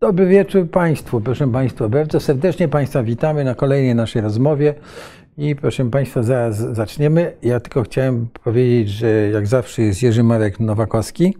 Dobry 0.00 0.26
wieczór 0.26 0.70
Państwu. 0.70 1.20
Proszę 1.20 1.52
Państwa, 1.52 1.88
bardzo 1.88 2.20
serdecznie 2.20 2.68
Państwa 2.68 3.02
witamy 3.02 3.44
na 3.44 3.54
kolejnej 3.54 3.94
naszej 3.94 4.22
rozmowie. 4.22 4.74
I 5.36 5.56
proszę 5.56 5.90
Państwa, 5.90 6.22
zaraz 6.22 6.56
zaczniemy. 6.56 7.32
Ja 7.42 7.60
tylko 7.60 7.82
chciałem 7.82 8.28
powiedzieć, 8.44 8.88
że 8.88 9.08
jak 9.10 9.46
zawsze 9.46 9.82
jest 9.82 10.02
Jerzy 10.02 10.22
Marek 10.22 10.60
Nowakowski 10.60 11.36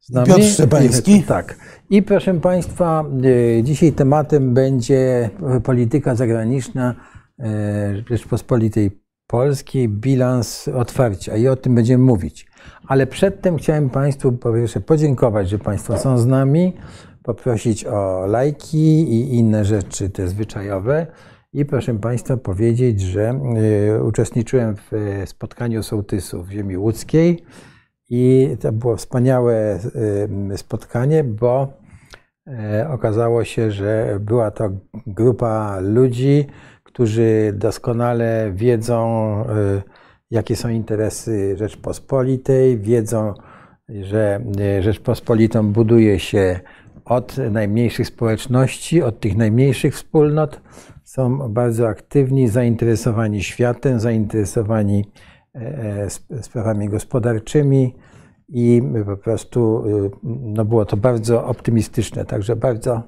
z 0.00 0.10
nami. 0.10 0.28
Piotr 0.28 0.44
Szczepański. 0.44 1.22
Tak. 1.28 1.56
I 1.90 2.02
proszę 2.02 2.34
Państwa, 2.34 3.04
e, 3.58 3.62
dzisiaj 3.62 3.92
tematem 3.92 4.54
będzie 4.54 5.30
polityka 5.64 6.14
zagraniczna 6.14 6.94
e, 7.38 8.02
Rzeczpospolitej 8.10 8.90
Polskiej, 9.26 9.88
bilans 9.88 10.68
otwarcia 10.68 11.36
i 11.36 11.48
o 11.48 11.56
tym 11.56 11.74
będziemy 11.74 12.04
mówić. 12.04 12.46
Ale 12.86 13.06
przedtem 13.06 13.56
chciałem 13.56 13.90
Państwu 13.90 14.32
po 14.32 14.52
pierwsze 14.52 14.80
podziękować, 14.80 15.48
że 15.48 15.58
Państwo 15.58 15.98
są 15.98 16.18
z 16.18 16.26
nami, 16.26 16.72
poprosić 17.28 17.84
o 17.84 18.26
lajki 18.26 19.12
i 19.14 19.34
inne 19.34 19.64
rzeczy 19.64 20.10
te 20.10 20.28
zwyczajowe. 20.28 21.06
I 21.52 21.64
proszę 21.64 21.98
Państwa 21.98 22.36
powiedzieć, 22.36 23.00
że 23.00 23.40
y, 23.96 24.02
uczestniczyłem 24.04 24.76
w 24.76 24.92
y, 24.92 25.26
spotkaniu 25.26 25.82
sołtysów 25.82 26.46
w 26.46 26.50
ziemi 26.50 26.76
łódzkiej 26.76 27.44
i 28.08 28.48
to 28.60 28.72
było 28.72 28.96
wspaniałe 28.96 29.78
y, 30.52 30.58
spotkanie, 30.58 31.24
bo 31.24 31.72
okazało 32.90 33.44
się, 33.44 33.70
że 33.70 34.18
była 34.20 34.50
to 34.50 34.70
grupa 35.06 35.80
ludzi, 35.80 36.46
którzy 36.84 37.52
doskonale 37.56 38.52
wiedzą, 38.54 38.98
jakie 40.30 40.56
są 40.56 40.68
interesy 40.68 41.56
Rzeczpospolitej, 41.56 42.78
wiedzą, 42.78 43.34
że 43.88 44.40
Rzeczpospolitą 44.80 45.72
buduje 45.72 46.18
się 46.18 46.60
od 47.08 47.36
najmniejszych 47.50 48.06
społeczności, 48.06 49.02
od 49.02 49.20
tych 49.20 49.36
najmniejszych 49.36 49.94
wspólnot. 49.94 50.60
Są 51.04 51.38
bardzo 51.52 51.88
aktywni, 51.88 52.48
zainteresowani 52.48 53.42
światem, 53.42 54.00
zainteresowani 54.00 55.04
e, 55.54 56.10
sprawami 56.42 56.88
gospodarczymi 56.88 57.94
i 58.48 58.82
po 59.06 59.16
prostu 59.16 59.84
y, 59.86 60.10
no 60.24 60.64
było 60.64 60.84
to 60.84 60.96
bardzo 60.96 61.46
optymistyczne. 61.46 62.24
Także 62.24 62.56
bardzo, 62.56 63.02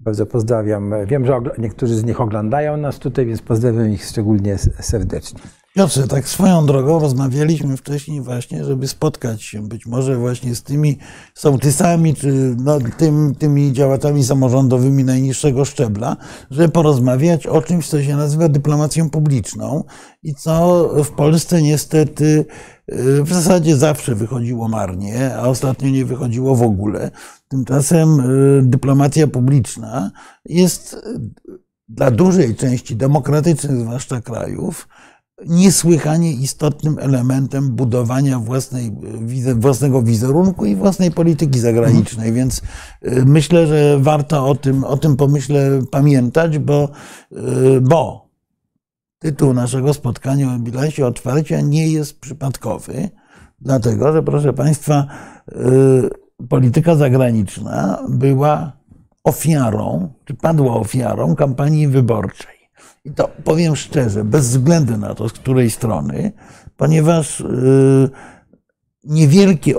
bardzo 0.00 0.26
pozdrawiam. 0.26 0.94
Wiem, 1.06 1.26
że 1.26 1.40
niektórzy 1.58 1.94
z 1.94 2.04
nich 2.04 2.20
oglądają 2.20 2.76
nas 2.76 2.98
tutaj, 2.98 3.26
więc 3.26 3.42
pozdrawiam 3.42 3.90
ich 3.90 4.04
szczególnie 4.04 4.58
serdecznie. 4.80 5.40
Piotrze, 5.74 6.08
tak 6.08 6.28
swoją 6.28 6.66
drogą 6.66 6.98
rozmawialiśmy 6.98 7.76
wcześniej 7.76 8.20
właśnie, 8.20 8.64
żeby 8.64 8.88
spotkać 8.88 9.42
się 9.42 9.68
być 9.68 9.86
może 9.86 10.16
właśnie 10.16 10.54
z 10.54 10.62
tymi 10.62 10.98
sołtysami, 11.34 12.14
czy 12.14 12.56
no, 12.58 12.78
tym, 12.96 13.34
tymi 13.34 13.72
działaczami 13.72 14.24
samorządowymi 14.24 15.04
najniższego 15.04 15.64
szczebla, 15.64 16.16
żeby 16.50 16.68
porozmawiać 16.68 17.46
o 17.46 17.62
czymś, 17.62 17.88
co 17.88 18.02
się 18.02 18.16
nazywa 18.16 18.48
dyplomacją 18.48 19.10
publiczną 19.10 19.84
i 20.22 20.34
co 20.34 20.88
w 21.04 21.10
Polsce 21.10 21.62
niestety 21.62 22.44
y, 22.92 23.22
w 23.22 23.32
zasadzie 23.32 23.76
zawsze 23.76 24.14
wychodziło 24.14 24.68
marnie, 24.68 25.34
a 25.36 25.42
ostatnio 25.42 25.90
nie 25.90 26.04
wychodziło 26.04 26.56
w 26.56 26.62
ogóle. 26.62 27.10
Tymczasem 27.50 28.20
y, 28.20 28.62
dyplomacja 28.62 29.26
publiczna 29.26 30.10
jest 30.44 30.94
y, 30.94 30.98
dla 31.88 32.10
dużej 32.10 32.56
części 32.56 32.96
demokratycznych, 32.96 33.80
zwłaszcza 33.80 34.20
krajów, 34.20 34.88
niesłychanie 35.46 36.32
istotnym 36.32 36.98
elementem 36.98 37.70
budowania 37.70 38.38
własnej, 38.38 38.92
własnego 39.54 40.02
wizerunku 40.02 40.66
i 40.66 40.76
własnej 40.76 41.10
polityki 41.10 41.58
zagranicznej. 41.58 42.32
Więc 42.32 42.58
y, 42.58 43.24
myślę, 43.26 43.66
że 43.66 43.98
warto 44.00 44.48
o 44.48 44.54
tym, 44.54 44.84
o 44.84 44.96
tym 44.96 45.16
pomyśle 45.16 45.80
pamiętać, 45.90 46.58
bo, 46.58 46.88
y, 47.32 47.80
bo 47.80 48.28
tytuł 49.18 49.54
naszego 49.54 49.94
spotkania 49.94 50.54
o 50.54 50.58
bilansie 50.58 51.06
otwarcia 51.06 51.60
nie 51.60 51.88
jest 51.88 52.20
przypadkowy, 52.20 53.10
dlatego 53.60 54.12
że, 54.12 54.22
proszę 54.22 54.52
Państwa, 54.52 55.06
y, 55.52 56.20
polityka 56.48 56.94
zagraniczna 56.94 58.04
była 58.08 58.72
ofiarą, 59.24 60.12
czy 60.24 60.34
padła 60.34 60.74
ofiarą 60.74 61.36
kampanii 61.36 61.88
wyborczej. 61.88 62.60
I 63.04 63.10
to 63.10 63.30
powiem 63.44 63.76
szczerze, 63.76 64.24
bez 64.24 64.48
względu 64.48 64.96
na 64.96 65.14
to, 65.14 65.28
z 65.28 65.32
której 65.32 65.70
strony, 65.70 66.32
ponieważ 66.76 67.40
y, 67.40 68.10
niewielkie 69.04 69.74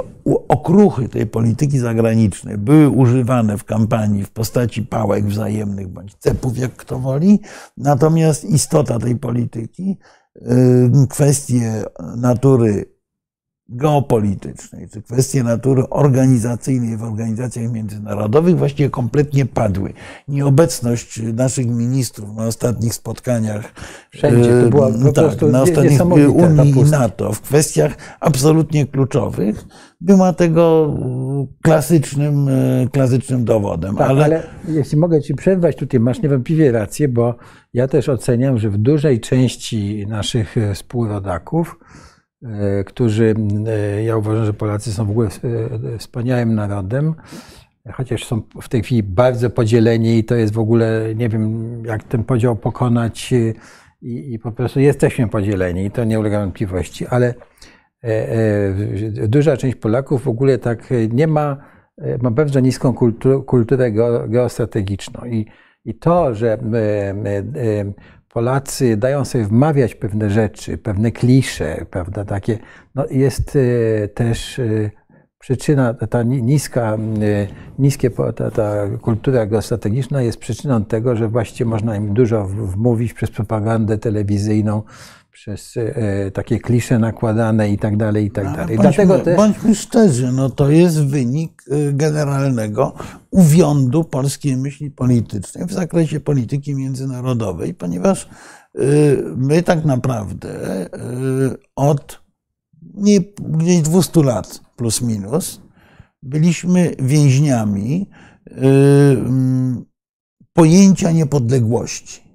okruchy 0.47 1.09
tej 1.09 1.25
polityki 1.25 1.79
zagranicznej 1.79 2.57
były 2.57 2.89
używane 2.89 3.57
w 3.57 3.63
kampanii 3.63 4.23
w 4.23 4.29
postaci 4.29 4.81
pałek 4.81 5.25
wzajemnych 5.25 5.87
bądź 5.87 6.15
cepów, 6.15 6.57
jak 6.57 6.75
kto 6.75 6.99
woli. 6.99 7.39
Natomiast 7.77 8.45
istota 8.45 8.99
tej 8.99 9.15
polityki, 9.15 9.97
y, 10.35 11.07
kwestie 11.09 11.83
natury 12.17 12.90
geopolitycznej, 13.71 14.89
czy 14.89 15.01
kwestie 15.01 15.43
natury 15.43 15.89
organizacyjnej 15.89 16.97
w 16.97 17.03
organizacjach 17.03 17.71
międzynarodowych 17.71 18.57
właściwie 18.57 18.89
kompletnie 18.89 19.45
padły. 19.45 19.93
Nieobecność 20.27 21.21
naszych 21.33 21.67
ministrów 21.67 22.35
na 22.35 22.45
ostatnich 22.45 22.93
spotkaniach 22.93 23.73
Wszędzie 24.09 24.61
to 24.63 24.69
była 24.69 24.89
po 25.03 25.11
tak, 25.11 25.41
na 25.41 25.61
ostatnich 25.61 26.01
Unii 26.35 26.71
i 26.71 26.83
NATO 26.83 27.33
w 27.33 27.41
kwestiach 27.41 27.95
absolutnie 28.19 28.87
kluczowych 28.87 29.65
była 30.01 30.33
tego 30.33 30.95
klasycznym, 31.61 32.49
klasycznym 32.91 33.45
dowodem. 33.45 33.95
Tak, 33.95 34.09
ale... 34.09 34.25
ale 34.25 34.43
jeśli 34.67 34.97
mogę 34.97 35.21
Ci 35.21 35.35
przerwać, 35.35 35.75
tutaj 35.75 35.99
masz 35.99 36.21
niewątpliwie 36.21 36.71
rację, 36.71 37.07
bo 37.07 37.35
ja 37.73 37.87
też 37.87 38.09
oceniam, 38.09 38.57
że 38.57 38.69
w 38.69 38.77
dużej 38.77 39.19
części 39.19 40.07
naszych 40.07 40.55
współrodaków 40.73 41.77
E, 41.77 42.10
którzy, 42.85 43.35
e, 43.67 44.03
ja 44.03 44.17
uważam, 44.17 44.45
że 44.45 44.53
Polacy 44.53 44.93
są 44.93 45.05
w 45.05 45.09
ogóle 45.09 45.29
e, 45.93 45.97
wspaniałym 45.97 46.55
narodem, 46.55 47.15
chociaż 47.93 48.25
są 48.25 48.41
w 48.61 48.69
tej 48.69 48.83
chwili 48.83 49.03
bardzo 49.03 49.49
podzieleni 49.49 50.17
i 50.17 50.23
to 50.23 50.35
jest 50.35 50.53
w 50.53 50.59
ogóle, 50.59 51.15
nie 51.15 51.29
wiem, 51.29 51.85
jak 51.85 52.03
ten 52.03 52.23
podział 52.23 52.55
pokonać 52.55 53.33
i, 54.01 54.33
i 54.33 54.39
po 54.39 54.51
prostu 54.51 54.79
jesteśmy 54.79 55.27
podzieleni 55.27 55.85
i 55.85 55.91
to 55.91 56.03
nie 56.03 56.19
ulega 56.19 56.39
wątpliwości, 56.39 57.07
ale 57.07 57.33
duża 59.27 59.57
część 59.57 59.75
Polaków 59.75 60.23
w 60.23 60.27
ogóle 60.27 60.57
tak 60.57 60.89
nie 61.11 61.27
ma, 61.27 61.57
ma 62.21 62.31
bardzo 62.31 62.59
niską 62.59 62.93
kulturę 63.45 63.91
geostrategiczną 64.27 65.25
i, 65.25 65.45
i 65.85 65.95
to, 65.95 66.35
że 66.35 66.57
Polacy 68.33 68.97
dają 68.97 69.25
sobie 69.25 69.45
wmawiać 69.45 69.95
pewne 69.95 70.29
rzeczy, 70.29 70.77
pewne 70.77 71.11
klisze, 71.11 71.85
prawda, 71.89 72.25
takie, 72.25 72.57
no 72.95 73.05
jest 73.11 73.55
e, 74.03 74.07
też 74.07 74.59
e, 74.59 74.91
przyczyna, 75.39 75.93
ta 75.93 76.23
niska, 76.23 76.97
e, 77.21 77.47
niskie, 77.79 78.09
ta, 78.35 78.51
ta 78.51 78.73
kultura 79.01 79.45
geostrategiczna 79.45 80.21
jest 80.21 80.37
przyczyną 80.37 80.85
tego, 80.85 81.15
że 81.15 81.27
właściwie 81.27 81.69
można 81.69 81.95
im 81.95 82.13
dużo 82.13 82.45
wmówić 82.47 83.13
przez 83.13 83.31
propagandę 83.31 83.97
telewizyjną, 83.97 84.83
przez 85.31 85.75
takie 86.33 86.59
klisze 86.59 86.99
nakładane 86.99 87.69
i 87.69 87.77
tak 87.77 87.97
dalej, 87.97 88.25
i 88.25 88.31
tak 88.31 88.45
no, 88.45 88.55
dalej. 88.55 88.77
Bądźmy, 88.77 89.05
Dlatego 89.05 89.19
też... 89.19 89.37
bądźmy 89.37 89.75
szczerzy, 89.75 90.31
no 90.31 90.49
to 90.49 90.69
jest 90.69 91.05
wynik 91.05 91.63
generalnego 91.93 92.93
uwiądu 93.31 94.03
polskiej 94.03 94.57
myśli 94.57 94.91
politycznej 94.91 95.65
w 95.65 95.73
zakresie 95.73 96.19
polityki 96.19 96.75
międzynarodowej, 96.75 97.73
ponieważ 97.73 98.29
my 99.35 99.63
tak 99.63 99.85
naprawdę 99.85 100.49
od 101.75 102.21
nie, 102.93 103.19
gdzieś 103.39 103.81
200 103.81 104.23
lat 104.23 104.61
plus 104.75 105.01
minus 105.01 105.61
byliśmy 106.23 106.95
więźniami 106.99 108.09
pojęcia 110.53 111.11
niepodległości. 111.11 112.30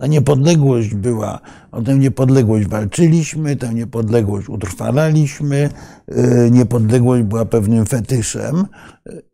Ta 0.00 0.06
niepodległość 0.06 0.94
była, 0.94 1.40
o 1.72 1.82
tę 1.82 1.94
niepodległość 1.94 2.68
walczyliśmy, 2.68 3.56
tę 3.56 3.74
niepodległość 3.74 4.48
utrwalaliśmy, 4.48 5.70
y, 6.08 6.50
niepodległość 6.50 7.22
była 7.22 7.44
pewnym 7.44 7.86
fetyszem 7.86 8.66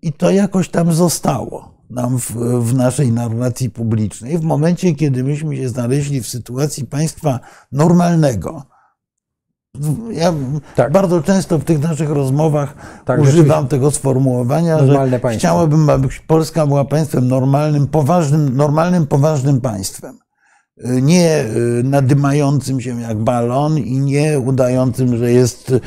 i 0.03 0.13
to 0.13 0.31
jakoś 0.31 0.69
tam 0.69 0.93
zostało 0.93 1.75
nam 1.91 2.19
w, 2.19 2.31
w, 2.61 2.75
naszej 2.75 3.13
narracji 3.13 3.71
publicznej. 3.71 4.39
W 4.39 4.43
momencie, 4.43 4.95
kiedy 4.95 5.25
myśmy 5.25 5.57
się 5.57 5.69
znaleźli 5.69 6.21
w 6.21 6.29
sytuacji 6.29 6.87
państwa 6.87 7.41
normalnego, 7.73 8.63
ja 10.13 10.35
tak. 10.77 10.93
bardzo 10.93 11.23
często 11.23 11.59
w 11.59 11.65
tych 11.65 11.83
naszych 11.83 12.11
rozmowach 12.11 12.75
tak, 13.05 13.21
używam 13.21 13.69
tego 13.69 13.91
sformułowania, 13.91 14.87
że 14.87 14.95
państwo. 14.95 15.39
chciałabym, 15.39 15.91
aby 15.91 16.09
Polska 16.27 16.67
była 16.67 16.85
państwem 16.85 17.29
normalnym, 17.29 17.87
poważnym, 17.87 18.57
normalnym, 18.57 19.07
poważnym 19.07 19.61
państwem 19.61 20.26
nie 20.85 21.45
y, 21.45 21.83
nadymającym 21.85 22.81
się 22.81 23.01
jak 23.01 23.19
balon 23.19 23.79
i 23.79 23.99
nie 24.01 24.41
udającym, 24.41 25.17
że 25.17 25.33
jest 25.33 25.71
y, 25.71 25.81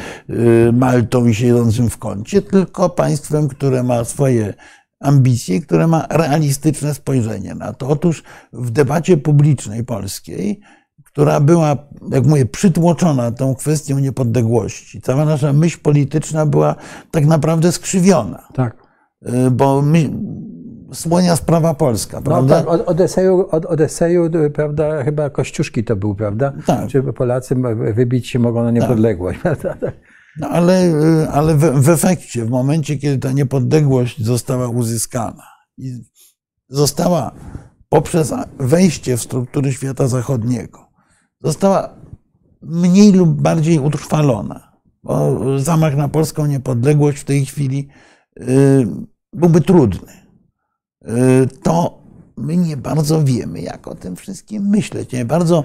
Maltą 0.73 1.25
i 1.25 1.35
siedzącym 1.35 1.89
w 1.89 1.97
kącie, 1.97 2.41
tylko 2.41 2.89
państwem, 2.89 3.47
które 3.47 3.83
ma 3.83 4.03
swoje 4.03 4.53
ambicję, 4.99 5.61
które 5.61 5.87
ma 5.87 6.07
realistyczne 6.09 6.93
spojrzenie 6.93 7.55
na 7.55 7.73
to. 7.73 7.87
Otóż 7.87 8.23
w 8.53 8.69
debacie 8.69 9.17
publicznej 9.17 9.83
polskiej, 9.83 10.59
która 11.03 11.39
była, 11.39 11.77
jak 12.11 12.25
mówię, 12.25 12.45
przytłoczona 12.45 13.31
tą 13.31 13.55
kwestią 13.55 13.99
niepodległości, 13.99 15.01
cała 15.01 15.25
nasza 15.25 15.53
myśl 15.53 15.79
polityczna 15.79 16.45
była 16.45 16.75
tak 17.11 17.25
naprawdę 17.25 17.71
skrzywiona. 17.71 18.47
Tak. 18.53 18.77
Y, 19.27 19.51
Bo 19.51 19.81
my, 19.81 20.09
słonia 20.93 21.35
sprawa 21.35 21.73
polska, 21.73 22.17
No 22.17 22.23
prawda? 22.23 22.59
tak, 22.59 22.67
od, 22.67 22.81
od, 22.81 23.01
eseju, 23.01 23.47
od, 23.51 23.81
eseju, 23.81 24.29
prawda, 24.53 25.03
chyba 25.03 25.29
Kościuszki 25.29 25.83
to 25.83 25.95
był, 25.95 26.15
prawda? 26.15 26.53
Tak. 26.65 26.87
Czy 26.89 27.03
Polacy 27.03 27.55
wybić 27.95 28.27
się 28.27 28.39
mogą 28.39 28.63
na 28.63 28.71
niepodległość, 28.71 29.39
prawda? 29.43 29.73
Tak. 29.73 29.93
No 30.39 30.47
ale, 30.49 30.83
y, 30.83 31.29
ale 31.29 31.55
w, 31.55 31.59
w 31.59 31.89
efekcie, 31.89 32.45
w 32.45 32.49
momencie, 32.49 32.97
kiedy 32.97 33.17
ta 33.17 33.31
niepodległość 33.31 34.23
została 34.25 34.67
uzyskana 34.67 35.43
i 35.77 36.03
została 36.69 37.31
poprzez 37.89 38.33
wejście 38.59 39.17
w 39.17 39.21
struktury 39.21 39.73
świata 39.73 40.07
zachodniego, 40.07 40.89
została 41.43 41.89
mniej 42.61 43.11
lub 43.11 43.41
bardziej 43.41 43.79
utrwalona. 43.79 44.69
Bo 45.03 45.37
zamach 45.59 45.95
na 45.95 46.07
polską 46.07 46.45
niepodległość 46.45 47.19
w 47.19 47.25
tej 47.25 47.45
chwili 47.45 47.87
y, 48.41 48.87
byłby 49.33 49.61
trudny. 49.61 50.18
Y, 51.07 51.47
To 51.63 51.99
my 52.37 52.57
nie 52.57 52.77
bardzo 52.77 53.23
wiemy, 53.23 53.61
jak 53.61 53.87
o 53.87 53.95
tym 53.95 54.15
wszystkim 54.15 54.69
myśleć. 54.69 55.11
Nie 55.11 55.25
bardzo, 55.25 55.63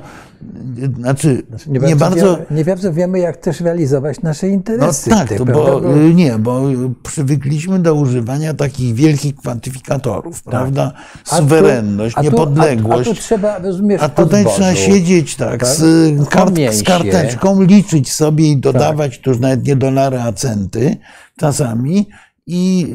y, 0.78 1.00
znaczy, 1.00 1.42
Nie, 1.66 1.78
nie 1.80 1.96
bardzo. 1.96 2.36
Wiemy, 2.36 2.46
nie 2.50 2.64
bardzo 2.64 2.92
wiemy, 2.92 3.18
jak 3.18 3.36
też 3.36 3.60
realizować 3.60 4.22
nasze 4.22 4.46
No 4.46 4.52
interesy. 4.52 5.10
tak, 5.10 5.26
w 5.28 5.38
to 5.38 5.44
tym, 5.44 5.54
bo, 5.54 5.64
prawda? 5.64 5.88
Bo- 5.88 5.96
y, 6.00 6.14
nie, 6.14 6.38
bo 6.38 6.62
przywykliśmy 7.02 7.78
do 7.78 7.94
używania 7.94 8.54
takich 8.54 8.94
wielkich 8.94 9.36
kwantyfikatorów, 9.36 10.42
prawda? 10.42 10.90
Tak. 10.90 11.02
A 11.32 11.36
tu- 11.36 11.42
Suwerenność, 11.42 12.14
a 12.16 12.20
tu- 12.20 12.24
niepodległość. 12.24 13.08
A, 13.08 13.12
a 13.12 13.14
tu 13.14 13.20
trzeba, 13.20 13.58
rozumiesz, 13.58 14.02
A 14.02 14.08
tutaj 14.08 14.44
trzeba 14.54 14.74
siedzieć 14.74 15.36
tak, 15.36 15.60
tak? 15.60 15.68
z, 15.68 16.28
kart, 16.28 16.54
z 16.70 16.82
karteczką, 16.82 17.62
liczyć 17.62 18.12
sobie 18.12 18.50
i 18.50 18.56
dodawać, 18.56 19.18
Tak. 19.18 19.26
już 19.26 19.38
nawet 19.38 19.66
nie 19.66 19.76
dolary, 19.76 20.20
a 20.20 20.32
centy 20.32 20.96
czasami 21.36 22.08
i 22.46 22.86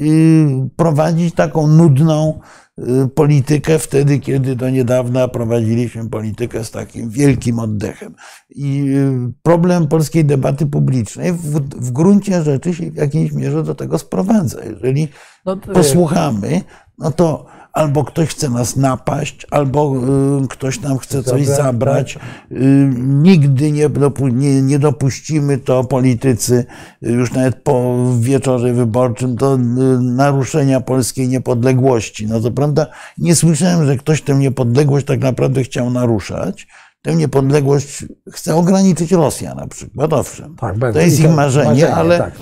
y, 0.66 0.70
prowadzić 0.76 1.36
taką 1.36 1.68
nudną 1.68 2.40
y, 2.80 3.08
politykę 3.08 3.80
wtedy, 3.80 4.20
kiedy 4.20 4.56
do 4.56 4.70
niedawna 4.70 5.28
prowadziliśmy 5.28 6.10
politykę 6.10 6.64
z 6.64 6.72
takim 6.72 7.10
wielkim 7.10 7.60
oddechem. 7.60 8.16
I 8.50 8.84
y, 8.88 9.34
problem 9.44 9.88
polskiej 9.88 10.26
debaty 10.26 10.66
publicznej 10.66 11.34
w, 11.34 11.60
w 11.60 11.92
gruncie 11.92 12.44
rzeczy 12.44 12.74
się 12.74 12.92
w 12.92 12.96
jakiejś 12.96 13.32
mierze 13.32 13.64
do 13.64 13.76
tego 13.76 13.98
sprowadza. 13.98 14.64
Jeżeli 14.64 15.08
No, 15.46 15.58
posłuchamy, 15.58 16.62
no 16.98 17.12
to 17.12 17.46
albo 17.80 18.04
ktoś 18.04 18.30
chce 18.30 18.50
nas 18.50 18.76
napaść, 18.76 19.48
albo 19.52 19.96
y, 20.44 20.48
ktoś 20.48 20.82
nam 20.82 20.98
chce 20.98 21.24
coś 21.24 21.46
Zabrać, 21.46 21.66
zabrać. 21.66 22.20
Y, 22.52 22.56
Nigdy 22.98 23.72
nie, 23.72 23.90
nie, 24.32 24.62
nie 24.62 24.80
dopuścimy 24.80 25.58
to 25.58 25.84
politycy, 25.84 26.66
y, 27.06 27.12
już 27.12 27.32
nawet 27.32 27.56
po 27.56 28.06
wieczorze 28.20 28.74
wyborczym, 28.74 29.36
do 29.36 29.58
naruszenia 30.02 30.82
polskiej 30.82 31.28
niepodległości. 31.28 32.28
No 32.28 32.40
to 32.40 32.52
prawda, 32.52 32.88
nie 33.18 33.36
słyszałem, 33.36 33.86
że 33.86 33.98
ktoś 33.98 34.22
tę 34.22 34.36
niepodległość 34.36 35.06
tak 35.06 35.20
naprawdę 35.20 35.64
chciał 35.64 35.90
naruszać. 35.90 36.68
Tę 37.02 37.16
niepodległość 37.16 38.06
chce 38.32 38.56
ograniczyć 38.56 39.12
Rosja 39.12 39.56
na 39.56 39.68
przykład, 39.68 40.14
owszem. 40.14 40.56
Tak, 40.56 40.76
to 40.94 41.00
jest 41.00 41.20
ich 41.20 41.30
marzenie, 41.30 41.96
ale, 41.96 42.18
tak. 42.18 42.34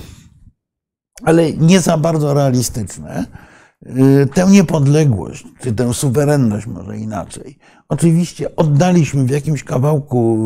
ale 1.24 1.52
nie 1.52 1.80
za 1.80 1.96
bardzo 1.98 2.34
realistyczne. 2.34 3.47
Y, 3.86 4.26
Tę 4.34 4.46
niepodległość, 4.50 5.44
czy 5.60 5.72
tę 5.72 5.94
suwerenność 5.94 6.66
może 6.66 6.98
inaczej, 6.98 7.58
oczywiście 7.88 8.56
oddaliśmy 8.56 9.24
w 9.24 9.30
jakimś 9.30 9.64
kawałku, 9.64 10.38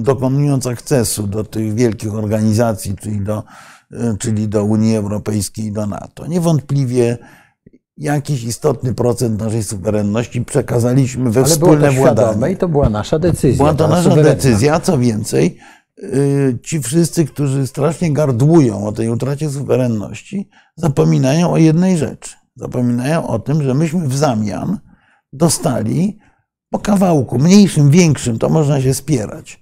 y, 0.00 0.02
dokonując 0.02 0.66
akcesu 0.66 1.26
do 1.26 1.44
tych 1.44 1.74
wielkich 1.74 2.14
organizacji, 2.14 2.94
czyli 2.96 3.20
do, 3.20 3.42
y, 3.92 3.96
czyli 4.18 4.48
do 4.48 4.64
Unii 4.64 4.96
Europejskiej 4.96 5.64
i 5.66 5.72
do 5.72 5.86
NATO. 5.86 6.26
Niewątpliwie 6.26 7.18
jakiś 7.96 8.44
istotny 8.44 8.94
procent 8.94 9.40
naszej 9.40 9.62
suwerenności 9.64 10.44
przekazaliśmy 10.44 11.30
we 11.30 11.40
Ale 11.40 11.48
wspólne 11.48 11.90
władanie. 11.90 12.52
i 12.52 12.56
to 12.56 12.68
była 12.68 12.88
nasza 12.88 13.18
decyzja. 13.18 13.56
Była 13.58 13.74
to 13.74 13.88
nasza 13.88 14.02
suwerenna. 14.02 14.30
decyzja, 14.34 14.80
co 14.80 14.98
więcej, 14.98 15.58
ci 16.62 16.80
wszyscy, 16.82 17.24
którzy 17.24 17.66
strasznie 17.66 18.12
gardłują 18.12 18.86
o 18.86 18.92
tej 18.92 19.08
utracie 19.08 19.50
suwerenności, 19.50 20.48
zapominają 20.76 21.50
o 21.52 21.56
jednej 21.58 21.98
rzeczy. 21.98 22.30
Zapominają 22.56 23.26
o 23.26 23.38
tym, 23.38 23.62
że 23.62 23.74
myśmy 23.74 24.08
w 24.08 24.16
zamian 24.16 24.78
dostali 25.32 26.18
po 26.70 26.78
kawałku, 26.78 27.38
mniejszym, 27.38 27.90
większym, 27.90 28.38
to 28.38 28.48
można 28.48 28.80
się 28.80 28.94
spierać, 28.94 29.60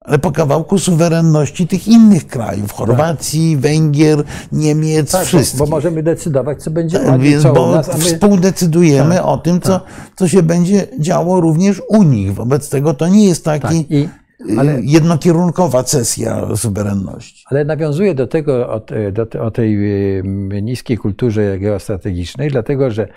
ale 0.00 0.18
po 0.18 0.32
kawałku 0.32 0.78
suwerenności 0.78 1.66
tych 1.66 1.88
innych 1.88 2.26
krajów, 2.26 2.72
Chorwacji, 2.72 3.56
Węgier, 3.56 4.24
Niemiec, 4.52 5.10
Tak, 5.10 5.26
wszystkich. 5.26 5.58
bo 5.58 5.66
możemy 5.66 6.02
decydować, 6.02 6.62
co 6.62 6.70
będzie 6.70 6.98
Tak, 6.98 7.20
Więc, 7.20 7.42
bo 7.42 7.72
nas, 7.72 7.88
my... 7.98 8.04
współdecydujemy 8.04 9.22
o 9.22 9.38
tym, 9.38 9.60
co, 9.60 9.80
co 10.16 10.28
się 10.28 10.42
będzie 10.42 10.86
działo 10.98 11.40
również 11.40 11.82
u 11.88 12.02
nich. 12.02 12.34
Wobec 12.34 12.68
tego 12.68 12.94
to 12.94 13.08
nie 13.08 13.24
jest 13.28 13.44
Tak, 13.44 13.62
taki 13.62 13.86
i, 13.94 14.08
ale... 14.50 14.60
ale, 14.72 14.80
jednokierunkowa 14.82 15.82
cesja 15.82 16.56
suwerenności. 16.56 17.44
ale 17.50 17.64
nawiązuję 17.64 18.14
do 18.14 18.26
tego, 18.26 18.68
o, 18.68 18.80
te- 18.80 19.12
do, 19.12 19.26
o 19.42 19.50
tej 19.50 19.76
y, 20.18 20.62
niskiej 20.62 20.98
kulturze 20.98 21.58
geostrategicznej, 21.58 22.50
dlatego 22.50 22.90
że 22.90 23.08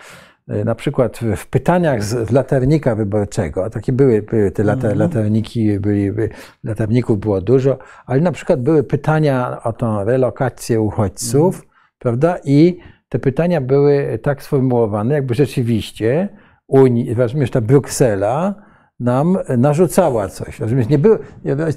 y, 0.49 0.65
na 0.65 0.75
przykład 0.75 1.17
w- 1.17 1.47
pytaniach 1.47 2.03
z, 2.03 2.31
latarnika 2.31 2.95
wyborczego, 2.95 3.65
a 3.65 3.69
takie 3.69 3.93
były, 3.93 4.21
były 4.21 4.51
te 4.51 4.63
lata, 4.63 4.93
latarniki, 4.93 5.79
były, 5.79 6.13
by, 6.13 6.29
latarników 6.63 7.19
było 7.19 7.41
dużo, 7.41 7.77
ale 8.05 8.21
na 8.21 8.31
przykład 8.31 8.61
były 8.61 8.83
pytania 8.83 9.63
o 9.63 9.73
tą 9.73 10.03
relokację 10.03 10.81
uchodźców, 10.81 11.61
prawda? 11.99 12.37
I 12.43 12.77
te 13.09 13.19
pytania 13.19 13.61
były 13.61 14.19
tak 14.23 14.43
sformułowane, 14.43 15.13
jakby 15.15 15.33
rzeczywiście 15.35 16.29
Unii, 16.67 17.13
rozumiesz, 17.13 17.51
ta 17.51 17.61
Bruksela 17.61 18.66
nam 18.99 19.37
narzucała 19.57 20.27
coś. 20.27 20.59
Nie 20.89 20.97
było, 20.97 21.17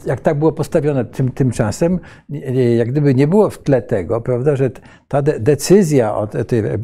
jak 0.06 0.20
tak 0.20 0.38
było 0.38 0.52
postawione 0.52 1.04
tym, 1.04 1.30
tymczasem, 1.30 1.98
jak 2.78 2.90
gdyby 2.90 3.14
nie 3.14 3.28
było 3.28 3.50
w 3.50 3.58
tle 3.58 3.82
tego, 3.82 4.20
prawda, 4.20 4.56
że 4.56 4.70
ta 5.08 5.22
de 5.22 5.40
decyzja, 5.40 6.14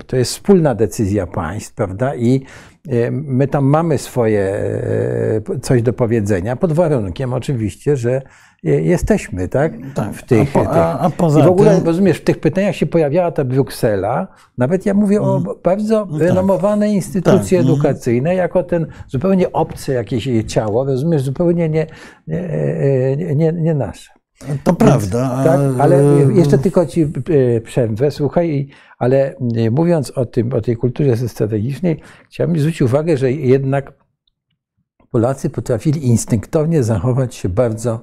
to 0.07 0.17
jest 0.17 0.33
wspólna 0.33 0.75
decyzja 0.75 1.27
państw, 1.27 1.75
prawda, 1.75 2.15
i 2.15 2.43
e, 2.89 3.11
my 3.11 3.49
tam 3.49 3.65
mamy 3.65 3.99
swoje 3.99 4.41
e, 4.41 5.61
coś 5.63 5.83
do 5.83 5.93
powiedzenia, 5.93 6.57
pod 6.57 6.73
warunkiem 6.73 7.33
oczywiście, 7.33 7.97
że 7.97 8.11
e, 8.15 8.23
jesteśmy, 8.67 9.49
tak, 9.49 9.73
Tak, 9.95 10.13
w 10.15 10.23
tych, 10.23 10.57
a 10.57 10.65
po- 10.65 10.71
a- 10.71 10.99
a 10.99 11.11
poza 11.11 11.41
I 11.41 11.43
w 11.43 11.47
ogóle, 11.47 11.77
tym- 11.77 11.87
rozumiesz, 11.87 12.19
w 12.19 12.25
tych 12.25 12.41
pytaniach 12.41 12.77
się 12.77 12.87
pojawiała 12.87 13.31
ta 13.33 13.45
Bruksela, 13.45 14.29
nawet 14.59 14.87
ja 14.87 14.95
mówię 14.95 15.23
o 15.23 15.43
bardzo 15.65 16.09
renomowanej 16.19 16.95
instytucji 16.95 17.57
Tak, 17.57 17.67
edukacyjnej, 17.67 18.37
jako 18.39 18.63
ten 18.63 18.87
zupełnie 19.09 19.53
obce 19.53 19.93
jakieś 19.93 20.29
ciało, 20.47 20.85
rozumiesz, 20.85 21.23
zupełnie 21.23 21.69
nie, 21.69 21.87
nie, 22.27 23.17
nie, 23.17 23.35
nie, 23.37 23.53
nie 23.53 23.75
nasze. 23.75 24.11
To 24.65 24.75
prawda. 24.75 25.43
Tak, 25.45 25.61
ale 25.79 26.03
jeszcze 26.35 26.59
tylko 26.59 26.87
ci 26.87 27.03
e, 27.57 27.61
przerwę, 27.61 28.11
słuchaj, 28.11 28.69
ale 28.99 29.35
e, 29.57 29.71
mówiąc 29.71 30.11
o 30.11 30.27
tym, 30.27 30.53
o 30.53 30.61
tej 30.61 30.77
kulturze 30.77 31.17
strategicznej, 31.29 32.01
chciałbym 32.31 32.59
zwrócić 32.59 32.83
uwagę, 32.83 33.17
że 33.17 33.33
jednak 33.33 33.93
Polacy 35.11 35.51
potrafili 35.51 36.07
instynktownie 36.07 36.83
zachować 36.83 37.35
się 37.35 37.49
bardzo 37.49 37.93
e, 37.95 37.99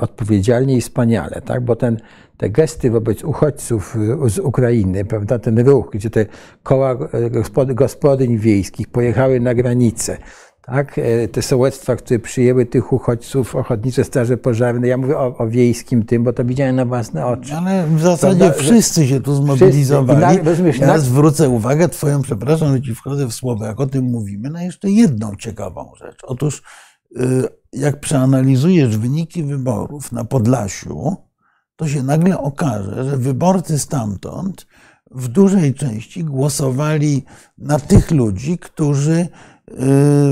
odpowiedzialnie 0.00 0.76
i 0.76 0.80
wspaniale, 0.80 1.42
tak? 1.44 1.64
bo 1.64 1.76
ten, 1.76 1.96
te 2.36 2.50
gesty 2.50 2.90
wobec 2.90 3.24
uchodźców 3.24 3.96
e, 4.26 4.30
z 4.30 4.38
Ukrainy, 4.38 5.04
prawda, 5.04 5.38
ten 5.38 5.58
ruch, 5.58 5.90
gdzie 5.92 6.10
te 6.10 6.26
koła 6.62 6.94
gospody, 7.30 7.74
gospodyń 7.74 8.38
wiejskich 8.38 8.88
pojechały 8.88 9.40
na 9.40 9.54
granicę, 9.54 10.18
tak? 10.62 11.00
te 11.32 11.42
sołectwa, 11.42 11.96
które 11.96 12.18
przyjęły 12.18 12.66
tych 12.66 12.92
uchodźców, 12.92 13.56
ochotnicze 13.56 14.04
straże 14.04 14.36
pożarne, 14.36 14.88
ja 14.88 14.96
mówię 14.96 15.18
o, 15.18 15.36
o 15.38 15.48
wiejskim 15.48 16.04
tym, 16.04 16.24
bo 16.24 16.32
to 16.32 16.44
widziałem 16.44 16.76
na 16.76 16.84
własne 16.84 17.26
oczy. 17.26 17.54
Ale 17.54 17.86
w 17.86 18.00
zasadzie 18.00 18.38
Prawda, 18.38 18.62
wszyscy 18.62 19.06
się 19.06 19.20
tu 19.20 19.34
zmobilizowali. 19.34 20.20
Na- 20.38 20.42
rozumiesz, 20.42 20.78
ja 20.78 20.86
na- 20.86 20.98
zwrócę 20.98 21.48
uwagę 21.48 21.88
twoją, 21.88 22.22
przepraszam, 22.22 22.72
że 22.76 22.82
ci 22.82 22.94
wchodzę 22.94 23.26
w 23.26 23.32
słowo, 23.34 23.64
jak 23.64 23.80
o 23.80 23.86
tym 23.86 24.04
mówimy, 24.04 24.50
na 24.50 24.62
jeszcze 24.62 24.90
jedną 24.90 25.36
ciekawą 25.36 25.92
rzecz. 25.98 26.18
Otóż 26.22 26.62
y, 27.16 27.20
jak 27.76 28.00
przeanalizujesz 28.00 28.98
wyniki 28.98 29.42
wyborów 29.42 30.12
na 30.12 30.24
Podlasiu, 30.24 31.16
to 31.76 31.88
się 31.88 32.02
nagle 32.02 32.38
okaże, 32.38 33.04
że 33.04 33.16
wyborcy 33.16 33.78
stamtąd 33.78 34.66
w 35.10 35.28
dużej 35.28 35.74
części 35.74 36.24
głosowali 36.24 37.24
na 37.58 37.78
tych 37.78 38.10
ludzi, 38.10 38.58
którzy 38.58 39.28
y, 39.68 39.74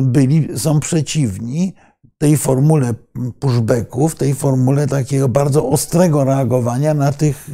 byli, 0.02 0.58
są 0.58 0.80
przeciwni 0.80 1.74
tej 2.18 2.36
formule 2.36 2.94
pushbacków, 3.40 4.14
tej 4.14 4.34
formule 4.34 4.86
takiego 4.86 5.28
bardzo 5.28 5.68
ostrego 5.68 6.24
reagowania 6.24 6.94
na 6.94 7.12
tych 7.12 7.50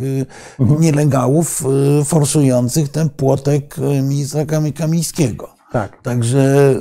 mhm. 0.59 0.81
nielegalów 0.81 1.65
forsujących 2.05 2.89
ten 2.89 3.11
płotek 3.11 3.77
ministra 4.03 4.45
Kamińskiego. 4.75 5.58
Tak. 5.73 6.03
Także 6.03 6.75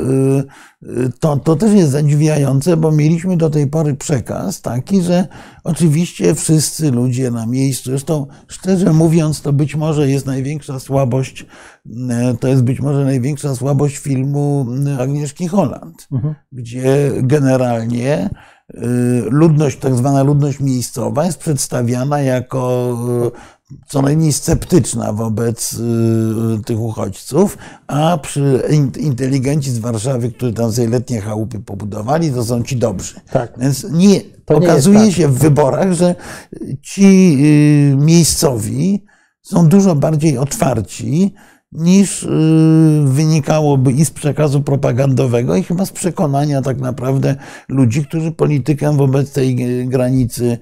to, 1.19 1.37
to 1.37 1.55
też 1.55 1.73
jest 1.73 1.91
zadziwiające, 1.91 2.77
bo 2.77 2.91
mieliśmy 2.91 3.37
do 3.37 3.49
tej 3.49 3.67
pory 3.67 3.95
przekaz 3.95 4.61
taki, 4.61 5.01
że 5.01 5.27
oczywiście 5.63 6.35
wszyscy 6.35 6.91
ludzie 6.91 7.31
na 7.31 7.45
miejscu, 7.45 7.89
zresztą 7.89 8.27
szczerze 8.47 8.93
mówiąc, 8.93 9.41
to 9.41 9.53
być 9.53 9.75
może 9.75 10.09
jest 10.09 10.25
największa 10.25 10.79
słabość, 10.79 11.45
to 12.39 12.47
jest 12.47 12.63
być 12.63 12.79
może 12.79 13.05
największa 13.05 13.55
słabość 13.55 13.97
filmu 13.97 14.67
Agnieszki 14.99 15.47
Holland, 15.47 16.07
mhm. 16.11 16.35
gdzie 16.51 17.11
generalnie 17.21 18.29
y, 18.73 18.79
ludność, 19.29 19.77
tak 19.79 19.95
zwana 19.95 20.23
ludność 20.23 20.59
miejscowa 20.59 21.25
jest 21.25 21.39
przedstawiana 21.39 22.21
jako 22.21 22.93
co 23.87 24.01
najmniej 24.01 24.33
sceptyczna 24.33 25.13
wobec 25.13 25.73
y, 25.73 26.63
tych 26.65 26.79
uchodźców, 26.79 27.57
a 27.87 28.17
przy 28.17 28.61
inteligenci 28.99 29.71
z 29.71 29.79
Warszawy, 29.79 30.31
którzy 30.31 30.53
tam 30.53 30.71
sobie 30.71 30.87
letnie 30.87 31.21
chałupy 31.21 31.59
pobudowali, 31.59 32.31
to 32.31 32.43
są 32.43 32.63
ci 32.63 32.75
dobrzy. 32.75 33.19
Tak. 33.31 33.53
Więc 33.57 33.87
nie, 33.91 34.21
okazuje 34.47 34.99
nie 34.99 35.11
się 35.11 35.23
tak. 35.23 35.31
w 35.31 35.37
wyborach, 35.37 35.93
że 35.93 36.15
ci 36.81 37.37
y, 37.93 37.95
miejscowi 37.97 39.05
są 39.41 39.67
dużo 39.67 39.95
bardziej 39.95 40.37
otwarci 40.37 41.33
niż 41.71 42.23
y, 42.23 42.29
wynikałoby 43.05 43.91
i 43.91 44.05
z 44.05 44.11
przekazu 44.11 44.61
propagandowego, 44.61 45.55
i 45.55 45.63
chyba 45.63 45.85
z 45.85 45.91
przekonania 45.91 46.61
tak 46.61 46.79
naprawdę 46.79 47.35
ludzi, 47.69 48.05
którzy 48.05 48.31
politykę 48.31 48.97
wobec 48.97 49.31
tej 49.31 49.55
granicy 49.87 50.57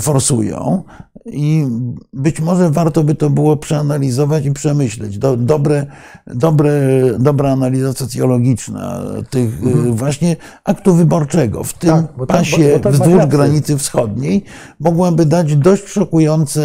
forsują. 0.00 0.82
I 1.26 1.66
być 2.12 2.40
może 2.40 2.70
warto 2.70 3.04
by 3.04 3.14
to 3.14 3.30
było 3.30 3.56
przeanalizować 3.56 4.46
i 4.46 4.52
przemyśleć. 4.52 5.18
Dobre, 5.18 5.86
dobre, 6.26 6.72
dobra 7.18 7.52
analiza 7.52 7.92
socjologiczna 7.92 9.02
tych 9.30 9.62
mhm. 9.62 9.96
właśnie 9.96 10.36
aktu 10.64 10.94
wyborczego 10.94 11.64
w 11.64 11.74
tym 11.74 11.90
tak, 11.90 12.06
bo 12.16 12.26
pasie 12.26 12.80
bo, 12.82 12.90
bo 12.90 12.90
wzdłuż 12.90 13.26
granicy 13.26 13.78
wschodniej 13.78 14.44
mogłaby 14.80 15.26
dać 15.26 15.56
dość 15.56 15.88
szokujące, 15.88 16.60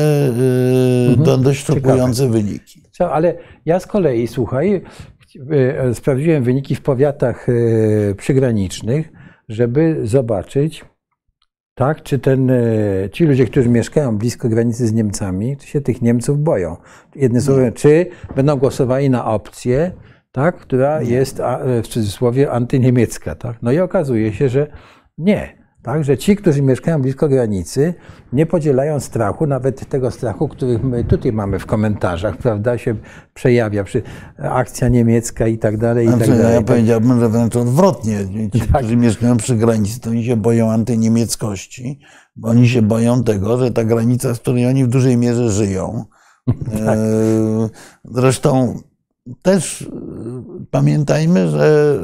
y, 1.15 1.15
mhm. 1.19 1.41
dość 1.41 1.65
szokujące 1.65 2.23
Ciekawe. 2.23 2.43
wyniki. 2.43 2.86
Ale 3.05 3.35
ja 3.65 3.79
z 3.79 3.87
kolei, 3.87 4.27
słuchaj, 4.27 4.81
y, 5.89 5.93
sprawdziłem 5.93 6.43
wyniki 6.43 6.75
w 6.75 6.81
powiatach 6.81 7.49
y, 7.49 8.15
przygranicznych, 8.17 9.11
żeby 9.49 9.99
zobaczyć, 10.03 10.85
tak? 11.75 12.03
Czy 12.03 12.19
ten, 12.19 12.49
e, 12.49 13.09
ci 13.11 13.25
ludzie, 13.25 13.45
którzy 13.45 13.69
mieszkają 13.69 14.17
blisko 14.17 14.49
granicy 14.49 14.87
z 14.87 14.93
Niemcami, 14.93 15.57
czy 15.57 15.67
się 15.67 15.81
tych 15.81 16.01
Niemców 16.01 16.39
boją? 16.39 16.77
Jednym 17.15 17.41
słowem, 17.41 17.73
czy 17.73 18.05
będą 18.35 18.55
głosowali 18.55 19.09
na 19.09 19.25
opcję, 19.25 19.91
tak? 20.31 20.55
która 20.55 21.01
jest 21.01 21.41
w 21.83 21.87
cudzysłowie 21.87 22.51
antyniemiecka. 22.51 23.35
Tak? 23.35 23.57
No 23.61 23.71
i 23.71 23.79
okazuje 23.79 24.33
się, 24.33 24.49
że 24.49 24.67
nie. 25.17 25.56
Tak, 25.87 26.03
że 26.03 26.17
ci, 26.17 26.35
którzy 26.35 26.61
mieszkają 26.61 27.01
blisko 27.01 27.29
granicy, 27.29 27.93
nie 28.33 28.45
podzielają 28.45 28.99
strachu, 28.99 29.47
nawet 29.47 29.89
tego 29.89 30.11
strachu, 30.11 30.47
który 30.47 30.79
my 30.79 31.03
tutaj 31.03 31.31
mamy 31.31 31.59
w 31.59 31.65
komentarzach, 31.65 32.37
prawda, 32.37 32.77
się 32.77 32.95
przejawia 33.33 33.83
przy 33.83 34.01
akcja 34.37 34.87
niemiecka 34.87 35.47
i 35.47 35.57
tak 35.57 35.77
dalej. 35.77 36.07
I 36.07 36.09
tak 36.09 36.19
dalej. 36.19 36.53
Ja 36.53 36.61
powiedziałbym, 36.61 37.19
że 37.19 37.29
wręcz 37.29 37.55
odwrotnie. 37.55 38.17
Ci, 38.53 38.59
tak. 38.59 38.77
którzy 38.77 38.95
mieszkają 38.95 39.37
przy 39.37 39.55
granicy, 39.55 39.99
to 39.99 40.09
oni 40.09 40.25
się 40.25 40.35
boją 40.35 40.71
antyniemieckości, 40.71 41.99
bo 42.35 42.49
oni 42.49 42.69
się 42.69 42.81
boją 42.81 43.23
tego, 43.23 43.57
że 43.57 43.71
ta 43.71 43.83
granica, 43.83 44.35
z 44.35 44.39
której 44.39 44.67
oni 44.67 44.83
w 44.83 44.87
dużej 44.87 45.17
mierze 45.17 45.51
żyją, 45.51 46.05
tak. 46.85 46.97
E, 46.97 47.69
zresztą 48.05 48.79
też 49.41 49.81
y, 49.81 49.87
pamiętajmy, 50.71 51.49
że 51.49 51.99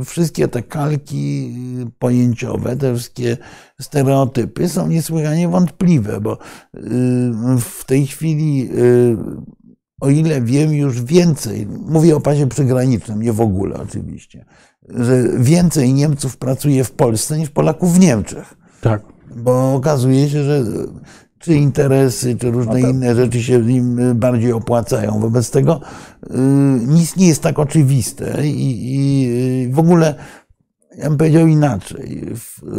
y, 0.00 0.04
wszystkie 0.04 0.48
te 0.48 0.62
kalki 0.62 1.54
pojęciowe, 1.98 2.76
te 2.76 2.94
wszystkie 2.94 3.36
stereotypy 3.80 4.68
są 4.68 4.88
niesłychanie 4.88 5.48
wątpliwe, 5.48 6.20
bo 6.20 6.32
y, 6.32 6.38
w 7.60 7.84
tej 7.86 8.06
chwili, 8.06 8.70
o 10.00 10.10
ile 10.10 10.40
wiem 10.40 10.72
już 10.72 11.02
więcej, 11.02 11.66
mówię 11.66 12.16
o 12.16 12.20
pasie 12.20 12.48
przygranicznym, 12.48 13.22
nie 13.22 13.32
w 13.32 13.40
ogóle 13.40 13.76
oczywiście, 13.76 14.44
że 14.88 15.22
więcej 15.38 15.94
Niemców 15.94 16.36
pracuje 16.36 16.84
w 16.84 16.90
Polsce 16.90 17.38
niż 17.38 17.50
Polaków 17.50 17.94
w 17.94 18.00
Niemczech. 18.00 18.54
Tak. 18.80 19.02
Bo 19.36 19.74
okazuje 19.74 20.28
się, 20.28 20.44
że 20.44 20.64
czy 21.44 21.54
interesy, 21.54 22.36
czy 22.36 22.50
różne 22.50 22.72
no 22.72 22.88
inne 22.88 23.14
rzeczy 23.14 23.42
się 23.42 23.70
im 23.70 24.00
bardziej 24.14 24.52
opłacają. 24.52 25.20
Wobec 25.20 25.50
tego 25.50 25.80
y, 26.24 26.38
nic 26.86 27.16
nie 27.16 27.28
jest 27.28 27.42
tak 27.42 27.58
oczywiste 27.58 28.46
i, 28.46 28.94
i 28.94 29.68
w 29.72 29.78
ogóle, 29.78 30.14
ja 30.98 31.08
bym 31.08 31.18
powiedział 31.18 31.46
inaczej. 31.46 32.22
Y, 32.22 32.74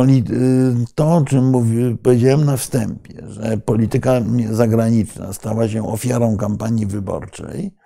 y, 0.00 0.84
to, 0.94 1.14
o 1.14 1.24
czym 1.24 1.44
mówi, 1.44 1.96
powiedziałem 2.02 2.44
na 2.44 2.56
wstępie, 2.56 3.22
że 3.28 3.58
polityka 3.58 4.20
zagraniczna 4.50 5.32
stała 5.32 5.68
się 5.68 5.88
ofiarą 5.88 6.36
kampanii 6.36 6.86
wyborczej, 6.86 7.66
Y, 7.66 7.79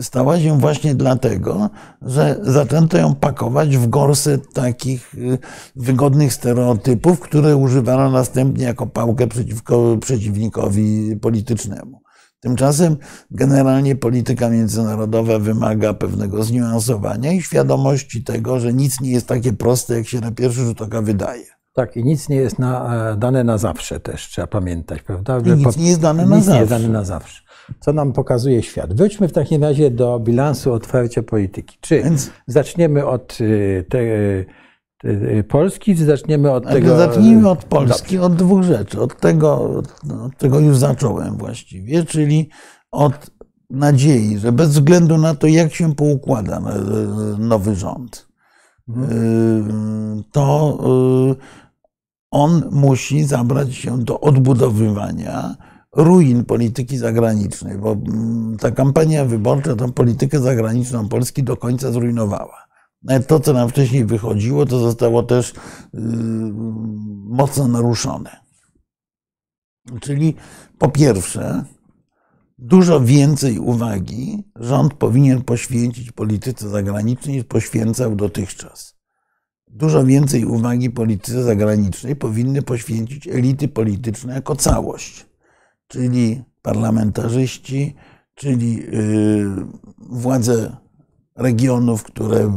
stała 0.00 0.40
się 0.40 0.58
właśnie 0.58 0.94
dlatego, 0.94 1.70
że 2.02 2.40
zaczęto 2.42 2.98
ją 2.98 3.14
pakować 3.14 3.76
w 3.76 3.88
gorset 3.88 4.52
takich 4.52 5.14
y, 5.14 5.38
wygodnych 5.76 6.32
stereotypów, 6.32 7.20
które 7.20 7.56
używano 7.56 8.10
następnie 8.10 8.64
jako 8.64 8.86
pałkę 8.86 9.26
przeciwko 9.26 9.96
przeciwnikowi 10.00 11.16
politycznemu. 11.16 12.00
Tymczasem 12.40 12.96
generalnie 13.30 13.96
polityka 13.96 14.48
międzynarodowa 14.48 15.38
wymaga 15.38 15.94
pewnego 15.94 16.42
zniuansowania 16.42 17.32
i 17.32 17.42
świadomości 17.42 18.24
tego, 18.24 18.60
że 18.60 18.72
nic 18.72 19.00
nie 19.00 19.10
jest 19.10 19.26
takie 19.26 19.52
proste, 19.52 19.94
jak 19.94 20.06
się 20.06 20.20
na 20.20 20.32
pierwszy 20.32 20.60
rzut 20.60 20.82
oka 20.82 21.02
wydaje. 21.02 21.44
Tak, 21.72 21.96
i 21.96 22.04
nic 22.04 22.28
nie 22.28 22.36
jest 22.36 22.58
na, 22.58 22.96
e, 23.12 23.16
dane 23.16 23.44
na 23.44 23.58
zawsze 23.58 24.00
też, 24.00 24.28
trzeba 24.28 24.46
pamiętać, 24.46 25.02
prawda? 25.02 25.38
I 25.38 25.50
nic 25.50 25.76
nie 25.76 25.88
jest 25.88 26.00
dane 26.00 26.26
na 26.26 26.36
nic 26.36 26.44
zawsze. 26.44 26.54
nie 26.54 26.60
jest 26.60 26.70
dane 26.70 26.88
na 26.88 27.04
zawsze 27.04 27.49
co 27.80 27.92
nam 27.92 28.12
pokazuje 28.12 28.62
świat. 28.62 28.94
Wróćmy 28.94 29.28
w 29.28 29.32
takim 29.32 29.62
razie 29.62 29.90
do 29.90 30.20
bilansu 30.20 30.72
otwarcia 30.72 31.22
polityki. 31.22 31.78
Czy 31.80 32.02
Więc... 32.02 32.30
zaczniemy 32.46 33.06
od 33.06 33.40
y, 33.40 33.84
te, 33.88 33.98
te, 34.98 35.44
Polski, 35.44 35.96
czy 35.96 36.04
zaczniemy 36.04 36.50
od 36.52 36.68
tego? 36.68 36.96
Zacznijmy 36.96 37.48
od 37.48 37.64
Polski, 37.64 38.16
Dobrze. 38.16 38.26
od 38.26 38.36
dwóch 38.36 38.62
rzeczy. 38.62 39.00
Od 39.00 39.20
tego, 39.20 39.82
od 40.26 40.36
tego 40.38 40.60
już 40.60 40.76
zacząłem 40.76 41.36
właściwie, 41.36 42.04
czyli 42.04 42.48
od 42.90 43.30
nadziei, 43.70 44.38
że 44.38 44.52
bez 44.52 44.68
względu 44.68 45.18
na 45.18 45.34
to, 45.34 45.46
jak 45.46 45.74
się 45.74 45.94
poukłada 45.94 46.62
nowy 47.38 47.74
rząd, 47.74 48.28
mhm. 48.88 49.10
y, 50.18 50.24
to 50.32 50.78
y, 51.30 51.70
on 52.30 52.62
musi 52.70 53.24
zabrać 53.24 53.74
się 53.74 53.98
do 53.98 54.20
odbudowywania 54.20 55.56
ruin 55.96 56.44
polityki 56.44 56.98
zagranicznej, 56.98 57.78
bo 57.78 57.92
mm, 57.92 58.56
ta 58.56 58.70
kampania 58.70 59.24
wyborcza 59.24 59.76
tą 59.76 59.92
politykę 59.92 60.40
zagraniczną 60.40 61.08
Polski 61.08 61.42
do 61.42 61.56
końca 61.56 61.92
zrujnowała. 61.92 62.66
Nawet 63.02 63.26
to, 63.26 63.40
co 63.40 63.52
nam 63.52 63.68
wcześniej 63.68 64.04
wychodziło, 64.04 64.66
to 64.66 64.78
zostało 64.78 65.22
też 65.22 65.54
yy, 65.94 66.00
mocno 67.24 67.68
naruszone. 67.68 68.36
Czyli 70.00 70.34
po 70.78 70.88
pierwsze, 70.88 71.64
dużo 72.58 73.00
więcej 73.00 73.58
uwagi 73.58 74.44
rząd 74.56 74.94
powinien 74.94 75.42
poświęcić 75.42 76.12
polityce 76.12 76.68
zagranicznej 76.68 77.36
niż 77.36 77.44
poświęcał 77.44 78.16
dotychczas. 78.16 78.94
Dużo 79.68 80.04
więcej 80.04 80.44
uwagi 80.44 80.90
polityce 80.90 81.42
zagranicznej 81.42 82.16
powinny 82.16 82.62
poświęcić 82.62 83.28
elity 83.28 83.68
polityczne 83.68 84.34
jako 84.34 84.56
całość 84.56 85.29
czyli 85.90 86.42
parlamentarzyści, 86.62 87.94
czyli 88.34 88.82
y, 88.82 89.46
władze 89.98 90.76
regionów, 91.36 92.02
które 92.02 92.52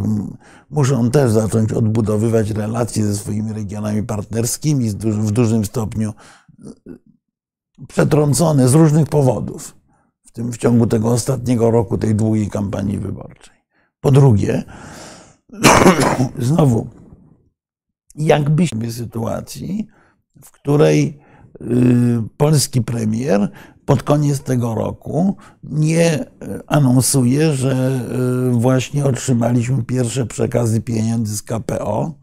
muszą 0.70 1.12
też 1.12 1.32
zacząć 1.32 1.72
odbudowywać 1.72 2.50
relacje 2.50 3.06
ze 3.06 3.16
swoimi 3.16 3.54
regionami 3.54 4.04
partnerskimi 4.04 4.90
w 4.90 5.32
dużym 5.32 5.66
stopniu 5.66 6.14
y, 6.60 6.98
przetrącone 7.88 8.68
z 8.70 8.74
różnych 8.74 9.08
powodów, 9.08 9.76
w 10.24 10.32
tym 10.32 10.52
w 10.52 10.58
ciągu 10.58 10.88
tego 10.88 11.12
ostatniego 11.12 11.72
roku, 11.72 11.98
tej 11.98 12.16
długiej 12.16 12.50
kampanii 12.50 12.98
wyborczej. 12.98 13.56
Po 14.00 14.12
drugie, 14.12 14.64
znowu, 16.38 16.88
jakbyśmy 18.16 18.88
w 18.88 18.94
sytuacji, 18.94 19.88
w 20.44 20.52
której 20.52 21.23
polski 22.38 22.82
premier 22.82 23.52
pod 23.86 24.04
koniec 24.04 24.40
tego 24.40 24.76
roku 24.76 25.38
nie 25.64 26.26
anonsuje, 26.68 27.54
że 27.54 28.00
właśnie 28.52 29.06
otrzymaliśmy 29.06 29.84
pierwsze 29.84 30.26
przekazy 30.26 30.82
pieniędzy 30.82 31.38
z 31.38 31.44
KPO 31.44 32.20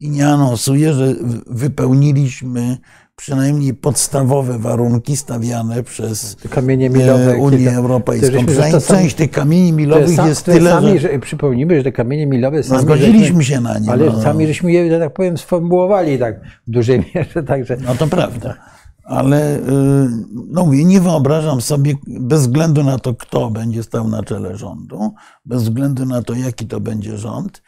i 0.00 0.10
nie 0.10 0.28
anonsuje, 0.28 0.92
że 0.92 1.14
wypełniliśmy 1.46 2.78
przynajmniej 3.16 3.74
podstawowe 3.74 4.58
warunki 4.58 5.16
stawiane 5.16 5.82
przez 5.82 6.36
kamienie 6.50 6.90
milowe, 6.90 7.36
Unię 7.36 7.70
Europejską. 7.70 8.46
Przynajmniej 8.46 8.82
część 8.82 9.14
tych 9.14 9.30
kamieni 9.30 9.72
milowych 9.72 10.16
sam, 10.16 10.28
jest 10.28 10.44
tyle, 10.44 10.70
sami, 10.70 10.98
że... 10.98 11.18
Przypomnijmy, 11.18 11.76
że 11.76 11.84
te 11.84 11.92
kamienie 11.92 12.26
milowe 12.26 12.60
no, 12.68 12.80
zgodziliśmy 12.80 13.44
się 13.44 13.60
na 13.60 13.78
nie. 13.78 13.90
Ale 13.90 14.06
no, 14.06 14.22
sami 14.22 14.46
żeśmy 14.46 14.72
je, 14.72 14.90
że 14.90 15.00
tak 15.00 15.14
powiem, 15.14 15.38
sformułowali 15.38 16.18
tak 16.18 16.40
w 16.66 16.70
dużej 16.70 17.04
mierze. 17.14 17.42
Także... 17.42 17.76
No 17.86 17.94
to 17.94 18.06
prawda. 18.06 18.54
Ale 19.04 19.58
no 20.50 20.64
mówię, 20.64 20.84
nie 20.84 21.00
wyobrażam 21.00 21.60
sobie, 21.60 21.94
bez 22.06 22.40
względu 22.40 22.84
na 22.84 22.98
to, 22.98 23.14
kto 23.14 23.50
będzie 23.50 23.82
stał 23.82 24.08
na 24.08 24.22
czele 24.22 24.56
rządu, 24.56 25.14
bez 25.44 25.62
względu 25.62 26.06
na 26.06 26.22
to, 26.22 26.34
jaki 26.34 26.66
to 26.66 26.80
będzie 26.80 27.18
rząd, 27.18 27.62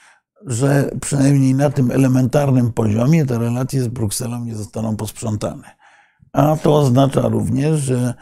że 0.47 0.90
przynajmniej 1.00 1.54
na 1.54 1.71
tym 1.71 1.90
elementarnym 1.90 2.73
poziomie 2.73 3.26
te 3.26 3.38
relacje 3.38 3.83
z 3.83 3.88
Brukselą 3.88 4.45
nie 4.45 4.54
zostaną 4.54 4.97
posprzątane. 4.97 5.78
A 6.33 6.57
to 6.57 6.76
oznacza 6.76 7.28
również, 7.28 7.80
że 7.80 8.14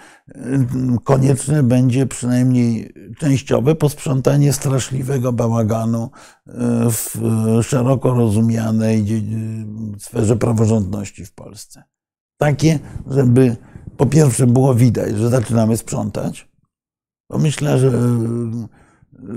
konieczne 1.04 1.62
będzie 1.62 2.06
przynajmniej 2.06 2.94
częściowe 3.18 3.74
posprzątanie 3.74 4.52
straszliwego 4.52 5.32
bałaganu 5.32 6.10
w 6.90 7.18
szeroko 7.62 8.14
rozumianej 8.14 9.04
sferze 9.98 10.36
praworządności 10.36 11.24
w 11.24 11.32
Polsce. 11.32 11.82
Takie, 12.38 12.78
żeby 13.10 13.56
po 13.96 14.06
pierwsze 14.06 14.46
było 14.46 14.74
widać, 14.74 15.16
że 15.16 15.28
zaczynamy 15.28 15.76
sprzątać. 15.76 16.48
Bo 17.30 17.38
myślę, 17.38 17.78
że 17.78 17.90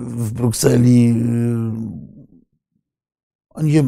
w 0.02 0.32
Brukseli 0.34 1.26
oni, 3.60 3.84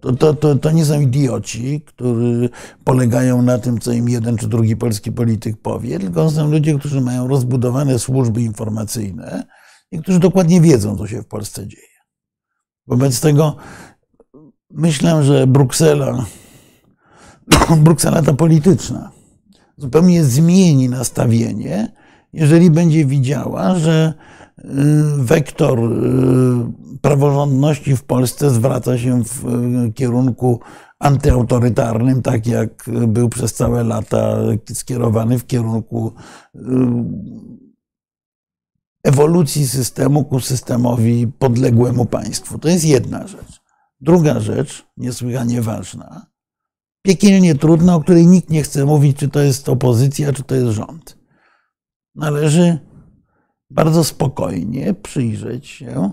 to, 0.00 0.34
to, 0.34 0.56
to, 0.56 0.70
nie 0.70 0.84
są 0.84 1.00
idioci, 1.00 1.80
którzy 1.80 2.50
polegają 2.84 3.42
na 3.42 3.58
tym, 3.58 3.80
co 3.80 3.92
im 3.92 4.08
jeden 4.08 4.36
czy 4.36 4.48
drugi 4.48 4.76
polski 4.76 5.12
polityk 5.12 5.56
powie, 5.56 5.98
tylko 5.98 6.30
są 6.30 6.50
ludzie, 6.50 6.78
którzy 6.78 7.00
mają 7.00 7.28
rozbudowane 7.28 7.98
służby 7.98 8.42
informacyjne 8.42 9.46
i 9.92 9.98
którzy 9.98 10.18
dokładnie 10.18 10.60
wiedzą, 10.60 10.96
co 10.96 11.06
się 11.06 11.22
w 11.22 11.26
Polsce 11.26 11.66
dzieje. 11.66 11.86
Wobec 12.86 13.20
tego 13.20 13.56
myślę, 14.70 15.24
że 15.24 15.46
Bruksela, 15.46 16.24
Bruksela 17.84 18.22
ta 18.22 18.32
polityczna, 18.32 19.10
zupełnie 19.76 20.24
zmieni 20.24 20.88
nastawienie, 20.88 21.92
jeżeli 22.32 22.70
będzie 22.70 23.04
widziała, 23.04 23.78
że 23.78 24.14
wektor 25.18 25.78
y, 25.78 26.98
praworządności 27.00 27.96
w 27.96 28.04
Polsce 28.04 28.50
zwraca 28.50 28.98
się 28.98 29.24
w 29.24 29.44
y, 29.88 29.92
kierunku 29.92 30.60
antyautorytarnym, 30.98 32.22
tak 32.22 32.46
jak 32.46 32.90
był 33.08 33.28
przez 33.28 33.54
całe 33.54 33.84
lata 33.84 34.36
skierowany 34.72 35.38
w 35.38 35.46
kierunku 35.46 36.12
y, 36.54 36.58
ewolucji 39.04 39.66
systemu 39.66 40.24
ku 40.24 40.40
systemowi 40.40 41.26
podległemu 41.38 42.06
państwu. 42.06 42.58
To 42.58 42.68
jest 42.68 42.84
jedna 42.84 43.26
rzecz. 43.26 43.60
Druga 44.00 44.40
rzecz, 44.40 44.86
niesłychanie 44.96 45.62
ważna, 45.62 46.26
piekielnie 47.02 47.54
trudna, 47.54 47.94
o 47.94 48.00
której 48.00 48.26
nikt 48.26 48.50
nie 48.50 48.62
chce 48.62 48.84
mówić, 48.84 49.16
czy 49.16 49.28
to 49.28 49.40
jest 49.40 49.68
opozycja, 49.68 50.32
czy 50.32 50.42
to 50.42 50.54
jest 50.54 50.68
rząd. 50.68 51.18
Należy 52.14 52.78
bardzo 53.76 54.04
spokojnie 54.04 54.94
przyjrzeć 54.94 55.66
się 55.66 56.10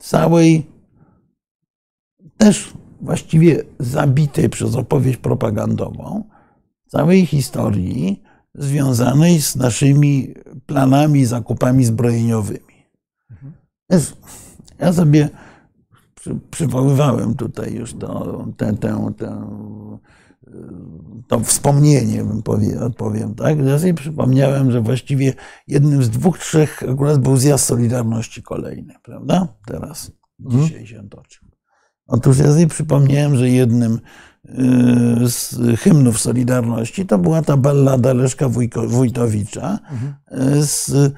całej, 0.00 0.66
też 2.36 2.72
właściwie 3.00 3.62
zabitej 3.78 4.48
przez 4.48 4.74
opowieść 4.74 5.18
propagandową, 5.18 6.24
całej 6.86 7.26
historii 7.26 8.22
związanej 8.54 9.40
z 9.40 9.56
naszymi 9.56 10.34
planami, 10.66 11.26
zakupami 11.26 11.84
zbrojeniowymi. 11.84 12.86
Ja 14.78 14.92
sobie 14.92 15.28
przywoływałem 16.50 17.34
tutaj 17.34 17.74
już 17.74 17.94
to, 17.94 18.44
tę, 18.56 18.72
tę, 18.76 19.12
tę 19.18 19.48
to 21.28 21.40
wspomnienie, 21.40 22.24
powiem, 22.44 22.92
powiem 22.96 23.34
tak? 23.34 23.58
Ja 23.58 23.78
sobie 23.78 23.94
przypomniałem, 23.94 24.70
że 24.70 24.80
właściwie 24.80 25.34
jednym 25.68 26.02
z 26.02 26.10
dwóch, 26.10 26.38
trzech 26.38 26.82
akurat 26.82 27.18
był 27.18 27.36
zjazd 27.36 27.64
Solidarności 27.64 28.42
kolejny, 28.42 28.94
prawda? 29.02 29.48
Teraz, 29.66 30.12
mhm. 30.44 30.64
dzisiaj 30.64 30.86
się 30.86 31.08
toczył. 31.08 31.48
Otóż 32.06 32.38
ja 32.38 32.52
sobie 32.52 32.66
przypomniałem, 32.66 33.36
że 33.36 33.48
jednym 33.48 34.00
y, 34.44 35.28
z 35.28 35.56
hymnów 35.80 36.20
Solidarności 36.20 37.06
to 37.06 37.18
była 37.18 37.42
ta 37.42 37.56
ballada 37.56 38.12
Leszka 38.12 38.48
Wójtowicza, 38.86 39.78
mhm. 39.90 40.14
Y, 40.58 40.66
z, 40.66 40.88
y, 40.88 41.12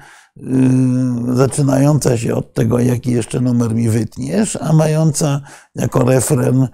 zaczynająca 1.33 2.17
się 2.17 2.35
od 2.35 2.53
tego, 2.53 2.79
jaki 2.79 3.11
jeszcze 3.11 3.39
numer 3.39 3.75
mi 3.75 3.89
wytniesz, 3.89 4.57
a 4.61 4.73
mająca 4.73 5.41
jako 5.75 6.03
refren 6.03 6.67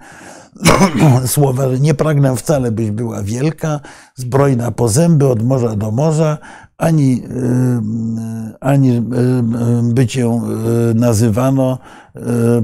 słowa, 1.26 1.68
że 1.68 1.80
nie 1.80 1.94
pragnę 1.94 2.36
wcale, 2.36 2.72
byś 2.72 2.90
była 2.90 3.22
wielka, 3.22 3.80
zbrojna 4.14 4.70
po 4.70 4.88
zęby 4.88 5.28
od 5.28 5.42
morza 5.42 5.76
do 5.76 5.90
morza, 5.90 6.38
ani, 6.78 7.22
ani 8.60 9.02
by 9.82 10.06
cię 10.06 10.40
nazywano 10.94 11.78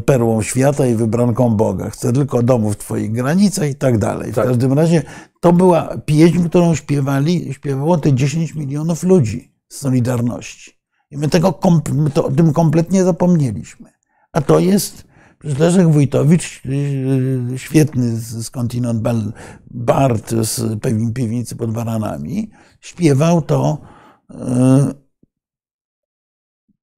perłą 0.06 0.42
świata 0.42 0.86
i 0.86 0.94
wybranką 0.94 1.50
Boga. 1.50 1.90
Chcę 1.90 2.12
tylko 2.12 2.42
domu 2.42 2.70
w 2.70 2.76
twoich 2.76 3.12
granicach 3.12 3.70
i 3.70 3.74
tak 3.74 3.98
dalej. 3.98 4.32
W 4.32 4.34
tak. 4.34 4.46
każdym 4.46 4.72
razie 4.72 5.02
to 5.40 5.52
była 5.52 5.98
pieśń, 5.98 6.48
którą 6.48 6.74
śpiewali, 6.74 7.54
śpiewało 7.54 7.98
te 7.98 8.12
10 8.12 8.54
milionów 8.54 9.02
ludzi 9.02 9.52
z 9.68 9.76
Solidarności. 9.76 10.75
I 11.10 11.16
my 11.16 11.28
tego, 11.28 11.52
to, 12.14 12.26
o 12.26 12.32
tym 12.32 12.52
kompletnie 12.52 13.04
zapomnieliśmy. 13.04 13.90
A 14.32 14.40
to 14.40 14.58
jest 14.58 15.06
Przecież 15.38 15.58
Leszek 15.58 15.88
Wójtowicz, 15.88 16.62
y, 16.66 17.58
świetny 17.58 18.20
skądinąd 18.20 19.02
Bart 19.70 20.30
z 20.30 20.82
piwnicy 21.14 21.56
pod 21.56 21.72
Baranami, 21.72 22.50
śpiewał 22.80 23.42
to 23.42 23.78
y, 24.30 24.34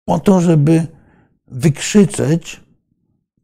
po 0.04 0.18
to, 0.18 0.40
żeby 0.40 0.86
wykrzyczeć 1.46 2.60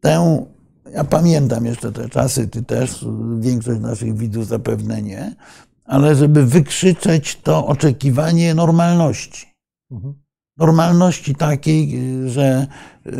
tę, 0.00 0.46
ja 0.92 1.04
pamiętam 1.04 1.66
jeszcze 1.66 1.92
te 1.92 2.08
czasy, 2.08 2.48
ty 2.48 2.62
też, 2.62 3.06
większość 3.38 3.80
naszych 3.80 4.16
widzów 4.16 4.46
zapewne 4.46 5.02
nie, 5.02 5.36
ale 5.84 6.14
żeby 6.14 6.46
wykrzyczeć 6.46 7.40
to 7.40 7.66
oczekiwanie 7.66 8.54
normalności. 8.54 9.46
Mhm 9.90 10.23
normalności 10.56 11.34
takiej, 11.34 12.00
że 12.26 12.66
y, 13.06 13.10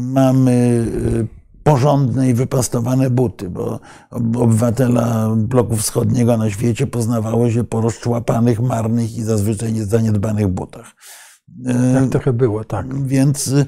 mamy 0.00 0.52
y, 0.52 1.26
porządne 1.62 2.30
i 2.30 2.34
wypastowane 2.34 3.10
buty, 3.10 3.50
bo 3.50 3.80
obywatela 4.10 5.30
bloku 5.36 5.76
wschodniego 5.76 6.36
na 6.36 6.50
świecie 6.50 6.86
poznawało 6.86 7.50
się 7.50 7.64
po 7.64 7.80
rozczłapanych, 7.80 8.60
marnych 8.60 9.16
i 9.16 9.22
zazwyczaj 9.22 9.72
niezaniedbanych 9.72 10.48
butach. 10.48 10.92
Tak 11.94 12.08
trochę 12.10 12.32
było, 12.32 12.64
tak. 12.64 13.06
Więc 13.06 13.48
y, 13.48 13.66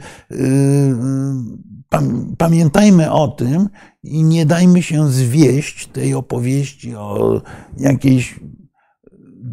pamiętajmy 2.38 3.12
o 3.12 3.28
tym 3.28 3.68
i 4.02 4.24
nie 4.24 4.46
dajmy 4.46 4.82
się 4.82 5.08
zwieść 5.08 5.86
tej 5.86 6.14
opowieści 6.14 6.96
o 6.96 7.42
jakiejś 7.78 8.40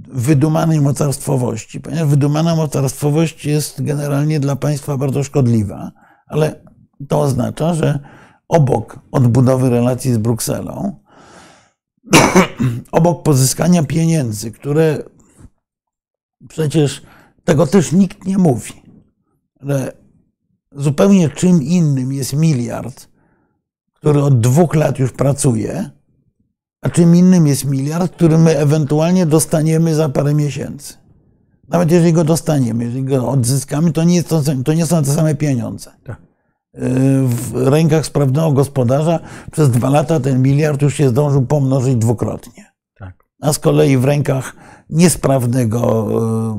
wydumanej 0.08 0.82
mocarstwowości, 0.82 1.82
ponieważ 1.82 2.08
wydumana 2.08 2.56
mocarstwowość 2.56 3.46
jest 3.46 3.84
generalnie 3.84 4.40
dla 4.40 4.56
państwa 4.56 4.98
bardzo 4.98 5.24
szkodliwa, 5.24 5.92
ale 6.28 6.62
to 7.08 7.22
oznacza, 7.22 7.74
że 7.74 8.00
obok 8.48 9.00
odbudowy 9.12 9.70
relacji 9.70 10.14
z 10.14 10.18
Brukselą, 10.18 11.00
obok 12.92 13.24
pozyskania 13.24 13.84
pieniędzy, 13.84 14.52
które 14.52 15.04
przecież 16.48 17.02
tego 17.44 17.68
też 17.68 17.92
nikt 17.92 18.26
nie 18.26 18.38
mówi, 18.38 18.74
ale 19.60 19.92
zupełnie 20.72 21.30
czym 21.30 21.64
innym 21.64 22.14
jest 22.14 22.34
miliard, 22.34 23.08
który 23.94 24.24
od 24.24 24.40
dwóch 24.40 24.76
lat 24.76 25.00
już 25.00 25.12
pracuje, 25.12 25.90
a 26.86 26.90
czym 26.90 27.16
innym 27.16 27.48
jest 27.48 27.66
miliard, 27.66 28.12
który 28.12 28.38
my 28.38 28.58
ewentualnie 28.58 29.26
dostaniemy 29.26 29.96
za 29.96 30.10
parę 30.10 30.34
miesięcy. 30.34 30.94
Nawet 31.70 31.92
jeżeli 31.92 32.14
go 32.14 32.24
dostaniemy, 32.24 32.84
jeżeli 32.84 33.04
go 33.04 33.30
odzyskamy, 33.30 33.92
to 33.92 34.04
nie, 34.04 34.24
to, 34.24 34.42
to 34.66 34.74
nie 34.74 34.86
są 34.86 35.04
te 35.04 35.12
same 35.12 35.36
pieniądze. 35.36 35.92
Tak. 36.04 36.22
W 37.24 37.68
rękach 37.68 38.06
sprawnego 38.06 38.52
gospodarza 38.52 39.20
przez 39.52 39.70
dwa 39.70 39.90
lata 39.90 40.20
ten 40.20 40.42
miliard 40.42 40.82
już 40.82 40.94
się 40.94 41.10
zdążył 41.10 41.46
pomnożyć 41.46 41.96
dwukrotnie. 41.96 42.66
Tak. 43.00 43.14
a 43.42 43.54
z 43.54 43.60
kolei 43.60 43.98
w 43.98 44.06
rękach 44.06 44.56
niesprawnego 44.90 46.08
e, 46.12 46.58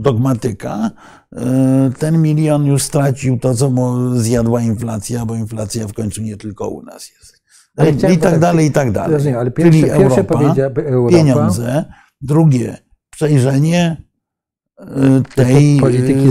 dogmatyka 0.00 0.90
e, 1.32 1.90
ten 1.98 2.22
milion 2.22 2.66
już 2.66 2.82
stracił 2.82 3.38
to, 3.38 3.54
co 3.54 3.70
mu 3.70 4.14
zjadła 4.18 4.62
inflacja, 4.62 5.26
bo 5.26 5.34
inflacja 5.34 5.86
w 5.86 5.92
końcu 5.92 6.22
nie 6.22 6.36
tylko 6.36 6.68
u 6.68 6.82
nas 6.82 7.10
jest. 7.10 7.19
Ale 7.76 7.90
I 7.90 8.18
tak 8.18 8.38
dalej, 8.38 8.66
i 8.66 8.72
tak 8.72 8.92
dalej. 8.92 9.12
Rozumiem, 9.12 9.38
ale 9.38 9.50
pierwsze, 9.50 9.72
Czyli 9.72 9.84
pierwsze 9.84 10.02
Europa, 10.04 10.24
powiedziała 10.24 10.70
Europa, 10.76 11.16
pieniądze, 11.16 11.84
drugie 12.20 12.76
przejrzenie 13.10 13.96
y, 14.80 14.84
tej, 15.34 15.80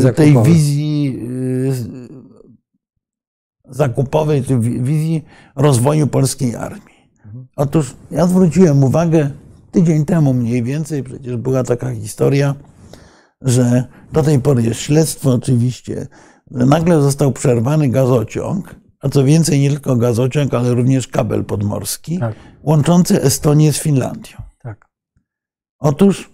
y, 0.05 0.13
tej 0.13 0.43
wizji 0.43 1.19
y, 1.29 2.09
zakupowej, 3.69 4.41
wi- 4.41 4.81
wizji 4.81 5.25
rozwoju 5.55 6.07
polskiej 6.07 6.55
armii. 6.55 7.11
Mhm. 7.25 7.47
Otóż 7.55 7.95
ja 8.11 8.27
zwróciłem 8.27 8.83
uwagę 8.83 9.29
tydzień 9.71 10.05
temu 10.05 10.33
mniej 10.33 10.63
więcej, 10.63 11.03
przecież 11.03 11.37
była 11.37 11.63
taka 11.63 11.91
historia, 11.91 12.55
że 13.41 13.83
do 14.13 14.23
tej 14.23 14.39
pory 14.39 14.63
jest 14.63 14.79
śledztwo 14.79 15.33
oczywiście, 15.33 16.07
że 16.51 16.65
nagle 16.65 17.01
został 17.01 17.31
przerwany 17.31 17.89
gazociąg, 17.89 18.75
a 18.99 19.09
co 19.09 19.23
więcej 19.23 19.59
nie 19.59 19.69
tylko 19.69 19.95
gazociąg, 19.95 20.53
ale 20.53 20.73
również 20.73 21.07
kabel 21.07 21.45
podmorski, 21.45 22.19
Tak. 22.19 22.35
łączący 22.63 23.21
Estonię 23.21 23.73
z 23.73 23.79
Finlandią. 23.79 24.37
Tak. 24.59 24.85
Otóż 25.79 26.29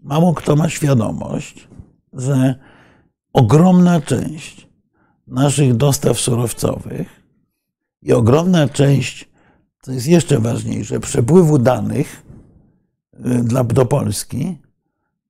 mało 0.00 0.34
kto 0.34 0.56
ma 0.56 0.68
świadomość, 0.68 1.68
że 2.12 2.54
ogromna 3.32 4.00
część 4.00 4.68
naszych 5.26 5.74
dostaw 5.74 6.20
surowcowych 6.20 7.22
i 8.02 8.12
ogromna 8.12 8.68
część, 8.68 9.28
co 9.82 9.92
jest 9.92 10.06
jeszcze 10.06 10.38
ważniejsze, 10.38 11.00
przepływu 11.00 11.58
danych 11.58 12.26
y, 13.14 13.42
dla, 13.44 13.64
do 13.64 13.86
Polski 13.86 14.58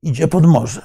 idzie 0.03 0.29
pod 0.29 0.47
morzem. 0.47 0.85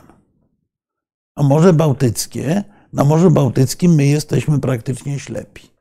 A 1.35 1.43
Morze 1.43 1.73
Bałtyckie, 1.73 2.63
na 2.93 3.03
Morzu 3.03 3.31
Bałtyckim 3.31 3.95
my 3.95 4.05
jesteśmy 4.05 4.59
praktycznie 4.59 5.19
ślepi. 5.19 5.77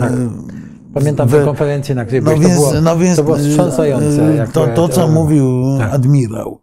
Tak. 0.00 0.12
Pamiętam 0.94 1.28
tę 1.28 1.44
konferencję, 1.44 1.94
na 1.94 2.04
której 2.04 2.22
no 2.22 2.30
byłeś. 2.30 2.46
więc, 2.46 2.54
to, 2.54 2.70
było, 2.70 2.80
no 2.80 2.98
więc 2.98 3.16
to 3.16 3.24
było 3.24 3.36
wstrząsające. 3.36 4.48
To, 4.52 4.66
to, 4.66 4.88
co 4.88 5.00
to- 5.00 5.08
mówił 5.08 5.62
tak. 5.78 5.94
admirał 5.94 6.60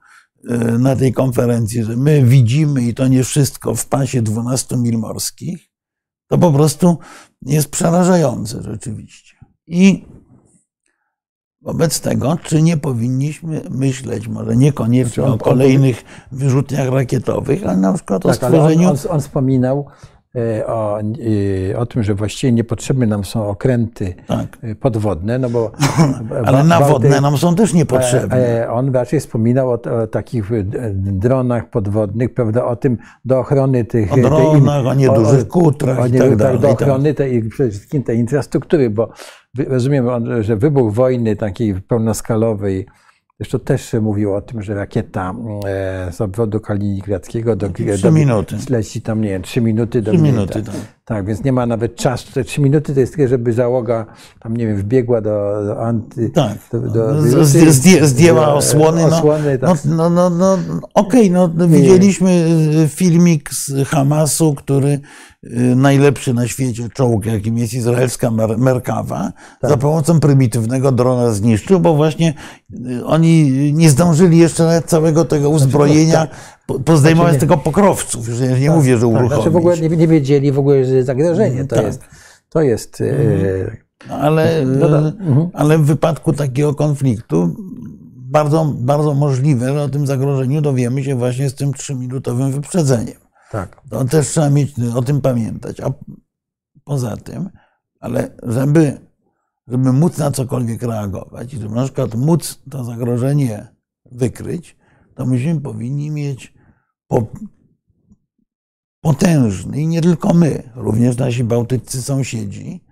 na 0.79 0.95
tej 0.95 1.13
konferencji, 1.13 1.83
że 1.83 1.95
my 1.95 2.23
widzimy 2.23 2.81
i 2.81 2.93
to 2.93 3.07
nie 3.07 3.23
wszystko 3.23 3.75
w 3.75 3.85
pasie 3.85 4.21
12 4.21 4.77
mil 4.77 4.97
morskich, 4.97 5.69
to 6.27 6.37
po 6.37 6.51
prostu 6.51 6.97
jest 7.41 7.71
przerażające 7.71 8.61
rzeczywiście. 8.63 9.35
I 9.67 10.05
wobec 11.61 12.01
tego, 12.01 12.37
czy 12.43 12.61
nie 12.61 12.77
powinniśmy 12.77 13.61
myśleć, 13.69 14.27
może 14.27 14.57
niekoniecznie 14.57 15.13
Znaczy 15.13 15.25
on- 15.25 15.33
o 15.33 15.37
kolejnych 15.37 16.03
wyrzutniach 16.31 16.89
rakietowych, 16.89 17.63
ale 17.63 17.77
na 17.77 17.93
przykład 17.93 18.25
o 18.25 18.29
Tak, 18.29 18.43
on, 18.43 18.49
stworzeniu. 18.51 18.89
on, 18.89 18.95
on 19.09 19.21
wspominał 19.21 19.85
e, 19.89 20.10
o, 20.65 20.99
e, 21.71 21.77
o 21.77 21.85
tym, 21.85 22.03
że 22.03 22.13
właściwie 22.15 22.53
niepotrzebne 22.53 23.05
nam 23.05 23.23
są 23.23 23.47
okręty 23.47 24.13
Tak. 24.27 24.57
e, 24.63 24.75
podwodne, 24.75 25.39
no 25.39 25.49
bo... 25.49 25.71
Ale 26.45 26.63
nawodne 26.63 27.21
nam 27.21 27.37
są 27.37 27.55
też 27.55 27.73
niepotrzebne. 27.73 28.37
E, 28.37 28.63
e, 28.65 28.71
On 28.71 28.93
raczej 28.93 29.19
wspominał 29.19 29.69
o, 29.69 29.73
o 29.73 30.07
takich 30.11 30.51
e, 30.51 30.63
dronach 30.93 31.69
podwodnych, 31.69 32.33
prawda, 32.33 32.65
o 32.65 32.75
tym 32.75 32.97
do 33.25 33.39
ochrony 33.39 33.85
tych... 33.85 34.11
O 34.11 34.15
tej- 34.15 34.23
dronach, 34.23 34.85
o 34.85 34.93
niedużych 34.93 35.47
kutrach 35.47 35.99
o 35.99 36.07
i 36.07 36.11
nie- 36.11 36.19
tak 36.19 36.35
dalej, 36.35 36.59
Do 36.59 36.67
tak. 36.67 36.81
ochrony 36.81 37.13
tej, 37.13 37.49
przede 37.49 37.69
wszystkim 37.69 38.03
tej 38.03 38.17
infrastruktury, 38.19 38.89
bo 38.89 39.09
rozumiem, 39.67 40.05
że 40.43 40.55
wybuch 40.55 40.93
wojny 40.93 41.35
takiej 41.35 41.73
pełnoskalowej, 41.81 42.85
zresztą 43.41 43.59
też 43.59 43.93
mówił 44.01 44.33
o 44.35 44.41
tym, 44.41 44.61
że 44.61 44.75
rakieta 44.75 45.33
e, 45.65 46.11
z 46.11 46.21
obwodu 46.21 46.59
kaliningradzkiego 46.59 47.55
do, 47.55 47.69
Trzy 47.69 48.11
minuty. 48.11 48.55
leci 48.69 49.01
tam, 49.01 49.21
nie 49.21 49.29
wiem, 49.29 49.41
trzy 49.41 49.61
minuty 49.61 50.01
do 50.01 50.11
Trzy 50.11 50.19
Gniezna. 50.21 50.39
minuty, 50.41 50.63
tak. 50.63 50.75
Tak, 51.05 51.25
więc 51.25 51.43
nie 51.43 51.51
ma 51.51 51.65
nawet 51.65 51.95
czasu. 51.95 52.31
Te 52.33 52.43
trzy 52.43 52.61
minuty 52.61 52.93
to 52.93 52.99
jest 52.99 53.15
tyle, 53.15 53.27
żeby 53.27 53.53
załoga 53.53 54.05
tam, 54.39 54.57
nie 54.57 54.67
wiem, 54.67 54.77
wbiegła 54.77 55.21
do, 55.21 55.63
do 55.65 55.83
anty... 55.85 56.29
Tak. 56.29 56.57
Do, 56.71 56.79
do, 56.79 57.21
Z- 57.21 57.31
do, 57.33 57.41
zdję- 57.41 57.71
zdję- 57.71 58.05
zdjęła 58.05 58.53
osłony. 58.53 59.01
No, 59.01 59.17
osłony 59.17 59.57
no, 59.61 59.67
tak. 59.67 59.85
no, 59.85 60.09
no, 60.09 60.29
no, 60.29 60.57
Okej, 60.93 61.31
no, 61.31 61.49
widzieliśmy 61.67 62.29
y, 62.83 62.87
filmik 62.87 63.53
z 63.53 63.87
Hamasu, 63.87 64.53
który 64.55 64.99
najlepszy 65.75 66.33
na 66.33 66.47
świecie 66.47 66.89
czołg, 66.93 67.25
jakim 67.25 67.57
jest 67.57 67.73
izraelska 67.73 68.31
Mer- 68.31 68.57
Merkawa, 68.57 69.31
Tak. 69.61 69.71
za 69.71 69.77
pomocą 69.77 70.19
prymitywnego 70.19 70.91
drona 70.91 71.31
zniszczył, 71.31 71.79
bo 71.79 71.95
właśnie 71.95 72.33
y, 72.99 73.05
oni 73.05 73.51
nie 73.73 73.89
zdążyli 73.89 74.37
jeszcze 74.37 74.81
całego 74.85 75.25
tego 75.25 75.49
uzbrojenia 75.49 76.27
po- 76.67 76.79
pozdejmować 76.79 77.31
Znaczy 77.31 77.45
nie- 77.45 77.49
tego 77.49 77.57
pokrowców. 77.63 78.27
Już 78.27 78.39
nie, 78.39 78.59
nie 78.59 78.71
mówię, 78.71 78.93
że 78.97 79.01
tak, 79.01 79.09
uruchomić. 79.09 79.33
znaczy 79.33 79.49
w 79.51 79.55
ogóle 79.55 79.77
nie, 79.79 79.89
nie 79.89 80.07
wiedzieli 80.07 80.51
w 80.51 80.59
ogóle, 80.59 80.85
że 80.85 80.95
jest 80.95 81.07
zagrożenie. 81.07 81.65
To 81.65 81.75
Tak. 81.75 81.85
jest, 81.85 82.01
to 82.49 82.61
jest 82.61 83.01
e, 83.01 83.05
No, 84.09 84.15
ale, 84.15 84.65
No 84.65 84.89
tak. 84.89 85.21
Mhm. 85.21 85.49
ale 85.53 85.77
w 85.77 85.85
wypadku 85.85 86.33
takiego 86.33 86.75
konfliktu 86.75 87.55
bardzo, 88.15 88.73
bardzo 88.77 89.13
możliwe, 89.13 89.73
że 89.73 89.81
o 89.83 89.89
tym 89.89 90.07
zagrożeniu 90.07 90.61
dowiemy 90.61 91.03
się 91.03 91.15
właśnie 91.15 91.49
z 91.49 91.55
tym 91.55 91.73
trzyminutowym 91.73 92.51
wyprzedzeniem. 92.51 93.15
Tak. 93.51 93.81
To 93.89 94.05
też 94.05 94.27
trzeba 94.27 94.49
mieć 94.49 94.73
o 94.95 95.01
tym 95.01 95.21
pamiętać. 95.21 95.79
A 95.79 95.91
poza 96.83 97.17
tym, 97.17 97.49
ale 97.99 98.37
żeby, 98.43 99.07
żeby 99.67 99.93
móc 99.93 100.17
na 100.17 100.31
cokolwiek 100.31 100.83
reagować, 100.83 101.53
i 101.53 101.57
żeby 101.57 101.75
na 101.75 101.83
przykład 101.83 102.15
móc 102.15 102.61
to 102.69 102.83
zagrożenie 102.83 103.67
wykryć, 104.11 104.77
to 105.15 105.25
myśmy 105.25 105.61
powinni 105.61 106.11
mieć 106.11 106.53
po, 107.07 107.27
potężny 109.01 109.81
i 109.81 109.87
nie 109.87 110.01
tylko 110.01 110.33
my, 110.33 110.71
również 110.75 111.17
nasi 111.17 111.43
bałtyccy 111.43 112.01
sąsiedzi, 112.01 112.85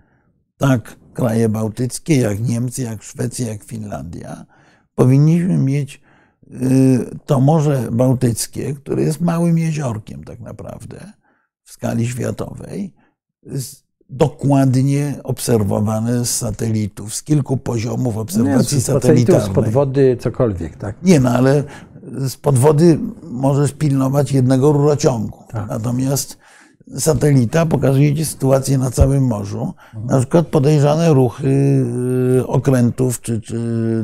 tak 0.56 0.96
kraje 1.14 1.48
bałtyckie, 1.48 2.16
jak 2.16 2.40
Niemcy, 2.40 2.82
jak 2.82 3.02
Szwecja, 3.02 3.48
jak 3.48 3.64
Finlandia, 3.64 4.46
powinniśmy 4.94 5.58
mieć 5.58 6.00
to 7.26 7.40
Morze 7.40 7.88
Bałtyckie, 7.92 8.74
które 8.74 9.02
jest 9.02 9.20
małym 9.20 9.58
jeziorkiem 9.58 10.24
tak 10.24 10.40
naprawdę 10.40 11.12
w 11.64 11.72
skali 11.72 12.06
światowej, 12.06 12.94
dokładnie 14.10 15.14
obserwowane 15.24 16.24
z 16.24 16.36
satelitów, 16.36 17.14
z 17.14 17.22
kilku 17.22 17.56
poziomów 17.56 18.16
obserwacji 18.16 18.76
Nie, 18.76 18.82
z 18.82 18.84
satelitów, 18.84 19.34
z 19.34 19.38
satelitarnej. 19.38 19.54
podwody, 19.54 20.16
cokolwiek, 20.20 20.76
tak. 20.76 20.96
Nie, 21.02 21.20
no 21.20 21.30
ale 21.30 21.64
z 22.02 22.36
podwody 22.36 22.98
możesz 23.22 23.72
pilnować 23.72 24.32
jednego 24.32 24.72
rurociągu. 24.72 25.38
Tak. 25.48 25.68
Natomiast 25.68 26.38
satelita 26.98 27.66
pokazuje 27.66 28.14
ci 28.14 28.24
sytuację 28.24 28.78
na 28.78 28.90
całym 28.90 29.26
morzu. 29.26 29.74
Na 30.06 30.18
przykład 30.18 30.46
podejrzane 30.46 31.14
ruchy 31.14 31.48
y, 32.38 32.46
okrętów 32.46 33.20
czy, 33.20 33.40
czy, 33.40 33.58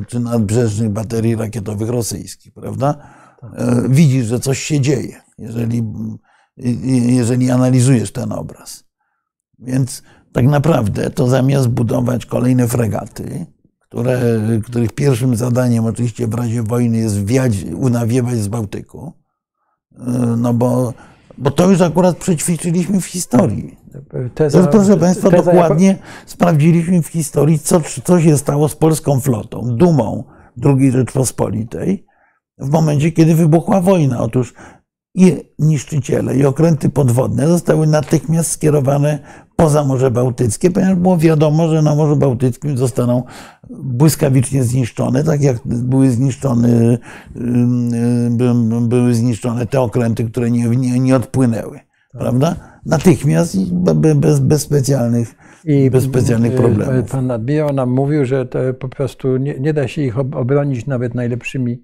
czy 0.08 0.20
nadbrzeżnych 0.20 0.90
baterii 0.90 1.36
rakietowych 1.36 1.88
rosyjskich, 1.88 2.52
prawda? 2.52 2.94
E, 3.54 3.82
Widzisz, 3.88 4.26
że 4.26 4.40
coś 4.40 4.58
się 4.58 4.80
dzieje, 4.80 5.20
jeżeli, 5.38 5.78
y, 5.78 6.68
y, 6.68 7.12
jeżeli 7.12 7.50
analizujesz 7.50 8.12
ten 8.12 8.32
obraz. 8.32 8.84
Więc 9.58 10.02
tak 10.32 10.44
naprawdę 10.44 11.10
to 11.10 11.28
zamiast 11.28 11.68
budować 11.68 12.26
kolejne 12.26 12.68
fregaty, 12.68 13.46
które, 13.80 14.20
których 14.64 14.92
pierwszym 14.92 15.36
zadaniem 15.36 15.84
oczywiście 15.84 16.26
w 16.26 16.34
razie 16.34 16.62
wojny 16.62 16.98
jest 16.98 17.24
wiać, 17.24 17.64
unawiewać 17.74 18.38
z 18.38 18.48
Bałtyku, 18.48 19.12
no 20.36 20.54
bo, 20.54 20.94
bo 21.38 21.50
to 21.50 21.70
już 21.70 21.80
akurat 21.80 22.16
przećwiczyliśmy 22.16 23.00
w 23.00 23.06
historii. 23.06 23.78
Teza, 24.34 24.62
To 24.62 24.68
proszę 24.68 24.96
Państwa, 24.96 25.30
teza 25.30 25.42
dokładnie 25.42 25.98
sprawdziliśmy 26.26 27.02
w 27.02 27.06
historii, 27.06 27.58
co, 27.58 27.80
co 28.04 28.20
się 28.20 28.38
stało 28.38 28.68
z 28.68 28.76
polską 28.76 29.20
flotą, 29.20 29.76
dumą 29.76 30.24
II 30.64 30.90
Rzeczpospolitej, 30.90 32.06
w 32.58 32.70
momencie, 32.70 33.12
kiedy 33.12 33.34
wybuchła 33.34 33.80
wojna. 33.80 34.20
Otóż 34.20 34.54
i 35.14 35.36
niszczyciele, 35.58 36.36
i 36.36 36.44
okręty 36.44 36.90
podwodne 36.90 37.48
zostały 37.48 37.86
natychmiast 37.86 38.50
skierowane 38.50 39.18
poza 39.56 39.84
Morze 39.84 40.10
Bałtyckie, 40.10 40.70
ponieważ 40.70 40.94
było 40.94 41.18
wiadomo, 41.18 41.68
że 41.68 41.82
na 41.82 41.94
Morzu 41.94 42.16
Bałtyckim 42.16 42.78
zostaną 42.78 43.22
błyskawicznie 43.70 44.64
zniszczone, 44.64 45.24
tak 45.24 45.42
jak 45.42 45.56
były 45.64 46.10
zniszczone, 46.10 46.98
były 48.88 49.14
zniszczone 49.14 49.66
te 49.66 49.80
okręty, 49.80 50.24
które 50.24 50.50
nie, 50.50 50.68
nie, 50.68 51.00
nie 51.00 51.16
odpłynęły. 51.16 51.80
Prawda? 52.18 52.56
Natychmiast 52.86 53.56
bez, 54.14 54.40
bez 54.40 54.62
specjalnych, 54.62 55.34
I 55.64 55.90
bez 55.90 56.04
specjalnych 56.04 56.52
y, 56.52 56.56
problemów. 56.56 57.10
Pan 57.10 57.30
admirał 57.30 57.72
nam 57.72 57.90
mówił, 57.90 58.24
że 58.24 58.46
to 58.46 58.58
po 58.80 58.88
prostu 58.88 59.36
nie, 59.36 59.60
nie 59.60 59.72
da 59.74 59.88
się 59.88 60.02
ich 60.02 60.18
ob- 60.18 60.36
obronić 60.36 60.86
nawet 60.86 61.14
najlepszymi 61.14 61.82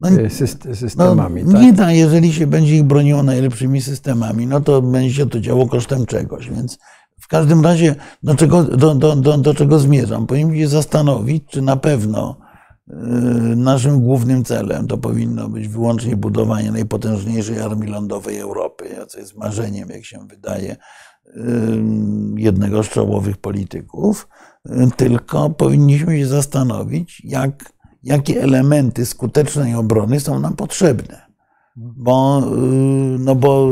No, 0.00 0.08
y, 0.10 0.28
No, 0.68 0.74
systemami. 0.74 1.44
tak? 1.52 1.62
nie 1.62 1.72
da, 1.72 1.92
jeżeli 1.92 2.32
się 2.32 2.46
będzie 2.46 2.76
ich 2.76 2.82
broniło 2.84 3.22
najlepszymi 3.22 3.80
systemami, 3.80 4.46
no 4.46 4.60
to 4.60 4.82
będzie 4.82 5.14
się 5.14 5.28
to 5.28 5.40
działo 5.40 5.66
kosztem 5.68 6.06
czegoś. 6.06 6.50
Więc 6.50 6.78
każdym 7.32 7.64
razie, 7.64 7.94
do 8.22 8.34
czego, 8.34 8.62
do, 8.64 8.94
do, 8.94 9.16
do, 9.16 9.38
do 9.38 9.54
czego 9.54 9.78
zmierzam? 9.78 10.26
Powinniśmy 10.26 10.58
się 10.58 10.68
zastanowić, 10.68 11.44
czy 11.50 11.62
na 11.62 11.76
pewno 11.76 12.36
naszym 13.56 14.00
głównym 14.00 14.44
celem 14.44 14.86
to 14.86 14.98
powinno 14.98 15.48
być 15.48 15.68
wyłącznie 15.68 16.16
budowanie 16.16 16.72
najpotężniejszej 16.72 17.60
armii 17.60 17.90
lądowej 17.90 18.38
Europy, 18.38 18.84
co 19.08 19.18
jest 19.18 19.36
marzeniem, 19.36 19.88
jak 19.88 20.04
się 20.04 20.18
wydaje, 20.28 20.76
jednego 22.36 22.82
z 22.82 22.88
czołowych 22.88 23.36
polityków, 23.36 24.28
tylko 24.96 25.50
powinniśmy 25.50 26.18
się 26.18 26.26
zastanowić, 26.26 27.22
jak, 27.24 27.72
jakie 28.02 28.42
elementy 28.42 29.06
skutecznej 29.06 29.74
obrony 29.74 30.20
są 30.20 30.40
nam 30.40 30.56
potrzebne. 30.56 31.22
Bo, 31.76 32.42
no 33.18 33.34
bo 33.34 33.68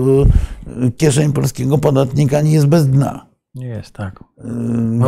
kieszeń 0.96 1.32
polskiego 1.32 1.78
podatnika 1.78 2.40
nie 2.40 2.52
jest 2.52 2.66
bez 2.66 2.88
dna. 2.88 3.29
Nie 3.54 3.66
jest 3.66 3.90
tak. 3.92 4.24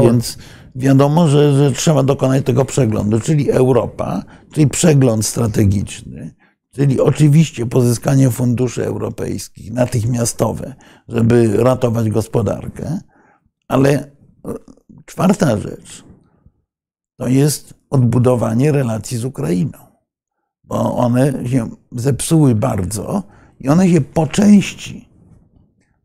Więc 0.03 0.39
wiadomo, 0.75 1.29
że, 1.29 1.53
że 1.55 1.73
trzeba 1.73 2.03
dokonać 2.03 2.45
tego 2.45 2.65
przeglądu, 2.65 3.21
czyli 3.21 3.51
Europa, 3.51 4.23
czyli 4.53 4.69
przegląd 4.69 5.27
strategiczny, 5.27 6.35
czyli 6.75 7.01
oczywiście 7.01 7.67
pozyskanie 7.67 8.31
funduszy 8.31 8.87
europejskich 8.87 9.73
natychmiastowe, 9.73 10.75
żeby 11.09 11.57
ratować 11.57 12.11
gospodarkę, 12.11 13.01
ale 13.69 14.11
czwarta 15.07 15.57
rzecz 15.57 16.05
to 17.17 17.29
jest 17.29 17.75
odbudowanie 17.91 18.73
relacji 18.73 19.19
z 19.19 19.25
Ukrainą, 19.25 19.79
bo 20.65 20.97
one 20.97 21.49
się 21.49 21.71
zepsuły 21.93 22.55
bardzo 22.55 23.23
i 23.61 23.69
one 23.69 23.89
się 23.89 24.01
po 24.01 24.27
części, 24.27 25.09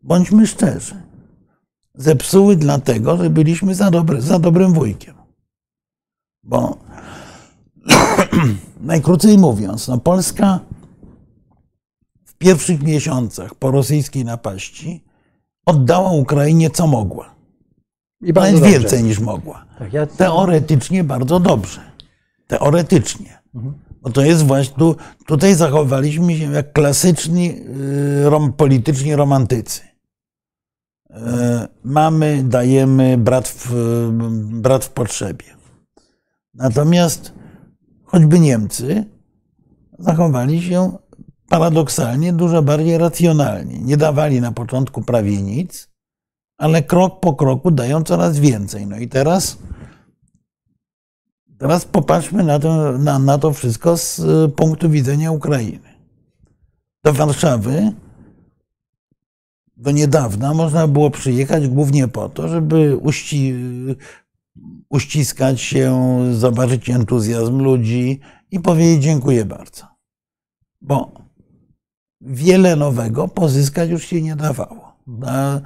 bądźmy 0.03 0.47
szczerzy, 0.47 1.06
zepsuły 1.97 2.55
dlatego, 2.55 3.17
że 3.17 3.29
byliśmy 3.29 3.75
za, 3.75 3.91
dobry, 3.91 4.21
za 4.21 4.39
dobrym 4.39 4.73
wujkiem. 4.73 5.15
Bo 6.43 6.77
najkrócej 8.81 9.37
mówiąc, 9.37 9.87
no 9.87 9.97
Polska 9.97 10.59
w 12.25 12.33
pierwszych 12.33 12.83
miesiącach 12.83 13.55
po 13.55 13.71
rosyjskiej 13.71 14.25
napaści 14.25 15.03
oddała 15.65 16.11
Ukrainie 16.11 16.69
co 16.69 16.87
mogła. 16.87 17.35
I 18.21 18.33
Nawet 18.33 18.59
więcej 18.59 19.03
niż 19.03 19.19
mogła. 19.19 19.65
Tak, 19.79 19.93
ja... 19.93 20.05
Teoretycznie 20.05 21.03
bardzo 21.03 21.39
dobrze. 21.39 21.81
Teoretycznie. 22.47 23.41
Mhm. 23.55 23.73
Bo 24.01 24.09
to 24.09 24.21
jest 24.21 24.43
właśnie, 24.43 24.75
tu, 24.77 24.95
tutaj 25.25 25.55
zachowaliśmy 25.55 26.37
się 26.37 26.51
jak 26.51 26.73
klasyczni 26.73 27.55
y, 28.25 28.29
rom, 28.29 28.53
polityczni 28.53 29.15
romantycy. 29.15 29.81
E, 31.25 31.67
mamy, 31.83 32.43
dajemy, 32.43 33.17
brat 33.17 33.47
w, 33.47 33.71
brat 34.61 34.85
w 34.85 34.89
potrzebie. 34.89 35.45
Natomiast 36.53 37.33
choćby 38.03 38.39
Niemcy 38.39 39.05
zachowali 39.99 40.61
się 40.61 40.97
paradoksalnie 41.49 42.33
dużo 42.33 42.61
bardziej 42.61 42.97
racjonalnie. 42.97 43.79
Nie 43.79 43.97
dawali 43.97 44.41
na 44.41 44.51
początku 44.51 45.01
prawie 45.01 45.41
nic, 45.41 45.89
ale 46.57 46.83
krok 46.83 47.19
po 47.19 47.33
kroku 47.33 47.71
dają 47.71 48.03
coraz 48.03 48.39
więcej. 48.39 48.87
No 48.87 48.97
i 48.97 49.07
teraz, 49.07 49.57
teraz 51.57 51.85
popatrzmy 51.85 52.43
na 52.43 52.59
to, 52.59 52.97
na, 52.97 53.19
na 53.19 53.37
to 53.37 53.53
wszystko 53.53 53.97
z 53.97 54.21
punktu 54.55 54.89
widzenia 54.89 55.31
Ukrainy. 55.31 55.89
Do 57.03 57.13
Warszawy 57.13 57.91
do 59.77 59.91
niedawna 59.91 60.53
można 60.53 60.87
było 60.87 61.11
przyjechać 61.11 61.67
głównie 61.67 62.07
po 62.07 62.29
to, 62.29 62.47
żeby 62.47 62.97
uści, 62.97 63.53
uściskać 64.89 65.61
się, 65.61 66.19
zobaczyć 66.33 66.89
entuzjazm 66.89 67.57
ludzi 67.57 68.19
i 68.51 68.59
powiedzieć 68.59 69.03
dziękuję 69.03 69.45
bardzo. 69.45 69.85
Bo 70.81 71.11
wiele 72.21 72.75
nowego 72.75 73.27
pozyskać 73.27 73.89
już 73.89 74.05
się 74.05 74.21
nie 74.21 74.35
dawało. 74.35 74.97
Ta 75.21 75.61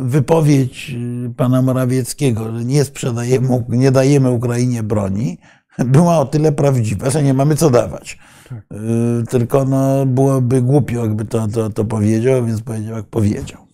wypowiedź 0.00 0.94
pana 1.36 1.62
Morawieckiego, 1.62 2.58
że 2.58 2.64
nie 2.64 2.84
sprzedajemy, 2.84 3.64
nie 3.68 3.90
dajemy 3.90 4.30
Ukrainie 4.30 4.82
broni, 4.82 5.38
była 5.78 6.18
o 6.18 6.24
tyle 6.24 6.52
prawdziwa, 6.52 7.10
że 7.10 7.22
nie 7.22 7.34
mamy 7.34 7.56
co 7.56 7.70
dawać. 7.70 8.18
Tak. 8.52 8.78
Y, 8.78 9.26
tylko 9.26 9.64
no, 9.64 10.06
byłoby 10.06 10.62
głupio, 10.62 11.00
jakby 11.00 11.24
to, 11.24 11.48
to, 11.48 11.70
to 11.70 11.84
powiedział, 11.84 12.46
więc 12.46 12.62
powiedział, 12.62 12.96
jak 12.96 13.06
powiedział. 13.06 13.66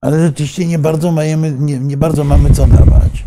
Ale 0.00 0.26
rzeczywiście 0.26 0.66
nie 0.66 0.78
bardzo, 0.78 1.12
mamy, 1.12 1.56
nie, 1.58 1.78
nie 1.78 1.96
bardzo 1.96 2.24
mamy 2.24 2.50
co 2.50 2.66
dawać, 2.66 3.24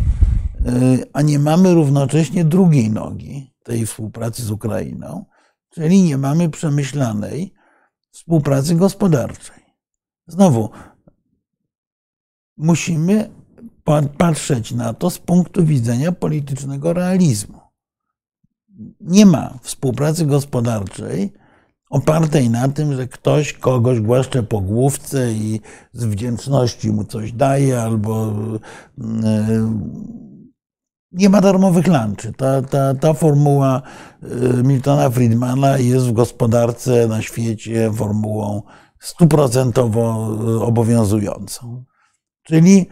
y, 0.66 1.04
a 1.12 1.22
nie 1.22 1.38
mamy 1.38 1.74
równocześnie 1.74 2.44
drugiej 2.44 2.90
nogi 2.90 3.54
tej 3.64 3.86
współpracy 3.86 4.42
z 4.42 4.50
Ukrainą, 4.50 5.24
czyli 5.70 6.02
nie 6.02 6.18
mamy 6.18 6.50
przemyślanej 6.50 7.54
współpracy 8.10 8.74
gospodarczej. 8.74 9.64
Znowu, 10.26 10.70
musimy 12.56 13.30
patrzeć 14.18 14.72
na 14.72 14.94
to 14.94 15.10
z 15.10 15.18
punktu 15.18 15.64
widzenia 15.64 16.12
politycznego 16.12 16.92
realizmu 16.92 17.63
nie 19.00 19.26
ma 19.26 19.58
współpracy 19.62 20.26
gospodarczej 20.26 21.32
opartej 21.90 22.50
na 22.50 22.68
tym, 22.68 22.94
że 22.94 23.08
ktoś 23.08 23.52
kogoś 23.52 24.00
głaszcze 24.00 24.42
po 24.42 24.60
główce 24.60 25.32
i 25.32 25.60
z 25.92 26.04
wdzięczności 26.04 26.92
mu 26.92 27.04
coś 27.04 27.32
daje, 27.32 27.82
albo 27.82 28.32
mm, 28.98 29.90
nie 31.12 31.28
ma 31.28 31.40
darmowych 31.40 31.86
lunchy. 31.86 32.32
Ta, 32.32 32.62
ta, 32.62 32.94
ta 32.94 33.14
formuła 33.14 33.82
y, 34.22 34.62
Miltona 34.62 35.10
Friedmana 35.10 35.78
jest 35.78 36.06
w 36.06 36.12
gospodarce 36.12 37.08
na 37.08 37.22
świecie 37.22 37.92
formułą 37.92 38.62
stuprocentowo 39.00 40.26
obowiązującą. 40.60 41.84
Czyli 42.42 42.86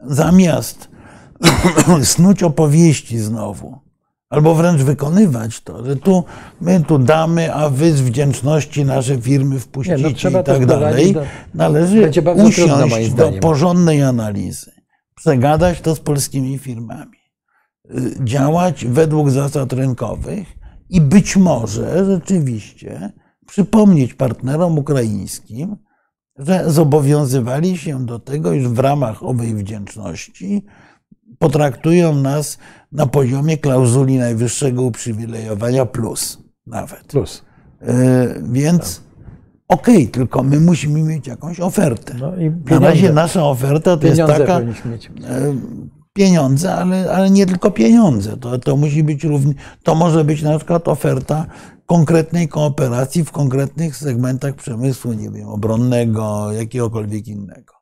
zamiast 0.00 0.88
snuć 2.02 2.42
opowieści 2.42 3.18
znowu 3.18 3.91
albo 4.32 4.54
wręcz 4.54 4.80
wykonywać 4.80 5.60
to, 5.60 5.84
że 5.84 5.96
tu 5.96 6.24
my 6.60 6.84
tu 6.88 6.98
damy, 6.98 7.54
a 7.54 7.68
wy 7.70 7.92
z 7.92 8.00
wdzięczności 8.00 8.84
nasze 8.84 9.18
firmy 9.18 9.60
wpuścicie 9.60 9.96
Nie, 9.96 10.30
no 10.30 10.40
i 10.40 10.44
tak 10.44 10.66
dalej. 10.66 11.12
Do, 11.12 11.22
Należy 11.54 12.10
usiąść 12.34 13.12
do 13.12 13.32
porządnej 13.40 14.02
analizy, 14.02 14.72
przegadać 15.14 15.80
to 15.80 15.94
z 15.94 16.00
polskimi 16.00 16.58
firmami, 16.58 17.18
y, 17.90 18.24
działać 18.24 18.84
według 18.84 19.30
zasad 19.30 19.72
rynkowych 19.72 20.48
i 20.90 21.00
być 21.00 21.36
może 21.36 22.04
rzeczywiście 22.04 23.12
przypomnieć 23.46 24.14
partnerom 24.14 24.78
ukraińskim, 24.78 25.76
że 26.38 26.70
zobowiązywali 26.70 27.78
się 27.78 28.06
do 28.06 28.18
tego, 28.18 28.52
iż 28.52 28.68
w 28.68 28.78
ramach 28.78 29.22
owej 29.22 29.54
wdzięczności 29.54 30.64
potraktują 31.42 32.14
nas 32.14 32.58
na 32.92 33.06
poziomie 33.06 33.58
klauzuli 33.58 34.18
najwyższego 34.18 34.82
uprzywilejowania 34.82 35.86
plus 35.86 36.38
nawet. 36.66 37.04
Plus. 37.04 37.42
E, 37.80 37.94
więc 38.42 38.96
tak. 38.96 39.04
okej, 39.68 39.96
okay, 39.96 40.06
tylko 40.06 40.42
my 40.42 40.60
musimy 40.60 41.02
mieć 41.02 41.26
jakąś 41.26 41.60
ofertę. 41.60 42.14
No 42.20 42.32
na 42.70 42.78
razie 42.78 43.12
nasza 43.12 43.44
oferta 43.44 43.90
to 43.90 43.98
pieniądze 43.98 44.22
jest 44.22 44.46
taka. 44.46 44.60
Mieć. 44.60 45.06
E, 45.06 45.54
pieniądze, 46.12 46.74
ale, 46.74 47.12
ale 47.12 47.30
nie 47.30 47.46
tylko 47.46 47.70
pieniądze. 47.70 48.36
To, 48.36 48.58
to 48.58 48.76
musi 48.76 49.02
być 49.02 49.24
równie, 49.24 49.54
to 49.82 49.94
może 49.94 50.24
być 50.24 50.42
na 50.42 50.56
przykład 50.58 50.88
oferta 50.88 51.46
konkretnej 51.86 52.48
kooperacji 52.48 53.24
w 53.24 53.30
konkretnych 53.30 53.96
segmentach 53.96 54.54
przemysłu, 54.54 55.12
nie 55.12 55.30
wiem, 55.30 55.48
obronnego, 55.48 56.52
jakiegokolwiek 56.52 57.28
innego. 57.28 57.74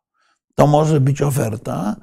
To 0.55 0.66
może 0.66 1.01
być 1.01 1.23
oferta, 1.23 1.96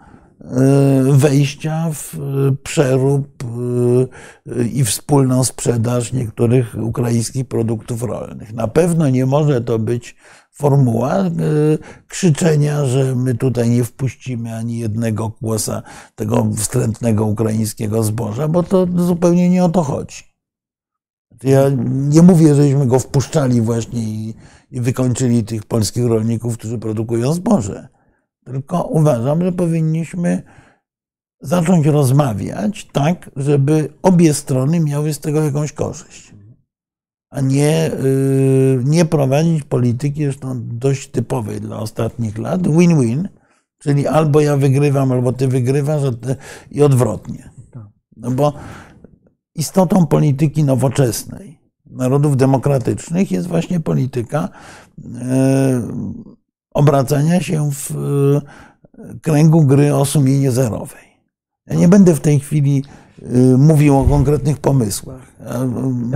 wejścia 1.12 1.90
w 1.94 2.16
e, 2.16 2.56
przerób 2.64 3.44
e, 3.44 4.64
i 4.64 4.86
wspólną 4.86 5.44
sprzedaż 5.44 6.14
niektórych 6.14 6.76
ukraińskich 6.82 7.48
produktów 7.48 8.04
rolnych. 8.04 8.54
Na 8.54 8.68
pewno 8.68 9.10
nie 9.10 9.26
może 9.26 9.62
to 9.62 9.80
być 9.80 10.16
formuła 10.52 11.24
krzyczenia, 12.08 12.86
że 12.86 13.16
my 13.16 13.36
tutaj 13.36 13.70
nie 13.70 13.84
wpuścimy 13.84 14.56
ani 14.56 14.80
jednego 14.80 15.30
kłosa 15.30 15.84
tego 16.16 16.48
wstrętnego 16.56 17.26
ukraińskiego 17.26 18.04
zboża, 18.04 18.48
bo 18.48 18.64
to 18.64 18.88
zupełnie 18.96 19.50
nie 19.50 19.64
o 19.64 19.70
to 19.70 19.84
chodzi. 19.84 20.24
Ja 21.44 21.62
nie 21.88 22.22
mówię, 22.22 22.56
żeśmy 22.56 22.88
go 22.88 23.00
wpuszczali 23.00 23.62
właśnie 23.62 24.02
i, 24.02 24.34
i 24.72 24.82
wykończyli 24.82 25.44
tych 25.44 25.66
polskich 25.66 26.06
rolników, 26.06 26.58
którzy 26.58 26.78
produkują 26.78 27.34
zboże 27.34 27.97
tylko 28.52 28.84
uważam, 28.84 29.42
że 29.42 29.52
powinniśmy 29.52 30.44
zacząć 31.42 31.86
rozmawiać 31.86 32.88
tak, 32.92 33.32
żeby 33.36 33.90
obie 34.02 34.34
strony 34.34 34.80
miały 34.80 35.14
z 35.14 35.20
tego 35.20 35.44
jakąś 35.44 35.72
korzyść. 35.72 36.34
A 37.30 37.42
nie, 37.42 37.92
y, 37.94 38.82
nie 38.86 39.06
prowadzić 39.06 39.64
polityki, 39.64 40.24
zresztą 40.24 40.62
dość 40.64 41.08
typowej 41.08 41.62
dla 41.62 41.80
ostatnich 41.80 42.38
lat, 42.38 42.68
win-win, 42.68 43.30
czyli 43.80 44.08
albo 44.08 44.42
ja 44.42 44.58
wygrywam, 44.58 45.12
albo 45.12 45.34
ty 45.34 45.48
wygrywasz 45.48 46.02
i 46.72 46.82
odwrotnie. 46.82 47.50
No 48.18 48.32
bo 48.32 48.54
istotą 49.56 50.08
polityki 50.08 50.64
nowoczesnej 50.64 51.60
narodów 51.86 52.38
demokratycznych 52.38 53.32
jest 53.32 53.48
właśnie 53.48 53.80
polityka 53.80 54.50
obracania 56.78 57.42
się 57.42 57.70
w 57.72 57.94
kręgu 59.22 59.64
gry 59.64 59.96
o 59.96 60.06
sumienie 60.06 60.52
zerowej. 60.52 61.08
Ja 61.68 61.76
nie 61.76 61.88
będę 61.88 62.16
w 62.16 62.20
tej 62.20 62.40
chwili 62.40 62.84
y, 63.22 63.58
mówił 63.58 63.98
o 63.98 64.04
konkretnych 64.04 64.58
pomysłach, 64.58 65.22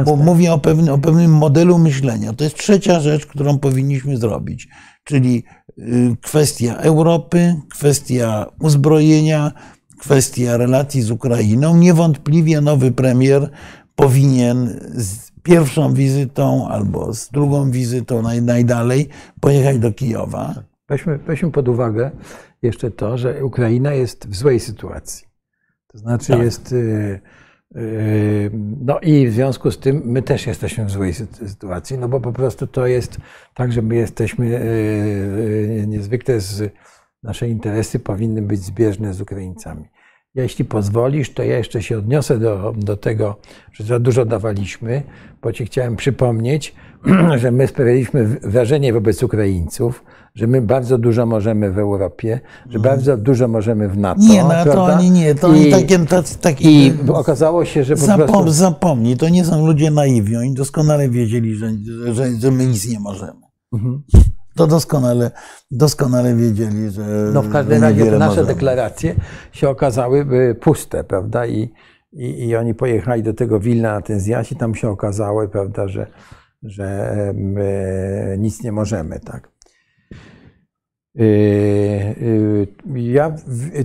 bo 0.05 0.15
mówię 0.15 0.53
o 0.53 0.59
pewnym, 0.59 0.93
o 0.93 0.97
pewnym 0.97 1.33
modelu 1.33 1.77
myślenia. 1.77 2.33
To 2.33 2.43
jest 2.43 2.55
trzecia 2.55 2.99
rzecz, 2.99 3.25
którą 3.25 3.59
powinniśmy 3.59 4.17
zrobić, 4.17 4.67
czyli 5.03 5.43
y, 5.77 6.15
kwestia 6.21 6.75
Europy, 6.75 7.55
kwestia 7.69 8.45
uzbrojenia, 8.59 9.51
kwestia 9.99 10.57
relacji 10.57 11.01
z 11.01 11.11
Ukrainą. 11.11 11.77
Niewątpliwie 11.77 12.61
nowy 12.61 12.91
premier 12.91 13.49
powinien 13.95 14.79
pierwszą 15.43 15.93
wizytą 15.93 16.67
albo 16.69 17.13
z 17.13 17.29
drugą 17.29 17.71
wizytą 17.71 18.21
najdalej 18.41 19.09
pojechać 19.39 19.79
do 19.79 19.91
Kijowa. 19.91 20.55
Weźmy, 20.89 21.17
weźmy 21.17 21.51
pod 21.51 21.67
uwagę 21.67 22.11
jeszcze 22.61 22.91
to, 22.91 23.17
że 23.17 23.45
Ukraina 23.45 23.93
jest 23.93 24.27
w 24.27 24.35
złej 24.35 24.59
sytuacji. 24.59 25.27
To 25.87 25.97
znaczy 25.97 26.27
tak. 26.27 26.41
jest. 26.41 26.71
Y, 26.71 27.19
y, 27.75 28.51
no 28.81 28.99
i 28.99 29.27
w 29.27 29.33
związku 29.33 29.71
z 29.71 29.79
tym 29.79 30.01
my 30.05 30.21
też 30.21 30.47
jesteśmy 30.47 30.85
w 30.85 30.91
złej 30.91 31.13
sytuacji, 31.13 31.97
no 31.97 32.09
bo 32.09 32.19
po 32.19 32.33
prostu 32.33 32.67
to 32.67 32.87
jest 32.87 33.17
tak, 33.53 33.71
że 33.71 33.81
my 33.81 33.95
jesteśmy 33.95 34.45
y, 34.45 35.85
niezwykle 35.87 36.39
z 36.39 36.73
nasze 37.23 37.49
interesy 37.49 37.99
powinny 37.99 38.41
być 38.41 38.59
zbieżne 38.59 39.13
z 39.13 39.21
Ukraińcami. 39.21 39.85
Jeśli 40.35 40.65
pozwolisz, 40.65 41.33
to 41.33 41.43
ja 41.43 41.57
jeszcze 41.57 41.83
się 41.83 41.97
odniosę 41.97 42.39
do, 42.39 42.73
do 42.77 42.97
tego, 42.97 43.35
że 43.73 43.83
za 43.83 43.99
dużo 43.99 44.25
dawaliśmy, 44.25 45.03
bo 45.41 45.53
Ci 45.53 45.65
chciałem 45.65 45.95
przypomnieć, 45.95 46.75
że 47.41 47.51
my 47.51 47.67
sprawialiśmy 47.67 48.25
wrażenie 48.25 48.93
wobec 48.93 49.23
Ukraińców, 49.23 50.03
że 50.35 50.47
my 50.47 50.61
bardzo 50.61 50.97
dużo 50.97 51.25
możemy 51.25 51.71
w 51.71 51.79
Europie, 51.79 52.39
że 52.69 52.79
mm. 52.79 52.81
bardzo 52.81 53.17
dużo 53.17 53.47
możemy 53.47 53.89
w 53.89 53.97
NATO. 53.97 54.21
Nie, 54.21 54.43
no 54.43 54.73
to 54.73 54.83
oni 54.83 55.11
nie, 55.11 55.35
to 55.35 55.47
I, 55.47 55.51
oni 55.51 55.71
takie, 55.71 55.99
takie, 56.41 56.71
I 56.71 56.93
okazało 57.07 57.65
się, 57.65 57.83
że 57.83 57.95
po 57.95 58.05
zapom, 58.05 58.27
prostu... 58.27 58.51
Zapomnij, 58.51 59.17
to 59.17 59.29
nie 59.29 59.45
są 59.45 59.65
ludzie 59.65 59.91
naiwni, 59.91 60.37
oni 60.37 60.53
doskonale 60.53 61.09
wiedzieli, 61.09 61.55
że, 61.55 61.71
że, 62.13 62.35
że 62.39 62.51
my 62.51 62.65
nic 62.65 62.89
nie 62.89 62.99
możemy. 62.99 63.41
Mhm. 63.73 64.03
To 64.61 64.67
doskonale, 64.67 65.31
doskonale 65.71 66.35
wiedzieli, 66.35 66.91
że. 66.91 67.01
No 67.33 67.41
w 67.41 67.51
każdym 67.51 67.81
razie 67.81 68.05
te 68.05 68.11
nasze 68.11 68.29
możemy. 68.29 68.47
deklaracje 68.47 69.15
się 69.51 69.69
okazały 69.69 70.25
puste, 70.61 71.03
prawda? 71.03 71.45
I, 71.45 71.73
i, 72.13 72.47
I 72.47 72.55
oni 72.55 72.73
pojechali 72.73 73.23
do 73.23 73.33
tego 73.33 73.59
Wilna 73.59 73.93
na 73.93 74.01
ten 74.01 74.19
zjazd 74.19 74.51
i 74.51 74.55
tam 74.55 74.75
się 74.75 74.89
okazało, 74.89 75.47
prawda, 75.47 75.87
że, 75.87 76.07
że 76.63 77.15
my 77.33 78.35
nic 78.39 78.63
nie 78.63 78.71
możemy, 78.71 79.19
tak? 79.19 79.49
Y, 81.19 81.21
y, 81.21 82.67
ja 82.95 83.35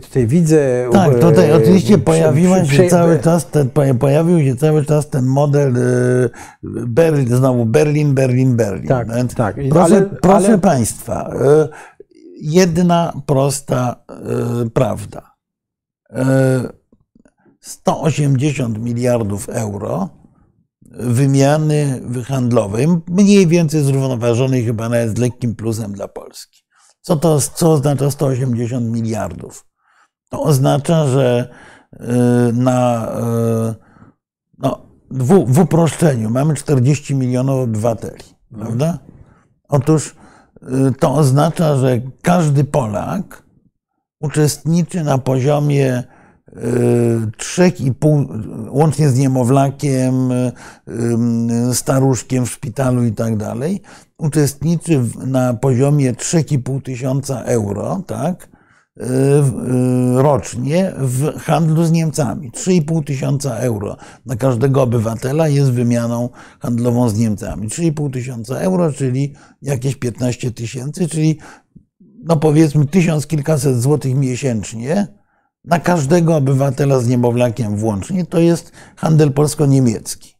tutaj 0.02 0.26
widzę. 0.26 0.88
Tak, 0.92 1.20
tutaj 1.20 1.52
oczywiście 1.52 1.98
pojawiła 1.98 2.64
się 2.64 2.88
cały 2.88 3.18
czas 3.18 3.46
ten, 3.46 3.70
pojawił 3.98 4.40
się 4.44 4.56
cały 4.56 4.84
czas 4.84 5.10
ten 5.10 5.24
model 5.24 5.76
y, 5.76 6.30
Berlin, 6.86 7.36
znowu 7.36 7.66
Berlin, 7.66 8.14
Berlin, 8.14 8.56
Berlin. 8.56 8.88
Tak, 8.88 9.08
tak. 9.36 9.56
Proszę, 9.70 9.96
ale, 9.96 10.02
proszę 10.02 10.46
ale... 10.46 10.58
Państwa, 10.58 11.30
jedna 12.40 13.12
prosta 13.26 14.04
prawda. 14.74 15.36
180 17.60 18.78
miliardów 18.78 19.48
euro 19.48 20.08
wymiany 20.90 22.00
handlowej, 22.24 22.86
mniej 23.08 23.46
więcej 23.46 23.82
zrównoważonej, 23.82 24.64
chyba 24.64 24.88
nawet 24.88 25.16
z 25.16 25.20
lekkim 25.20 25.54
plusem 25.54 25.92
dla 25.92 26.08
Polski. 26.08 26.65
Co 27.06 27.16
to 27.16 27.40
co 27.40 27.72
oznacza 27.72 28.10
180 28.10 28.86
miliardów? 28.86 29.66
To 30.30 30.42
oznacza, 30.42 31.06
że 31.06 31.48
y, 31.92 31.98
na, 32.52 33.08
y, 33.70 33.74
no, 34.58 34.78
w, 35.10 35.54
w 35.54 35.58
uproszczeniu 35.58 36.30
mamy 36.30 36.54
40 36.54 37.14
milionów 37.14 37.64
obywateli, 37.64 38.24
prawda? 38.58 38.98
Otóż 39.68 40.14
y, 40.62 40.92
to 40.98 41.14
oznacza, 41.14 41.76
że 41.76 42.00
każdy 42.22 42.64
Polak 42.64 43.42
uczestniczy 44.20 45.04
na 45.04 45.18
poziomie 45.18 46.02
3,5, 46.56 48.26
łącznie 48.70 49.08
z 49.08 49.18
niemowlakiem, 49.18 50.14
staruszkiem 51.72 52.46
w 52.46 52.50
szpitalu 52.50 53.04
i 53.04 53.12
tak 53.12 53.36
dalej, 53.36 53.82
uczestniczy 54.18 55.02
na 55.26 55.54
poziomie 55.54 56.12
3,5 56.12 56.82
tysiąca 56.82 57.42
euro, 57.42 58.02
tak, 58.06 58.48
y, 58.96 59.04
y, 59.04 60.22
rocznie 60.22 60.92
w 60.98 61.38
handlu 61.38 61.84
z 61.84 61.92
Niemcami. 61.92 62.50
3,5 62.50 63.04
tysiąca 63.04 63.56
euro 63.56 63.96
na 64.26 64.36
każdego 64.36 64.82
obywatela 64.82 65.48
jest 65.48 65.70
wymianą 65.70 66.28
handlową 66.60 67.08
z 67.08 67.18
Niemcami. 67.18 67.68
3,5 67.68 68.10
tysiąca 68.10 68.58
euro, 68.58 68.92
czyli 68.92 69.34
jakieś 69.62 69.96
15 69.96 70.50
tysięcy, 70.50 71.08
czyli 71.08 71.38
no 72.24 72.36
powiedzmy 72.36 72.86
tysiąc 72.86 73.26
kilkaset 73.26 73.82
złotych 73.82 74.14
miesięcznie 74.14 75.06
na 75.64 75.80
każdego 75.80 76.36
obywatela 76.36 77.00
z 77.00 77.08
niemowlakiem 77.08 77.76
włącznie, 77.76 78.26
to 78.26 78.38
jest 78.38 78.72
handel 78.96 79.32
polsko-niemiecki. 79.32 80.34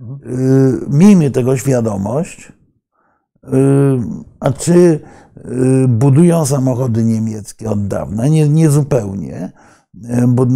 Mhm. 0.00 0.40
Y, 0.40 0.80
miejmy 0.88 1.30
tego 1.30 1.56
świadomość. 1.56 2.52
Y, 3.44 3.50
a 4.40 4.52
czy 4.52 4.72
y, 4.72 5.88
budują 5.88 6.46
samochody 6.46 7.04
niemieckie 7.04 7.70
od 7.70 7.86
dawna? 7.86 8.28
Nie, 8.28 8.48
nie 8.48 8.70
zupełnie, 8.70 9.52
bo 10.28 10.46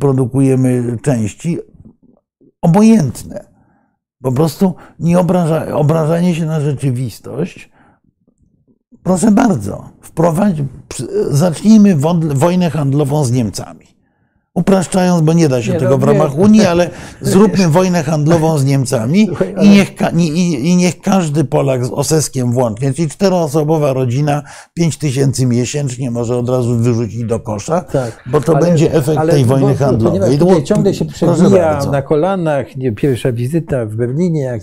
produkujemy 0.00 0.98
części 1.02 1.58
obojętne. 2.62 3.44
Po 4.22 4.32
prostu 4.32 4.74
nie 4.98 5.18
obraża, 5.18 5.76
obrażanie 5.76 6.34
się 6.34 6.46
na 6.46 6.60
rzeczywistość 6.60 7.74
Proszę 9.04 9.30
bardzo, 9.30 9.90
wprowadź, 10.00 10.56
zacznijmy 11.30 11.96
wojnę 12.34 12.70
handlową 12.70 13.24
z 13.24 13.32
Niemcami. 13.32 13.86
Upraszczając, 14.54 15.22
bo 15.22 15.32
nie 15.32 15.48
da 15.48 15.62
się 15.62 15.72
nie, 15.72 15.78
tego 15.78 15.90
no, 15.90 15.98
w 15.98 16.04
ramach 16.04 16.36
nie. 16.36 16.42
Unii, 16.42 16.66
ale 16.66 16.90
zróbmy 17.20 17.68
wojnę 17.68 18.02
handlową 18.02 18.58
z 18.58 18.64
Niemcami 18.64 19.26
Słuchaj, 19.26 19.54
ale... 19.56 19.66
i, 19.66 19.68
niech, 19.68 19.88
i, 20.16 20.68
i, 20.70 20.76
niech 20.76 21.00
każdy 21.00 21.44
Polak 21.44 21.86
z 21.86 21.90
oseskiem 21.90 22.52
włącznie, 22.52 22.94
czyli 22.94 23.08
czteroosobowa 23.08 23.92
rodzina, 23.92 24.42
pięć 24.74 24.96
tysięcy 24.96 25.46
miesięcznie 25.46 26.10
może 26.10 26.36
od 26.36 26.48
razu 26.48 26.76
wyrzucić 26.76 27.24
do 27.24 27.40
kosza, 27.40 27.80
tak, 27.80 28.24
bo 28.26 28.40
to 28.40 28.56
ale, 28.56 28.66
będzie 28.66 28.92
efekt 28.92 29.18
ale, 29.18 29.32
tej 29.32 29.44
wojny 29.44 29.72
bo, 29.72 29.84
handlowej. 29.84 30.64
ciągle 30.64 30.94
się 30.94 31.04
przewija 31.04 31.84
na 31.92 32.02
kolanach, 32.02 32.76
nie, 32.76 32.92
pierwsza 32.92 33.32
wizyta 33.32 33.86
w 33.86 33.94
Berlinie, 33.94 34.40
jak 34.40 34.62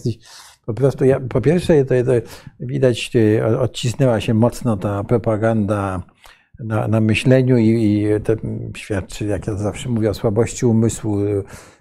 po 0.65 0.73
prostu, 0.73 1.06
ja, 1.06 1.19
po 1.19 1.41
pierwsze, 1.41 1.86
to, 1.86 1.93
to 2.06 2.12
widać, 2.60 3.12
odcisnęła 3.60 4.21
się 4.21 4.34
mocno 4.34 4.77
ta 4.77 5.04
propaganda 5.04 6.01
na, 6.63 6.88
na 6.88 7.02
myśleniu 7.02 7.58
i, 7.58 7.67
i 7.67 8.08
to 8.24 8.34
świadczy, 8.76 9.26
jak 9.26 9.47
ja 9.47 9.56
zawsze 9.56 9.89
mówię, 9.89 10.10
o 10.10 10.13
słabości 10.13 10.65
umysłu 10.65 11.17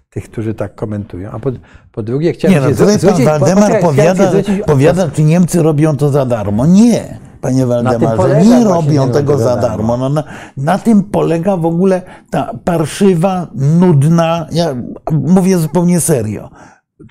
tych, 0.09 0.23
którzy 0.23 0.53
tak 0.53 0.75
komentują. 0.75 1.31
A 1.31 1.39
po, 1.39 1.51
po 1.91 2.03
drugie, 2.03 2.33
chciałem 2.33 2.63
nie, 2.63 2.69
no, 2.69 2.75
tutaj 2.75 2.99
zwrócić... 2.99 3.25
Pan 3.25 3.39
Waldemar 3.39 3.79
powiada, 3.81 4.31
powiada, 4.65 5.11
czy 5.11 5.23
Niemcy 5.23 5.63
robią 5.63 5.97
to 5.97 6.09
za 6.09 6.25
darmo. 6.25 6.65
Nie, 6.65 7.19
panie 7.41 7.65
Waldemarze, 7.65 8.41
nie 8.45 8.63
robią 8.63 9.11
tego 9.11 9.37
za 9.37 9.55
darmo. 9.55 9.97
No, 9.97 10.09
na, 10.09 10.23
na, 10.57 10.77
tym 10.77 11.03
polega 11.03 11.57
w 11.57 11.65
ogóle 11.65 12.01
ta 12.29 12.51
parszywa, 12.63 13.47
nudna, 13.55 14.47
ja 14.51 14.75
mówię 15.11 15.57
zupełnie 15.57 15.99
serio, 15.99 16.49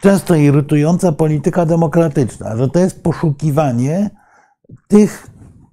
często 0.01 0.35
irytująca 0.35 1.13
polityka 1.13 1.67
demokratyczna, 1.67 2.57
że 2.57 2.69
to 2.69 2.79
jest 2.79 3.03
poszukiwanie 3.03 4.11
tych 4.89 5.27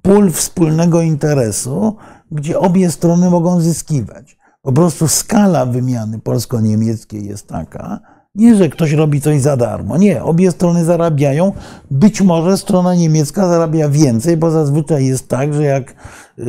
pól 0.08 0.32
wspólnego 0.32 1.02
interesu, 1.02 1.96
gdzie 2.32 2.60
obie 2.60 2.92
strony 2.92 3.30
mogą 3.30 3.62
zyskiwać. 3.62 4.38
Po 4.62 4.72
prostu 4.72 5.08
skala 5.08 5.66
wymiany 5.66 6.20
polsko-niemieckiej 6.20 7.26
jest 7.26 7.48
taka, 7.48 8.00
nie, 8.36 8.56
że 8.56 8.70
ktoś 8.70 8.92
robi 8.92 9.22
coś 9.22 9.42
za 9.42 9.58
darmo. 9.58 9.98
Nie, 9.98 10.24
obie 10.24 10.52
strony 10.52 10.86
zarabiają. 10.86 11.52
Być 11.92 12.22
może 12.22 12.58
strona 12.58 12.96
niemiecka 12.96 13.48
zarabia 13.48 13.90
więcej, 13.90 14.38
bo 14.38 14.52
zazwyczaj 14.52 15.06
jest 15.06 15.28
tak, 15.28 15.54
że 15.54 15.64
jak 15.64 15.96
y, 16.40 16.46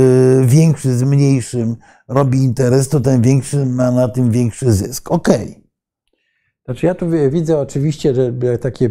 większy 0.47 0.99
z 0.99 1.03
mniejszym 1.03 1.77
robi 2.09 2.39
interes, 2.39 2.89
to 2.89 3.01
ten 3.01 3.23
większy 3.23 3.67
ma 3.67 3.91
na 3.91 4.09
tym 4.09 4.31
większy 4.31 4.73
zysk. 4.73 5.11
Okej. 5.11 5.51
Okay. 5.51 5.69
Znaczy 6.65 6.87
ja 6.87 6.95
tu 6.95 7.07
widzę 7.31 7.59
oczywiście, 7.59 8.15
że 8.15 8.33
takie 8.61 8.91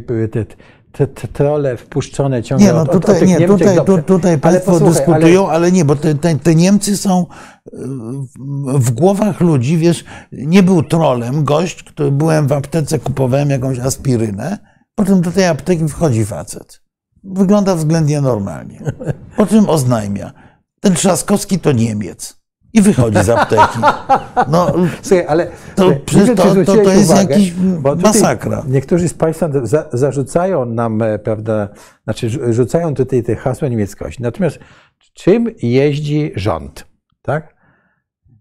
te, 0.91 1.07
te, 1.07 1.27
trole 1.27 1.77
wpuszczone 1.77 2.43
ciągle 2.43 2.67
Nie, 2.67 2.73
no 2.73 2.81
od, 2.81 2.89
od, 2.89 2.93
tutaj, 2.93 3.15
od 3.15 3.19
tych 3.19 3.29
nie, 3.29 3.37
Niemczech, 3.37 3.69
tutaj, 3.69 3.85
tu, 3.85 4.01
tutaj 4.01 4.31
Ale 4.31 4.39
Państwo 4.39 4.71
posłuchaj, 4.71 4.93
dyskutują, 4.93 5.49
ale... 5.49 5.71
nie, 5.71 5.85
bo 5.85 5.95
te, 5.95 6.15
te, 6.15 6.35
te 6.35 6.55
Niemcy 6.55 6.97
są 6.97 7.25
w- 7.73 8.79
w 8.79 8.91
głowach 8.91 9.41
ludzi, 9.41 9.77
wiesz, 9.77 10.05
nie 10.31 10.63
był 10.63 10.83
trolem 10.83 11.43
gość, 11.43 11.83
który 11.83 12.11
byłem 12.11 12.47
w 12.47 12.51
aptece, 12.51 12.99
kupowałem 12.99 13.49
jakąś 13.49 13.79
aspirynę, 13.79 14.57
potem 14.95 15.21
do 15.21 15.31
tej 15.31 15.45
apteki 15.45 15.87
wchodzi 15.87 16.25
facet. 16.25 16.81
Wygląda 17.23 17.75
względnie 17.75 18.21
normalnie. 18.21 18.81
Po 19.37 19.45
czym 19.45 19.69
oznajmia, 19.69 20.33
ten 20.79 20.93
Trzaskowski 20.93 21.59
to 21.59 21.71
Niemiec. 21.71 22.36
I 22.73 22.81
wychodzi 22.81 23.23
z 23.23 23.29
apteki. 23.29 23.79
No, 24.47 24.73
Słuchaj, 25.01 25.25
ale 25.27 25.45
To 25.45 25.51
to- 25.75 25.91
to- 26.05 26.19
zwróciłeś 26.25 26.65
to 26.67 26.91
jest 26.91 27.11
uwagę, 27.11 27.33
jakiś 27.35 27.53
masakra. 28.03 28.63
Niektórzy 28.67 29.09
z 29.09 29.13
Państwa 29.13 29.49
za, 29.63 29.85
zarzucają 29.93 30.65
nam, 30.65 31.01
e, 31.01 31.19
prawda, 31.19 31.69
znaczy 32.03 32.27
rzu- 32.29 32.53
rzucają 32.53 32.93
tutaj 32.93 33.23
te 33.23 33.35
hasła 33.35 33.67
niemieckości. 33.67 34.23
Natomiast 34.23 34.59
czym 35.13 35.45
jeździ 35.61 36.31
rząd? 36.35 36.87
Tak? 37.21 37.55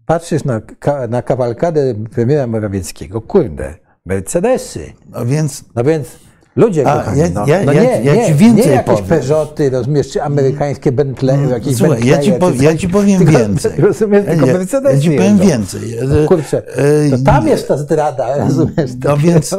Patrzysz 0.07 0.45
na, 0.45 0.61
na 1.09 1.22
kawalkadę 1.22 1.95
premiera 2.14 2.47
Morawieckiego, 2.47 3.20
kurde, 3.20 3.74
Mercedesy. 4.07 4.93
no 5.11 5.27
więc 5.27 5.64
No 5.77 5.85
więc 5.85 6.18
ludzie, 6.57 6.86
A, 6.88 6.98
kochani, 6.98 7.20
ja- 7.20 7.28
no, 7.30 7.46
ja- 7.46 7.64
no 7.64 7.72
ja- 7.72 7.82
nie, 7.82 8.00
ja 8.04 8.26
ci 8.26 8.34
więcej 8.34 8.66
nie 8.66 8.72
jakieś 8.72 8.94
powiem. 8.94 9.09
Peugeoty, 9.09 9.70
rozumiesz, 9.70 10.09
czy 10.11 10.22
amerykańskie 10.22 10.92
Bentley, 10.92 11.50
jakieś 11.50 11.76
Słuchaj, 11.76 12.07
ja 12.07 12.18
ci, 12.18 12.32
po, 12.32 12.50
ja 12.50 12.76
ci 12.76 12.88
powiem 12.88 13.18
tylko, 13.18 13.32
więcej. 13.38 13.72
Rozumiesz, 13.86 14.24
tylko 14.26 14.46
ja, 14.46 14.52
Mercedesy 14.52 14.94
ja 14.96 15.00
ci 15.02 15.11
powiem 15.11 15.38
jeżdżą. 15.38 15.48
więcej. 15.48 15.80
Kurczę, 16.28 16.62
E, 16.76 17.11
to 17.11 17.18
tam 17.24 17.46
jest 17.48 17.68
ta 17.68 17.76
zdrada, 17.76 18.36
rozumiesz? 18.36 18.90
No 19.04 19.16
więc, 19.16 19.57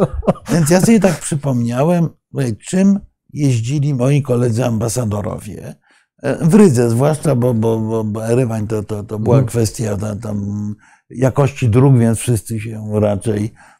więc 0.53 0.69
ja 0.69 0.81
sobie 0.81 0.99
tak 0.99 1.19
przypomniałem, 1.19 2.09
czym 2.69 2.99
jeździli 3.33 3.93
moi 3.93 4.21
koledzy 4.21 4.65
ambasadorowie. 4.65 5.75
E, 6.23 6.45
W 6.47 6.53
Rydze 6.53 6.89
zwłaszcza, 6.89 7.35
bo, 7.35 7.53
bo, 7.53 7.79
bo, 7.79 8.03
bo 8.03 8.27
Erywań 8.27 8.67
to, 8.67 8.83
to, 8.83 9.03
to 9.03 9.19
była 9.19 9.43
kwestia 9.43 9.97
ta, 9.97 10.15
tam 10.15 10.75
jakości 11.09 11.69
dróg, 11.69 11.97
więc 11.97 12.19
wszyscy 12.19 12.59
się 12.59 12.89
raczej, 12.93 13.53
ra, 13.53 13.76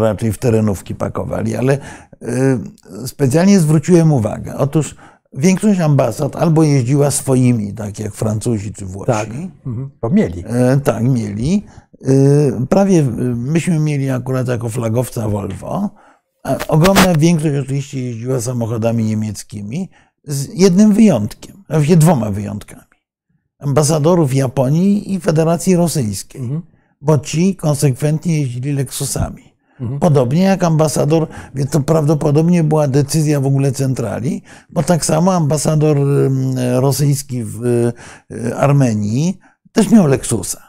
raczej 0.00 0.32
w 0.32 0.38
terenówki 0.38 0.94
pakowali. 0.94 1.56
Ale 1.56 1.78
y, 2.22 3.08
specjalnie 3.08 3.60
zwróciłem 3.60 4.12
uwagę. 4.12 4.56
Otóż 4.56 4.96
większość 5.34 5.80
ambasad 5.80 6.36
albo 6.36 6.62
jeździła 6.62 7.10
swoimi, 7.10 7.74
tak 7.74 7.98
jak 7.98 8.14
Francuzi 8.14 8.72
czy 8.72 8.86
Włosi. 8.86 9.12
Tak, 9.12 9.28
mhm, 9.66 9.90
bo 10.02 10.10
mieli. 10.10 10.44
E, 10.46 10.80
Tak, 10.84 11.04
mieli. 11.04 11.64
E, 12.02 12.66
Prawie 12.66 13.00
e, 13.00 13.04
myśmy 13.36 13.78
mieli 13.78 14.10
akurat 14.10 14.48
jako 14.48 14.68
flagowca 14.68 15.28
Volvo. 15.28 15.90
A 16.44 16.56
Ogromna 16.68 17.14
większość 17.18 17.56
oczywiście 17.56 18.02
jeździła 18.02 18.40
samochodami 18.40 19.04
niemieckimi, 19.04 19.90
z 20.24 20.48
jednym 20.54 20.92
wyjątkiem, 20.92 21.64
a 21.68 21.72
właściwie 21.72 21.96
dwoma 21.96 22.30
wyjątkami. 22.30 22.82
Ambasadorów 23.58 24.34
Japonii 24.34 25.14
i 25.14 25.20
Federacji 25.20 25.76
Rosyjskiej, 25.76 26.42
bo 27.02 27.18
ci 27.18 27.56
konsekwentnie 27.56 28.40
jeździli 28.40 28.72
Lexusami. 28.72 29.52
Podobnie 30.00 30.42
jak 30.42 30.64
ambasador, 30.64 31.26
więc 31.54 31.70
to 31.70 31.80
prawdopodobnie 31.80 32.64
była 32.64 32.88
decyzja 32.88 33.40
w 33.40 33.46
ogóle 33.46 33.72
centrali, 33.72 34.42
bo 34.70 34.82
tak 34.82 35.04
samo 35.04 35.34
ambasador 35.34 35.96
rosyjski 36.80 37.44
w 37.44 37.64
e, 38.30 38.56
Armenii 38.56 39.38
też 39.72 39.90
miał 39.90 40.06
Lexusa 40.06 40.62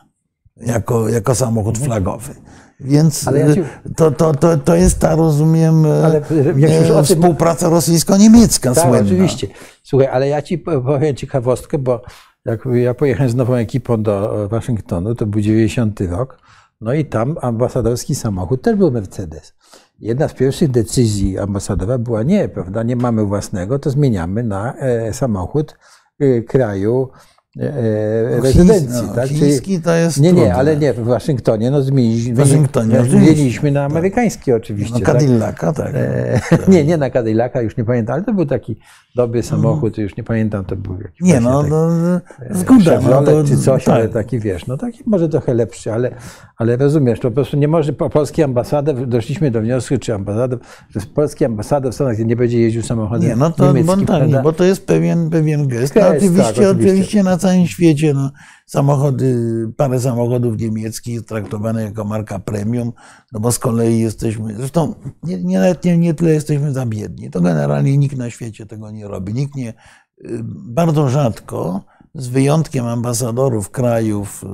jako, 0.58 1.10
jako 1.10 1.36
samochód 1.36 1.78
flagowy. 1.78 2.36
Więc 2.80 3.28
Ale 3.28 3.40
ja 3.40 3.54
ci- 3.56 3.62
to, 3.96 4.12
to, 4.12 4.34
to, 4.34 4.58
to 4.58 4.76
jest 4.76 5.00
ta, 5.00 5.16
rozumiem, 5.16 5.86
e, 5.86 6.06
Ale 6.06 6.18
e, 6.18 6.22
tym- 6.22 7.04
współpraca 7.06 7.70
rosyjsko-niemiecka 7.70 8.74
Tak, 8.74 8.84
słynna. 8.84 9.00
oczywiście. 9.06 9.48
Słuchaj, 9.84 10.08
ale 10.08 10.28
ja 10.28 10.42
ci 10.42 10.58
po- 10.58 10.82
powiem 10.82 11.16
ciekawostkę, 11.16 11.78
bo 11.78 12.02
jak 12.46 12.66
ja 12.74 12.94
pojechałem 12.94 13.30
z 13.30 13.36
nową 13.36 13.54
ekipą 13.54 14.04
do 14.04 14.44
e, 14.44 14.48
Waszyngtonu, 14.48 15.16
to 15.16 15.26
był 15.26 15.42
90 15.42 16.02
rok, 16.02 16.38
no 16.82 16.94
i 16.94 17.06
tam 17.06 17.36
ambasadorski 17.42 18.16
samochód 18.16 18.62
też 18.62 18.76
był 18.76 18.92
Mercedes. 18.92 19.54
Jedna 20.00 20.28
z 20.28 20.34
pierwszych 20.34 20.72
decyzji 20.72 21.40
ambasadora 21.40 21.98
była 21.98 22.24
nie, 22.24 22.50
prawda, 22.50 22.84
nie 22.84 22.96
mamy 22.96 23.26
własnego, 23.26 23.80
to 23.80 23.90
zmieniamy 23.90 24.44
na 24.44 24.74
e, 24.76 25.14
samochód 25.14 25.78
e, 26.20 26.42
kraju 26.42 27.10
rezydencji. 27.56 29.08
no, 29.08 29.14
tak? 29.16 29.28
chiński 29.30 29.82
to 29.82 29.94
jest 29.94 30.20
Nie, 30.20 30.30
nie, 30.34 30.36
trudne. 30.42 30.56
ale 30.56 30.78
nie, 30.78 30.94
w 30.94 31.00
Waszyngtonie, 31.04 31.72
no 31.72 31.82
zmieniliśmy, 31.82 32.34
W 32.34 32.38
Waszyngtonie, 32.38 32.96
no, 32.96 33.02
oczywiście. 33.02 33.26
zmieniliśmy 33.34 33.72
na 33.72 33.84
amerykański 33.86 34.54
oczywiście. 34.54 34.94
No, 34.94 35.00
tak? 35.00 35.16
Cadillaca, 35.22 35.74
tak. 35.74 35.92
E, 35.96 36.40
nie, 36.72 36.84
nie 36.84 36.98
na 36.98 37.10
Cadillaca, 37.10 37.62
już 37.62 37.78
nie 37.78 37.86
pamiętam, 37.86 38.14
ale 38.16 38.24
to 38.24 38.34
był 38.34 38.46
taki 38.46 38.76
dobry 39.16 39.44
samochód, 39.44 39.98
już 39.98 40.18
nie 40.18 40.24
pamiętam, 40.24 40.66
to 40.66 40.76
był 40.76 40.98
jakiś 41.02 41.22
Nie, 41.22 41.40
no, 41.42 41.62
taki 41.64 41.72
no 41.72 42.22
zgoda. 42.52 43.00
No, 43.02 43.22
to, 43.24 43.44
czy 43.44 43.58
coś, 43.58 43.84
tak. 43.84 43.96
ale 43.96 44.10
taki 44.10 44.40
wiesz, 44.40 44.68
no 44.68 44.78
taki 44.78 45.04
może 45.06 45.30
trochę 45.30 45.54
lepszy, 45.54 45.94
ale, 45.94 46.12
ale 46.58 46.78
rozumiesz, 46.78 47.20
to 47.20 47.30
po 47.30 47.36
prostu 47.36 47.58
nie 47.58 47.68
może 47.68 47.94
po 47.94 48.10
polski 48.10 48.44
ambasador, 48.44 49.08
doszliśmy 49.08 49.52
do 49.52 49.62
wniosku, 49.62 49.98
czy 49.98 50.14
ambasador, 50.14 50.60
że 50.90 51.00
polski 51.16 51.46
ambasador 51.46 51.92
w 51.92 51.96
Stanach 51.96 52.20
nie 52.20 52.36
będzie 52.36 52.60
jeździł 52.62 52.82
samochodem 52.82 53.30
Nie, 53.30 53.36
no 53.36 53.52
to 53.52 53.64
bo, 53.64 53.74
niemieckim, 53.74 54.00
tak, 54.06 54.18
prawda? 54.18 54.38
nie, 54.38 54.44
bo 54.44 54.54
to 54.54 54.64
jest 54.64 54.86
pewien, 54.88 55.30
pewien 55.30 55.68
gest. 55.68 55.96
No, 55.96 56.02
Gest, 56.02 56.16
oczywiście, 56.18 56.44
tak, 56.44 56.52
oczywiście. 56.52 56.92
oczywiście 56.92 57.24
na 57.24 57.38
całym 57.44 57.68
świecie 57.68 58.14
no, 58.14 58.32
samochody, 58.66 59.36
parę 59.78 60.00
samochodów 60.00 60.58
niemieckich 60.58 61.14
jest 61.14 61.28
traktowane 61.28 61.84
jako 61.84 62.06
marka 62.06 62.40
premium, 62.40 62.92
no 63.32 63.40
bo 63.40 63.52
z 63.52 63.60
kolei 63.60 64.00
jesteśmy, 64.00 64.56
zresztą 64.56 64.96
nie, 65.24 65.44
nie, 65.44 65.76
nie, 65.84 65.98
nie 65.98 66.14
tyle 66.14 66.34
jesteśmy 66.34 66.74
za 66.74 66.86
biedni, 66.86 67.30
to 67.30 67.42
generalnie 67.42 67.98
nikt 67.98 68.18
na 68.18 68.30
świecie 68.30 68.66
tego 68.66 68.92
nie 68.92 69.08
robi. 69.08 69.34
Nikt 69.34 69.56
nie, 69.56 69.70
y, 69.70 70.40
bardzo 70.66 71.10
rzadko, 71.10 71.86
z 72.16 72.28
wyjątkiem 72.28 72.86
ambasadorów 72.86 73.70
krajów 73.70 74.44
y, 74.44 74.48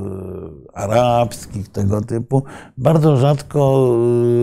arabskich, 0.74 1.70
tego 1.70 2.02
typu, 2.02 2.44
bardzo 2.78 3.18
rzadko 3.18 3.92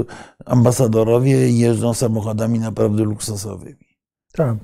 y, 0.01 0.05
ambasadorowie 0.45 1.51
jeżdżą 1.51 1.95
samochodami 1.95 2.59
naprawdę 2.59 3.05
luksusowymi. 3.05 3.87
Tak. 4.33 4.57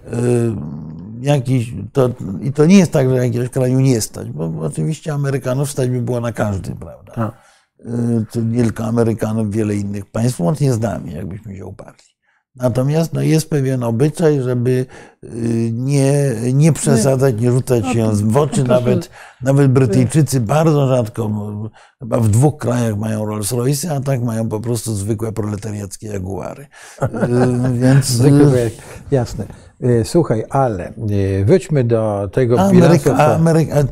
Jakiś, 1.23 1.75
to, 1.93 2.11
I 2.43 2.53
to 2.53 2.67
nie 2.67 2.79
jest 2.79 2.93
tak, 2.93 3.09
że 3.09 3.17
jakiegoś 3.17 3.49
kraju 3.49 3.81
nie 3.81 4.01
stać, 4.01 4.31
bo 4.31 4.53
oczywiście 4.61 5.13
Amerykanów 5.13 5.71
stać 5.71 5.91
by 5.91 6.03
było 6.03 6.21
na 6.21 6.33
każdy, 6.33 6.75
prawda? 6.75 7.13
Tak. 7.13 7.35
Y, 7.81 8.27
To 8.33 8.41
nie 8.41 8.63
tylko 8.63 8.85
Amerykanów, 8.85 9.51
wiele 9.51 9.75
innych 9.75 10.07
państw, 10.07 10.41
łącznie 10.41 10.73
z 10.73 10.81
nami, 10.81 11.13
jakbyśmy 11.13 11.57
się 11.57 11.67
uparli. 11.67 12.13
Natomiast 12.57 13.13
no, 13.13 13.23
jest 13.23 13.51
pewien 13.51 13.83
obyczaj, 13.83 14.41
żeby 14.43 14.87
y, 15.25 15.71
nie, 15.73 16.13
nie 16.53 16.73
przesadzać, 16.73 17.41
nie 17.41 17.51
rzucać 17.53 17.87
się 17.87 18.11
w 18.13 18.37
oczy. 18.37 18.65
Nawet, 18.65 19.11
nawet 19.43 19.73
Brytyjczycy 19.73 20.41
bardzo 20.41 20.89
rzadko, 20.89 21.29
bo 21.29 21.71
chyba 21.99 22.21
w 22.21 22.29
dwóch 22.29 22.57
krajach 22.57 22.97
mają 22.97 23.27
Rolls 23.27 23.53
Royce, 23.53 23.95
a 23.95 24.01
tak 24.01 24.23
mają 24.23 24.49
po 24.49 24.61
prostu 24.61 24.95
zwykłe 24.95 25.33
proletariackie 25.33 26.07
Jaguary. 26.09 26.67
Y, 27.03 27.09
Więc 27.79 28.23
jasne. 29.11 29.47
E, 29.83 30.05
Słuchaj, 30.05 30.45
ale 30.51 30.89
e, 30.89 31.45
wróćmy 31.45 31.85
do 31.85 32.29
tego. 32.33 32.61
Ameryka, 32.61 33.17
Ameryka, 33.17 33.85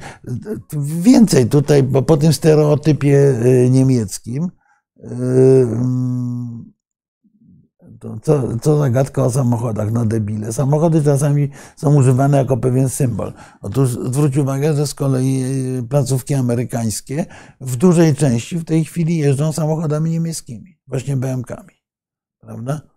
więcej 1.01 1.47
tutaj, 1.47 1.83
bo 1.83 2.03
po 2.03 2.17
tym 2.17 2.33
stereotypie 2.33 3.35
y, 3.47 3.71
niemieckim, 3.71 4.51
mm, 5.03 6.73
co, 8.23 8.59
co 8.59 8.79
za 8.79 8.91
gadka 8.91 9.25
o 9.25 9.31
samochodach, 9.31 9.93
no 9.93 10.07
debile. 10.07 10.53
Samochody 10.53 11.05
czasami 11.05 11.51
są 11.77 11.95
używane 11.95 12.39
jako 12.39 12.57
pewien 12.57 12.89
symbol. 12.89 13.33
Otóż 13.61 13.91
zwróć 13.91 14.37
uwagę, 14.37 14.75
że 14.75 14.87
z 14.87 14.95
kolei 14.95 15.45
placówki 15.89 16.35
amerykańskie 16.35 17.27
w 17.61 17.77
dużej 17.77 18.15
części 18.15 18.59
w 18.59 18.65
tej 18.65 18.85
chwili 18.85 19.19
jeżdżą 19.19 19.53
samochodami 19.53 20.11
niemieckimi, 20.11 20.79
właśnie 20.87 21.17
BMK-ami. 21.17 21.75
Prawda? 22.41 22.90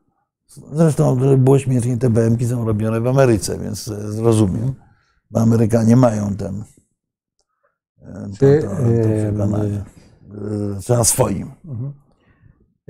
Zresztą, 0.74 1.16
było 1.38 1.60
śmiesznie, 1.60 1.97
te 1.97 2.10
BMki 2.10 2.45
są 2.45 2.66
robione 2.66 3.01
w 3.01 3.08
Ameryce, 3.08 3.60
więc 3.60 3.88
e, 3.88 4.12
zrozumiem. 4.12 4.74
Bo 5.32 5.39
Amerykanie 5.39 5.95
mają 5.95 6.36
ten. 6.36 6.64
e, 8.01 8.30
To, 8.32 8.38
Ty, 8.39 8.62
to, 8.62 8.68
to 8.70 8.76
przekonanie. 9.18 9.84
E, 10.76 10.80
Trzeba 10.80 11.04
swoim. 11.04 11.51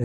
E, 0.00 0.04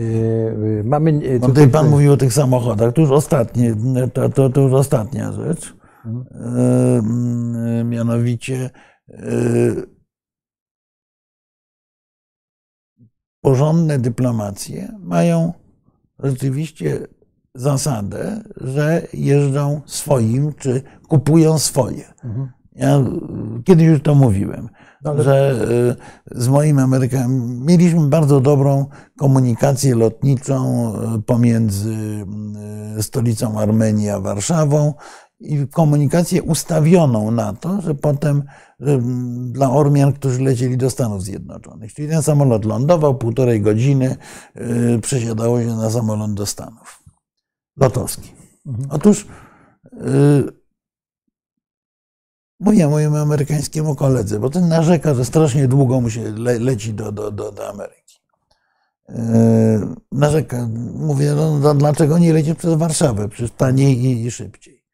Mamy 0.84 1.38
No 1.40 1.46
tutaj 1.46 1.68
pan 1.68 1.88
mówił 1.90 2.12
o 2.12 2.16
tych 2.16 2.32
samochodach. 2.32 2.94
To 2.94 3.00
już 3.00 3.10
ostatnie, 3.10 3.74
to, 4.12 4.28
to, 4.28 4.50
to 4.50 4.60
już 4.60 4.72
ostatnia 4.72 5.32
rzecz. 5.32 5.76
Mm, 6.04 7.88
Mianowicie 7.88 8.70
porządne 13.40 13.98
dyplomacje 13.98 14.92
mają 14.98 15.52
rzeczywiście 16.18 17.06
zasadę, 17.54 18.40
że 18.56 19.02
jeżdżą 19.12 19.80
swoim, 19.86 20.52
czy 20.54 20.82
kupują 21.08 21.58
swoje. 21.58 22.04
Ja 22.76 22.98
y, 22.98 23.02
kiedyś 23.64 23.86
już 23.86 24.02
to 24.02 24.14
mówiłem, 24.14 24.68
Ale- 25.04 25.22
że 25.22 25.66
y, 26.32 26.40
z 26.42 26.48
moim 26.48 26.78
Amerykaninem 26.78 27.64
mieliśmy 27.66 28.08
bardzo 28.08 28.40
dobrą 28.40 28.86
komunikację 29.18 29.94
lotniczą 29.94 30.92
y, 31.18 31.22
pomiędzy 31.22 31.96
y, 32.98 33.02
stolicą 33.02 33.58
Armenii 33.60 34.10
a 34.10 34.20
Warszawą 34.20 34.94
i 35.40 35.68
komunikację 35.68 36.42
ustawioną 36.42 37.30
na 37.30 37.52
to, 37.52 37.80
że 37.80 37.94
potem 37.94 38.42
że, 38.80 38.92
mm, 38.92 39.52
dla 39.52 39.70
Ormian, 39.70 40.12
którzy 40.12 40.42
lecieli 40.42 40.76
do 40.76 40.90
Stanów 40.90 41.22
Zjednoczonych. 41.22 41.94
Czyli 41.94 42.08
ten 42.08 42.22
samolot 42.22 42.64
lądował, 42.64 43.14
półtorej 43.14 43.60
godziny 43.60 44.16
przesiadało 45.02 45.60
się 45.60 45.66
na 45.76 45.90
samolot 45.90 46.34
do 46.34 46.46
Stanów. 46.46 46.99
Lotowski. 47.80 48.34
Otóż 48.90 49.26
y, 49.92 50.60
mówię 52.60 52.88
mojemu 52.88 53.16
amerykańskiemu 53.16 53.94
koledze, 53.94 54.40
bo 54.40 54.50
ten 54.50 54.68
narzeka, 54.68 55.14
że 55.14 55.24
strasznie 55.24 55.68
długo 55.68 56.00
mu 56.00 56.10
się 56.10 56.30
le, 56.30 56.58
leci 56.58 56.94
do, 56.94 57.12
do, 57.12 57.30
do, 57.30 57.52
do 57.52 57.68
Ameryki. 57.68 58.20
Yy, 59.08 59.16
narzeka, 60.12 60.68
mówię, 60.94 61.32
no, 61.36 61.58
no 61.58 61.74
dlaczego 61.74 62.18
nie 62.18 62.32
lecisz 62.32 62.54
przez 62.54 62.74
Warszawę? 62.74 63.28
Przecież 63.28 63.50
taniej 63.50 64.04
i, 64.04 64.26
i 64.26 64.30
szybciej. 64.30 64.84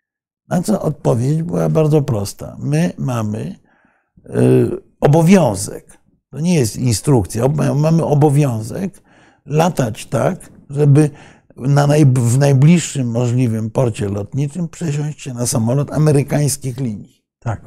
Na 0.48 0.62
co 0.62 0.82
odpowiedź 0.82 1.42
była 1.42 1.68
bardzo 1.68 2.02
prosta. 2.02 2.56
My 2.60 2.92
mamy 2.98 3.58
yy, 4.24 4.82
obowiązek, 5.00 5.98
to 6.30 6.40
nie 6.40 6.54
jest 6.54 6.76
instrukcja, 6.76 7.48
mamy 7.74 8.04
obowiązek 8.04 9.02
latać 9.46 10.06
tak, 10.06 10.50
żeby 10.70 11.10
na 11.56 11.86
w 12.14 12.38
najbliższym 12.38 13.10
możliwym 13.10 13.70
porcie 13.70 14.08
lotniczym 14.08 14.68
przesiąść 14.68 15.22
się 15.22 15.34
na 15.34 15.46
samolot 15.46 15.92
amerykańskich 15.92 16.80
linii. 16.80 17.22
Tak. 17.40 17.60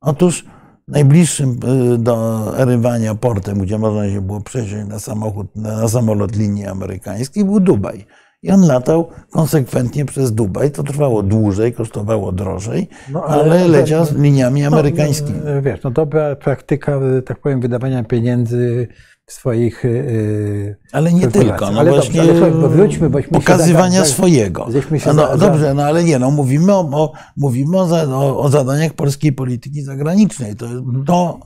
Otóż 0.00 0.44
najbliższym 0.88 1.60
y, 1.94 1.98
do 1.98 2.58
erywania 2.58 3.14
portem, 3.14 3.58
gdzie 3.58 3.78
można 3.78 4.10
się 4.10 4.20
było 4.20 4.40
przesiąść 4.40 4.88
na, 4.88 4.98
samochód, 4.98 5.56
na 5.56 5.88
samolot 5.88 6.36
linii 6.36 6.66
amerykańskiej, 6.66 7.44
był 7.44 7.60
Dubaj. 7.60 8.06
I 8.44 8.50
on 8.50 8.66
latał 8.66 9.08
konsekwentnie 9.30 10.04
przez 10.04 10.32
Dubaj. 10.32 10.70
To 10.70 10.82
trwało 10.82 11.22
dłużej, 11.22 11.72
kosztowało 11.72 12.32
drożej, 12.32 12.88
No, 13.12 13.24
ale, 13.24 13.42
ale- 13.42 13.68
leciał 13.68 14.04
z 14.04 14.12
liniami 14.12 14.64
amerykańskimi. 14.64 15.38
No, 15.44 15.54
no, 15.54 15.62
wiesz, 15.62 15.82
no 15.82 15.90
dobra 15.90 16.36
praktyka, 16.36 17.00
że 17.00 17.22
tak 17.22 17.40
powiem, 17.40 17.60
wydawania 17.60 18.04
pieniędzy 18.04 18.88
w 19.26 19.32
swoich. 19.32 19.84
Yy, 19.84 20.76
Ale 20.92 21.12
nie 21.12 21.28
tylko. 21.28 21.70
No 21.70 21.80
ale 21.80 21.90
właśnie 21.90 22.22
dobrze, 22.22 22.32
ale 22.44 22.52
słuchaj, 22.52 22.70
wróćmy, 22.70 23.10
bośmy 23.10 23.30
pokazywania 23.30 24.04
swojego. 24.04 24.66
no, 25.14 25.26
za- 25.26 25.36
dobrze, 25.36 25.74
no 25.74 25.82
ale 25.82 26.04
nie, 26.04 26.18
no 26.18 26.30
mówimy 26.30 26.72
o, 26.74 26.80
o, 26.80 27.12
mówimy 27.36 27.80
o, 27.80 27.86
za, 27.86 28.04
o, 28.04 28.38
o 28.38 28.48
zadaniach 28.48 28.92
polskiej 28.94 29.32
polityki 29.32 29.82
zagranicznej. 29.82 30.56
To, 30.56 30.66
Mhm. 30.66 31.04
to 31.04 31.40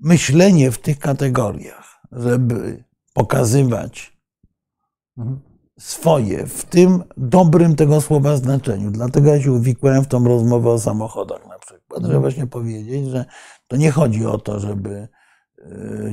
myślenie 0.00 0.70
w 0.70 0.78
tych 0.78 0.98
kategoriach, 0.98 2.00
żeby 2.12 2.84
pokazywać 3.14 4.12
Mhm. 5.18 5.40
swoje, 5.78 6.46
w 6.46 6.64
tym 6.64 7.02
dobrym 7.16 7.76
tego 7.76 8.00
słowa 8.00 8.36
znaczeniu. 8.36 8.90
Dlatego 8.90 9.34
ja 9.34 9.42
się 9.42 9.52
uwikłałem 9.52 10.04
w 10.04 10.08
tą 10.08 10.24
rozmowę 10.24 10.70
o 10.70 10.78
samochodach 10.78 11.46
na 11.48 11.58
przykład, 11.58 11.98
Mhm. 11.98 12.06
żeby 12.12 12.20
właśnie 12.20 12.46
powiedzieć, 12.46 13.06
że 13.10 13.24
to 13.68 13.76
nie 13.76 13.90
chodzi 13.90 14.26
o 14.26 14.38
to, 14.38 14.60
żeby 14.60 15.08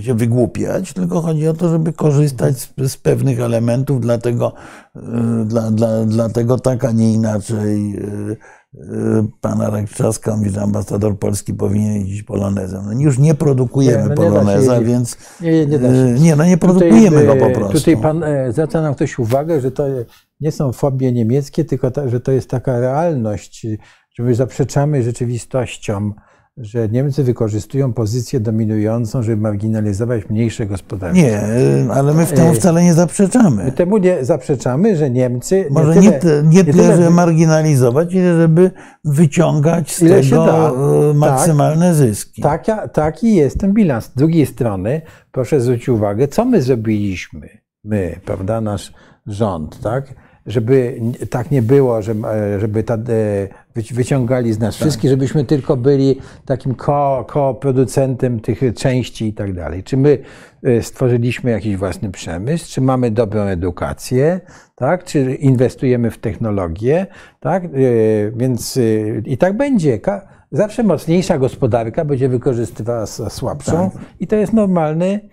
się 0.02 0.14
wygłupiać, 0.14 0.94
tylko 0.94 1.22
chodzi 1.22 1.48
o 1.48 1.54
to, 1.54 1.70
żeby 1.70 1.94
korzystać 1.94 2.58
z, 2.58 2.92
z 2.92 2.98
pewnych 2.98 3.40
elementów, 3.40 4.02
dlatego, 4.02 4.54
e, 4.96 5.00
dla, 5.46 5.72
dla, 5.72 6.06
dlatego 6.06 6.60
tak, 6.60 6.86
a 6.86 6.92
nie 6.92 7.14
inaczej 7.14 7.96
e, 7.96 8.82
e, 8.82 9.28
pan 9.42 9.62
Arek 9.62 9.90
Trzaska 9.90 10.38
mówi, 10.38 10.50
że 10.50 10.62
ambasador 10.62 11.20
polski 11.20 11.54
powinien 11.54 11.94
jeździć 11.94 12.24
polonezem. 12.24 12.82
No 12.86 13.02
już 13.02 13.20
nie 13.20 13.36
produkujemy 13.36 13.98
Nie, 13.98 14.04
no 14.04 14.10
nie 14.10 14.16
się 14.16 14.32
poloneza, 14.32 14.82
więc 14.82 15.18
Nie, 15.42 15.66
nie, 15.66 15.80
nie 16.20 16.36
no 16.36 16.46
nie 16.46 16.58
produkujemy 16.58 17.26
go 17.26 17.36
po 17.36 17.50
prostu. 17.50 17.78
Tutaj 17.78 17.98
pan 17.98 18.24
e, 18.24 18.52
zwraca 18.52 18.82
nam 18.82 18.96
ktoś 18.96 19.20
uwagę, 19.20 19.62
że 19.62 19.72
to 19.72 19.88
nie 20.40 20.52
są 20.52 20.72
fobie 20.72 21.12
niemieckie, 21.12 21.66
tylko 21.66 21.92
ta, 21.92 22.10
że 22.10 22.20
to 22.20 22.32
jest 22.32 22.50
taka 22.50 22.80
realność, 22.80 23.68
że 24.14 24.24
my 24.24 24.36
zaprzeczamy 24.36 25.04
rzeczywistościom, 25.04 26.14
że 26.60 26.90
Niemcy 26.90 27.24
wykorzystują 27.24 27.94
pozycję 27.94 28.40
dominującą, 28.40 29.24
żeby 29.24 29.42
marginalizować 29.42 30.30
mniejsze 30.30 30.66
gospodarki. 30.66 31.22
Nie, 31.22 31.42
ale 31.94 32.14
my 32.14 32.26
w 32.26 32.32
temu 32.32 32.54
wcale 32.54 32.84
nie 32.84 32.90
My 32.90 32.94
zaprzeczamy. 32.96 33.72
temu 33.72 33.98
nie 33.98 34.26
zaprzeczamy, 34.26 34.96
że 34.96 35.10
Niemcy. 35.10 35.66
Może 35.72 35.94
tyle- 35.94 36.04
nie, 36.44 36.50
nie 36.58 36.64
tyle, 36.64 36.84
tyle- 36.84 36.96
żeby 36.98 37.10
marginalizować, 37.10 38.14
ile 38.14 38.38
żeby 38.42 38.72
wyciągać 39.06 39.92
z 39.96 40.00
tego 40.00 41.10
e, 41.10 41.14
maksymalne 41.14 41.94
zyski. 41.96 42.42
Taka, 42.42 42.88
taki 42.88 43.36
jest 43.36 43.60
ten 43.60 43.74
bilans. 43.74 44.06
Z 44.06 44.14
drugiej 44.16 44.46
strony, 44.46 45.02
proszę 45.32 45.62
zwrócić 45.62 45.90
uwagę, 45.90 46.28
co 46.28 46.46
my 46.46 46.62
zrobiliśmy, 46.62 47.50
my, 47.84 48.20
prawda, 48.26 48.62
nasz 48.62 48.94
rząd, 49.28 49.80
tak? 49.82 50.14
Żeby 50.46 51.02
tak 51.30 51.52
nie 51.52 51.62
było, 51.62 52.02
że, 52.02 52.12
e, 52.12 52.60
żeby 52.60 52.84
ta, 52.84 52.94
e, 52.94 53.00
wyciągali 53.76 54.54
z 54.54 54.60
nas 54.60 54.76
Tak. 54.76 54.82
wszystkich, 54.82 55.10
żebyśmy 55.10 55.46
tylko 55.46 55.78
byli 55.78 56.16
takim 56.46 56.76
ko, 56.76 57.26
koproducentem 57.28 58.40
tych 58.40 58.62
części 58.76 59.28
i 59.28 59.34
tak 59.34 59.54
dalej. 59.54 59.84
Czy 59.84 59.98
my 59.98 60.18
e, 60.64 60.82
stworzyliśmy 60.82 61.52
jakiś 61.52 61.78
własny 61.78 62.12
przemysł, 62.12 62.72
czy 62.72 62.82
mamy 62.82 63.12
dobrą 63.12 63.42
edukację, 63.42 64.40
tak? 64.76 65.04
czy 65.04 65.36
inwestujemy 65.36 66.12
w 66.12 66.18
technologię, 66.18 67.08
tak? 67.40 67.66
E, 67.66 67.70
więc 68.36 68.78
e, 68.78 68.82
i 69.26 69.38
tak 69.38 69.58
będzie. 69.58 70.00
Zawsze 70.52 70.84
mocniejsza 70.84 71.38
gospodarka 71.38 72.06
będzie 72.06 72.30
wykorzystywała 72.30 73.06
słabszą 73.06 73.92
i 74.20 74.28
to 74.28 74.36
jest 74.36 74.54
normalny, 74.54 75.30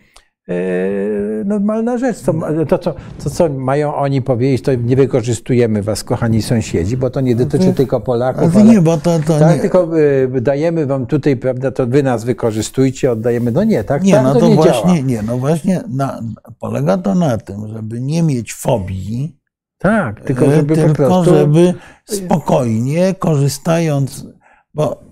normalna 1.44 1.98
rzecz. 1.98 2.20
To, 2.20 2.32
to, 2.68 2.78
co, 2.78 2.94
to, 3.24 3.30
co 3.30 3.48
mają 3.48 3.94
oni 3.94 4.22
powiedzieć, 4.22 4.62
to 4.62 4.74
nie 4.74 4.96
wykorzystujemy 4.96 5.82
was, 5.82 6.04
kochani 6.04 6.42
sąsiedzi, 6.42 6.96
bo 6.96 7.10
to 7.10 7.20
nie 7.20 7.36
dotyczy 7.36 7.72
tylko 7.72 8.00
Polaków, 8.00 8.52
to 8.52 8.60
ale, 8.60 8.70
nie, 8.70 8.80
bo 8.80 8.96
to, 8.96 9.18
to 9.26 9.38
tak, 9.38 9.54
nie, 9.54 9.60
tylko 9.60 9.88
e, 10.36 10.40
dajemy 10.40 10.86
wam 10.86 11.06
tutaj, 11.06 11.36
prawda, 11.36 11.70
to 11.70 11.86
wy 11.86 12.02
nas 12.02 12.24
wykorzystujcie, 12.24 13.12
oddajemy. 13.12 13.52
No 13.52 13.64
nie, 13.64 13.84
tak, 13.84 14.02
nie, 14.02 14.12
tak 14.12 14.24
no 14.24 14.34
to 14.34 14.40
to 14.40 14.48
nie 14.48 14.54
właśnie, 14.54 14.94
działa. 14.94 15.06
nie, 15.06 15.22
no 15.22 15.38
właśnie 15.38 15.82
na, 15.88 16.20
polega 16.58 16.98
to 16.98 17.14
na 17.14 17.38
tym, 17.38 17.68
żeby 17.68 18.00
nie 18.00 18.22
mieć 18.22 18.54
fobii, 18.54 19.36
Tak, 19.78 20.20
tylko 20.20 20.46
e, 20.46 20.56
żeby 20.56 20.74
tylko 20.74 20.94
prostu... 20.94 21.34
żeby 21.34 21.74
spokojnie, 22.04 23.14
korzystając, 23.18 24.26
bo 24.74 25.02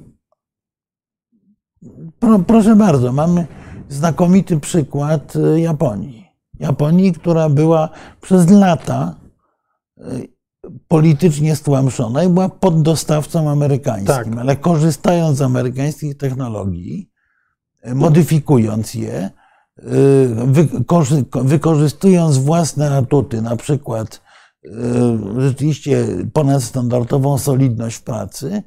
pro, 2.18 2.38
proszę 2.38 2.76
bardzo, 2.76 3.12
mamy 3.12 3.46
znakomity 3.88 4.60
przykład 4.60 5.36
e, 5.36 5.60
Japonii. 5.60 6.24
Japonii, 6.60 7.12
która 7.12 7.48
była 7.48 7.88
przez 8.20 8.50
lata 8.50 9.14
e, 9.98 10.02
politycznie 10.88 11.56
stłamszona 11.56 12.24
i 12.24 12.28
była 12.28 12.48
poddostawcą 12.48 13.50
amerykańskim, 13.50 14.06
Tak. 14.06 14.38
ale 14.38 14.56
korzystając 14.56 15.38
z 15.38 15.42
amerykańskich 15.42 16.16
technologii, 16.16 17.10
e, 17.82 17.94
modyfikując 17.94 18.94
je, 18.94 19.30
wykorzy- 20.46 21.24
wykorzystując 21.42 22.38
własne 22.38 22.96
atuty, 22.96 23.42
na 23.42 23.56
przykład 23.56 24.20
rzeczywiście 25.38 26.06
ponadstandardową 26.32 27.38
solidność 27.38 27.98
pracy, 27.98 28.62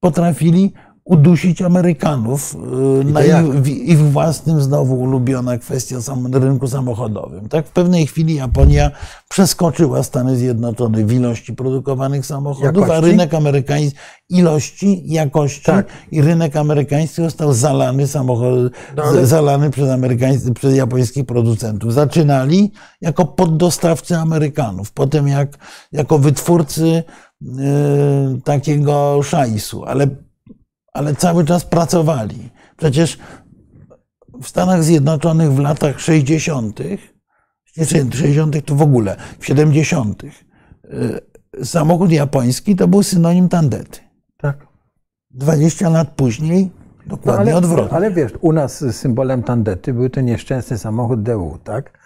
potrafili 0.00 0.72
udusić 1.08 1.62
Amerykanów 1.62 2.56
e, 3.00 3.04
na 3.04 3.20
jak? 3.22 3.46
ich, 3.46 3.52
w 3.52 3.66
ich 3.68 3.98
własnym 3.98 4.60
znowu 4.62 5.00
ulubiona 5.00 5.58
kwestia 5.58 6.00
sam, 6.02 6.34
rynku 6.34 6.68
samochodowym. 6.68 7.48
Tak 7.48 7.66
w 7.66 7.70
pewnej 7.70 8.06
chwili 8.06 8.34
Japonia 8.34 8.90
przeskoczyła 9.28 10.02
Stany 10.02 10.36
Zjednoczone 10.36 11.04
w 11.04 11.12
ilości 11.12 11.52
produkowanych 11.52 12.26
samochodów, 12.26 12.84
a 12.84 12.86
Jakości? 12.86 13.10
rynek 13.10 13.34
amerykański 13.34 13.98
ilości, 14.30 15.02
jakości 15.06 15.62
Tak. 15.64 15.86
i 16.10 16.22
rynek 16.22 16.56
amerykański 16.56 17.22
został 17.22 17.52
zalany 17.52 18.06
samochod, 18.06 18.72
No 18.96 19.02
ale- 19.02 19.26
zalany 19.26 19.70
przez 19.70 19.90
amerykańskich, 19.90 20.52
przez 20.52 20.76
japońskich 20.76 21.24
producentów. 21.26 21.92
Zaczynali 21.94 22.72
jako 23.00 23.24
poddostawcy 23.24 24.16
Amerykanów, 24.16 24.92
potem 24.92 25.28
jak, 25.28 25.58
jako 25.92 26.18
wytwórcy 26.18 27.02
e, 27.42 28.40
takiego 28.44 29.20
szajsu, 29.22 29.84
ale, 29.84 30.06
ale 30.98 31.14
cały 31.14 31.44
czas 31.44 31.64
pracowali. 31.64 32.50
Przecież 32.76 33.18
w 34.42 34.48
Stanach 34.48 34.84
Zjednoczonych 34.84 35.52
w 35.52 35.58
latach 35.58 36.00
60., 36.00 36.80
nie 37.76 37.84
60. 37.86 38.64
to 38.64 38.74
w 38.74 38.82
ogóle, 38.82 39.16
w 39.38 39.46
70. 39.46 40.22
e, 40.24 40.28
samochód 41.64 42.12
japoński 42.12 42.76
to 42.76 42.88
był 42.88 43.02
synonim 43.02 43.48
tandety. 43.48 43.98
Tak. 44.36 44.66
20 45.30 45.88
lat 45.88 46.08
później 46.16 46.70
No, 47.06 47.16
dokładnie 47.16 47.40
ale, 47.42 47.56
odwrotnie. 47.56 47.96
ale 47.96 48.10
wiesz, 48.10 48.32
u 48.40 48.52
nas 48.52 48.84
symbolem 48.90 49.42
tandety 49.42 49.94
był 49.94 50.08
ten 50.08 50.24
nieszczęsny 50.24 50.78
samochód 50.78 51.22
DU, 51.22 51.58
tak? 51.64 51.98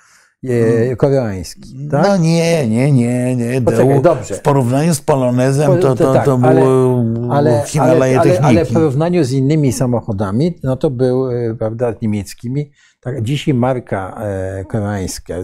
E, 0.49 0.97
koreański. 0.97 1.89
Tak? 1.91 2.07
No 2.09 2.17
nie, 2.17 2.69
nie, 2.69 2.93
nie, 2.93 3.37
nie. 3.37 3.61
Poczekaj, 3.63 3.97
To- 3.97 4.03
dobrze. 4.03 4.35
W 4.35 4.41
porównaniu 4.43 4.95
z 4.95 5.01
polonezem 5.01 5.79
to, 5.81 5.97
to, 5.97 6.13
tak, 6.13 6.25
to 6.25 6.39
ale- 6.43 6.61
było 6.61 7.05
ale, 7.31 7.63
Himalaje 7.67 8.21
ale, 8.21 8.31
techniki. 8.31 8.57
ale 8.57 8.65
w 8.65 8.73
porównaniu 8.73 9.25
z 9.25 9.33
innymi 9.33 9.73
samochodami, 9.73 10.59
no 10.63 10.77
to 10.77 10.91
był, 10.91 11.31
e, 11.31 11.55
prawda, 11.59 11.95
niemieckimi. 12.03 12.71
Tak, 13.01 13.23
dzisiaj 13.23 13.55
marka 13.55 14.21
e, 14.21 14.65
koreańska 14.65 15.35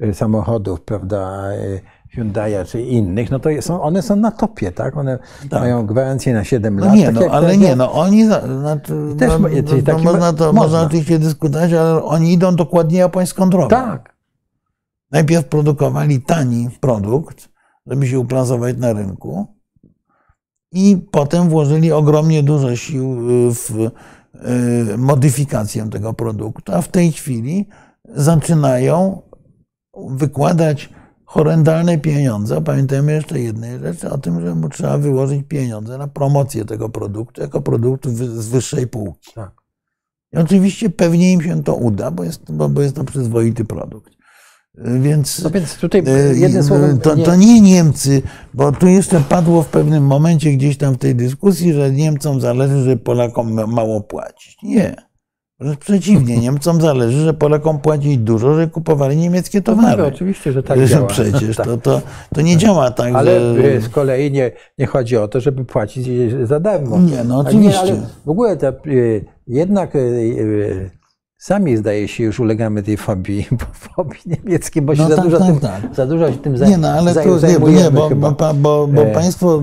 e, 0.00 0.14
samochodów, 0.14 0.80
prawda, 0.80 1.42
Hyundai'a 2.16 2.64
czy 2.66 2.82
innych, 2.82 3.30
no 3.30 3.38
to 3.40 3.48
są, 3.60 3.82
one 3.82 4.02
są 4.02 4.16
na 4.16 4.30
topie, 4.30 4.72
tak? 4.72 4.96
One 4.96 5.18
Tak. 5.50 5.60
mają 5.60 5.86
gwarancję 5.86 6.34
na 6.34 6.44
7 6.44 6.76
No 6.76 6.86
lat. 6.86 6.94
nie, 6.94 7.06
tak 7.06 7.14
no, 7.14 7.26
ale 7.30 7.56
nie, 7.56 7.76
no 7.76 7.92
oni, 7.92 8.26
za- 8.26 8.40
znaczy, 8.60 8.92
Też 9.18 9.28
no, 9.28 9.38
no, 9.38 9.48
no, 9.86 9.98
można, 10.04 10.32
to, 10.32 10.44
można. 10.44 10.52
można 10.62 10.82
oczywiście 10.82 11.18
dyskutować, 11.18 11.72
ale 11.72 12.02
oni 12.04 12.32
idą 12.32 12.56
dokładnie 12.56 12.98
japońską 12.98 13.50
drogą. 13.50 13.68
Tak. 13.68 14.19
Najpierw 15.10 15.44
produkowali 15.44 16.20
tani 16.20 16.68
produkt, 16.80 17.48
żeby 17.86 18.06
się 18.06 18.18
uplasować 18.18 18.76
na 18.76 18.92
rynku 18.92 19.46
i 20.72 21.06
potem 21.10 21.48
włożyli 21.48 21.92
ogromnie 21.92 22.42
dużo 22.42 22.76
sił 22.76 23.30
y, 23.48 23.54
w 23.54 23.70
y, 24.90 24.98
modyfikację 24.98 25.90
tego 25.90 26.12
produktu, 26.12 26.72
a 26.72 26.82
w 26.82 26.88
tej 26.88 27.12
chwili 27.12 27.68
zaczynają 28.08 29.22
wykładać 30.08 30.88
horrendalne 31.24 31.98
pieniądze. 31.98 32.62
Pamiętajmy 32.62 33.12
jeszcze 33.12 33.40
jednej 33.40 33.78
rzeczy, 33.78 34.10
o 34.10 34.18
tym, 34.18 34.40
że 34.40 34.54
mu 34.54 34.68
trzeba 34.68 34.98
wyłożyć 34.98 35.44
pieniądze 35.48 35.98
na 35.98 36.08
promocję 36.08 36.64
tego 36.64 36.88
produktu 36.88 37.40
jako 37.40 37.60
produktu 37.60 38.10
z 38.14 38.48
wyższej 38.48 38.86
półki. 38.86 39.32
tak. 39.34 39.60
I 40.32 40.36
oczywiście 40.36 40.90
pewnie 40.90 41.32
im 41.32 41.42
się 41.42 41.62
to 41.62 41.74
uda, 41.74 42.10
bo 42.10 42.24
jest, 42.24 42.52
bo, 42.52 42.68
bo 42.68 42.82
jest 42.82 42.96
to 42.96 43.04
przyzwoity 43.04 43.64
produkt. 43.64 44.19
Więc 44.84 45.42
No 45.42 45.50
więc 45.50 45.76
tutaj 45.78 46.02
E, 46.06 46.34
jednym 46.34 46.62
słowem... 46.62 46.98
To, 46.98 47.14
nie- 47.14 47.24
to 47.24 47.36
nie 47.36 47.60
Niemcy, 47.60 48.22
bo 48.54 48.72
tu 48.72 48.86
jeszcze 48.88 49.20
padło 49.20 49.62
w 49.62 49.68
pewnym 49.68 50.06
momencie 50.06 50.52
gdzieś 50.52 50.76
tam 50.76 50.94
w 50.94 50.98
tej 50.98 51.14
dyskusji, 51.14 51.72
że 51.72 51.90
Niemcom 51.92 52.40
zależy, 52.40 52.82
że 52.84 52.96
Polakom 52.96 53.52
ma- 53.52 53.66
mało 53.66 54.00
płacić. 54.00 54.56
Nie. 54.62 54.94
Wręcz 55.60 55.78
przeciwnie, 55.78 56.36
Niemcom 56.46 56.80
zależy, 56.80 57.20
że 57.24 57.34
Polakom 57.34 57.78
płacić 57.78 58.18
dużo, 58.18 58.54
że 58.54 58.66
kupowali 58.66 59.16
niemieckie 59.16 59.58
No, 59.58 59.64
towary. 59.64 60.04
oczywiście, 60.06 60.52
że 60.52 60.62
tak 60.62 60.84
działa. 60.88 61.06
Przecież 61.06 61.56
Tak. 61.56 61.66
to, 61.66 61.76
to, 61.76 62.00
to 62.34 62.40
nie 62.40 62.56
działa 62.56 62.90
tak, 62.90 63.14
Ale 63.14 63.54
że... 63.56 63.72
e, 63.74 63.80
z 63.80 63.88
kolei 63.88 64.30
nie, 64.32 64.50
nie 64.78 64.86
chodzi 64.86 65.16
o 65.16 65.28
to, 65.28 65.40
żeby 65.40 65.64
płacić 65.64 66.06
za 66.44 66.60
darmo. 66.60 66.98
Nie, 67.00 67.24
no 67.24 67.38
oczywiście. 67.38 67.80
ale 67.80 67.96
w 68.26 68.28
ogóle 68.28 68.52
e, 68.52 68.76
jednak 69.46 69.92
sami 71.40 71.76
zdaje 71.76 72.08
się 72.08 72.24
już 72.24 72.40
ulegamy 72.40 72.82
tej 72.82 72.96
fobii, 72.96 73.46
fobii 73.96 74.20
niemieckiej, 74.26 74.82
bo 74.82 74.94
się 74.96 75.02
No 75.02 75.08
za, 75.08 75.16
tak, 75.16 75.24
dużo 75.24 75.38
tak, 75.38 75.46
tym, 75.48 75.60
tak. 75.60 75.94
za 75.94 76.06
dużo 76.06 76.32
się 76.32 76.38
tym 76.38 76.56
zaj- 76.56 76.68
Nie, 76.68 76.78
no 76.78 76.88
ale 76.88 77.12
zaj- 77.12 77.14
to 77.14 77.28
nie, 77.28 77.32
bo, 77.34 77.38
zajmujemy 77.38 77.82
nie, 77.84 77.90
bo, 77.90 78.08
chyba. 78.08 78.30
bo, 78.30 78.54
bo, 78.54 78.86
bo 78.86 79.02
E. 79.02 79.12
państwo 79.14 79.60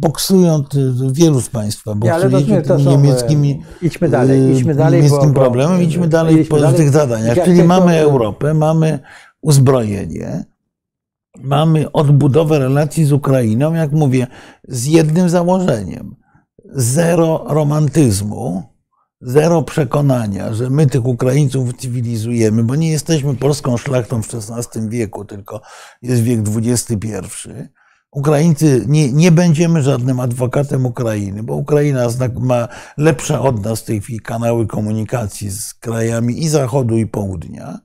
boksują, 0.00 0.64
wielu 1.12 1.40
z 1.40 1.48
państwa 1.48 1.94
Nie, 2.02 2.10
to, 2.10 2.30
to 2.30 2.76
tymi 2.76 2.84
są, 2.84 2.90
e, 2.90 2.96
niemieckimi 2.96 3.62
idźmy 3.82 4.08
dalej, 4.08 4.50
idźmy 4.52 4.72
y, 4.72 4.74
dalej. 4.74 5.02
niemieckim 5.02 5.32
bo, 5.32 5.40
problemem, 5.40 5.82
idźmy 5.82 6.08
dalej 6.08 6.34
idźmy 6.34 6.44
po 6.46 6.60
dalej. 6.60 6.76
tych 6.76 6.90
zadaniach. 6.90 7.36
Ja 7.36 7.44
Czyli 7.44 7.62
mamy 7.64 7.98
Europę, 7.98 8.54
mamy 8.54 8.98
uzbrojenie, 9.42 10.44
mamy 11.40 11.92
odbudowę 11.92 12.58
relacji 12.58 13.04
z 13.04 13.12
Ukrainą, 13.12 13.74
jak 13.74 13.92
mówię, 13.92 14.26
z 14.68 14.86
jednym 14.86 15.28
założeniem. 15.28 16.16
Zero 16.74 17.44
romantyzmu, 17.48 18.62
zero 19.20 19.62
przekonania, 19.62 20.54
że 20.54 20.70
my 20.70 20.86
tych 20.86 21.06
Ukraińców 21.06 21.76
cywilizujemy, 21.76 22.64
bo 22.64 22.76
nie 22.76 22.90
jesteśmy 22.90 23.36
polską 23.36 23.76
szlachtą 23.76 24.22
w 24.22 24.28
XVI 24.34 24.88
wieku, 24.88 25.24
tylko 25.24 25.60
jest 26.02 26.22
wiek 26.22 26.40
XXI. 26.56 27.08
Ukraińcy, 28.10 28.84
nie, 28.88 29.12
nie 29.12 29.32
będziemy 29.32 29.82
żadnym 29.82 30.20
adwokatem 30.20 30.86
Ukrainy, 30.86 31.42
bo 31.42 31.54
Ukraina 31.54 32.06
ma 32.40 32.68
lepsze 32.96 33.40
od 33.40 33.64
nas 33.64 33.80
w 33.80 33.84
tej 33.84 34.00
chwili 34.00 34.20
kanały 34.20 34.66
komunikacji 34.66 35.50
z 35.50 35.74
krajami 35.74 36.44
i 36.44 36.48
Zachodu, 36.48 36.96
i 36.96 37.06
Południa. 37.06 37.78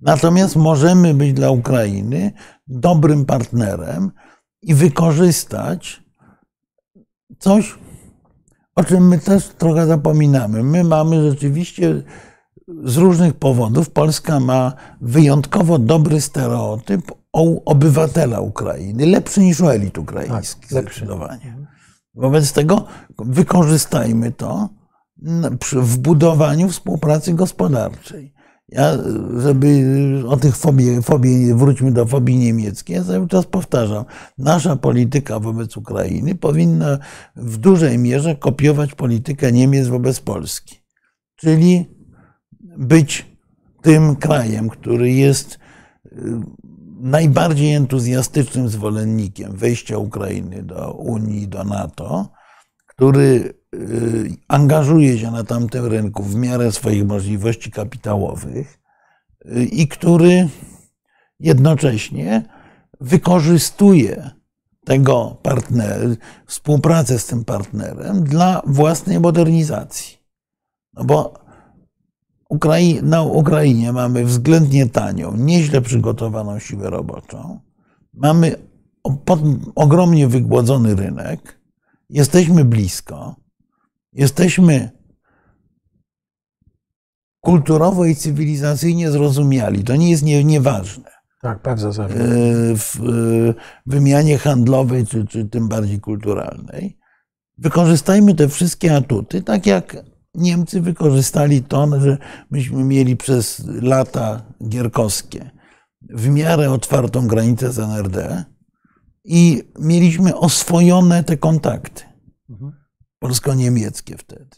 Natomiast 0.00 0.56
możemy 0.56 1.14
być 1.14 1.32
dla 1.32 1.50
Ukrainy 1.50 2.32
dobrym 2.66 3.24
partnerem 3.24 4.10
i 4.62 4.74
wykorzystać 4.74 6.02
coś, 7.38 7.78
o 8.74 8.84
czym 8.84 9.08
my 9.08 9.18
też 9.18 9.48
trochę 9.48 9.86
zapominamy. 9.86 10.62
My 10.62 10.84
mamy 10.84 11.30
rzeczywiście 11.30 12.02
z 12.84 12.96
różnych 12.96 13.34
powodów, 13.34 13.90
Polska 13.90 14.40
ma 14.40 14.72
wyjątkowo 15.00 15.78
dobry 15.78 16.20
stereotyp 16.20 17.12
o 17.32 17.64
obywatela 17.64 18.40
Ukrainy, 18.40 19.06
lepszy 19.06 19.40
niż 19.40 19.60
u 19.60 19.68
elit 19.68 19.98
ukraińskich. 19.98 20.70
Tak, 20.70 20.84
zdecydowanie. 20.84 21.56
Wobec 22.14 22.52
tego 22.52 22.84
wykorzystajmy 23.18 24.32
to 24.32 24.68
w 25.72 25.98
budowaniu 25.98 26.68
współpracy 26.68 27.34
gospodarczej. 27.34 28.34
Ja, 28.68 28.98
żeby 29.38 29.84
o 30.28 30.36
tych 30.36 30.56
fobii, 30.56 31.02
fobii, 31.02 31.54
wróćmy 31.54 31.92
do 31.92 32.06
fobii 32.06 32.36
niemieckiej, 32.36 32.96
ja 32.96 33.04
cały 33.04 33.28
czas 33.28 33.46
powtarzam, 33.46 34.04
nasza 34.38 34.76
polityka 34.76 35.40
wobec 35.40 35.76
Ukrainy 35.76 36.34
powinna 36.34 36.98
w 37.36 37.56
dużej 37.56 37.98
mierze 37.98 38.36
kopiować 38.36 38.94
politykę 38.94 39.52
Niemiec 39.52 39.88
wobec 39.88 40.20
Polski. 40.20 40.82
Czyli 41.36 41.86
być 42.78 43.26
tym 43.82 44.16
krajem, 44.16 44.68
który 44.68 45.12
jest 45.12 45.58
y, 46.06 46.18
najbardziej 47.00 47.74
entuzjastycznym 47.74 48.68
zwolennikiem 48.68 49.56
wejścia 49.56 49.98
Ukrainy 49.98 50.62
do 50.62 50.92
Unii, 50.92 51.48
do 51.48 51.64
NATO, 51.64 52.32
który 52.86 53.61
angażuje 54.48 55.18
się 55.18 55.30
na 55.30 55.44
tamtym 55.44 55.86
rynku 55.86 56.22
w 56.22 56.34
miarę 56.34 56.72
swoich 56.72 57.06
możliwości 57.06 57.70
kapitałowych 57.70 58.78
y, 59.46 59.64
i 59.64 59.88
który 59.88 60.48
jednocześnie 61.40 62.42
wykorzystuje 63.00 64.30
tego 64.84 65.36
partnera, 65.42 65.96
współpracę 66.46 67.18
z 67.18 67.26
tym 67.26 67.44
partnerem 67.44 68.24
dla 68.24 68.62
własnej 68.66 69.20
modernizacji. 69.20 70.18
No 70.94 71.04
bo 71.04 71.42
Ukrai- 72.50 73.02
na 73.02 73.22
Ukrainie 73.22 73.92
mamy 73.92 74.24
względnie 74.24 74.88
tanią, 74.88 75.36
nieźle 75.36 75.80
przygotowaną 75.80 76.58
siłę 76.58 76.90
roboczą. 76.90 77.60
Mamy 78.14 78.56
ogromnie 79.74 80.28
wygłodzony 80.28 80.94
rynek. 80.94 81.60
Jesteśmy 82.10 82.64
blisko. 82.64 83.41
Jesteśmy 84.12 84.90
kulturowo 87.40 88.04
i 88.04 88.14
cywilizacyjnie 88.14 89.10
zrozumiali. 89.10 89.84
To 89.84 89.96
nie 89.96 90.10
jest 90.10 90.22
nie, 90.22 90.44
nieważne 90.44 91.10
Tak, 91.42 91.62
bardzo 91.62 91.92
zawsze. 91.92 92.16
e, 92.18 92.26
w 92.76 92.96
e, 92.96 93.54
wymianie 93.86 94.38
handlowej, 94.38 95.06
czy, 95.06 95.26
czy 95.26 95.44
tym 95.44 95.68
bardziej 95.68 96.00
kulturalnej. 96.00 96.98
Wykorzystajmy 97.58 98.34
te 98.34 98.48
wszystkie 98.48 98.96
atuty, 98.96 99.42
tak 99.42 99.66
jak 99.66 99.96
Niemcy 100.34 100.80
wykorzystali 100.80 101.62
to, 101.62 102.00
że 102.00 102.18
myśmy 102.50 102.84
mieli 102.84 103.16
przez 103.16 103.62
lata 103.66 104.42
gierkowskie 104.68 105.50
w 106.10 106.28
miarę 106.28 106.70
otwartą 106.70 107.26
granicę 107.26 107.72
z 107.72 107.78
NRD 107.78 108.44
i 109.24 109.62
mieliśmy 109.78 110.36
oswojone 110.36 111.24
te 111.24 111.36
kontakty 111.36 112.02
Mhm. 112.50 112.72
Polsko-niemieckie 113.22 114.16
wtedy. 114.16 114.56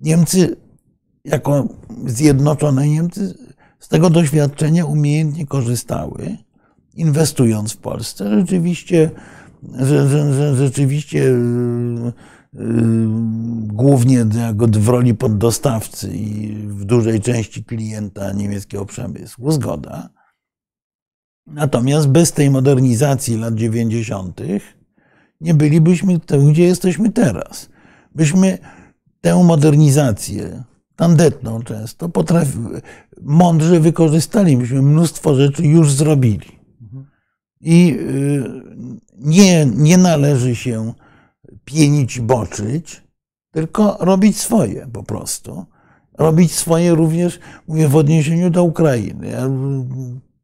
Niemcy, 0.00 0.56
jako 1.24 1.68
zjednoczone 2.06 2.88
Niemcy, 2.88 3.34
z 3.78 3.88
tego 3.88 4.10
doświadczenia 4.10 4.86
umiejętnie 4.86 5.46
korzystały, 5.46 6.36
inwestując 6.94 7.72
w 7.72 7.76
Polsce. 7.76 8.40
Rzeczywiście, 8.40 9.10
rzeczywiście 10.54 11.18
yy, 11.18 12.12
yy, 12.52 12.62
głównie 13.66 14.24
w 14.60 14.88
roli 14.88 15.14
poddostawcy 15.14 16.16
i 16.16 16.56
w 16.56 16.84
dużej 16.84 17.20
części 17.20 17.64
klienta 17.64 18.32
niemieckiego 18.32 18.86
przemysłu, 18.86 19.50
zgoda. 19.52 20.08
Natomiast 21.46 22.08
bez 22.08 22.32
tej 22.32 22.50
modernizacji 22.50 23.36
lat 23.36 23.54
90. 23.54 24.40
nie 25.40 25.54
bylibyśmy 25.54 26.20
tam, 26.20 26.52
gdzie 26.52 26.64
jesteśmy 26.64 27.12
teraz. 27.12 27.68
Byśmy 28.14 28.58
tę 29.20 29.44
modernizację, 29.44 30.64
tandetną 30.96 31.62
często, 31.62 32.08
potrafi, 32.08 32.58
mądrze 33.22 33.80
wykorzystali. 33.80 34.56
Myśmy 34.56 34.82
mnóstwo 34.82 35.34
rzeczy 35.34 35.66
już 35.66 35.92
zrobili. 35.92 36.58
I 37.60 37.96
y, 38.00 38.44
nie, 39.18 39.66
nie 39.66 39.98
należy 39.98 40.56
się 40.56 40.92
pienić 41.64 42.20
boczyć, 42.20 43.02
tylko 43.50 43.96
robić 44.00 44.36
swoje 44.36 44.86
po 44.92 45.02
prostu. 45.02 45.66
robić 46.18 46.52
swoje 46.52 46.94
również, 46.94 47.38
mówię, 47.68 47.88
w 47.88 47.96
odniesieniu 47.96 48.50
do 48.50 48.64
Ukrainy. 48.64 49.28
Ja 49.28 49.48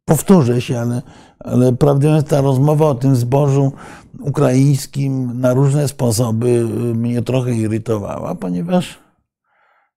powtórzę 0.05 0.61
się, 0.61 0.81
ale, 0.81 1.03
ale 1.39 1.73
prawdę 1.73 2.09
jest 2.09 2.29
ta 2.29 2.41
rozmowa 2.41 2.87
o 2.87 2.95
tym 2.95 3.17
zbożu 3.17 3.73
ukraińskim 4.21 5.41
na 5.41 5.55
różne 5.55 5.89
sposoby 5.89 6.65
mnie 6.95 7.23
trochę 7.23 7.55
irytowała, 7.55 8.35
ponieważ 8.35 8.99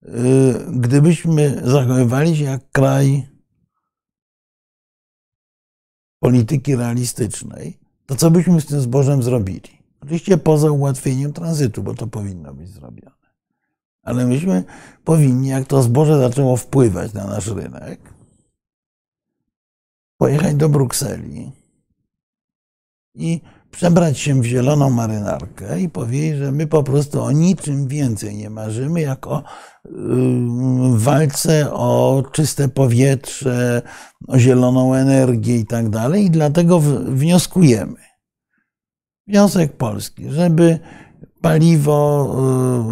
y, 0.04 0.10
gdybyśmy 0.70 1.62
zachowywali 1.64 2.38
się 2.38 2.44
jak 2.44 2.72
kraj 2.72 3.28
polityki 6.20 6.76
realistycznej, 6.76 7.80
to 8.06 8.16
co 8.16 8.32
byśmy 8.32 8.62
z 8.62 8.66
tym 8.66 8.82
zbożem 8.82 9.24
zrobili? 9.24 9.78
Oczywiście 10.02 10.38
poza 10.38 10.72
ułatwieniem 10.72 11.34
tranzytu, 11.34 11.84
bo 11.84 11.94
to 11.94 12.08
powinno 12.08 12.54
być 12.54 12.70
zrobione. 12.70 13.12
Ale 14.04 14.26
myśmy 14.26 14.64
powinni, 15.04 15.48
jak 15.48 15.68
to 15.68 15.84
zboże 15.84 16.20
zaczęło 16.20 16.58
wpływać 16.58 17.14
na 17.14 17.28
nasz 17.28 17.48
rynek, 17.48 18.17
pojechać 20.18 20.56
do 20.56 20.70
Brukseli 20.70 21.52
i 23.16 23.42
przebrać 23.72 24.20
się 24.20 24.42
w 24.42 24.46
zieloną 24.46 24.90
marynarkę 24.90 25.82
i 25.82 25.90
powiedzieć, 25.90 26.38
że 26.38 26.52
my 26.52 26.68
po 26.68 26.84
prostu 26.84 27.22
o 27.22 27.32
niczym 27.32 27.88
więcej 27.88 28.36
nie 28.36 28.50
marzymy, 28.50 29.02
jak 29.02 29.28
o 29.28 29.44
walce 30.90 31.74
o 31.74 32.24
czyste 32.32 32.70
powietrze, 32.70 33.82
o 34.28 34.40
zieloną 34.40 34.94
energię 34.94 35.58
i 35.58 35.66
tak 35.66 35.90
dalej. 35.90 36.26
I 36.26 36.32
dlatego 36.32 36.80
wnioskujemy. 37.08 38.00
Wniosek 39.28 39.78
polski, 39.78 40.30
żeby 40.30 40.80
paliwo, 41.42 42.36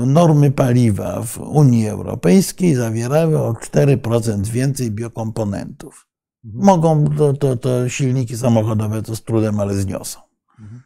y, 0.04 0.06
normy 0.06 0.52
paliwa 0.52 1.22
w 1.22 1.38
Unii 1.38 1.88
Europejskiej 1.88 2.76
zawierały 2.76 3.40
o 3.40 3.54
4% 3.54 4.48
więcej 4.48 4.92
biokomponentów. 4.92 6.08
Mhm. 6.46 6.66
Mogą, 6.66 7.06
to, 7.18 7.34
to, 7.34 7.58
to 7.58 7.90
silniki 7.90 8.38
samochodowe 8.38 9.02
to 9.02 9.16
z 9.16 9.24
trudem, 9.24 9.60
ale 9.60 9.74
zniosą. 9.74 10.20
Mhm. 10.60 10.82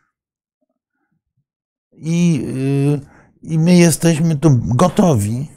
I, 1.93 2.41
y, 2.43 2.99
I 3.41 3.59
my 3.59 3.77
jesteśmy 3.77 4.35
tu 4.35 4.49
gotowi, 4.75 5.47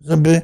żeby 0.00 0.42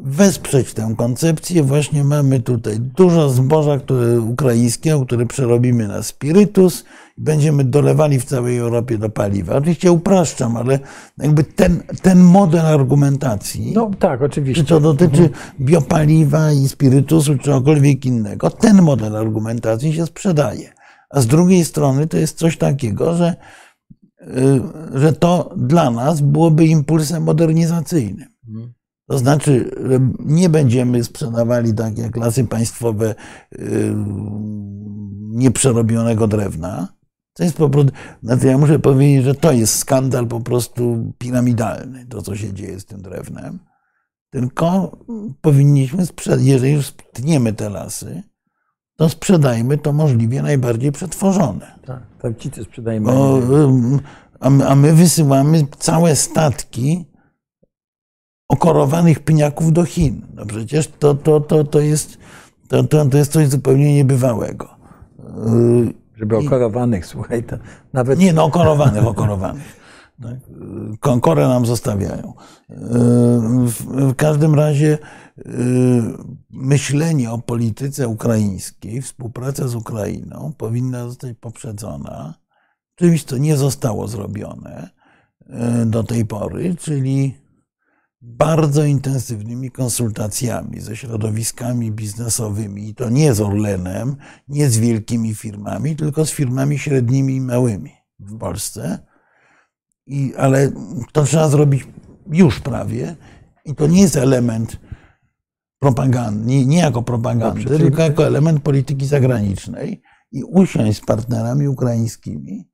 wesprzeć 0.00 0.74
tę 0.74 0.94
koncepcję. 0.96 1.62
Właśnie 1.62 2.04
mamy 2.04 2.40
tutaj 2.40 2.80
dużo 2.80 3.30
zboża 3.30 3.78
które, 3.78 4.20
ukraińskiego, 4.20 5.06
które 5.06 5.26
przerobimy 5.26 5.88
na 5.88 6.02
spirytus 6.02 6.84
i 7.18 7.22
będziemy 7.22 7.64
dolewali 7.64 8.20
w 8.20 8.24
całej 8.24 8.58
Europie 8.58 8.98
do 8.98 9.10
paliwa. 9.10 9.56
Oczywiście 9.56 9.92
upraszczam, 9.92 10.56
ale 10.56 10.78
jakby 11.18 11.44
ten, 11.44 11.82
ten 12.02 12.20
model 12.20 12.66
argumentacji, 12.66 13.72
no 13.74 13.90
tak, 13.98 14.22
oczywiście. 14.22 14.62
czy 14.62 14.68
to 14.68 14.80
dotyczy 14.80 15.22
mhm. 15.22 15.32
biopaliwa 15.60 16.52
i 16.52 16.68
spirytusu, 16.68 17.38
czy 17.38 17.44
czegokolwiek 17.44 18.06
innego, 18.06 18.50
ten 18.50 18.82
model 18.82 19.16
argumentacji 19.16 19.94
się 19.94 20.06
sprzedaje. 20.06 20.72
A 21.10 21.20
z 21.20 21.26
drugiej 21.26 21.64
strony 21.64 22.06
to 22.06 22.16
jest 22.16 22.38
coś 22.38 22.56
takiego, 22.56 23.14
że, 23.14 23.34
y, 24.20 24.60
że 24.94 25.12
to 25.12 25.54
dla 25.56 25.90
nas 25.90 26.20
byłoby 26.20 26.66
impulsem 26.66 27.22
modernizacyjnym. 27.22 28.32
To 29.08 29.18
znaczy, 29.18 29.70
nie 30.18 30.48
będziemy 30.48 31.04
sprzedawali 31.04 31.74
tak 31.74 31.98
jak 31.98 32.16
lasy 32.16 32.44
państwowe 32.44 33.14
y, 33.52 33.94
nieprzerobionego 35.20 36.26
drewna. 36.26 36.88
To 37.34 37.44
jest 37.44 37.56
po 37.56 37.68
prostu, 37.68 37.92
znaczy 38.22 38.46
ja 38.46 38.58
muszę 38.58 38.78
powiedzieć, 38.78 39.24
że 39.24 39.34
to 39.34 39.52
jest 39.52 39.78
skandal 39.78 40.26
po 40.26 40.40
prostu 40.40 41.12
piramidalny, 41.18 42.06
to 42.06 42.22
co 42.22 42.36
się 42.36 42.52
dzieje 42.52 42.80
z 42.80 42.84
tym 42.84 43.02
drewnem. 43.02 43.58
Tylko 44.30 44.96
powinniśmy 45.40 46.06
sprzedać, 46.06 46.44
jeżeli 46.44 46.72
już 46.72 46.90
tniemy 46.90 47.52
te 47.52 47.70
lasy, 47.70 48.22
to 48.96 49.08
sprzedajmy 49.08 49.78
to 49.78 49.92
możliwie 49.92 50.42
najbardziej 50.42 50.92
przetworzone. 50.92 51.78
Tak, 51.86 52.02
tak 52.22 52.32
sprzedajmy. 52.64 53.06
Bo, 53.06 53.40
a 54.40 54.74
my 54.74 54.92
wysyłamy 54.92 55.66
całe 55.78 56.16
statki 56.16 57.11
okorowanych 58.52 59.20
pniaków 59.20 59.72
do 59.72 59.84
Chin. 59.84 60.26
No 60.34 60.46
przecież 60.46 60.88
to, 60.98 61.14
to, 61.14 61.40
to, 61.40 61.64
to, 61.64 61.80
jest, 61.80 62.18
to, 62.68 62.84
to, 62.84 63.04
to 63.04 63.18
jest 63.18 63.32
coś 63.32 63.48
zupełnie 63.48 63.94
niebywałego. 63.94 64.68
Żeby 66.16 66.36
okorowanych, 66.36 67.06
słuchaj, 67.06 67.44
to 67.44 67.56
nawet... 67.92 68.18
Nie, 68.18 68.32
no 68.32 68.44
okorowanych, 68.44 69.06
okorowanych. 69.06 69.82
Tak? 70.22 71.20
Korę 71.20 71.48
nam 71.48 71.66
zostawiają. 71.66 72.32
W 73.88 74.14
każdym 74.16 74.54
razie 74.54 74.98
myślenie 76.50 77.30
o 77.30 77.38
polityce 77.38 78.08
ukraińskiej, 78.08 79.02
współpraca 79.02 79.68
z 79.68 79.74
Ukrainą 79.74 80.52
powinna 80.58 81.08
zostać 81.08 81.36
poprzedzona 81.40 82.34
czymś, 82.94 83.24
co 83.24 83.38
nie 83.38 83.56
zostało 83.56 84.08
zrobione 84.08 84.90
do 85.86 86.02
tej 86.02 86.24
pory, 86.24 86.74
czyli 86.74 87.41
bardzo 88.22 88.84
intensywnymi 88.84 89.70
konsultacjami 89.70 90.80
ze 90.80 90.96
środowiskami 90.96 91.92
biznesowymi, 91.92 92.88
i 92.88 92.94
to 92.94 93.10
nie 93.10 93.34
z 93.34 93.40
Orlenem, 93.40 94.16
nie 94.48 94.70
z 94.70 94.78
wielkimi 94.78 95.34
firmami, 95.34 95.96
tylko 95.96 96.26
z 96.26 96.30
firmami 96.30 96.78
średnimi 96.78 97.36
i 97.36 97.40
małymi 97.40 97.92
w 98.18 98.38
Polsce. 98.38 98.98
I, 100.06 100.34
ale 100.36 100.72
to 101.12 101.24
trzeba 101.24 101.48
zrobić 101.48 101.86
już 102.32 102.60
prawie. 102.60 103.16
I 103.64 103.74
to 103.74 103.86
nie 103.86 104.00
jest 104.00 104.16
element 104.16 104.80
propagandy, 105.78 106.46
nie, 106.46 106.66
nie 106.66 106.78
jako 106.78 107.02
propagandy, 107.02 107.64
tylko 107.64 108.02
jako 108.02 108.26
element 108.26 108.62
polityki 108.62 109.06
zagranicznej 109.06 110.02
i 110.32 110.44
usiąść 110.44 110.98
z 110.98 111.06
partnerami 111.06 111.68
ukraińskimi 111.68 112.68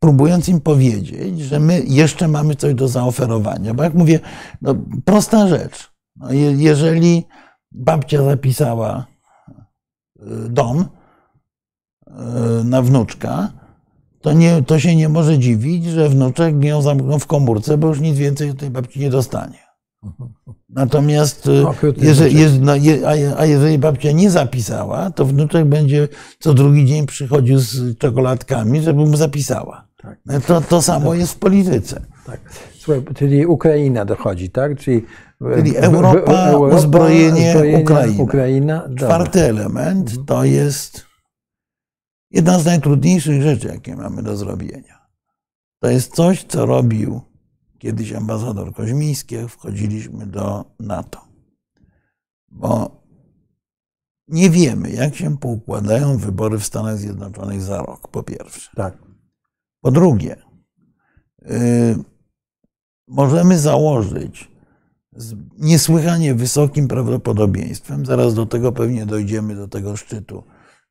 próbując 0.00 0.48
im 0.48 0.60
powiedzieć, 0.60 1.40
że 1.40 1.60
my 1.60 1.82
jeszcze 1.86 2.28
mamy 2.28 2.54
coś 2.54 2.74
do 2.74 2.88
zaoferowania. 2.88 3.74
Bo 3.74 3.82
jak 3.82 3.94
mówię, 3.94 4.20
no, 4.62 4.74
prosta 5.04 5.48
rzecz. 5.48 5.90
No, 6.16 6.32
jeżeli 6.56 7.26
babcia 7.72 8.24
zapisała 8.24 9.06
y, 10.16 10.48
dom 10.48 10.80
y, 10.80 12.64
na 12.64 12.82
wnuczka, 12.82 13.52
to, 14.20 14.32
nie, 14.32 14.62
to 14.62 14.78
się 14.78 14.96
nie 14.96 15.08
może 15.08 15.38
dziwić, 15.38 15.84
że 15.84 16.08
wnuczek 16.08 16.64
ją 16.64 16.82
zamknął 16.82 17.18
w 17.18 17.26
komórce, 17.26 17.78
bo 17.78 17.88
już 17.88 18.00
nic 18.00 18.16
więcej 18.16 18.50
od 18.50 18.58
tej 18.58 18.70
babci 18.70 19.00
nie 19.00 19.10
dostanie. 19.10 19.58
Natomiast 20.68 21.46
y, 21.46 21.64
jeżeli, 21.96 22.60
no, 22.60 22.72
a 23.38 23.46
jeżeli 23.46 23.78
babcia 23.78 24.12
nie 24.12 24.30
zapisała, 24.30 25.10
to 25.10 25.24
wnuczek 25.24 25.64
będzie 25.64 26.08
co 26.38 26.54
drugi 26.54 26.86
dzień 26.86 27.06
przychodził 27.06 27.58
z 27.58 27.98
czekoladkami, 27.98 28.82
żeby 28.82 29.06
mu 29.06 29.16
zapisała. 29.16 29.89
Tak. 30.02 30.18
No 30.26 30.40
to, 30.40 30.60
to 30.60 30.82
samo 30.82 31.14
jest 31.14 31.32
w 31.32 31.38
polityce. 31.38 32.00
Tak. 32.26 32.40
Słuchaj, 32.78 33.04
czyli 33.14 33.46
Ukraina 33.46 34.04
dochodzi, 34.04 34.50
tak? 34.50 34.78
Czyli, 34.78 35.04
czyli 35.54 35.76
Europa, 35.76 36.46
Europa 36.46 36.76
uzbrojenie, 36.76 37.54
Ukraina. 37.82 38.22
Ukraina. 38.22 38.88
Czwarty 38.96 39.40
element 39.42 40.08
mhm. 40.08 40.26
to 40.26 40.44
jest 40.44 41.06
jedna 42.30 42.58
z 42.58 42.64
najtrudniejszych 42.64 43.42
rzeczy, 43.42 43.68
jakie 43.68 43.96
mamy 43.96 44.22
do 44.22 44.36
zrobienia. 44.36 45.06
To 45.82 45.90
jest 45.90 46.14
coś, 46.14 46.44
co 46.44 46.66
robił 46.66 47.20
kiedyś 47.78 48.12
ambasador 48.12 48.74
Koźmiński, 48.74 49.34
jak 49.34 49.48
wchodziliśmy 49.48 50.26
do 50.26 50.64
NATO. 50.80 51.20
Bo 52.48 53.00
nie 54.28 54.50
wiemy, 54.50 54.90
jak 54.90 55.16
się 55.16 55.38
poukładają 55.38 56.16
wybory 56.18 56.58
w 56.58 56.66
Stanach 56.66 56.98
Zjednoczonych 56.98 57.62
za 57.62 57.78
rok, 57.78 58.08
po 58.08 58.22
pierwsze. 58.22 58.70
Tak. 58.76 59.09
Po 59.80 59.90
drugie, 59.90 60.36
yy, 61.42 61.48
możemy 63.08 63.58
założyć 63.58 64.50
z 65.16 65.34
niesłychanie 65.58 66.34
wysokim 66.34 66.88
prawdopodobieństwem, 66.88 68.06
zaraz 68.06 68.34
do 68.34 68.46
tego 68.46 68.72
pewnie 68.72 69.06
dojdziemy, 69.06 69.56
do 69.56 69.68
tego 69.68 69.96
szczytu 69.96 70.42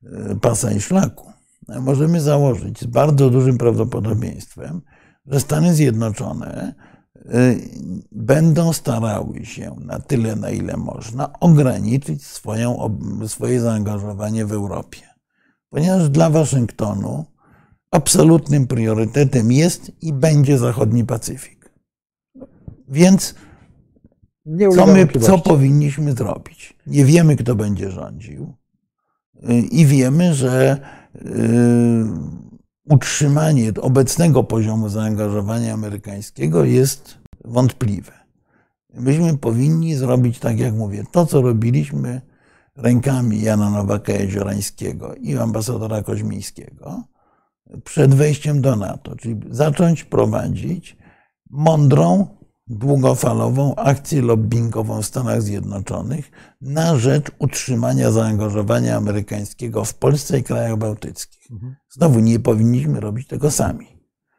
yy, 0.02 0.36
pasa 0.40 0.72
i 0.72 0.80
szlaku, 0.80 1.32
możemy 1.80 2.20
założyć 2.20 2.80
z 2.80 2.86
bardzo 2.86 3.30
dużym 3.30 3.58
prawdopodobieństwem, 3.58 4.80
że 5.26 5.40
Stany 5.40 5.74
Zjednoczone 5.74 6.74
y, 7.16 7.60
będą 8.12 8.72
starały 8.72 9.44
się 9.44 9.76
na 9.80 9.98
tyle, 9.98 10.36
na 10.36 10.50
ile 10.50 10.76
można, 10.76 11.32
ograniczyć 11.40 12.26
swoją, 12.26 12.98
swoje 13.26 13.60
zaangażowanie 13.60 14.46
w 14.46 14.52
Europie. 14.52 15.00
Ponieważ 15.68 16.08
dla 16.08 16.30
Waszyngtonu 16.30 17.24
absolutnym 17.90 18.66
priorytetem 18.66 19.52
jest 19.52 19.92
i 20.02 20.12
będzie 20.12 20.58
zachodni 20.58 21.04
Pacyfik. 21.04 21.70
Więc 22.88 23.34
co, 24.74 24.86
my, 24.86 25.06
co 25.20 25.38
powinniśmy 25.38 26.12
zrobić? 26.12 26.76
Nie 26.86 27.04
wiemy, 27.04 27.36
kto 27.36 27.54
będzie 27.54 27.90
rządził. 27.90 28.54
Y, 29.50 29.54
I 29.54 29.86
wiemy, 29.86 30.34
że 30.34 30.80
y, 31.16 31.20
utrzymanie 32.84 33.72
obecnego 33.80 34.44
poziomu 34.44 34.88
zaangażowania 34.88 35.74
amerykańskiego 35.74 36.64
jest 36.64 37.18
wątpliwe. 37.44 38.12
Myśmy 38.94 39.38
powinni 39.38 39.94
zrobić, 39.94 40.38
tak 40.38 40.58
jak 40.58 40.74
mówię, 40.74 41.04
to, 41.12 41.26
co 41.26 41.42
robiliśmy 41.42 42.20
rękami 42.76 43.42
Jana 43.42 43.70
Nowaka 43.70 44.12
Jeziorańskiego 44.12 45.14
i 45.14 45.36
ambasadora 45.36 46.02
Koźmińskiego 46.02 47.04
przed 47.84 48.14
wejściem 48.14 48.60
do 48.60 48.76
NATO, 48.76 49.16
czyli 49.16 49.40
zacząć 49.50 50.04
prowadzić 50.04 50.96
mądrą, 51.50 52.26
długofalową 52.66 53.74
akcję 53.74 54.22
lobbyingową 54.22 55.02
w 55.02 55.06
Stanach 55.06 55.42
Zjednoczonych 55.42 56.30
na 56.60 56.98
rzecz 56.98 57.30
utrzymania 57.38 58.10
zaangażowania 58.10 58.96
amerykańskiego 58.96 59.84
w 59.84 59.94
Polsce 59.94 60.38
i 60.38 60.42
krajach 60.42 60.76
bałtyckich. 60.76 61.48
Znowu 61.88 62.20
nie 62.20 62.40
powinniśmy 62.40 63.00
robić 63.00 63.28
tego 63.28 63.50
sami. 63.50 63.86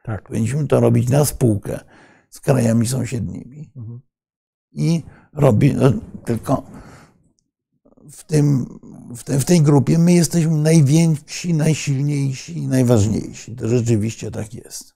Tak. 0.03 0.27
Powinniśmy 0.27 0.67
to 0.67 0.79
robić 0.79 1.09
na 1.09 1.25
spółkę 1.25 1.79
z 2.29 2.39
krajami 2.39 2.87
sąsiednimi. 2.87 3.71
I 4.71 5.03
robi, 5.33 5.75
no, 5.75 5.91
tylko 6.25 6.63
w, 8.11 8.23
tym, 8.23 8.65
w, 9.15 9.23
te, 9.23 9.39
w 9.39 9.45
tej 9.45 9.61
grupie 9.61 9.97
my 9.97 10.13
jesteśmy 10.13 10.57
najwięksi, 10.57 11.53
najsilniejsi 11.53 12.57
i 12.57 12.67
najważniejsi. 12.67 13.55
To 13.55 13.67
rzeczywiście 13.67 14.31
tak 14.31 14.53
jest. 14.53 14.95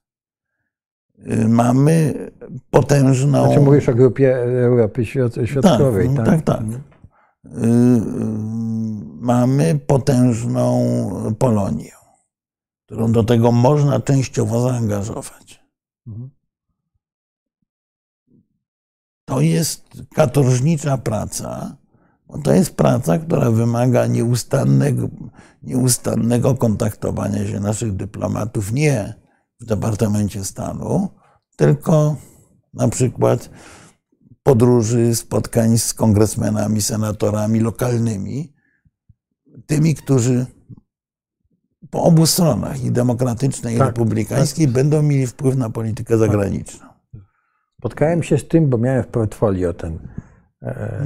Y, 1.28 1.47
Mamy 1.47 2.13
potężną. 2.72 3.45
Znaczy 3.45 3.61
mówisz 3.61 3.89
o 3.89 3.95
grupie 3.95 4.36
Europy 4.63 5.05
Środkowej, 5.45 6.09
tak? 6.16 6.26
tak? 6.26 6.41
Tak, 6.41 6.43
tak. 6.43 6.66
Mamy 9.20 9.80
potężną 9.88 10.86
Polonię, 11.39 11.91
którą 12.86 13.11
do 13.11 13.24
tego 13.24 13.51
można 13.51 13.99
częściowo 13.99 14.61
zaangażować. 14.61 15.66
Mhm. 16.07 16.30
To 19.26 19.41
jest 19.41 19.84
katorżnicza 20.13 20.97
praca, 20.97 21.78
to 22.43 22.53
jest 22.53 22.75
praca, 22.75 23.17
która 23.17 23.51
wymaga 23.51 24.07
nieustannego, 24.07 25.09
nieustannego 25.63 26.55
kontaktowania 26.55 27.47
się 27.47 27.59
naszych 27.59 27.95
dyplomatów 27.95 28.71
nie 28.71 29.13
w 29.59 29.65
Departamencie 29.65 30.43
Stanu, 30.43 31.09
tylko 31.57 32.15
na 32.73 32.88
przykład 32.88 33.49
podróży, 34.43 35.15
spotkań 35.15 35.77
z 35.77 35.93
kongresmenami, 35.93 36.81
senatorami 36.81 37.59
lokalnymi, 37.59 38.53
tymi, 39.65 39.95
którzy 39.95 40.45
po 41.89 42.03
obu 42.03 42.25
stronach, 42.25 42.83
i 42.83 42.91
demokratycznej, 42.91 43.75
i 43.75 43.77
Tak, 43.77 43.88
republikańskiej, 43.88 44.67
będą 44.67 45.01
mieli 45.01 45.27
wpływ 45.27 45.55
na 45.55 45.69
politykę 45.69 46.17
zagraniczną. 46.17 46.88
Spotkałem 47.79 48.23
się 48.23 48.38
z 48.38 48.47
tym, 48.47 48.69
bo 48.69 48.77
miałem 48.77 49.03
w 49.03 49.07
portfolio 49.07 49.73
ten 49.73 49.99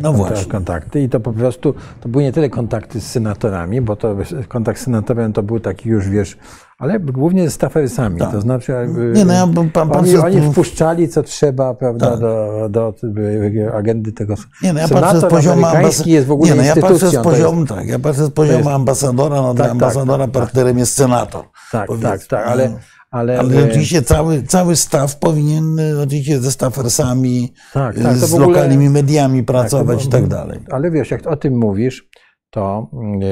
No 0.01 0.11
konta- 0.13 0.17
właśnie. 0.17 0.51
kontakty 0.51 1.01
i 1.01 1.09
to 1.09 1.19
po 1.19 1.33
prostu, 1.33 1.73
to 2.01 2.09
były 2.09 2.23
nie 2.23 2.31
tyle 2.31 2.49
kontakty 2.49 3.01
z 3.01 3.07
senatorami, 3.11 3.81
bo 3.81 3.95
to 3.95 4.15
kontakt 4.47 4.79
z 4.79 4.83
senatorem 4.83 5.33
to 5.33 5.43
był 5.43 5.59
taki 5.59 5.89
już, 5.89 6.09
wiesz, 6.09 6.37
ale 6.77 6.99
głównie 6.99 7.49
z 7.49 7.53
stafersami, 7.53 8.19
to 8.31 8.41
znaczy 8.41 8.73
Tak. 8.73 8.89
Nie, 9.17 9.25
no 9.25 9.33
ja 9.33 9.47
pan- 9.47 9.69
pan 9.89 9.91
oni, 9.91 10.17
oni 10.17 10.51
wpuszczali 10.51 11.07
co 11.09 11.23
trzeba, 11.23 11.73
prawda, 11.73 12.11
Tak. 12.11 12.19
do, 12.19 12.67
do, 12.69 12.93
do 13.03 13.77
agendy 13.77 14.11
tego 14.11 14.35
Nie, 14.63 14.73
no 14.73 14.79
ja 14.79 14.87
patrzę 14.87 15.19
z 15.19 15.25
poziomu 15.25 15.65
jest 16.05 16.27
w 16.27 16.31
ogóle 16.31 16.49
nie, 16.51 16.55
no 16.57 16.63
ja 16.63 16.75
patrzę 16.75 16.97
z 16.97 16.99
to 16.99 17.05
jest- 17.05 17.23
poziomu, 17.23 17.65
tak, 17.65 17.87
ja 17.87 17.99
patrzę 17.99 18.25
z 18.25 18.29
poziomu 18.29 18.57
jest- 18.57 18.69
ambasadora, 18.69 19.41
no 19.41 19.53
dla 19.53 19.65
tak, 19.65 19.71
ambasadora 19.71 20.23
tak, 20.25 20.33
tak. 20.33 20.41
partnerem 20.43 20.77
jest 20.77 20.93
senator. 20.93 21.45
Tak, 21.71 21.87
powiedzmy. 21.87 22.09
tak, 22.09 22.23
tak, 22.27 22.47
ale, 22.47 22.69
No. 22.69 22.77
Ale, 23.11 23.39
Ale 23.39 23.65
oczywiście 23.65 24.01
cały, 24.01 24.43
cały 24.43 24.75
staw 24.75 25.19
powinien 25.19 25.77
oczywiście 26.03 26.39
ze 26.39 26.51
stafersami, 26.51 27.53
Tak, 27.73 27.99
tak, 27.99 28.17
z 28.17 28.33
ogóle- 28.33 28.47
lokalnymi 28.47 28.89
mediami 28.89 29.43
pracować 29.43 29.99
to- 30.01 30.07
i 30.07 30.11
tak 30.11 30.27
dalej. 30.27 30.59
Ale 30.71 30.91
wiesz, 30.91 31.11
jak 31.11 31.27
o 31.27 31.35
tym 31.35 31.57
mówisz, 31.57 32.09
to 32.51 32.89
e, 33.23 33.25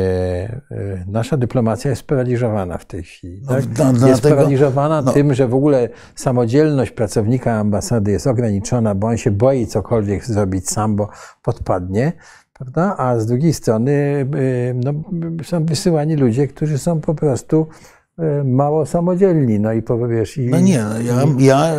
e, 0.71 1.05
nasza 1.07 1.37
dyplomacja 1.37 1.89
jest 1.89 2.01
sparaliżowana 2.01 2.77
w 2.77 2.85
tej 2.85 3.03
chwili. 3.03 3.41
No, 3.41 3.47
Tak? 3.49 3.65
dla- 3.65 3.85
jest 3.87 3.99
dlatego- 3.99 4.17
sparaliżowana 4.17 5.01
no. 5.01 5.11
tym, 5.11 5.33
że 5.33 5.47
w 5.47 5.53
ogóle 5.55 5.89
samodzielność 6.15 6.91
pracownika 6.91 7.53
ambasady 7.53 8.11
jest 8.11 8.27
ograniczona, 8.27 8.95
bo 8.95 9.07
on 9.07 9.17
się 9.17 9.31
boi 9.31 9.67
cokolwiek 9.67 10.25
zrobić 10.25 10.69
sam, 10.69 10.95
bo 10.95 11.09
podpadnie. 11.43 12.13
Prawda? 12.53 12.95
A 12.97 13.19
z 13.19 13.25
drugiej 13.25 13.53
strony 13.53 13.91
e, 13.91 14.73
no, 14.73 14.93
są 15.43 15.65
wysyłani 15.65 16.15
ludzie, 16.15 16.47
którzy 16.47 16.77
są 16.77 17.01
po 17.01 17.15
prostu 17.15 17.67
mało 18.43 18.85
samodzielni. 18.85 19.59
No 19.59 19.73
i 19.73 19.81
powiesz, 19.81 20.37
i, 20.37 20.49
No 20.49 20.59
nie, 20.59 20.85
ja, 21.03 21.25
ja 21.39 21.75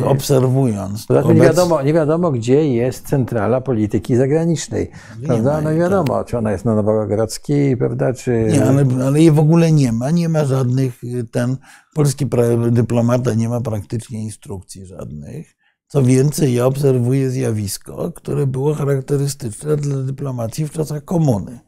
y, 0.00 0.04
obserwując 0.04 1.06
Poza 1.06 1.22
tym 1.22 1.36
nie 1.36 1.42
wiadomo, 1.42 1.82
nie 1.82 1.92
wiadomo, 1.92 2.30
gdzie 2.30 2.68
jest 2.68 3.08
centrala 3.08 3.60
polityki 3.60 4.16
zagranicznej. 4.16 4.90
Prawda? 5.26 5.52
ma 5.52 5.60
No 5.60 5.72
nie 5.72 5.78
wiadomo, 5.78 6.24
czy 6.24 6.38
ona 6.38 6.52
jest 6.52 6.64
na 6.64 6.74
Nowogrodzkiej, 6.74 7.76
prawda, 7.76 8.12
czy... 8.12 8.48
Nie, 8.52 8.64
ale, 8.64 8.84
ale 9.06 9.18
jej 9.18 9.30
w 9.30 9.38
ogóle 9.38 9.72
nie 9.72 9.92
ma. 9.92 10.10
Nie 10.10 10.28
ma 10.28 10.44
żadnych, 10.44 11.04
y, 11.04 11.24
ten 11.24 11.56
polski 11.94 12.26
dyplomata 12.70 13.34
nie 13.34 13.48
ma 13.48 13.60
praktycznie 13.60 14.22
instrukcji 14.22 14.86
żadnych. 14.86 15.56
Co 15.88 16.02
więcej, 16.02 16.54
ja 16.54 16.66
obserwuję 16.66 17.30
zjawisko, 17.30 18.12
które 18.12 18.46
było 18.46 18.74
charakterystyczne 18.74 19.76
dla 19.76 20.02
dyplomacji 20.02 20.66
w 20.66 20.70
czasach 20.70 21.04
komuny. 21.04 21.60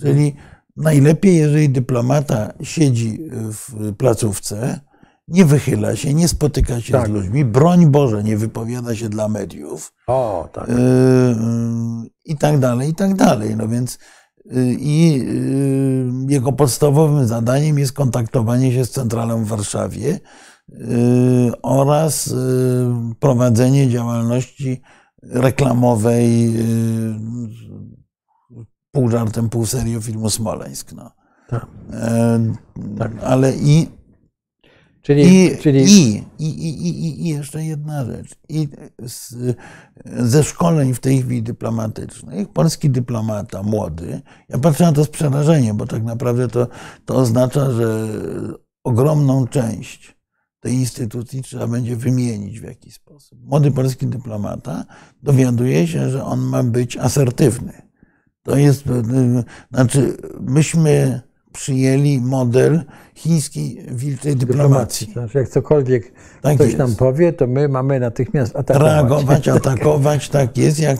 Czyli 0.00 0.36
najlepiej, 0.76 1.36
jeżeli 1.36 1.68
dyplomata 1.68 2.52
siedzi 2.62 3.18
w 3.32 3.94
placówce, 3.96 4.80
nie 5.28 5.44
wychyla 5.44 5.96
się, 5.96 6.14
nie 6.14 6.28
spotyka 6.28 6.80
się 6.80 6.92
Tak. 6.92 7.06
z 7.06 7.10
ludźmi, 7.10 7.44
broń 7.44 7.86
Boże, 7.86 8.22
nie 8.24 8.36
wypowiada 8.36 8.94
się 8.94 9.08
dla 9.08 9.28
mediów, 9.28 9.92
O, 10.06 10.48
tak. 10.52 10.68
Yy, 10.68 10.74
yy, 10.74 12.10
i 12.24 12.36
tak 12.36 12.58
dalej, 12.58 12.90
i 12.90 12.94
tak 12.94 13.14
dalej. 13.14 13.56
No 13.56 13.68
więc 13.68 13.98
yy, 14.44 14.74
i 14.74 15.12
yy, 15.12 16.12
jego 16.28 16.52
podstawowym 16.52 17.26
zadaniem 17.26 17.78
jest 17.78 17.92
kontaktowanie 17.92 18.72
się 18.72 18.84
z 18.84 18.90
centralą 18.90 19.44
w 19.44 19.48
Warszawie 19.48 20.20
yy, 20.68 21.52
oraz 21.62 22.34
prowadzenie 23.20 23.90
działalności 23.90 24.82
reklamowej 25.22 26.54
pół 28.96 29.10
żartem, 29.10 29.48
pół 29.48 29.66
serio 29.66 30.00
filmu 30.00 30.30
Smoleńsk. 30.30 30.92
No. 30.92 31.10
Tak. 31.48 31.66
Yy, 32.98 33.20
Ale 33.22 33.52
i 33.56 33.88
Czyli, 35.02 35.22
i, 35.22 35.58
czyli 35.58 35.84
i, 35.84 36.22
i, 36.38 36.46
i, 36.46 36.88
i, 36.88 37.26
I 37.26 37.28
jeszcze 37.28 37.64
jedna 37.64 38.04
rzecz. 38.04 38.36
I 38.48 38.68
z, 39.06 39.34
ze 40.06 40.44
szkoleń 40.44 40.94
w 40.94 41.00
tej 41.00 41.22
chwili 41.22 41.42
dyplomatycznych, 41.42 42.48
polski 42.48 42.90
dyplomata 42.90 43.62
młody, 43.62 44.20
ja 44.48 44.58
patrzę 44.58 44.84
na 44.84 44.92
to 44.92 45.04
z 45.04 45.08
przerażeniem, 45.08 45.76
bo 45.76 45.86
tak 45.86 46.02
naprawdę 46.02 46.48
to, 46.48 46.68
to 47.04 47.14
oznacza, 47.14 47.70
że 47.70 48.08
ogromną 48.84 49.46
część 49.46 50.16
tej 50.60 50.74
instytucji 50.74 51.42
trzeba 51.42 51.66
będzie 51.66 51.96
wymienić 51.96 52.60
w 52.60 52.64
jakiś 52.64 52.94
sposób. 52.94 53.38
Młody 53.42 53.70
polski 53.70 54.06
dyplomata 54.06 54.84
dowiaduje 55.22 55.86
się, 55.86 56.10
że 56.10 56.24
on 56.24 56.40
ma 56.40 56.62
być 56.62 56.96
asertywny. 56.96 57.85
To 58.46 58.56
jest, 58.56 58.86
y, 58.86 58.92
znaczy, 59.72 60.16
myśmy 60.40 61.20
przyjęli 61.52 62.20
model 62.20 62.84
chińskiej 63.14 63.86
wilczej 63.90 64.36
dyplomacji. 64.36 65.06
dyplomacji. 65.06 65.12
Znaczy, 65.12 65.38
jak 65.38 65.48
cokolwiek 65.48 66.12
Tak 66.42 66.54
ktoś 66.54 66.66
jest. 66.66 66.78
nam 66.78 66.94
powie, 66.94 67.32
to 67.32 67.46
my 67.46 67.68
mamy 67.68 68.00
natychmiast 68.00 68.56
atakować. 68.56 68.92
Reagować, 68.92 69.48
atakować, 69.58 70.28
tak 70.28 70.58
jest, 70.58 70.78
jak. 70.80 70.98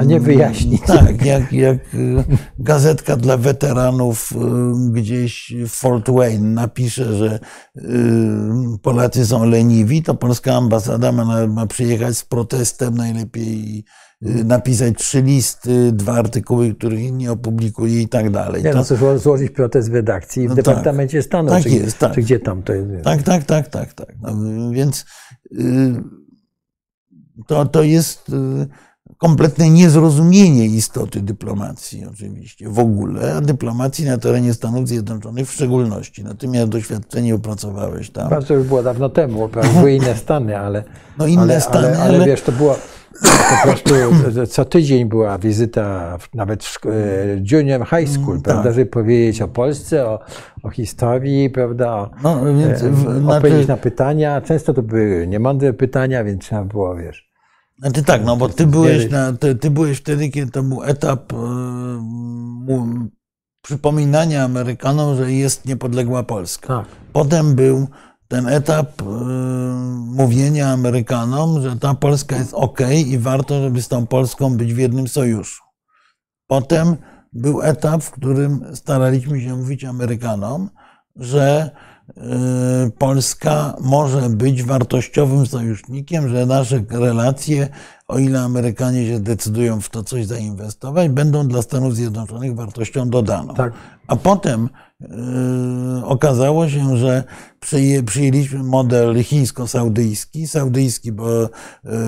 A 0.00 0.04
nie 0.04 0.20
wyjaśnić. 0.20 0.82
Tak, 0.86 1.24
jak, 1.24 1.52
jak 1.52 1.94
yy, 1.94 2.24
gazetka 2.58 3.16
dla 3.16 3.36
weteranów 3.36 4.32
gdzieś 4.92 5.52
w 5.66 5.70
Fort 5.70 6.10
Wayne 6.10 6.54
napisze, 6.54 7.14
że 7.14 7.38
Polacy 8.82 9.26
są 9.26 9.44
leniwi, 9.44 10.02
to 10.02 10.14
polska 10.14 10.54
ambasada 10.54 11.12
ma, 11.12 11.46
ma 11.46 11.66
przyjechać 11.66 12.16
z 12.18 12.24
protestem, 12.24 12.94
najlepiej 12.94 13.84
napisać 14.24 14.94
trzy 14.98 15.22
listy, 15.22 15.92
dwa 15.92 16.12
artykuły, 16.12 16.74
których 16.74 17.12
nie 17.12 17.32
opublikuje 17.32 18.02
i 18.02 18.08
tak 18.08 18.30
dalej. 18.30 18.62
Nie, 18.62 18.70
To- 18.72 18.76
no, 18.78 18.84
zło- 18.84 19.18
złożyć 19.18 19.50
protest 19.52 19.90
w 19.90 19.94
redakcji 19.94 20.46
w 20.46 20.48
No 20.48 20.54
Departamencie 20.54 21.22
Stanu, 21.22 21.48
Tak 21.48 21.62
czy, 21.62 21.70
jest, 21.70 21.98
tak. 21.98 22.14
czy 22.14 22.20
gdzie 22.22 22.38
tam 22.40 22.62
to 22.62 22.72
jest. 22.72 23.04
Tak, 23.04 23.22
tak, 23.22 23.44
tak, 23.44 23.68
tak, 23.68 23.92
tak. 23.92 24.14
No, 24.22 24.70
więc 24.70 25.04
y, 25.52 25.94
to, 27.46 27.66
to 27.66 27.82
jest 27.82 28.28
y, 28.28 28.66
kompletne 29.18 29.70
niezrozumienie 29.70 30.66
istoty 30.66 31.20
dyplomacji 31.20 32.04
oczywiście 32.12 32.68
w 32.68 32.78
ogóle, 32.78 33.34
a 33.34 33.40
dyplomacji 33.40 34.04
na 34.04 34.18
terenie 34.18 34.54
Stanów 34.54 34.88
Zjednoczonych 34.88 35.48
w 35.48 35.52
szczególności. 35.52 36.24
No 36.24 36.34
ty 36.34 36.48
miałeś 36.48 36.70
doświadczenie, 36.70 37.34
opracowałeś 37.34 38.10
tam. 38.10 38.30
Bardzo 38.30 38.54
już 38.54 38.66
było 38.66 38.82
dawno 38.82 39.08
temu, 39.08 39.48
były 39.74 39.92
inne 39.92 40.16
stany, 40.16 40.58
ale, 40.58 40.84
No 41.18 41.26
inne 41.26 41.42
ale, 41.42 41.60
stany, 41.60 41.86
ale, 41.88 41.98
ale 41.98 42.16
ale- 42.16 42.26
wiesz, 42.26 42.42
to 42.42 42.52
było 42.52 42.76
po 43.22 43.68
prostu 43.68 43.94
co 44.48 44.64
tydzień 44.64 45.04
była 45.08 45.38
wizyta 45.38 46.18
nawet 46.34 46.64
w 46.64 46.86
e, 46.86 46.90
junior 47.52 47.86
high 47.86 48.08
school, 48.08 48.40
prawda, 48.42 48.62
tak. 48.62 48.74
żeby 48.74 48.86
powiedzieć 48.86 49.42
o 49.42 49.48
Polsce, 49.48 50.06
o, 50.06 50.20
o 50.62 50.70
historii, 50.70 51.50
prawda, 51.50 52.10
No, 52.22 52.44
więc 52.44 52.82
e, 52.82 52.90
w- 52.90 53.28
odpowiedzieć 53.28 53.68
na 53.68 53.76
pytania. 53.76 54.40
Często 54.40 54.74
to 54.74 54.82
były 54.82 55.26
niemądre 55.26 55.72
pytania, 55.72 56.24
więc 56.24 56.42
trzeba 56.44 56.64
było, 56.64 56.96
wiesz, 56.96 57.30
Znaczy 57.78 58.02
tak, 58.02 58.24
no 58.24 58.36
bo 58.36 58.48
ty 58.48 58.66
byłeś, 58.66 59.10
na, 59.10 59.32
ty, 59.32 59.54
ty 59.54 59.70
byłeś 59.70 59.98
wtedy, 59.98 60.28
kiedy 60.28 60.52
to 60.52 60.62
był 60.62 60.82
etap 60.82 61.32
mu- 62.66 63.08
przypominania 63.62 64.44
Amerykanom, 64.44 65.16
że 65.16 65.32
jest 65.32 65.66
niepodległa 65.66 66.22
Polska. 66.22 66.68
Tak. 66.68 66.86
Potem 67.12 67.54
był 67.54 67.86
ten 68.28 68.48
etap 68.48 69.02
e, 69.02 69.04
mówienia 70.06 70.68
Amerykanom, 70.68 71.62
że 71.62 71.76
ta 71.76 71.94
Polska 71.94 72.36
jest 72.36 72.54
ok 72.54 72.80
i 73.06 73.18
warto, 73.18 73.62
żeby 73.62 73.82
z 73.82 73.88
tą 73.88 74.06
Polską 74.06 74.56
być 74.56 74.74
w 74.74 74.78
jednym 74.78 75.08
sojuszu. 75.08 75.62
Potem 76.46 76.96
był 77.32 77.62
etap, 77.62 78.02
w 78.02 78.10
którym 78.10 78.64
staraliśmy 78.74 79.40
się 79.40 79.56
mówić 79.56 79.84
Amerykanom, 79.84 80.70
że 81.16 81.70
e, 82.16 82.90
Polska 82.98 83.76
może 83.80 84.30
być 84.30 84.62
wartościowym 84.62 85.46
sojusznikiem, 85.46 86.28
że 86.28 86.46
nasze 86.46 86.84
relacje, 86.90 87.68
o 88.08 88.18
ile 88.18 88.40
Amerykanie 88.40 89.06
się 89.06 89.20
decydują 89.20 89.80
w 89.80 89.90
to 89.90 90.04
coś 90.04 90.26
zainwestować, 90.26 91.08
będą 91.08 91.48
dla 91.48 91.62
Stanów 91.62 91.96
Zjednoczonych 91.96 92.54
wartością 92.54 93.10
dodaną. 93.10 93.54
Tak. 93.54 93.72
A 94.06 94.16
potem 94.16 94.68
okazało 96.04 96.68
się, 96.68 96.96
że 96.96 97.24
przyję, 97.60 98.02
przyjęliśmy 98.02 98.62
model 98.62 99.22
chińsko-saudyjski, 99.22 100.48
saudyjski, 100.48 101.12
bo, 101.12 101.44
e, 101.44 101.48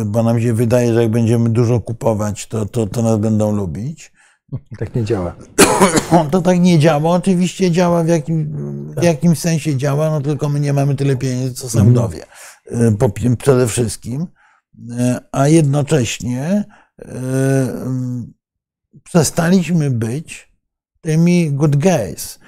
bo 0.06 0.22
nam 0.22 0.40
się 0.40 0.54
wydaje, 0.54 0.94
że 0.94 1.02
jak 1.02 1.10
będziemy 1.10 1.50
dużo 1.50 1.80
kupować, 1.80 2.46
to, 2.46 2.66
to, 2.66 2.86
to 2.86 3.02
nas 3.02 3.18
będą 3.18 3.56
lubić. 3.56 4.12
Tak 4.78 4.94
nie 4.94 5.04
działa. 5.04 5.36
To 6.30 6.42
tak 6.42 6.60
nie 6.60 6.78
działa. 6.78 7.10
Oczywiście 7.10 7.70
działa 7.70 8.04
w, 8.04 8.08
jakim, 8.08 8.54
w 8.98 9.02
jakimś 9.02 9.38
sensie 9.38 9.76
działa, 9.76 10.10
no 10.10 10.20
tylko 10.20 10.48
my 10.48 10.60
nie 10.60 10.72
mamy 10.72 10.94
tyle 10.94 11.16
pieniędzy, 11.16 11.54
co 11.54 11.68
Saudowie. 11.68 12.24
E, 12.66 12.92
Po, 12.92 13.10
przede 13.38 13.66
wszystkim. 13.66 14.26
A 15.32 15.48
jednocześnie 15.48 16.64
przestaliśmy 19.04 19.90
być 19.90 20.52
tymi 21.00 21.52
good 21.52 21.76
guys 21.76 22.38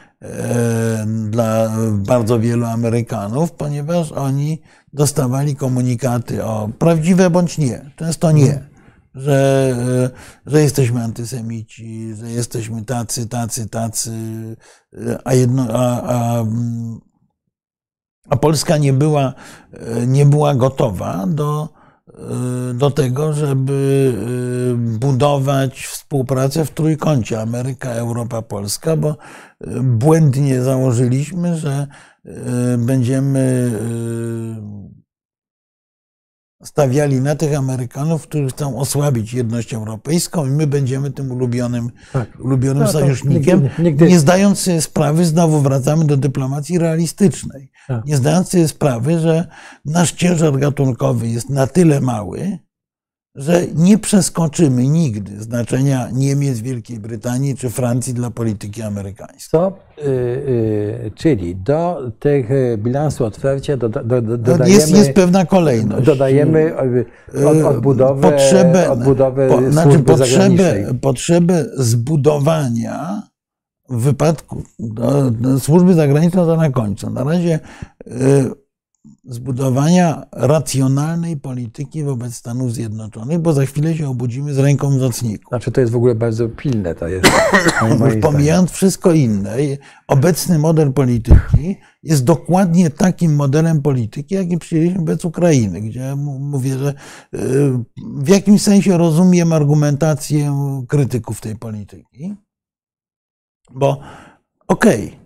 dla 1.30 1.70
bardzo 1.92 2.40
wielu 2.40 2.66
Amerykanów, 2.66 3.52
ponieważ 3.52 4.12
oni 4.12 4.62
dostawali 4.92 5.56
komunikaty 5.56 6.44
o 6.44 6.68
prawdziwe 6.78 7.30
bądź 7.30 7.58
nie, 7.58 7.90
często 7.96 8.32
nie, 8.32 8.68
że, 9.14 9.70
e, 10.46 10.50
że 10.50 10.62
jesteśmy 10.62 11.02
antysemici, 11.02 12.14
że 12.14 12.30
jesteśmy 12.30 12.84
tacy, 12.84 13.28
tacy, 13.28 13.68
tacy, 13.68 14.10
e, 14.94 15.18
a, 15.24 15.34
jedno, 15.34 15.66
a, 15.72 16.02
a, 16.02 16.40
mm, 16.40 17.00
a 18.28 18.36
Polska 18.36 18.76
nie 18.76 18.92
była, 18.92 19.34
e, 19.72 20.06
nie 20.06 20.26
była 20.26 20.54
gotowa 20.54 21.26
do, 21.26 21.68
e, 21.74 21.77
do 22.74 22.90
tego, 22.90 23.32
żeby 23.32 24.12
e, 24.14 24.98
budować 24.98 25.86
współpracę 25.86 26.64
w 26.64 26.70
trójkącie 26.70 27.40
Ameryka, 27.40 27.90
Europa, 27.90 28.42
Polska, 28.42 28.96
bo 28.96 29.08
e, 29.08 29.16
błędnie 29.82 30.62
założyliśmy, 30.62 31.56
że 31.56 31.86
będziemy 32.78 33.70
stawiali 36.64 37.20
na 37.20 37.34
tych 37.34 37.56
Amerykanów, 37.58 38.22
którzy 38.22 38.48
chcą 38.48 38.78
osłabić 38.78 39.34
jedność 39.34 39.74
europejską 39.74 40.46
i 40.46 40.50
my 40.50 40.66
będziemy 40.66 41.10
tym 41.10 41.30
ulubionym, 41.32 41.90
Tak. 42.12 42.28
ulubionym 42.40 42.82
No 42.82 42.92
sojusznikiem, 42.92 43.62
nigdy- 43.62 43.82
nigdy- 43.82 44.08
nie 44.08 44.18
zdając 44.18 44.58
sobie 44.60 44.80
sprawy, 44.80 45.24
znowu 45.24 45.60
wracamy 45.60 46.04
do 46.04 46.16
dyplomacji 46.16 46.78
realistycznej, 46.78 47.70
Tak. 47.88 48.04
nie 48.04 48.16
zdając 48.16 48.48
sobie 48.48 48.68
sprawy, 48.68 49.20
że 49.20 49.46
nasz 49.84 50.12
ciężar 50.12 50.58
gatunkowy 50.58 51.28
jest 51.28 51.50
na 51.50 51.66
tyle 51.66 52.00
mały, 52.00 52.58
że 53.38 53.62
nie 53.74 53.98
przeskoczymy 53.98 54.88
nigdy 54.88 55.42
znaczenia 55.42 56.08
Niemiec, 56.12 56.60
Wielkiej 56.60 56.98
Brytanii 56.98 57.56
czy 57.56 57.70
Francji 57.70 58.14
dla 58.14 58.30
polityki 58.30 58.82
amerykańskiej. 58.82 59.50
Co? 59.50 59.72
Y, 59.98 60.02
y, 60.06 61.10
czyli 61.14 61.56
do 61.56 62.12
tych 62.18 62.50
y, 62.50 62.78
bilansu 62.78 63.24
otwarcia 63.24 63.76
doda, 63.76 64.04
do, 64.04 64.22
do, 64.22 64.38
dodajemy, 64.38 64.70
jest, 64.70 64.90
jest 64.96 65.12
pewna 65.12 65.46
kolejność. 65.46 66.06
dodajemy 66.06 66.72
od, 67.46 67.66
odbudowę, 67.66 68.30
potrzebę, 68.30 68.90
odbudowę 68.90 69.48
po, 69.48 69.72
znaczy 69.72 69.98
potrzebę, 69.98 70.94
potrzebę 71.00 71.64
zbudowania 71.76 73.22
w 73.88 74.02
wypadku 74.02 74.62
do, 74.78 75.30
do 75.30 75.60
służby 75.60 75.94
zagranicznej 75.94 76.44
to 76.44 76.56
na 76.56 76.70
końcu. 76.70 77.10
Na 77.10 77.24
razie 77.24 77.60
zbudowania 79.24 80.26
racjonalnej 80.32 81.36
polityki 81.36 82.04
wobec 82.04 82.34
Stanów 82.34 82.74
Zjednoczonych, 82.74 83.38
bo 83.38 83.52
za 83.52 83.66
chwilę 83.66 83.96
się 83.96 84.08
obudzimy 84.08 84.54
z 84.54 84.58
ręką 84.58 84.90
w 84.90 84.96
nocniku. 84.96 85.48
Znaczy 85.48 85.70
to 85.70 85.80
jest 85.80 85.92
w 85.92 85.96
ogóle 85.96 86.14
bardzo 86.14 86.48
pilne, 86.48 86.94
to 86.94 87.08
jest. 87.08 87.26
Już 88.04 88.16
pomijając 88.22 88.70
wszystko 88.70 89.12
inne, 89.12 89.56
obecny 90.08 90.58
model 90.58 90.92
polityki 90.92 91.76
jest 92.02 92.24
dokładnie 92.24 92.90
takim 92.90 93.34
modelem 93.34 93.82
polityki, 93.82 94.34
jaki 94.34 94.58
przyjęliśmy 94.58 94.98
wobec 94.98 95.24
Ukrainy, 95.24 95.80
gdzie 95.80 96.04
m- 96.04 96.18
mówię, 96.40 96.78
że 96.78 96.94
y, 97.34 97.38
w 97.96 98.28
jakimś 98.28 98.62
sensie 98.62 98.98
rozumiem 98.98 99.52
argumentację 99.52 100.54
krytyków 100.88 101.40
tej 101.40 101.56
polityki, 101.56 102.34
bo 103.70 104.00
okej, 104.68 105.18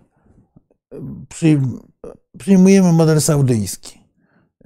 przy, 1.29 1.61
przyjmujemy 2.39 2.93
model 2.93 3.21
saudyjski. 3.21 3.99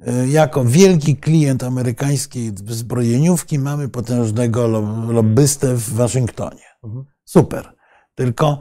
Y, 0.08 0.28
Jako 0.28 0.64
wielki 0.64 1.16
klient 1.16 1.62
amerykańskiej 1.62 2.52
zbrojeniówki 2.66 3.58
mamy 3.58 3.88
potężnego 3.88 4.68
lo- 4.68 5.12
lobbystę 5.12 5.74
w 5.74 5.92
Waszyngtonie. 5.94 6.64
Mhm. 6.84 7.04
Super. 7.24 7.74
Tylko 8.14 8.58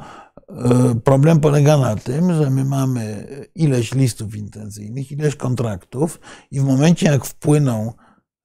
e, 0.50 0.96
problem 1.04 1.40
polega 1.40 1.78
na 1.78 1.96
tym, 1.96 2.34
że 2.34 2.50
my 2.50 2.66
mamy 2.66 3.28
ileś 3.56 3.94
listów 3.94 4.36
intencyjnych, 4.36 5.12
ileś 5.12 5.36
kontraktów 5.36 6.20
i 6.52 6.60
w 6.60 6.64
momencie 6.64 7.06
jak 7.06 7.26
wpłyną 7.26 7.94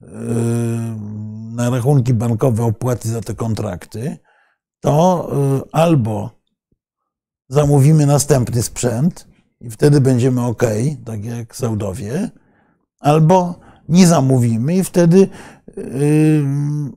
e, 0.03 0.07
na 1.55 1.71
rachunki 1.71 2.15
bankowe 2.15 2.65
opłaty 2.65 3.09
za 3.09 3.21
te 3.21 3.35
kontrakty, 3.35 4.19
to 4.81 5.29
e, 5.33 5.61
albo 5.73 6.31
zamówimy 7.49 8.07
następny 8.07 8.63
sprzęt 8.63 9.29
i 9.63 9.71
wtedy 9.71 10.01
będziemy 10.01 10.41
ok, 10.41 10.63
tak 11.05 11.25
jak 11.25 11.57
Saudowie, 11.57 12.31
albo 13.01 13.55
nie 13.89 14.07
zamówimy 14.07 14.77
i 14.77 14.85
wtedy 14.85 15.29
yy, 15.77 16.45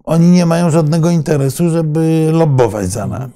oni 0.04 0.28
nie 0.32 0.46
mają 0.46 0.70
żadnego 0.70 1.10
interesu, 1.10 1.70
żeby 1.70 2.30
lobbować 2.32 2.90
za 2.90 3.08
nami. 3.08 3.34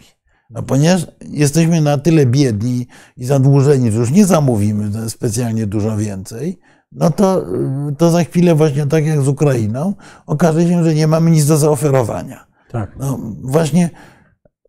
A 0.55 0.61
ponieważ 0.61 1.07
jesteśmy 1.29 1.81
na 1.81 1.97
tyle 1.97 2.25
biedni 2.25 2.87
i 3.17 3.25
zadłużeni, 3.25 3.91
że 3.91 3.99
już 3.99 4.11
nie 4.11 4.25
zamówimy 4.25 5.09
specjalnie 5.09 5.67
dużo 5.67 5.97
więcej, 5.97 6.59
no 6.91 7.09
to, 7.09 7.45
yy, 7.87 7.95
to 7.95 8.11
za 8.11 8.23
chwilę 8.23 8.55
właśnie 8.55 8.85
tak 8.85 9.05
jak 9.05 9.21
z 9.21 9.27
Ukrainą, 9.27 9.93
okaże 10.25 10.67
się, 10.67 10.83
że 10.83 10.95
nie 10.95 11.07
mamy 11.07 11.31
nic 11.31 11.45
do 11.45 11.57
zaoferowania. 11.57 12.45
Tak. 12.71 12.95
No 12.99 13.19
właśnie, 13.41 13.89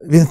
więc 0.09 0.29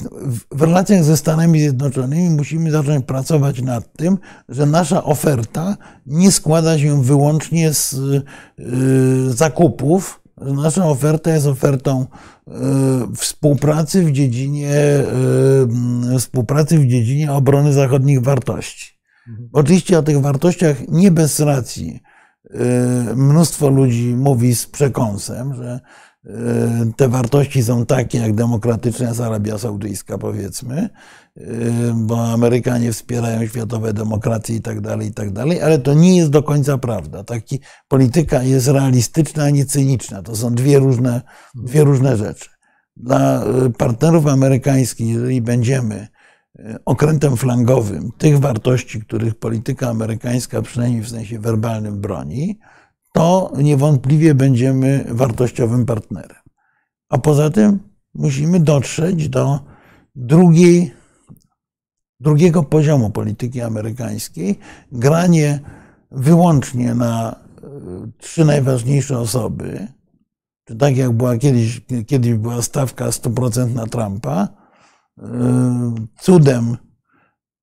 w- 0.52 0.62
relacjach 0.62 1.04
ze 1.04 1.18
Stanami 1.18 1.60
Zjednoczonymi 1.60 2.30
musimy 2.30 2.72
zacząć 2.72 3.06
pracować 3.06 3.62
nad 3.62 3.94
tym, 3.98 4.18
że 4.50 4.66
nasza 4.66 5.04
oferta 5.04 5.78
nie 6.06 6.32
składa 6.32 6.80
się 6.80 7.04
wyłącznie 7.04 7.74
z 7.74 7.94
y, 7.94 8.24
zakupów. 9.34 10.22
że 10.42 10.54
Nasza 10.54 10.86
oferta 10.86 11.32
jest 11.34 11.48
ofertą 11.48 12.06
y, 12.48 12.52
współpracy 13.16 14.04
w 14.04 14.12
dziedzinie 14.12 14.72
y, 16.16 16.20
współpracy 16.20 16.78
w 16.80 16.88
dziedzinie 16.88 17.32
obrony 17.32 17.74
zachodnich 17.74 18.22
wartości. 18.22 19.00
Oczywiście 19.54 20.00
o 20.00 20.04
tych 20.04 20.22
wartościach 20.22 20.78
nie 20.88 21.12
bez 21.12 21.40
racji 21.40 22.00
mnóstwo 23.16 23.70
ludzi 23.70 24.16
mówi 24.18 24.56
z 24.56 24.66
przekąsem, 24.68 25.54
że 25.54 25.80
te 26.98 27.08
wartości 27.08 27.64
są 27.64 27.86
takie 27.86 28.18
jak 28.18 28.36
demokratyczna 28.36 29.26
Arabia 29.26 29.58
Saudyjska, 29.58 30.18
powiedzmy, 30.18 30.90
y, 31.38 31.44
bo 31.96 32.28
Amerykanie 32.28 32.92
wspierają 32.92 33.48
światowe 33.48 33.94
demokracje 33.94 34.56
i 34.56 34.62
tak 34.62 34.82
dalej, 34.82 35.08
i 35.08 35.14
tak 35.14 35.32
dalej, 35.32 35.62
ale 35.62 35.80
to 35.80 35.94
nie 35.94 36.18
jest 36.18 36.30
do 36.30 36.44
końca 36.44 36.78
prawda. 36.78 37.24
Taki, 37.24 37.60
polityka 37.88 38.44
jest 38.44 38.68
realistyczna, 38.68 39.44
a 39.44 39.50
nie 39.50 39.66
cyniczna. 39.66 40.22
To 40.22 40.36
są 40.36 40.56
dwie 40.56 40.80
różne, 40.80 41.22
dwie 41.56 41.84
różne 41.84 42.18
rzeczy. 42.18 42.50
Dla 42.96 43.44
y, 43.66 43.70
partnerów 43.70 44.28
amerykańskich, 44.28 45.08
jeżeli 45.08 45.42
będziemy 45.42 46.08
okrętem 46.86 47.38
flangowym 47.38 48.12
tych 48.18 48.40
wartości, 48.40 49.02
których 49.02 49.36
polityka 49.36 49.90
amerykańska, 49.90 50.62
przynajmniej 50.62 51.02
w 51.02 51.10
sensie 51.10 51.40
werbalnym, 51.40 52.02
broni, 52.02 52.60
to 53.20 53.52
niewątpliwie 53.58 54.36
będziemy 54.36 55.06
wartościowym 55.10 55.86
partnerem. 55.86 56.38
A 57.10 57.18
poza 57.18 57.50
tym 57.50 57.80
musimy 58.14 58.60
dotrzeć 58.60 59.30
do 59.30 59.60
drugiej, 60.16 60.92
drugiego 62.20 62.64
poziomu 62.64 63.10
polityki 63.10 63.62
amerykańskiej, 63.62 64.60
granie 64.92 65.60
wyłącznie 66.12 66.94
na 66.94 67.36
y, 67.36 68.12
trzy 68.18 68.46
najważniejsze 68.46 69.20
osoby, 69.20 69.88
czy 70.66 70.76
tak 70.76 70.98
jak 70.98 71.12
była 71.12 71.38
kiedyś, 71.38 71.82
kiedyś 72.08 72.34
była 72.34 72.62
stawka 72.62 73.06
100% 73.06 73.74
na 73.74 73.86
Trumpa, 73.88 74.48
yy, 75.18 75.26
cudem 76.20 76.78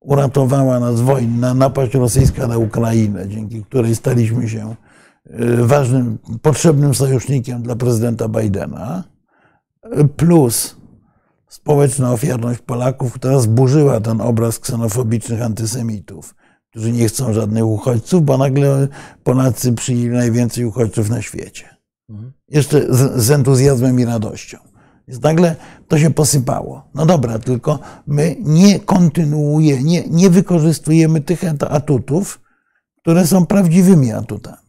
uratowała 0.00 0.80
nas 0.80 1.00
wojna, 1.00 1.54
napaść 1.54 1.94
rosyjska 1.94 2.46
na 2.46 2.58
Ukrainę, 2.58 3.28
dzięki 3.28 3.64
której 3.64 3.94
staliśmy 3.94 4.48
się 4.48 4.76
ważnym, 5.58 6.18
potrzebnym 6.42 6.94
sojusznikiem 6.94 7.62
dla 7.62 7.76
prezydenta 7.76 8.28
Bidena, 8.28 9.04
plus 10.16 10.76
społeczna 11.48 12.12
ofiarność 12.12 12.60
Polaków, 12.60 13.12
która 13.12 13.38
zburzyła 13.38 14.00
ten 14.00 14.20
obraz 14.20 14.58
ksenofobicznych 14.58 15.42
antysemitów, 15.42 16.34
którzy 16.70 16.92
nie 16.92 17.08
chcą 17.08 17.32
żadnych 17.32 17.66
uchodźców, 17.66 18.24
bo 18.24 18.38
nagle 18.38 18.88
Polacy 19.24 19.72
przyjęli 19.72 20.16
najwięcej 20.16 20.64
uchodźców 20.64 21.10
na 21.10 21.22
świecie. 21.22 21.76
Jeszcze 22.48 22.94
z, 22.94 23.22
z 23.22 23.30
entuzjazmem 23.30 24.00
i 24.00 24.04
radością. 24.04 24.58
Więc 25.08 25.22
nagle 25.22 25.56
to 25.88 25.98
się 25.98 26.10
posypało. 26.10 26.88
No 26.94 27.06
dobra, 27.06 27.38
tylko 27.38 27.78
my 28.06 28.36
nie 28.40 28.80
kontynuujemy, 28.80 29.82
nie, 29.82 30.08
nie 30.08 30.30
wykorzystujemy 30.30 31.20
tych 31.20 31.40
atutów, 31.70 32.40
które 32.96 33.26
są 33.26 33.46
prawdziwymi 33.46 34.12
atutami. 34.12 34.65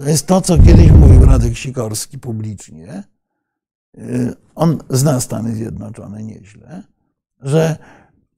To 0.00 0.08
jest 0.08 0.26
to, 0.26 0.40
co 0.40 0.58
kiedyś 0.58 0.90
mówił 0.90 1.24
Radek 1.24 1.56
Sikorski 1.56 2.18
publicznie. 2.18 3.04
Y, 3.98 4.34
on 4.54 4.78
zna 4.90 5.20
Stany 5.20 5.54
Zjednoczone 5.54 6.22
nieźle, 6.22 6.82
że 7.40 7.76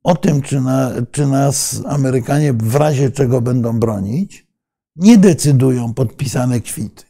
o 0.02 0.14
tym, 0.14 0.42
czy, 0.42 0.60
na, 0.60 0.90
czy 1.10 1.26
nas 1.26 1.82
Amerykanie 1.86 2.52
w 2.52 2.74
razie 2.74 3.10
czego 3.10 3.40
będą 3.40 3.80
bronić, 3.80 4.46
nie 4.96 5.18
decydują 5.18 5.94
podpisane 5.94 6.60
kwity. 6.60 7.04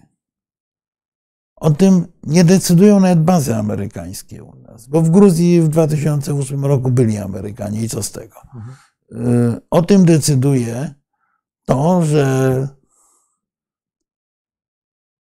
O 1.57 1.71
tym 1.71 2.07
nie 2.23 2.45
decydują 2.45 3.01
nawet 3.01 3.21
bazy 3.21 3.57
amerykańskie 3.57 4.45
u 4.45 4.57
nas, 4.57 4.87
bo 4.87 5.03
w 5.03 5.11
Gruzji 5.11 5.61
w 5.61 5.69
2008 5.69 6.65
roku 6.65 6.91
byli 6.91 7.19
Amerykanie 7.19 7.83
i 7.83 7.89
co 7.89 8.03
z 8.03 8.13
tego? 8.13 8.37
Mhm. 8.55 9.61
O 9.71 9.83
tym 9.83 10.05
decyduje 10.05 10.95
to, 11.67 12.05
że 12.05 12.69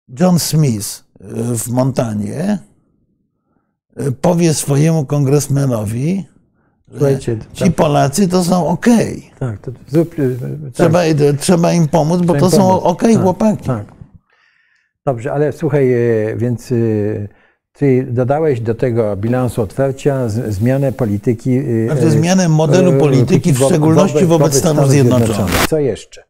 John 0.09 0.39
Smith 0.39 1.05
y, 1.21 1.59
w 1.59 1.69
Montanie 1.69 2.59
y, 4.01 4.13
powie 4.13 4.55
swojemu 4.55 5.05
kongresmenowi, 5.05 6.27
Słuchajcie, 6.91 7.39
ci 7.53 7.65
tak. 7.65 7.75
Polacy 7.75 8.29
to 8.29 8.45
są 8.45 8.67
ok. 8.67 8.87
Tak, 9.39 9.59
to, 9.59 9.73
tak. 9.73 9.83
Trzeba, 10.73 11.01
trzeba 11.39 11.73
im 11.73 11.89
pomóc, 11.89 12.23
bo 12.23 12.35
to 12.35 12.51
są 12.51 12.83
ok 12.83 13.03
tak, 13.03 13.23
chłopaki. 13.23 13.67
Tak. 13.67 13.87
Dobrze, 15.07 15.33
ale 15.33 15.53
słuchaj, 15.53 15.95
więc 16.37 16.73
ty 17.73 18.07
dodałeś 18.11 18.61
do 18.61 18.75
tego 18.75 19.17
bilansu 19.17 19.63
otwarcia 19.63 20.29
zmianę 20.29 20.93
polityki. 20.93 21.61
Znaczy 21.87 22.11
zmianę 22.11 22.49
modelu 22.49 22.93
polityki, 22.93 23.53
w 23.53 23.59
szczególności 23.59 24.15
wobec, 24.15 24.29
wobec 24.29 24.55
Stanów. 24.55 24.91
Zjednoczonych. 24.91 25.67
Co 25.69 25.79
jeszcze? 25.79 26.23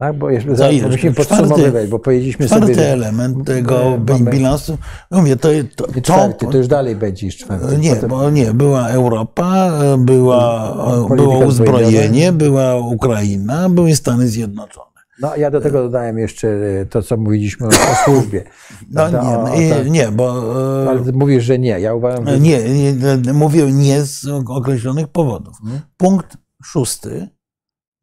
Tak, 0.00 0.18
bo 0.18 0.30
jeszcze 0.30 0.56
za, 0.56 0.68
musimy 0.90 1.14
podsumowywać, 1.14 1.88
bo 1.88 1.98
powiedzieliśmy 1.98 2.46
czwarty 2.46 2.66
sobie... 2.66 2.74
Czwarty 2.74 2.92
element 2.92 3.46
tego 3.46 3.98
bilansu, 4.30 4.78
mówię, 5.10 5.36
to, 5.36 5.48
to, 5.76 5.86
to, 5.86 6.00
czwarty, 6.00 6.46
to 6.46 6.58
już 6.58 6.68
dalej 6.68 6.96
będzie 6.96 7.30
czwarty. 7.30 7.76
Nie, 7.78 7.94
Potem... 7.94 8.10
bo 8.10 8.30
nie, 8.30 8.54
była 8.54 8.88
Europa, 8.88 9.72
była, 9.98 10.76
było 11.16 11.38
uzbrojenie, 11.38 12.32
była 12.32 12.76
Ukraina, 12.76 13.68
były 13.68 13.94
Stany 13.94 14.28
Zjednoczone. 14.28 14.90
No, 15.20 15.36
ja 15.36 15.50
do 15.50 15.60
tego 15.60 15.82
dodałem 15.82 16.18
jeszcze 16.18 16.48
e, 16.48 16.86
to, 16.86 17.02
co 17.02 17.16
mówiliśmy 17.16 17.66
o, 17.66 17.70
służbie. 18.04 18.44
No 18.90 19.10
nie, 19.10 19.18
o, 19.18 19.42
o, 19.42 19.58
nie, 19.58 19.90
nie, 19.90 20.08
bo... 20.08 20.54
E, 20.84 20.90
ale 20.90 21.00
mówisz, 21.12 21.44
że 21.44 21.58
nie. 21.58 21.80
Ja 21.80 21.94
uważam, 21.94 22.26
że... 22.26 22.40
Nie, 22.40 22.58
nie 22.68 23.32
mówię 23.32 23.72
nie 23.72 24.02
z 24.02 24.26
określonych 24.48 25.08
powodów. 25.08 25.56
Hmm? 25.62 25.80
Punkt 25.96 26.36
szósty 26.64 27.28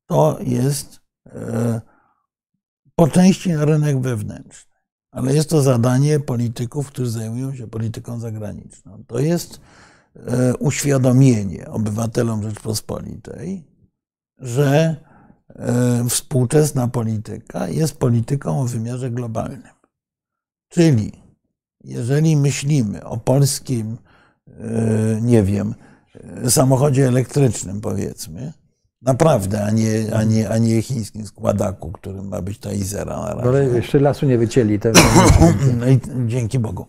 to 0.07 0.37
jest 0.41 0.99
e, 1.25 1.81
po 2.97 3.07
części 3.07 3.55
rynek 3.55 4.01
wewnętrzny, 4.01 4.75
ale 5.11 5.33
jest 5.33 5.49
to 5.49 5.61
zadanie 5.61 6.19
polityków, 6.19 6.87
którzy 6.87 7.11
zajmują 7.11 7.55
się 7.55 7.67
polityką 7.67 8.19
zagraniczną. 8.19 9.03
To 9.07 9.19
jest 9.19 9.59
uświadomienie 10.59 11.67
obywatelom 11.67 12.43
Rzeczpospolitej, 12.43 13.67
że 14.37 14.95
E, 15.55 16.03
współczesna 16.09 16.87
polityka 16.87 17.67
jest 17.67 17.97
polityką 17.97 18.61
o 18.61 18.65
wymiarze 18.65 19.11
globalnym. 19.11 19.73
Czyli 20.69 21.11
jeżeli 21.83 22.37
myślimy 22.37 23.05
o 23.05 23.17
polskim, 23.17 23.97
e, 24.47 25.21
nie 25.21 25.43
wiem, 25.43 25.75
samochodzie 26.49 27.07
elektrycznym, 27.07 27.81
powiedzmy, 27.81 28.53
naprawdę, 29.07 29.63
a 29.63 29.71
nie, 29.71 30.15
a 30.15 30.23
nie, 30.23 30.49
a 30.49 30.57
nie 30.57 30.81
chińskim 30.81 31.25
składaku, 31.25 31.91
którym 31.91 32.27
ma 32.27 32.41
być 32.41 32.59
ta 32.59 32.71
Izera 32.71 33.19
na 33.19 33.33
razie. 33.33 33.49
Ale 33.49 33.65
jeszcze 33.65 33.99
lasu 33.99 34.25
nie 34.25 34.37
wycięli. 34.37 34.79
Te... 34.79 34.91
No 35.79 35.87
i 35.87 35.99
dzięki 36.25 36.59
Bogu. 36.59 36.85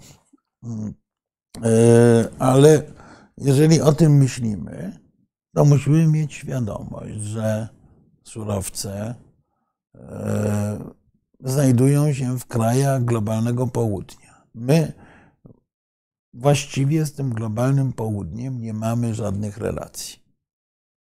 E, 1.64 2.28
ale 2.38 2.82
jeżeli 3.36 3.80
o 3.80 3.92
tym 3.92 4.16
myślimy, 4.16 4.98
to 5.54 5.64
musimy 5.64 6.06
mieć 6.06 6.34
świadomość, 6.34 7.14
że 7.14 7.68
surowce 8.24 9.14
e, 9.94 10.78
znajdują 11.40 12.12
się 12.12 12.38
w 12.38 12.46
krajach 12.46 13.04
globalnego 13.04 13.66
południa. 13.66 14.42
My 14.54 14.92
właściwie 16.34 17.06
z 17.06 17.12
tym 17.12 17.30
globalnym 17.30 17.92
południem 17.92 18.60
nie 18.60 18.72
mamy 18.72 19.14
żadnych 19.14 19.58
relacji. 19.58 20.27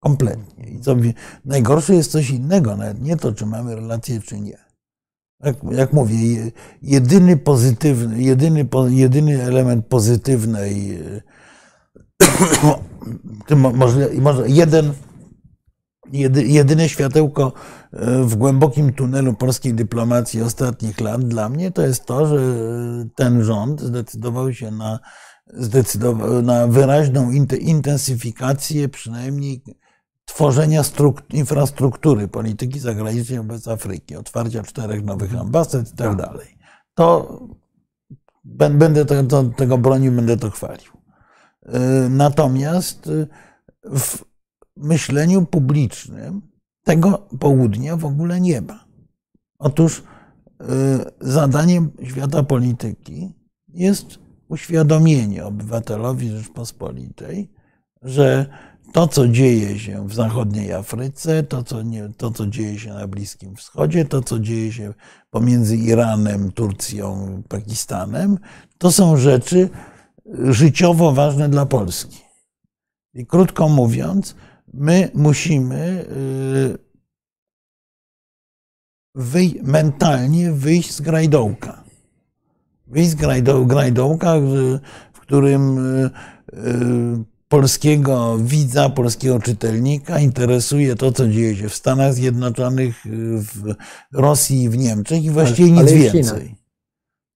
Kompletnie. 0.08 0.64
I 0.64 0.80
co, 0.80 0.96
najgorsze 1.44 1.94
jest 1.94 2.10
coś 2.10 2.30
innego, 2.30 2.76
nawet 2.76 3.02
nie 3.02 3.16
to, 3.16 3.32
czy 3.32 3.46
mamy 3.46 3.74
relacje, 3.74 4.20
czy 4.20 4.40
nie. 4.40 4.58
Jak, 5.44 5.56
jak 5.70 5.92
mówię, 5.92 6.16
jedyny 6.82 7.36
pozytywny, 7.36 8.22
jedyny, 8.22 8.68
jedyny 8.88 9.42
element 9.42 9.86
pozytywnej, 9.86 10.98
może, 13.74 14.08
może 14.20 14.48
jeden 14.48 14.92
jedyne 16.32 16.88
światełko 16.88 17.52
e, 17.92 18.22
w 18.22 18.36
głębokim 18.36 18.92
tunelu 18.92 19.34
polskiej 19.34 19.74
dyplomacji 19.74 20.42
ostatnich 20.42 21.00
lat 21.00 21.24
dla 21.24 21.48
mnie 21.48 21.70
to 21.70 21.82
jest 21.82 22.04
to, 22.04 22.26
że 22.26 22.38
ten 23.14 23.42
rząd 23.42 23.80
zdecydował 23.80 24.52
się 24.52 24.70
na, 24.70 24.98
zdecydował, 25.46 26.42
na 26.42 26.66
wyraźną 26.66 27.30
intensyfikację 27.60 28.88
przynajmniej 28.88 29.62
tworzenia 30.28 30.82
infrastruktury 31.30 32.28
polityki 32.28 32.78
zagranicznej 32.78 33.38
wobec 33.38 33.68
Afryki, 33.68 34.16
otwarcia 34.16 34.62
czterech 34.62 35.04
nowych 35.04 35.36
ambasad 35.36 35.92
i 35.92 35.96
tak, 35.96 35.96
tak 35.96 36.16
dalej. 36.16 36.58
To 36.94 37.38
będę 38.44 39.04
tego, 39.04 39.44
tego 39.44 39.78
bronił, 39.78 40.12
będę 40.12 40.36
to 40.36 40.50
chwalił. 40.50 40.92
E, 41.66 42.08
natomiast 42.08 43.06
e, 43.06 43.26
w 43.98 44.24
myśleniu 44.76 45.46
publicznym 45.46 46.42
tego 46.84 47.28
południa 47.40 47.96
w 47.96 48.04
ogóle 48.04 48.40
nie 48.40 48.60
ma. 48.60 48.84
Otóż 49.58 49.98
y, 49.98 50.64
zadaniem 51.20 51.90
świata 52.04 52.42
polityki 52.42 53.32
jest 53.68 54.18
uświadomienie 54.48 55.44
obywatelowi 55.44 56.28
Rzeczpospolitej, 56.28 57.52
że 58.02 58.46
to, 58.92 59.08
co 59.08 59.28
dzieje 59.28 59.78
się 59.78 60.08
w 60.08 60.14
zachodniej 60.14 60.72
Afryce, 60.72 61.42
to 61.42 61.62
co, 61.62 61.82
nie, 61.82 62.08
to, 62.16 62.30
co 62.30 62.46
dzieje 62.46 62.78
się 62.78 62.94
na 62.94 63.06
Bliskim 63.06 63.56
Wschodzie, 63.56 64.04
to, 64.04 64.22
co 64.22 64.38
dzieje 64.38 64.72
się 64.72 64.94
pomiędzy 65.30 65.76
Iranem, 65.76 66.52
Turcją, 66.52 67.42
Pakistanem, 67.48 68.38
to 68.78 68.92
są 68.92 69.16
rzeczy 69.16 69.68
życiowo 70.44 71.12
ważne 71.12 71.48
dla 71.48 71.66
Polski. 71.66 72.20
I 73.14 73.26
krótko 73.26 73.68
mówiąc, 73.68 74.34
my 74.74 75.10
musimy 75.14 76.04
y, 76.10 76.78
wyj 79.14 79.60
mentalnie 79.62 80.52
wyjść 80.52 80.92
z 80.92 81.00
grajdołka. 81.00 81.84
Wyjść 82.86 83.10
z 83.10 83.14
grajdołka, 83.66 84.34
w 85.12 85.20
którym 85.20 85.78
y, 85.78 86.10
y, 86.52 87.37
polskiego 87.48 88.38
widza, 88.38 88.90
polskiego 88.90 89.40
czytelnika 89.40 90.18
interesuje 90.18 90.96
to, 90.96 91.12
co 91.12 91.28
dzieje 91.28 91.56
się 91.56 91.68
w 91.68 91.74
Stanach 91.74 92.14
Zjednoczonych, 92.14 93.04
w 93.40 93.74
Rosji 94.12 94.68
w 94.68 94.78
Niemczech 94.78 95.24
i 95.24 95.30
właściwie 95.30 95.70
nic 95.70 95.92
więcej. 95.92 96.56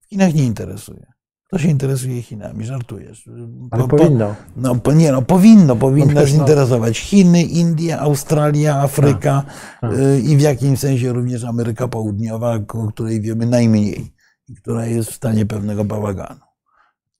W 0.01 0.09
Chinach 0.09 0.35
nie 0.35 0.45
interesuje. 0.45 1.13
Kto 1.47 1.59
się 1.59 1.69
interesuje 1.69 2.23
Chinami? 2.23 2.65
Żartujesz. 2.65 3.29
Ale 3.71 3.83
po, 3.83 3.89
powinno. 3.89 4.35
No, 4.57 4.75
po, 4.75 4.93
nie, 4.93 5.13
no, 5.13 5.23
powinno, 5.23 5.77
powinno 5.77 6.21
no, 6.21 6.27
zinteresować. 6.27 6.99
Chiny, 6.99 7.43
Indie, 7.43 8.01
Australia, 8.01 8.77
Afryka 8.77 9.45
a, 9.81 9.87
a. 9.87 9.93
Y, 9.93 10.21
i 10.21 10.37
w 10.37 10.41
jakimś 10.41 10.79
sensie 10.79 11.13
również 11.13 11.45
Ameryka 11.45 11.89
Południowa, 11.89 12.59
o 12.69 12.87
której 12.93 13.21
wiemy 13.21 13.47
najmniej. 13.47 14.13
i 14.49 14.55
która 14.55 14.87
jest 14.87 15.11
w 15.11 15.15
stanie 15.15 15.47
pewnego 15.47 15.85
bałaganu. 15.85 16.41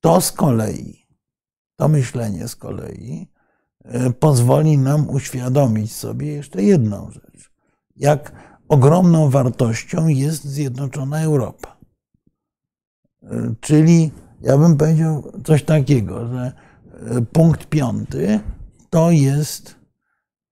To 0.01 0.21
z 0.21 0.33
kolei, 0.33 1.02
to 1.77 1.89
myślenie 1.89 2.49
z 2.49 2.57
kolei 2.57 3.29
e, 3.85 4.11
pozwoli 4.11 4.79
nam 4.79 5.11
uświadomić 5.11 5.93
sobie 5.93 6.27
jeszcze 6.27 6.63
jedną 6.63 7.11
rzecz. 7.11 7.53
Jak 7.97 8.33
ogromną 8.69 9.31
wartością 9.31 10.09
jest 10.09 10.45
zjednoczona 10.45 11.23
Europa. 11.23 11.77
E, 13.23 13.55
czyli 13.61 14.11
ja 14.41 14.59
bym 14.59 14.77
powiedział 14.77 15.33
coś 15.45 15.63
takiego, 15.65 16.27
że 16.27 16.53
e, 16.93 17.23
punkt 17.23 17.67
piąty 17.67 18.41
to 18.91 19.11
jest 19.11 19.83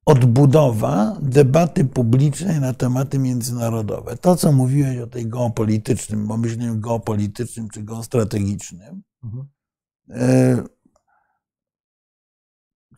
odbudowa 0.07 1.17
debaty 1.23 1.85
publicznej 1.85 2.61
na 2.61 2.75
tematy 2.75 3.19
międzynarodowe. 3.19 4.17
To, 4.17 4.37
co 4.37 4.53
mówiłeś 4.53 4.99
o 4.99 5.07
tej 5.07 5.27
geopolitycznym, 5.27 6.29
pomyśleniu 6.29 6.81
geopolitycznym 6.81 7.69
czy 7.69 7.83
geostrategicznym, 7.83 9.03
mhm. 9.25 9.47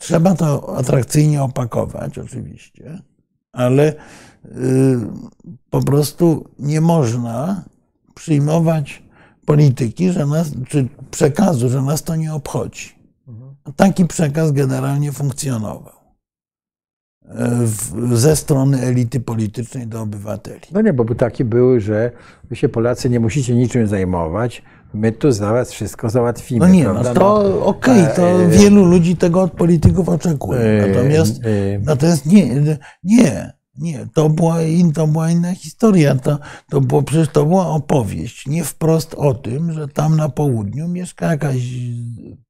Trzeba 0.02 0.34
to 0.34 0.76
atrakcyjnie 0.76 1.42
opakować, 1.42 2.18
oczywiście, 2.18 3.02
ale 3.52 3.94
po 5.70 5.82
prostu 5.82 6.44
nie 6.58 6.80
można 6.80 7.64
przyjmować 8.14 9.02
polityki, 9.46 10.12
że 10.12 10.26
nas, 10.26 10.50
czy 10.68 10.88
przekazu, 11.10 11.68
że 11.68 11.82
nas 11.82 12.02
to 12.02 12.16
nie 12.16 12.34
obchodzi. 12.34 13.02
Taki 13.76 14.06
przekaz 14.06 14.52
generalnie 14.52 15.12
funkcjonował 15.12 15.92
e, 17.24 17.66
ze 18.12 18.36
strony 18.36 18.80
elity 18.80 19.20
politycznej 19.20 19.86
do 19.86 20.02
obywateli. 20.02 20.60
No 20.72 20.80
nie, 20.80 20.92
bo 20.92 21.14
taki 21.14 21.44
były, 21.44 21.80
że 21.80 22.10
wy 22.44 22.56
się 22.56 22.68
Polacy 22.68 23.10
nie 23.10 23.20
musicie 23.20 23.54
niczym 23.54 23.86
zajmować, 23.86 24.62
my 24.94 25.12
tu 25.12 25.32
zaraz 25.32 25.72
wszystko 25.72 26.10
załatwimy. 26.10 26.60
No 26.60 26.68
nie, 26.68 26.84
no 26.84 27.04
to 27.04 27.14
no, 27.14 27.66
okej, 27.66 28.02
okay, 28.02 28.16
to 28.16 28.42
e, 28.42 28.48
wielu 28.48 28.84
ludzi 28.84 29.16
tego 29.16 29.42
od 29.42 29.52
polityków 29.52 30.08
oczekuje. 30.08 30.60
E, 30.60 30.86
natomiast, 30.86 31.40
natomiast 31.80 32.26
nie, 32.26 32.76
nie. 33.04 33.52
Nie, 33.78 34.06
to 34.14 34.28
była, 34.28 34.56
to 34.94 35.06
była 35.06 35.30
inna 35.30 35.54
historia. 35.54 36.14
To, 36.14 36.38
to 36.70 36.80
było, 36.80 37.02
przecież 37.02 37.28
to 37.28 37.46
była 37.46 37.66
opowieść, 37.66 38.46
nie 38.46 38.64
wprost 38.64 39.14
o 39.14 39.34
tym, 39.34 39.72
że 39.72 39.88
tam 39.88 40.16
na 40.16 40.28
południu 40.28 40.88
mieszka 40.88 41.30
jakaś 41.30 41.56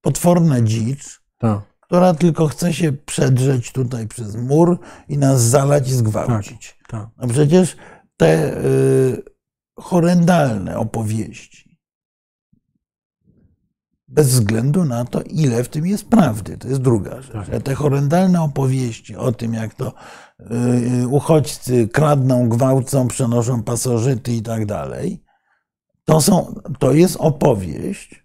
potworna 0.01 0.61
dzicz, 0.61 1.23
tak. 1.39 1.61
która 1.81 2.15
tylko 2.15 2.47
chce 2.47 2.73
się 2.73 2.93
przedrzeć 2.93 3.73
tutaj 3.73 4.09
przez 4.09 4.37
mur 4.37 4.79
i 5.09 5.19
nas 5.19 5.41
zalać 5.41 5.89
i 5.89 5.93
zgwałcić. 5.93 6.79
Tak, 6.89 7.01
tak. 7.01 7.11
No 7.19 7.29
przecież 7.29 7.77
te 8.17 8.57
y, 8.65 9.23
horrendalne 9.79 10.79
opowieści, 10.79 11.72
bez 14.13 14.29
względu 14.29 14.85
na 14.85 15.05
to, 15.05 15.23
ile 15.23 15.65
w 15.65 15.69
tym 15.69 15.87
jest 15.87 16.09
prawdy. 16.09 16.59
To 16.59 16.69
jest 16.69 16.81
druga 16.81 17.23
rzecz. 17.23 17.33
Tak. 17.33 17.63
Te 17.63 17.75
horrendalne 17.75 18.43
opowieści 18.43 19.17
o 19.17 19.33
tym, 19.33 19.55
jak 19.55 19.75
to 19.75 19.93
y, 21.03 21.09
uchodźcy 21.09 21.89
kradną, 21.89 22.49
gwałcą, 22.49 23.09
przenoszą 23.09 23.63
pasożyty 23.63 24.33
i 24.33 24.43
tak 24.43 24.67
dalej, 24.67 25.25
to, 26.05 26.21
są, 26.21 26.55
to 26.79 26.93
jest 26.93 27.17
opowieść 27.17 28.25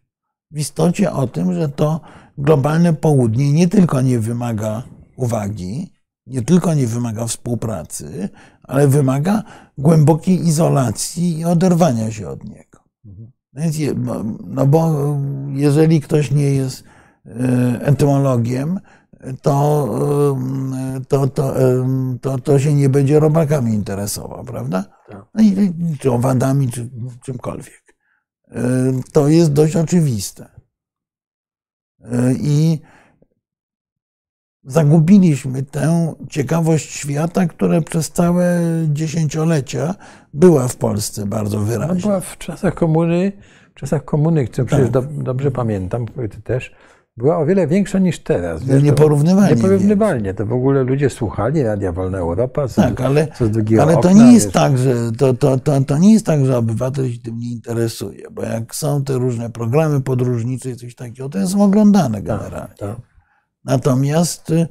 w 0.51 0.59
istocie 0.59 1.11
o 1.11 1.27
tym, 1.27 1.53
że 1.53 1.69
to 1.69 2.01
globalne 2.37 2.93
południe 2.93 3.53
nie 3.53 3.67
tylko 3.67 4.01
nie 4.01 4.19
wymaga 4.19 4.83
uwagi, 5.15 5.93
nie 6.25 6.41
tylko 6.41 6.73
nie 6.73 6.87
wymaga 6.87 7.27
współpracy, 7.27 8.29
ale 8.63 8.87
wymaga 8.87 9.43
głębokiej 9.77 10.47
izolacji 10.47 11.39
i 11.39 11.45
oderwania 11.45 12.11
się 12.11 12.29
od 12.29 12.43
niego. 12.43 12.79
No 14.47 14.67
bo 14.67 14.95
jeżeli 15.53 16.01
ktoś 16.01 16.31
nie 16.31 16.55
jest 16.55 16.83
e, 17.25 17.29
entymologiem, 17.81 18.79
to, 19.41 19.87
e, 20.97 21.01
to, 21.07 21.27
to, 21.27 21.61
e, 21.61 21.85
to, 22.21 22.37
to 22.37 22.59
się 22.59 22.73
nie 22.73 22.89
będzie 22.89 23.19
robakami 23.19 23.73
interesował, 23.73 24.43
prawda? 24.43 24.83
Tak. 25.09 25.25
No 25.33 25.43
i, 25.43 25.73
czy 25.99 26.11
owadami, 26.11 26.69
czy 26.69 26.89
czymkolwiek. 27.23 27.87
To 29.13 29.27
jest 29.27 29.53
dość 29.53 29.75
oczywiste. 29.75 30.49
I 32.39 32.79
zagubiliśmy 34.67 35.63
tę 35.63 36.13
ciekawość 36.29 36.91
świata, 36.91 37.45
która 37.45 37.81
przez 37.81 38.11
całe 38.11 38.59
dziesięciolecia 38.87 39.95
była 40.33 40.67
w 40.67 40.75
Polsce 40.75 41.25
bardzo 41.25 41.59
wyraźna. 41.59 41.93
No 41.93 42.01
była 42.01 42.19
w 42.19 42.37
czasach 42.37 42.73
komuny, 42.73 43.31
w 43.75 43.79
czasach 43.79 44.05
komuny, 44.05 44.47
co 44.47 44.65
przecież 44.65 44.89
tak. 44.91 44.91
do, 44.91 45.23
dobrze 45.23 45.51
pamiętam, 45.51 46.05
ty 46.07 46.41
też, 46.41 46.71
była 47.17 47.37
o 47.37 47.45
wiele 47.45 47.67
większa 47.67 47.99
niż 47.99 48.19
teraz. 48.19 48.61
No 48.67 48.79
nieporównywalnie. 48.79 49.55
Nieporównywalnie. 49.55 50.33
To 50.33 50.45
w 50.45 50.53
ogóle 50.53 50.83
ludzie 50.83 51.09
słuchali 51.09 51.63
Radia 51.63 51.91
Wolna 51.91 52.17
Europa, 52.17 52.67
co, 52.67 52.81
tak, 52.81 53.01
ale, 53.01 53.27
co 53.37 53.45
z 53.45 53.51
drugiego 53.51 53.83
Ale 53.83 53.97
okna, 53.97 54.09
to 54.09 54.15
nie 54.15 54.33
jest 54.33 54.45
wiesz. 54.45 54.53
tak, 54.53 54.77
że 54.77 55.11
to, 55.17 55.33
to, 55.33 55.57
to, 55.57 55.81
to 55.81 55.97
nie 55.97 56.13
jest 56.13 56.25
tak, 56.25 56.45
że 56.45 56.57
obywatel 56.57 57.11
się 57.11 57.19
tym 57.19 57.39
nie 57.39 57.51
interesuje, 57.51 58.23
bo 58.31 58.43
jak 58.43 58.75
są 58.75 59.03
te 59.03 59.13
różne 59.13 59.49
programy 59.49 60.01
podróżnicze 60.01 60.69
i 60.69 60.75
coś 60.75 60.95
takiego, 60.95 61.29
to 61.29 61.47
są 61.47 61.63
oglądane 61.63 62.17
tak, 62.17 62.23
generalnie. 62.23 62.75
Tak, 62.77 62.77
tak. 62.77 63.16
Natomiast 63.67 64.49
y, 64.49 64.67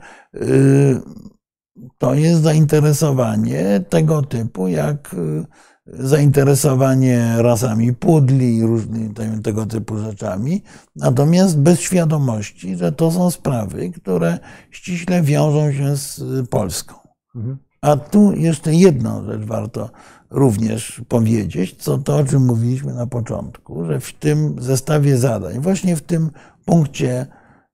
to 1.98 2.14
jest 2.14 2.42
zainteresowanie 2.42 3.84
tego 3.88 4.22
typu, 4.22 4.68
jak 4.68 5.14
y, 5.14 5.46
zainteresowanie 5.86 7.34
rasami 7.38 7.92
pudli 7.92 8.56
i 8.56 8.62
różnymi 8.62 9.14
tego 9.42 9.66
typu 9.66 9.98
rzeczami, 9.98 10.62
natomiast 10.96 11.60
bez 11.60 11.80
świadomości, 11.80 12.76
że 12.76 12.92
to 12.92 13.10
są 13.10 13.30
sprawy, 13.30 13.90
które 13.90 14.38
ściśle 14.70 15.22
wiążą 15.22 15.72
się 15.72 15.96
z 15.96 16.22
Polską. 16.48 16.94
Mhm. 17.34 17.58
A 17.80 17.96
tu 17.96 18.32
jeszcze 18.32 18.74
jedną 18.74 19.24
rzecz 19.24 19.42
warto 19.42 19.90
również 20.30 21.02
powiedzieć, 21.08 21.82
co 21.82 21.98
to, 21.98 22.16
o 22.16 22.24
czym 22.24 22.44
mówiliśmy 22.46 22.94
na 22.94 23.06
początku, 23.06 23.84
że 23.84 24.00
w 24.00 24.12
tym 24.12 24.56
zestawie 24.58 25.18
zadań, 25.18 25.60
właśnie 25.60 25.96
w 25.96 26.02
tym 26.02 26.30
punkcie 26.64 27.26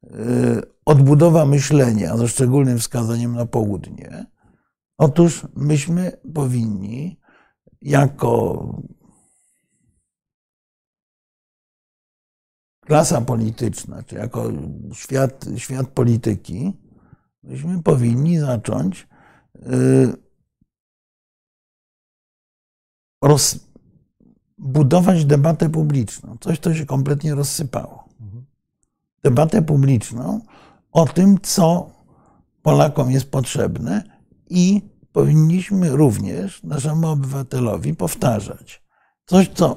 y, 0.05 0.72
odbudowa 0.85 1.47
myślenia 1.47 2.17
ze 2.17 2.29
szczególnym 2.29 2.79
wskazaniem 2.79 3.35
na 3.35 3.47
południe. 3.47 4.27
Otóż 4.99 5.47
myśmy 5.57 6.21
powinni 6.35 7.21
jako 7.83 8.67
klasa 12.81 13.21
polityczna, 13.21 14.03
czy 14.03 14.15
jako 14.15 14.51
świat, 14.93 15.45
świat 15.57 15.89
polityki, 15.89 16.73
myśmy 17.43 17.83
powinni 17.83 18.39
zacząć 18.39 19.09
y, 19.57 20.13
rozbudować 24.59 25.25
debatę 25.25 25.71
publiczną. 25.71 26.37
Coś, 26.41 26.59
co 26.59 26.75
się 26.75 26.87
kompletnie 26.87 27.35
rozsypało. 27.35 28.09
Mhm. 28.21 28.45
Debatę 29.23 29.63
publiczną, 29.63 30.41
o 30.93 31.07
tym, 31.07 31.39
co 31.43 31.91
Polakom 32.63 33.11
jest 33.11 33.31
potrzebne 33.31 34.03
i 34.51 34.83
powinniśmy 35.13 35.91
również 35.91 36.63
naszemu 36.63 37.09
obywatelowi 37.09 37.95
powtarzać. 37.95 38.83
Coś, 39.27 39.49
co 39.55 39.77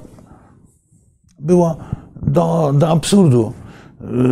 było 1.38 1.76
do, 2.22 2.72
do 2.78 2.88
absurdu 2.88 3.52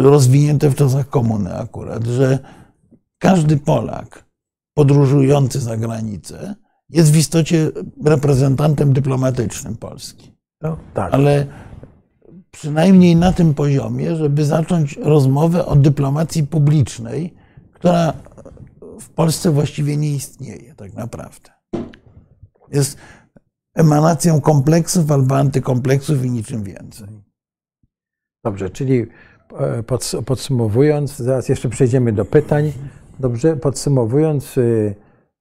rozwinięte 0.02 0.70
w 0.70 0.74
czasach 0.74 1.09
komuny 1.09 1.55
akurat, 1.55 2.05
że 2.05 2.39
każdy 3.19 3.56
Polak 3.56 4.24
podróżujący 4.74 5.61
za 5.61 5.77
granicę 5.77 6.55
jest 6.89 7.12
w 7.12 7.16
istocie 7.16 7.70
reprezentantem 8.05 8.93
dyplomatycznym 8.93 9.77
Polski. 9.77 10.35
No, 10.62 10.77
tak. 10.94 11.15
Ale 11.15 11.47
przynajmniej 12.55 13.16
na 13.16 13.32
tym 13.32 13.55
poziomie, 13.55 14.16
żeby 14.16 14.44
zacząć 14.44 14.97
rozmowę 14.97 15.66
o 15.66 15.76
dyplomacji 15.76 16.47
publicznej, 16.47 17.35
która 17.72 18.12
w 19.01 19.09
Polsce 19.10 19.51
właściwie 19.51 19.97
nie 19.97 20.14
istnieje 20.14 20.74
tak 20.74 20.94
naprawdę. 20.94 21.51
Jest 22.72 22.98
emanacją 23.74 24.40
kompleksów 24.40 25.10
albo 25.10 25.36
antykompleksów 25.39 26.24
i 26.24 26.31
niczym 26.31 26.62
więcej. 26.62 27.09
Dobrze, 28.44 28.70
czyli 28.70 29.06
e, 29.59 29.82
podsumowując, 30.26 31.16
zaraz 31.16 31.48
jeszcze 31.48 31.68
przejdziemy 31.68 32.12
do 32.12 32.24
pytań. 32.24 32.72
Dobrze, 33.18 33.56
podsumowując, 33.56 34.59
y, 34.59 34.94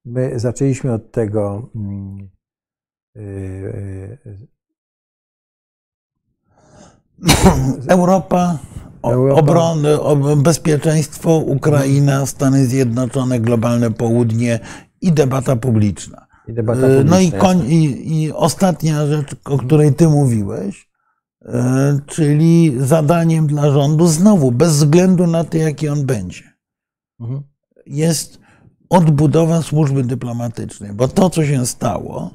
my 0.05 0.39
zaczęliśmy 0.39 0.93
od 0.93 1.11
tego 1.11 1.69
Europa, 7.87 8.57
obrony, 9.35 9.97
bezpieczeństwo, 10.37 11.37
Ukraina, 11.37 12.25
Stany 12.25 12.65
Zjednoczone, 12.65 13.39
globalne 13.39 13.91
południe 13.91 14.59
i 15.01 15.11
debata 15.11 15.55
publiczna. 15.55 16.27
I 16.47 16.53
debata 16.53 16.81
publiczna 16.81 17.09
no 17.11 17.19
i, 17.19 17.31
koń, 17.31 17.61
i, 17.67 18.23
i, 18.23 18.31
ostatnia 18.31 19.07
rzecz, 19.07 19.35
o 19.45 19.57
której 19.57 19.93
ty 19.93 20.07
mówiłeś, 20.07 20.89
e, 21.45 21.99
czyli 22.05 22.73
zadaniem 22.79 23.47
dla 23.47 23.71
rządu, 23.71 24.07
znowu 24.07 24.51
bez 24.51 24.71
względu 24.71 25.27
na 25.27 25.43
to, 25.43 25.57
jaki 25.57 25.89
on 25.89 26.05
będzie, 26.05 26.53
Mhm. 27.19 27.41
jest 27.85 28.39
odbudowa 28.89 29.61
służby 29.61 30.03
dyplomatycznej. 30.03 30.93
Bo 30.93 31.07
to, 31.07 31.29
co 31.29 31.45
się 31.45 31.65
stało, 31.65 32.31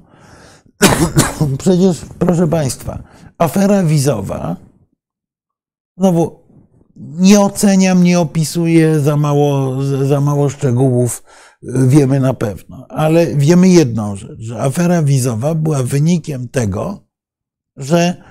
przecież, 1.59 2.00
proszę 2.18 2.48
Państwa, 2.48 3.02
afera 3.38 3.82
wizowa, 3.82 4.56
znowu 5.99 6.49
nie 6.97 7.41
oceniam, 7.41 8.03
nie 8.03 8.20
opisuję, 8.20 9.01
za 9.01 9.16
mało, 9.16 9.83
za 9.83 10.20
mało 10.20 10.49
szczegółów 10.49 11.23
wiemy 11.62 12.20
na 12.20 12.35
pewno, 12.35 12.87
ale 12.89 13.27
wiemy 13.27 13.69
jedną 13.69 14.16
rzecz, 14.16 14.41
że 14.41 14.61
afera 14.61 15.03
wizowa 15.03 15.55
była 15.55 15.83
wynikiem 15.83 16.49
tego, 16.49 17.09
że 17.77 18.23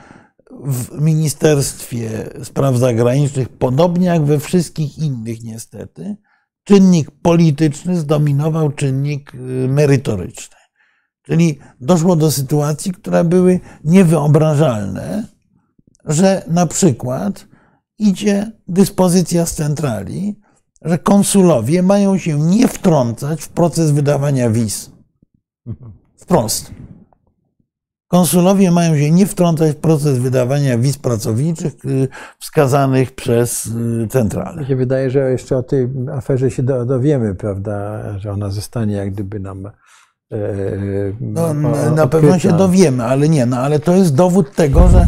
w 0.63 1.01
Ministerstwie 1.01 2.29
Spraw 2.43 2.77
Zagranicznych, 2.77 3.49
podobnie 3.49 4.07
jak 4.07 4.25
we 4.25 4.39
wszystkich 4.39 4.97
innych 4.97 5.43
niestety, 5.43 6.15
czynnik 6.63 7.11
polityczny 7.11 7.97
zdominował 7.97 8.71
czynnik 8.71 9.35
y, 9.35 9.37
merytoryczny. 9.67 10.57
Czyli 11.21 11.59
doszło 11.81 12.15
do 12.15 12.31
sytuacji, 12.31 12.91
które 12.91 13.23
były 13.23 13.59
niewyobrażalne, 13.83 15.27
że 16.05 16.43
na 16.47 16.65
przykład 16.65 17.47
idzie 17.99 18.51
dyspozycja 18.67 19.45
z 19.45 19.53
centrali, 19.55 20.39
że 20.81 20.97
konsulowie 20.97 21.83
mają 21.83 22.17
się 22.17 22.39
nie 22.39 22.67
wtrącać 22.67 23.41
w 23.41 23.49
proces 23.49 23.91
wydawania 23.91 24.49
wiz. 24.49 24.91
Wprost. 26.17 26.71
Konsulowie 28.07 28.71
mają 28.71 28.97
się 28.97 29.11
nie 29.11 29.25
wtrącać 29.25 29.71
w 29.71 29.79
proces 29.79 30.17
wydawania 30.17 30.77
wiz 30.77 30.97
pracowniczych 30.97 31.85
y, 31.85 32.07
wskazanych 32.39 33.15
przez 33.15 33.65
y, 33.65 34.07
centralę. 34.09 34.61
Mi 34.61 34.67
się 34.67 34.75
wydaje, 34.75 35.09
że 35.09 35.31
jeszcze 35.31 35.57
o 35.57 35.63
tej 35.63 35.87
aferze 36.13 36.51
się 36.51 36.63
do- 36.63 36.85
dowiemy, 36.85 37.35
prawda, 37.35 38.01
że 38.19 38.31
ona 38.31 38.49
zostanie 38.49 38.95
jak 38.95 39.13
gdyby 39.13 39.39
nam. 39.39 39.65
e, 39.65 39.71
No, 41.21 41.45
o- 41.47 41.53
na- 41.53 42.07
pewno 42.07 42.39
się 42.39 42.49
dowiemy, 42.57 43.03
ale 43.03 43.29
nie, 43.29 43.45
no 43.45 43.57
ale 43.57 43.79
to 43.79 43.95
jest 43.95 44.15
dowód 44.15 44.55
tego, 44.55 44.87
że 44.89 45.07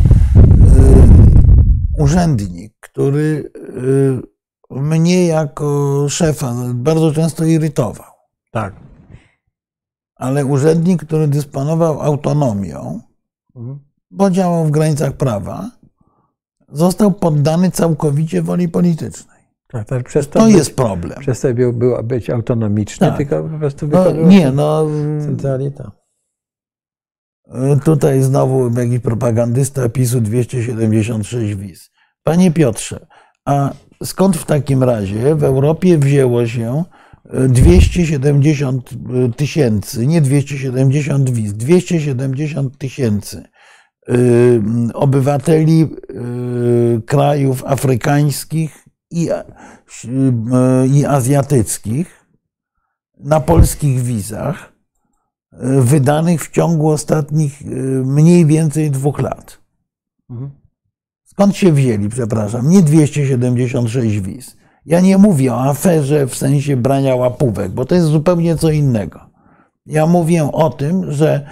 urzędnik, 2.00 2.74
który 2.80 3.52
y, 4.72 4.80
mnie 4.82 5.26
jako 5.28 6.06
szefa 6.10 6.54
bardzo 6.74 7.12
często 7.12 7.46
irytował, 7.46 8.12
Tak. 8.52 8.74
ale 10.16 10.46
urzędnik, 10.46 11.04
który 11.06 11.28
dysponował 11.28 12.02
autonomią, 12.02 13.00
Mhm. 13.56 13.80
bo 14.12 14.30
działał 14.32 14.66
w 14.66 14.72
granicach 14.72 15.14
prawa, 15.14 15.72
został 16.72 17.12
poddany 17.12 17.72
całkowicie 17.72 18.42
woli 18.42 18.70
politycznej. 18.70 19.40
Tak, 19.68 19.88
tak. 19.88 20.04
Przez 20.06 20.30
to, 20.30 20.40
To 20.40 20.46
być- 20.46 20.56
jest 20.56 20.76
problem. 20.76 21.20
Przez 21.20 21.42
to 21.42 21.54
był, 21.54 21.74
był 21.74 22.04
być 22.04 22.30
autonomiczny, 22.30 23.08
Tak. 23.08 23.18
tylko 23.18 23.44
po 23.44 23.58
prostu 23.60 23.88
No, 23.88 24.12
nie, 24.12 24.52
no 24.52 24.86
centrali. 25.22 25.72
Tak. 27.52 27.84
Tutaj 27.84 28.22
znowu 28.22 28.80
jakiś 28.80 29.00
propagandysta 29.00 29.90
PiSu 29.90 30.22
276 30.22 31.56
wiz. 31.56 31.90
Panie 32.24 32.52
Piotrze, 32.52 33.08
a 33.46 33.74
skąd 34.04 34.38
w 34.38 34.46
takim 34.46 34.84
razie 34.84 35.36
w 35.36 35.44
Europie 35.44 35.98
wzięło 35.98 36.48
się 36.48 36.84
e, 37.30 37.48
270 37.48 38.90
tysięcy, 39.36 40.08
nie 40.08 40.22
270 40.22 41.30
wiz, 41.30 41.54
270 41.54 42.78
tysięcy 42.78 43.44
obywateli 44.94 45.88
krajów 47.06 47.64
afrykańskich 47.66 48.86
i, 49.12 49.30
i 50.94 51.06
azjatyckich 51.06 52.26
na 53.20 53.40
polskich 53.40 54.02
wizach, 54.02 54.74
wydanych 55.82 56.44
w 56.44 56.52
ciągu 56.52 56.90
ostatnich 56.90 57.62
y, 57.62 57.66
mniej 58.06 58.46
więcej 58.46 58.92
dwóch 58.92 59.20
lat. 59.20 59.60
Mhm. 60.30 60.52
Skąd 61.24 61.56
się 61.56 61.72
wzięli, 61.72 62.10
przepraszam, 62.10 62.70
nie 62.70 62.82
276 62.82 64.20
wiz. 64.20 64.58
Ja 64.86 65.00
nie 65.00 65.18
mówię 65.18 65.54
o 65.54 65.62
aferze 65.62 66.28
w 66.28 66.36
sensie 66.36 66.78
brania 66.78 67.16
łapówek, 67.16 67.72
bo 67.72 67.86
to 67.86 67.96
jest 67.96 68.08
zupełnie 68.08 68.58
co 68.58 68.70
innego. 68.70 69.20
Ja 69.86 70.06
mówię 70.06 70.52
o 70.52 70.70
tym, 70.70 71.12
że 71.12 71.50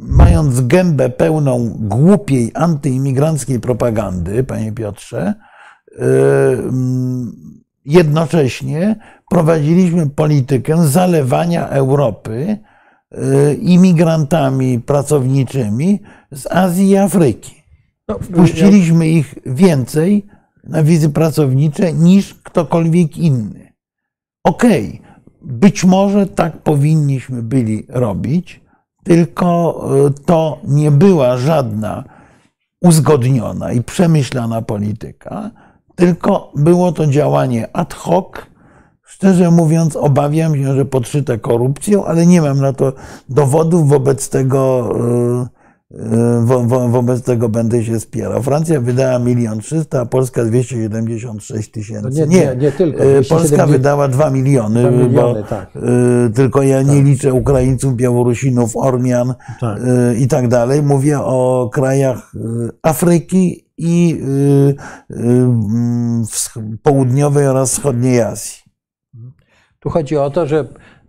mając 0.00 0.60
gębę 0.60 1.08
pełną 1.08 1.76
głupiej 1.80 2.50
antyimigranckiej 2.54 3.60
propagandy, 3.60 4.44
panie 4.44 4.72
Piotrze, 4.72 5.34
mm, 5.98 7.32
jednocześnie 7.84 8.96
prowadziliśmy 9.30 10.10
politykę 10.10 10.86
zalewania 10.86 11.68
Europy 11.68 12.58
imigrantami 13.60 14.80
pracowniczymi 14.80 16.00
z 16.32 16.46
Azji 16.46 16.88
i 16.88 16.96
Afryki. 16.96 17.54
No, 18.08 18.18
Puściliśmy 18.34 19.08
ich 19.08 19.34
więcej 19.46 20.26
na 20.64 20.82
wizy 20.82 21.10
pracownicze 21.10 21.92
niż 21.92 22.34
ktokolwiek 22.34 23.18
inny. 23.18 23.72
Okej, 24.44 25.02
być 25.42 25.84
może 25.84 26.26
tak 26.26 26.62
powinniśmy 26.62 27.42
byli 27.42 27.86
robić, 27.88 28.60
tylko 29.04 29.80
e, 30.06 30.10
to 30.26 30.58
nie 30.64 30.90
była 30.90 31.38
żadna 31.38 32.04
uzgodniona 32.80 33.72
i 33.72 33.82
przemyślana 33.82 34.62
polityka, 34.62 35.50
tylko 35.94 36.52
było 36.56 36.92
to 36.92 37.06
działanie 37.06 37.76
ad 37.76 37.94
hoc. 37.94 38.26
Szczerze 39.06 39.50
mówiąc, 39.50 39.96
obawiam 39.96 40.56
się, 40.56 40.74
że 40.74 40.84
podszyte 40.84 41.38
korupcją, 41.38 42.04
ale 42.04 42.26
nie 42.26 42.42
mam 42.42 42.60
na 42.60 42.72
to 42.72 42.92
dowodów, 43.28 43.88
wobec 43.88 44.28
tego, 44.28 44.90
e, 45.00 45.46
e, 45.98 46.40
wo, 46.44 46.60
wo, 46.64 46.88
wobec 46.88 47.22
tego 47.22 47.48
będę 47.48 47.84
się 47.84 48.00
spierał. 48.00 48.42
Francja 48.42 48.80
wydała 48.80 49.18
milion 49.18 49.60
trzysta, 49.60 50.00
a 50.00 50.06
Polska 50.06 50.44
276 50.44 51.70
tysięcy. 51.70 52.20
No 52.20 52.26
nie- 52.26 52.26
nie- 52.26 52.56
nie 52.56 52.72
tylko, 52.72 52.98
e, 52.98 53.06
270 53.06 53.28
Polska 53.28 53.66
wydała 53.66 54.08
2 54.08 54.30
miliony, 54.30 54.80
Dwa 54.80 54.90
miliony, 54.90 55.40
bo 55.42 55.48
tak. 55.48 55.70
e, 55.76 55.80
tylko 56.34 56.62
ja 56.62 56.82
nie 56.82 57.02
liczę 57.02 57.32
Ukraińców, 57.34 57.94
Białorusinów, 57.96 58.76
Ormian 58.76 59.34
Tak. 59.60 59.78
e, 59.78 60.14
i 60.16 60.28
tak 60.28 60.48
dalej. 60.48 60.82
Mówię 60.82 61.20
o 61.20 61.70
krajach 61.72 62.32
e, 62.36 62.38
Afryki 62.82 63.66
i 63.78 64.20
e, 65.10 65.16
e, 65.16 65.16
południowej 66.82 67.46
oraz 67.48 67.70
wschodniej 67.72 68.20
Azji. 68.20 68.65
Tu 69.86 69.90
chodzi 69.90 70.16
o 70.16 70.30
to, 70.30 70.46
że 70.46 70.64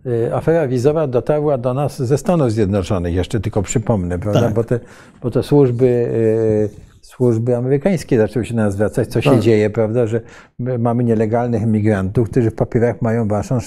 y, 0.05 0.35
afera 0.35 0.67
wizowa 0.67 1.07
dotarła 1.07 1.57
do 1.57 1.73
nas 1.73 2.01
ze 2.01 2.17
Stanów 2.17 2.51
Zjednoczonych, 2.51 3.13
jeszcze 3.15 3.39
tylko 3.39 3.61
przypomnę, 3.61 4.19
prawda? 4.19 4.41
Tak. 4.41 4.53
Bo, 4.53 4.63
te, 4.63 4.79
bo 5.23 5.31
te 5.31 5.43
służby, 5.43 5.85
y, 5.85 6.69
służby 7.01 7.55
amerykańskie 7.57 8.17
zaczęły 8.17 8.45
się 8.45 8.55
na 8.55 8.63
nas 8.65 8.73
zwracać, 8.73 9.07
co 9.07 9.21
się 9.21 9.31
Tak. 9.31 9.39
dzieje, 9.39 9.69
prawda? 9.69 10.07
Że 10.07 10.21
my 10.59 10.77
mamy 10.77 11.03
nielegalnych 11.03 11.61
imigrantów, 11.61 12.29
którzy 12.29 12.51
w 12.51 12.55
papierach 12.55 13.01
mają 13.01 13.27
waszą 13.27 13.57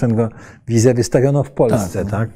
wizę 0.69 0.95
wystawioną 0.95 1.43
w 1.43 1.51
Polsce, 1.51 2.05
tak? 2.05 2.31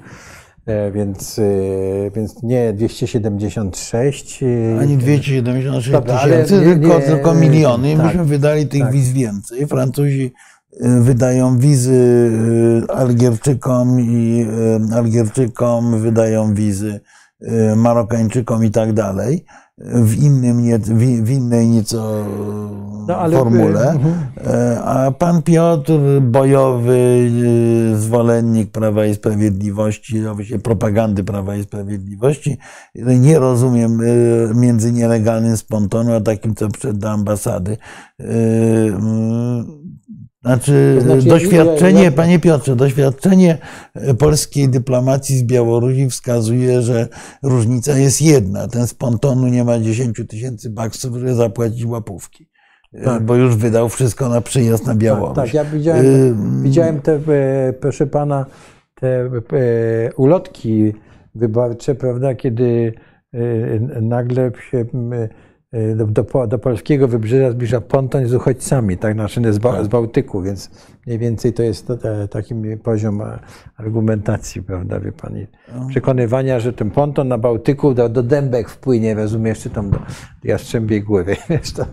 E, 0.67 0.93
Więc, 0.93 1.39
y, 1.39 2.11
więc 2.17 2.43
nie 2.43 2.73
276. 2.73 4.43
y, 4.43 4.77
Ani 4.81 4.97
276 4.97 5.91
Dobra, 5.91 6.15
ale 6.15 6.43
tysięcy, 6.45 6.65
tylko, 6.81 7.01
tylko 7.01 7.35
miliony. 7.35 7.93
I 7.93 7.97
tak. 7.97 8.07
myśmy 8.07 8.25
wydali 8.25 8.67
tych 8.67 8.81
Tak. 8.81 8.93
wiz 8.93 9.13
więcej. 9.13 9.67
Francuzi 9.67 10.33
wydają 10.81 11.59
wizy 11.59 12.31
e, 12.89 12.95
Algierczykom 12.95 14.01
i 14.01 14.47
e, 14.93 14.97
Algierczykom 14.97 16.01
wydają 16.01 16.55
wizy 16.55 17.01
e, 17.41 17.77
Marokańczykom 17.77 18.65
i 18.65 18.71
tak 18.71 18.93
dalej. 18.93 19.45
W, 19.79 20.23
innym, 20.23 20.63
nie, 20.63 20.79
w, 21.23 21.31
innej 21.31 21.69
nieco 21.69 22.25
No, 23.09 23.31
formule. 23.31 23.91
mhm. 23.91 24.15
E, 24.47 24.81
A 24.85 25.11
pan 25.11 25.43
Piotr, 25.43 25.93
bojowy 26.21 27.31
zwolennik 27.97 28.71
Prawa 28.71 29.07
i 29.07 29.15
Sprawiedliwości, 29.15 30.27
oczywiście 30.27 30.59
propagandy 30.59 31.25
Prawa 31.25 31.57
i 31.57 31.63
Sprawiedliwości, 31.63 32.59
nie 32.95 33.39
rozumiem 33.39 34.01
między 34.55 34.93
nielegalnym 34.93 35.57
spontonu, 35.57 36.15
a 36.15 36.21
takim, 36.21 36.55
co 36.55 36.69
przed 36.69 36.99
do 36.99 37.11
ambasady. 37.11 37.77
E, 40.45 40.49
Znaczy, 40.49 40.95
To 40.99 41.05
znaczy, 41.05 41.29
doświadczenie, 41.29 41.99
ja- 41.99 42.05
ja- 42.05 42.13
panie 42.13 42.39
Piotrze, 42.39 42.77
doświadczenie 42.77 43.59
e, 43.95 44.15
polskiej 44.15 44.69
dyplomacji 44.69 45.39
z 45.39 45.43
Białorusi 45.43 46.11
wskazuje, 46.11 46.83
że 46.83 47.09
różnica 47.43 47.99
jest 47.99 48.23
jedna. 48.23 48.69
Ten 48.69 48.87
spontonu 48.87 49.47
nie 49.49 49.65
ma 49.65 49.79
10 49.79 50.17
tysięcy 50.29 50.71
baksów, 50.71 51.17
żeby 51.17 51.35
zapłacić 51.35 51.85
łapówki. 51.85 52.49
E, 52.95 53.05
Tak. 53.05 53.23
Bo 53.23 53.35
już 53.35 53.57
wydał 53.57 53.89
wszystko 53.89 54.29
na 54.29 54.41
przyjazd 54.41 54.87
na 54.87 54.95
Białoruś. 54.95 55.37
Tak, 55.37 55.45
tak, 55.45 55.55
ja 55.55 55.65
widziałem, 55.65 56.07
Y, 56.07 56.63
widziałem 56.63 57.01
te, 57.01 57.13
e, 57.29 57.73
proszę 57.73 58.07
pana, 58.07 58.47
te 58.95 59.09
e, 59.09 59.31
ulotki 60.17 60.93
wyborcze, 61.35 61.95
prawda, 61.95 62.35
kiedy 62.35 62.93
e, 63.35 63.39
nagle 64.01 64.53
się 64.71 64.85
do, 65.97 66.07
do, 66.07 66.47
do 66.47 66.59
polskiego 66.59 67.09
wybrzeża 67.09 67.51
zbliża 67.51 67.81
ponton 67.81 68.27
z 68.27 68.35
uchodźcami, 68.35 68.97
tak, 68.97 69.15
znaczy 69.15 69.53
z, 69.53 69.59
Ba- 69.59 69.85
z 69.85 69.89
Bałtyku, 69.89 70.43
więc 70.43 70.71
mniej 71.07 71.19
więcej 71.19 71.53
to 71.53 71.63
jest 71.63 71.87
to, 71.87 71.97
te, 71.97 72.29
taki 72.29 72.55
poziom 72.83 73.21
e, 73.21 73.39
argumentacji, 73.77 74.63
prawda, 74.63 75.01
wie 75.01 75.13
pan, 75.13 75.39
i 75.39 75.47
przekonywania, 75.89 76.61
że 76.61 76.73
ten 76.73 76.91
ponton 76.91 77.29
na 77.29 77.39
Bałtyku 77.39 77.95
do, 77.95 78.09
do 78.09 78.23
Dębek 78.23 78.69
wpłynie, 78.69 79.15
rozumiesz, 79.15 79.61
czy 79.61 79.71
tam 79.71 79.91
do, 79.91 79.99
do 79.99 80.05
Jastrzębiej 80.45 81.03
Góry, 81.03 81.37
wiesz, 81.51 81.73
to 81.73 81.87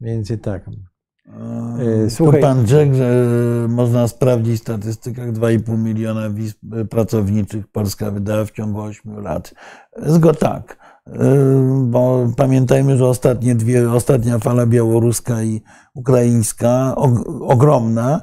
mniej 0.00 0.14
więcej 0.14 0.38
tak. 0.38 0.64
Tu 0.64 2.10
Słuchaj, 2.10 2.40
pan 2.40 2.66
rzekł, 2.66 2.94
że 2.94 3.26
można 3.68 4.08
sprawdzić 4.08 4.56
w 4.56 4.62
statystykach 4.62 5.32
2,5 5.32 5.78
miliona 5.78 6.30
wiz 6.30 6.54
pracowniczych 6.90 7.68
Polska 7.68 8.10
wydała 8.10 8.44
w 8.44 8.50
ciągu 8.50 8.80
8 8.80 9.20
lat. 9.20 9.54
Zgo 10.06 10.34
tak, 10.34 10.72
y, 10.72 10.83
bo 11.84 12.28
pamiętajmy, 12.36 12.96
że 12.96 13.06
ostatnie 13.06 13.54
dwie, 13.54 13.90
ostatnia 13.92 14.38
fala 14.38 14.66
białoruska 14.66 15.42
i 15.42 15.62
ukraińska, 15.94 16.94
og- 16.96 17.24
ogromna, 17.48 18.20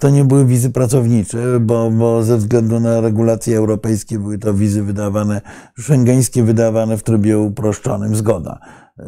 to 0.00 0.10
nie 0.10 0.24
były 0.24 0.44
wizy 0.44 0.70
pracownicze, 0.70 1.60
bo, 1.60 1.90
bo 1.90 2.22
ze 2.22 2.36
względu 2.36 2.80
na 2.80 3.00
regulacje 3.00 3.58
europejskie 3.58 4.18
były 4.18 4.38
to 4.38 4.54
wizy 4.54 4.82
wydawane, 4.82 5.40
szengeńskie 5.78 6.42
wydawane 6.42 6.96
w 6.96 7.02
trybie 7.02 7.38
uproszczonym, 7.38 8.16
zgoda. 8.16 8.58
Y, 9.00 9.02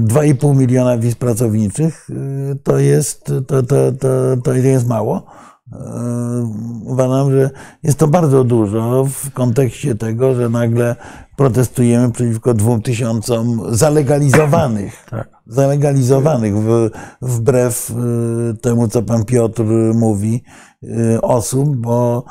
2,5 0.00 0.56
miliona 0.56 0.98
wiz 0.98 1.14
pracowniczych 1.14 2.10
y, 2.10 2.56
to 2.62 2.78
jest, 2.78 3.24
to, 3.46 3.62
to, 3.62 3.92
to, 3.92 4.08
to 4.44 4.54
jest 4.54 4.88
mało. 4.88 5.26
Y, 5.72 6.78
Uważam, 6.84 7.30
że 7.30 7.50
jest 7.82 7.98
to 7.98 8.08
bardzo 8.08 8.44
dużo 8.44 9.04
w 9.04 9.30
kontekście 9.30 9.94
tego, 9.94 10.34
że 10.34 10.48
nagle 10.48 10.96
protestujemy 11.36 12.12
przeciwko 12.12 12.54
dwóm 12.54 12.82
tysiącom 12.82 13.62
zalegalizowanych, 13.68 15.04
Tak. 15.10 15.28
zalegalizowanych 15.46 16.56
w, 16.56 16.90
wbrew 17.22 17.90
y, 17.90 18.56
temu, 18.56 18.88
co 18.88 19.02
pan 19.02 19.24
Piotr 19.24 19.62
mówi, 19.94 20.42
y, 20.82 21.20
osób, 21.20 21.76
bo 21.76 22.24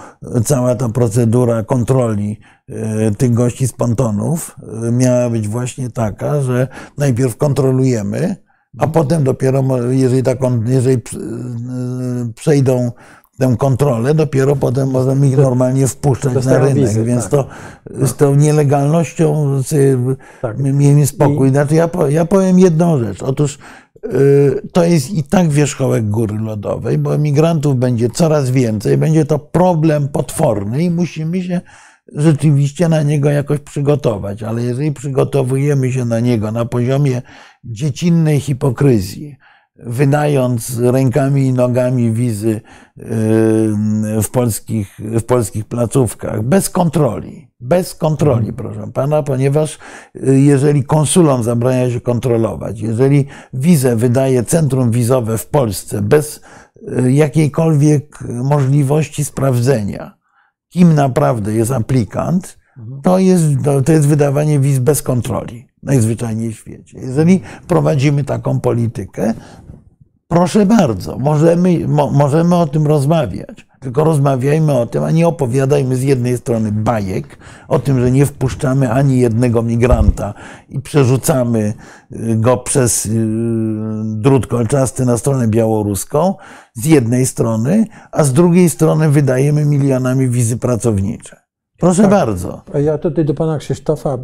cała 0.45 0.75
ta 0.75 0.89
procedura 0.89 1.63
kontroli 1.63 2.39
tych 3.17 3.33
gości 3.33 3.67
z 3.67 3.73
pontonów 3.73 4.55
miała 4.91 5.29
być 5.29 5.47
właśnie 5.47 5.89
taka, 5.89 6.41
że 6.41 6.67
najpierw 6.97 7.37
kontrolujemy, 7.37 8.35
a 8.77 8.87
potem 8.87 9.23
dopiero, 9.23 9.63
jeżeli, 9.89 10.23
taką, 10.23 10.63
jeżeli 10.63 10.97
przejdą 12.35 12.91
tę 13.39 13.55
kontrolę, 13.59 14.13
dopiero 14.13 14.55
potem 14.55 14.89
możemy 14.89 15.27
ich 15.27 15.37
normalnie 15.37 15.87
wpuszczać 15.87 16.45
na 16.45 16.57
rynek. 16.57 16.75
wizy, 16.75 17.03
Więc 17.03 17.23
tak. 17.23 17.31
to 17.31 17.47
z 18.07 18.15
tą 18.15 18.35
nielegalnością 18.35 19.47
Tak. 20.41 20.57
miejmy 20.59 21.07
spokój. 21.07 21.49
Znaczy 21.49 21.75
ja, 21.75 21.89
ja 22.09 22.25
powiem 22.25 22.59
jedną 22.59 22.99
rzecz. 22.99 23.23
Otóż 23.23 23.57
y, 24.05 24.61
to 24.73 24.83
jest 24.83 25.11
i 25.11 25.23
tak 25.23 25.49
wierzchołek 25.49 26.09
góry 26.09 26.37
lodowej, 26.39 26.97
bo 26.97 27.15
emigrantów 27.15 27.75
będzie 27.75 28.09
coraz 28.09 28.49
więcej, 28.51 28.97
będzie 28.97 29.25
to 29.25 29.39
problem 29.39 30.07
potworny 30.07 30.83
i 30.83 30.89
musimy 30.89 31.43
się 31.43 31.61
rzeczywiście 32.15 32.89
na 32.89 33.01
niego 33.03 33.29
jakoś 33.29 33.59
przygotować. 33.59 34.43
Ale 34.43 34.63
jeżeli 34.63 34.91
przygotowujemy 34.91 35.91
się 35.91 36.05
na 36.05 36.19
niego 36.19 36.51
na 36.51 36.65
poziomie 36.65 37.21
dziecinnej 37.63 38.39
hipokryzji, 38.39 39.37
wydając 39.79 40.79
rękami 40.79 41.45
i 41.45 41.53
nogami 41.53 42.11
wizy 42.11 42.49
y, 42.49 42.61
w 44.21 44.29
polskich, 44.31 44.99
w 44.99 45.23
polskich 45.23 45.65
placówkach, 45.65 46.43
bez 46.43 46.69
kontroli, 46.69 47.47
bez 47.59 47.95
kontroli, 47.95 48.53
proszę 48.53 48.91
pana, 48.93 49.23
ponieważ 49.23 49.77
y, 50.15 50.39
jeżeli 50.39 50.83
konsulom 50.83 51.43
zabrania 51.43 51.91
się 51.91 52.01
kontrolować, 52.01 52.79
jeżeli 52.79 53.25
wizę 53.53 53.95
wydaje 53.95 54.43
centrum 54.43 54.91
wizowe 54.91 55.37
w 55.37 55.47
Polsce 55.47 56.01
bez 56.01 56.41
y, 57.05 57.11
jakiejkolwiek 57.11 58.19
możliwości 58.43 59.25
sprawdzenia, 59.25 60.17
kim 60.69 60.93
naprawdę 60.93 61.53
jest 61.53 61.71
aplikant, 61.71 62.57
to 63.03 63.19
jest, 63.19 63.45
to 63.85 63.91
jest 63.91 64.07
wydawanie 64.07 64.59
wiz 64.59 64.79
bez 64.79 65.01
kontroli, 65.01 65.66
najzwyczajniej 65.87 66.53
w 66.53 66.55
świecie. 66.55 66.99
Jeżeli 66.99 67.41
prowadzimy 67.67 68.23
taką 68.23 68.59
politykę, 68.59 69.33
proszę 70.27 70.65
bardzo, 70.65 71.17
możemy, 71.17 71.87
mo, 71.87 72.11
możemy 72.11 72.55
o 72.55 72.67
tym 72.67 72.87
rozmawiać. 72.87 73.67
Tylko 73.79 74.03
rozmawiajmy 74.03 74.73
o 74.79 74.85
tym, 74.85 75.03
a 75.03 75.11
nie 75.11 75.27
opowiadajmy 75.27 75.95
z 75.95 76.03
jednej 76.03 76.37
strony 76.37 76.71
bajek 76.71 77.37
o 77.67 77.79
tym, 77.79 77.99
że 77.99 78.11
nie 78.11 78.25
wpuszczamy 78.25 78.91
ani 78.91 79.19
jednego 79.19 79.63
migranta 79.63 80.33
i 80.69 80.79
przerzucamy 80.79 81.73
y, 82.11 82.35
go 82.35 82.57
przez 82.57 83.05
y, 83.05 83.09
drut 84.05 84.47
kolczasty 84.47 85.05
na 85.05 85.17
stronę 85.17 85.47
białoruską 85.47 86.35
z 86.73 86.85
jednej 86.85 87.25
strony, 87.25 87.85
a 88.11 88.23
z 88.23 88.33
drugiej 88.33 88.69
strony 88.69 89.09
wydajemy 89.09 89.65
milionami 89.65 90.29
wizy 90.29 90.57
pracownicze. 90.57 91.47
Proszę 91.79 92.07
bardzo. 92.07 92.61
A 92.73 92.79
Ja 92.79 92.97
tutaj 92.97 93.25
do 93.25 93.33
pana 93.33 93.57
Krzysztofa 93.57 94.13
e, 94.13 94.17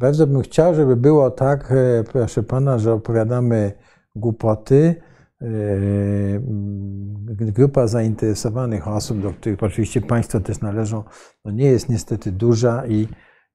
bardzo 0.00 0.26
bym 0.26 0.42
chciał, 0.42 0.74
żeby 0.74 0.96
było 0.96 1.30
tak, 1.30 1.72
e, 1.72 2.04
proszę 2.04 2.42
pana, 2.42 2.78
że 2.78 2.92
opowiadamy 2.92 3.72
głupoty. 4.16 4.94
E, 5.42 5.46
Grupa 7.52 7.86
zainteresowanych 7.86 8.88
osób, 8.88 9.20
do 9.20 9.30
których 9.32 9.62
oczywiście 9.62 10.00
państwo 10.00 10.40
też 10.40 10.60
należą, 10.60 11.04
no 11.44 11.50
nie 11.50 11.64
jest 11.64 11.88
niestety 11.88 12.32
duża 12.32 12.86
i, 12.86 13.08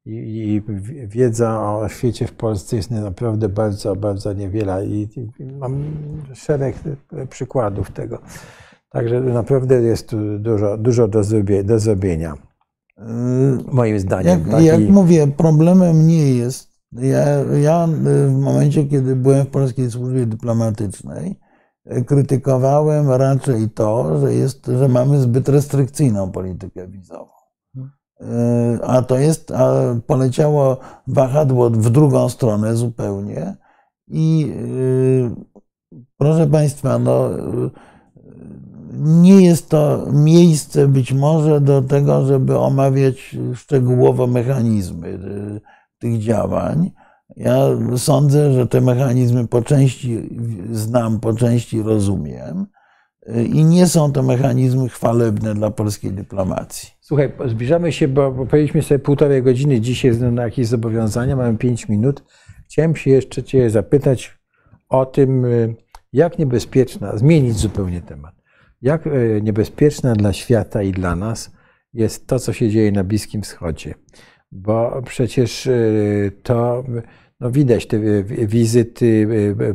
i, 0.06 0.14
i 0.16 0.62
wiedza 1.08 1.62
o 1.62 1.90
świecie 1.90 2.28
w 2.28 2.34
Polsce 2.34 2.76
jest 2.76 2.92
naprawdę 2.92 3.50
bardzo, 3.50 3.96
bardzo 3.96 4.34
niewiele 4.34 4.86
i, 4.86 5.10
i 5.40 5.46
mam 5.46 5.84
szereg 6.34 6.76
przykładów 7.30 7.92
tego. 7.92 8.20
Także 8.90 9.22
naprawdę 9.22 9.82
jest 9.82 10.10
tu 10.10 10.40
dużo, 10.40 10.78
dużo 10.78 11.08
do 11.64 11.80
zrobienia. 11.80 12.34
Moim 13.72 14.00
zdaniem. 14.00 14.40
Jak, 14.40 14.50
tak? 14.50 14.64
jak 14.64 14.90
mówię, 14.90 15.28
problemem 15.28 16.08
nie 16.08 16.36
jest. 16.36 16.76
Ja, 16.92 17.26
ja 17.62 17.88
y, 17.88 18.28
w 18.28 18.38
momencie, 18.40 18.86
kiedy 18.86 19.16
byłem 19.16 19.46
w 19.46 19.50
polskiej 19.50 19.92
służbie 19.92 20.26
dyplomatycznej, 20.26 21.40
y, 21.98 22.04
krytykowałem 22.04 23.12
raczej 23.12 23.70
to, 23.70 24.20
że, 24.20 24.34
jest, 24.34 24.66
że 24.66 24.88
mamy 24.88 25.20
zbyt 25.20 25.50
restrykcyjną 25.50 26.32
politykę 26.32 26.88
wizową. 26.88 27.32
Y, 28.22 28.26
A 28.84 29.02
to 29.02 29.18
jest, 29.18 29.52
a 29.52 29.96
poleciało 30.08 30.78
wahadło 31.08 31.70
w 31.70 31.90
drugą 31.90 32.30
stronę 32.30 32.76
zupełnie. 32.76 33.56
I 34.08 34.54
proszę 36.18 36.48
Państwa, 36.48 37.00
no, 37.00 37.30
nie 39.00 39.46
jest 39.46 39.70
to 39.70 40.08
miejsce 40.12 40.88
być 40.88 41.14
może 41.14 41.62
do 41.62 41.82
tego, 41.82 42.26
żeby 42.26 42.58
omawiać 42.58 43.36
szczegółowo 43.56 44.28
mechanizmy 44.28 45.08
y, 45.08 45.62
tych 46.00 46.20
działań. 46.20 46.92
Ja 47.36 47.58
sądzę, 47.98 48.54
że 48.54 48.68
te 48.68 48.82
mechanizmy 48.82 49.48
po 49.48 49.62
części 49.62 50.30
znam, 50.72 51.20
po 51.20 51.34
części 51.34 51.82
rozumiem 51.82 52.66
y, 53.30 53.44
i 53.44 53.64
nie 53.66 53.88
są 53.88 54.12
to 54.12 54.24
mechanizmy 54.24 54.90
chwalebne 54.90 55.54
dla 55.54 55.72
polskiej 55.72 56.12
dyplomacji. 56.12 56.90
Słuchaj, 57.02 57.32
zbliżamy 57.46 57.92
się, 57.92 58.08
bo, 58.08 58.32
bo 58.32 58.46
powiedzieliśmy 58.46 58.82
sobie 58.82 59.00
półtorej 59.00 59.44
godziny 59.44 59.82
dzisiaj 59.82 60.18
na 60.18 60.44
jakieś 60.44 60.68
zobowiązania, 60.68 61.36
mamy 61.36 61.58
pięć 61.58 61.90
minut. 61.90 62.24
Chciałem 62.66 62.96
się 62.96 63.12
jeszcze 63.12 63.44
Cię 63.44 63.70
zapytać 63.70 64.38
o 64.90 65.06
tym, 65.06 65.46
y, 65.46 65.76
jak 66.14 66.40
niebezpieczna, 66.40 67.18
zmienić 67.18 67.58
zupełnie 67.58 68.02
temat, 68.02 68.36
jak 68.82 69.08
y, 69.08 69.40
niebezpieczna 69.44 70.14
dla 70.14 70.34
świata 70.34 70.84
i 70.84 70.92
dla 70.92 71.16
nas 71.16 71.52
jest 71.94 72.28
to, 72.28 72.40
co 72.40 72.54
się 72.54 72.70
dzieje 72.70 72.92
na 72.92 73.04
Bliskim 73.04 73.42
Wschodzie. 73.42 73.94
Bo 74.52 75.02
przecież 75.06 75.66
y, 75.66 76.32
to, 76.44 76.84
no 77.40 77.52
widać 77.52 77.88
te 77.88 77.98
y, 77.98 78.24
wizyty 78.48 79.28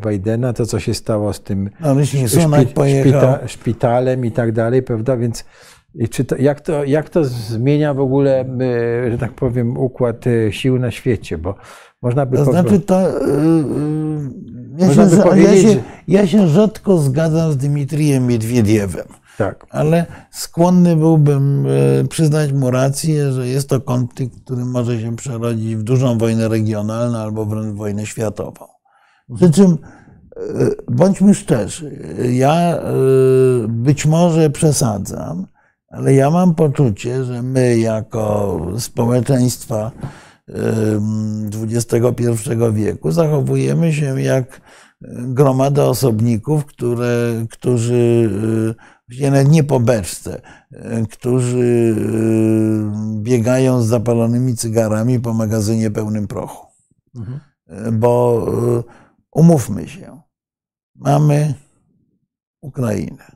Bidena, 0.09 0.53
to 0.53 0.67
co 0.67 0.81
się 0.81 0.95
stało 0.95 1.33
z 1.33 1.41
tym 1.41 1.71
No, 1.81 1.95
szpi- 1.95 3.01
szpita, 3.01 3.49
szpitalem 3.49 4.25
i 4.27 4.31
tak 4.33 4.53
dalej, 4.53 4.83
prawda? 4.83 5.17
Więc 5.17 5.45
i 5.95 6.09
czy 6.09 6.25
to, 6.25 6.37
jak, 6.37 6.61
to, 6.61 6.85
jak 6.85 7.09
to 7.09 7.25
zmienia 7.25 7.95
w 7.95 8.01
ogóle, 8.01 8.45
y, 9.07 9.11
że 9.11 9.19
tak 9.19 9.33
powiem, 9.33 9.77
układ 9.79 10.27
y, 10.27 10.49
sił 10.53 10.79
na 10.79 10.91
świecie? 10.91 11.39
Bo 11.39 11.55
można 12.03 12.27
by 12.27 12.37
To 12.37 12.45
po- 12.45 12.51
znaczy, 12.53 12.81
to, 12.81 13.09
y, 13.09 13.13
ja, 14.79 14.87
Można 14.87 15.05
się, 15.05 15.11
by 15.11 15.17
za- 15.17 15.23
ja, 15.25 15.31
powiedzieć, 15.31 15.63
się, 15.73 15.83
ja 16.09 16.27
się 16.27 16.49
rzadko 16.49 16.99
zgadzam 16.99 17.53
z 17.53 17.57
Dmitrijem 17.57 18.27
Miedwiediewem. 18.27 19.07
tak. 19.39 19.67
ale 19.71 20.07
skłonny 20.31 20.97
byłbym 20.97 21.67
e, 21.67 22.09
przyznać 22.09 22.53
mu 22.53 22.71
rację, 22.71 23.33
że 23.33 23.49
jest 23.49 23.69
to 23.69 23.81
konflikt, 23.81 24.45
który 24.45 24.65
może 24.65 25.01
się 25.01 25.17
przerodzić 25.17 25.77
w 25.77 25.83
dużą 25.83 26.19
wojnę 26.19 26.49
regionalną 26.49 27.19
albo 27.19 27.45
wręcz 27.47 27.77
wojnę 27.77 28.07
światową. 28.07 28.67
Przy 29.37 29.51
czym, 29.51 29.79
e, 30.37 30.41
bądźmy 30.89 31.35
szczerzy, 31.35 31.99
ja 32.33 32.77
e, 32.77 32.83
być 33.69 34.07
może 34.07 34.51
przesadzam, 34.51 35.47
ale 35.91 36.15
ja 36.15 36.31
mam 36.31 36.55
poczucie, 36.55 37.25
że 37.25 37.43
my 37.43 37.79
jako 37.79 38.59
społeczeństwa 38.79 39.91
XXI 41.55 42.11
wieku 42.73 43.13
zachowujemy 43.13 43.93
się 43.93 44.21
jak 44.21 44.61
gromada 45.11 45.85
osobników, 45.85 46.67
które, 46.67 47.47
którzy 47.51 48.31
nie 49.49 49.65
po 49.65 49.81
beczce, 49.81 50.41
którzy 51.11 51.97
biegają 53.23 53.83
z 53.83 53.87
zapalonymi 53.87 54.57
cygarami 54.57 55.21
po 55.21 55.35
magazynie 55.35 55.91
pełnym 55.91 56.27
prochu. 56.27 56.67
Mhm. 57.17 57.41
Bo 58.01 58.47
umówmy 59.33 59.89
się, 59.89 60.21
mamy 60.97 61.55
Ukrainę, 62.63 63.33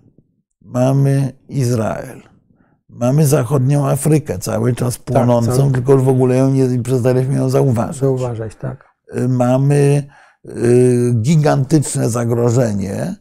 mamy 0.60 1.32
Izrael, 1.48 2.33
mamy 2.94 3.26
zachodnią 3.26 3.88
Afrykę, 3.88 4.38
cały 4.38 4.74
czas 4.74 4.96
tak, 4.96 5.04
płonącą, 5.04 5.48
tak, 5.48 5.56
cały... 5.56 5.72
tylko 5.72 5.98
w 5.98 6.08
ogóle 6.08 6.36
ją 6.36 6.50
nie 6.50 6.82
przestaliśmy 6.82 7.34
ją 7.34 7.50
zauważyć. 7.50 8.00
Zauważać, 8.00 8.54
tak. 8.54 8.94
Mamy 9.28 10.08
y, 10.48 11.14
gigantyczne 11.22 12.10
zagrożenie 12.10 13.16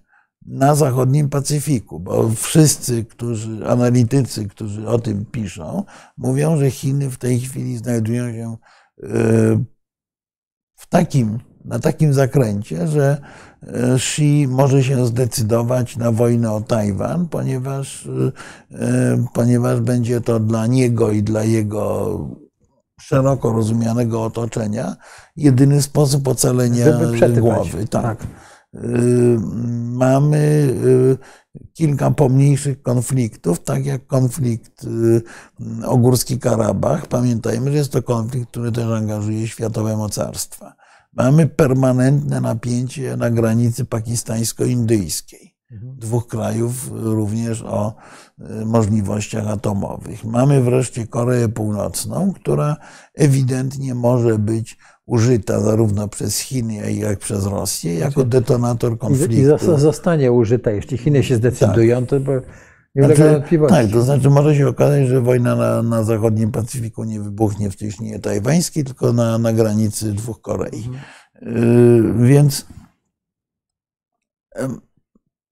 na 0.46 0.76
zachodnim 0.76 1.30
Pacyfiku, 1.30 2.00
bo 2.00 2.30
wszyscy, 2.30 3.06
którzy, 3.06 3.68
analitycy, 3.68 4.48
którzy 4.48 4.88
o 4.88 5.00
tym 5.00 5.26
piszą, 5.26 5.84
mówią, 6.18 6.58
że 6.58 6.72
Chiny 6.72 7.10
w 7.10 7.18
tej 7.18 7.40
chwili 7.40 7.78
znajdują 7.78 8.34
się 8.34 8.58
y, 9.04 9.66
w 10.76 10.88
takim, 10.90 11.40
na 11.66 11.80
takim 11.80 12.14
zakręcie, 12.14 12.88
że 12.88 13.18
Xi 13.96 14.48
może 14.48 14.84
się 14.84 15.06
zdecydować 15.06 15.98
na 15.98 16.12
wojnę 16.12 16.52
o 16.52 16.62
Tajwan, 16.62 17.28
ponieważ, 17.28 18.10
e, 18.72 19.26
ponieważ 19.34 19.82
będzie 19.82 20.22
to 20.22 20.40
dla 20.40 20.68
niego 20.68 21.12
i 21.12 21.24
dla 21.24 21.44
jego 21.44 22.18
szeroko 23.00 23.54
rozumianego 23.54 24.24
otoczenia 24.24 24.96
jedyny 25.36 25.82
sposób 25.82 26.28
ocalenia 26.28 26.86
głowy. 27.40 27.88
Tak. 27.88 28.04
tak. 28.04 28.28
E, 28.74 28.78
mamy 29.92 30.74
e, 31.54 31.64
kilka 31.74 32.12
pomniejszych 32.12 32.82
konfliktów, 32.82 33.64
tak 33.64 33.86
jak 33.86 34.08
konflikt 34.08 34.86
o 35.86 35.98
Górski 35.98 36.40
Karabach. 36.40 37.08
Pamiętajmy, 37.08 37.72
że 37.72 37.78
jest 37.78 37.92
to 37.92 38.04
konflikt, 38.04 38.50
który 38.50 38.72
też 38.72 38.86
angażuje 38.86 39.48
światowe 39.48 39.98
mocarstwa. 39.98 40.83
Mamy 41.14 41.48
permanentne 41.48 42.42
napięcie 42.42 43.18
na 43.18 43.30
granicy 43.30 43.86
pakistańsko-indyjskiej. 43.86 45.54
Mhm. 45.72 45.96
Dwóch 45.96 46.28
krajów 46.28 46.92
również 46.92 47.62
o 47.62 47.96
e, 48.40 48.66
możliwościach 48.66 49.48
atomowych. 49.48 50.26
Mamy 50.26 50.62
wreszcie 50.62 51.08
Koreę 51.08 51.50
Północną, 51.50 52.34
która 52.34 52.78
ewidentnie 53.16 53.96
może 53.96 54.40
być 54.40 54.78
użyta 55.06 55.62
zarówno 55.62 56.08
przez 56.08 56.40
Chiny, 56.40 56.94
jak 56.94 57.18
i 57.18 57.22
przez 57.22 57.46
Rosję 57.46 57.94
jako 57.94 58.14
znaczy, 58.14 58.30
detonator 58.30 58.98
konfliktu. 58.98 59.34
I 59.34 59.80
zostanie 59.80 60.32
użyta, 60.32 60.72
jeśli 60.72 60.98
Chiny 60.98 61.24
się 61.24 61.36
zdecydują, 61.36 62.06
tak. 62.06 62.10
to 62.10 62.16
znaczy. 62.96 63.44
Tak, 63.70 63.88
to 63.92 64.02
znaczy 64.02 64.30
może 64.30 64.56
się 64.56 64.68
okazać, 64.68 65.08
że 65.08 65.22
wojna 65.22 65.56
na, 65.56 65.84
na 65.84 66.04
zachodnim 66.04 66.52
Pacyfiku 66.52 67.04
nie 67.04 67.20
wybuchnie 67.20 67.70
w 67.70 67.76
cieśninie 67.76 68.20
tajwańskiej, 68.20 68.84
tylko 68.84 69.14
na, 69.14 69.38
na 69.38 69.54
granicy 69.54 70.14
dwóch 70.14 70.42
Korei. 70.42 70.78
Mhm. 70.78 71.00
Y, 71.58 72.28
więc 72.28 72.66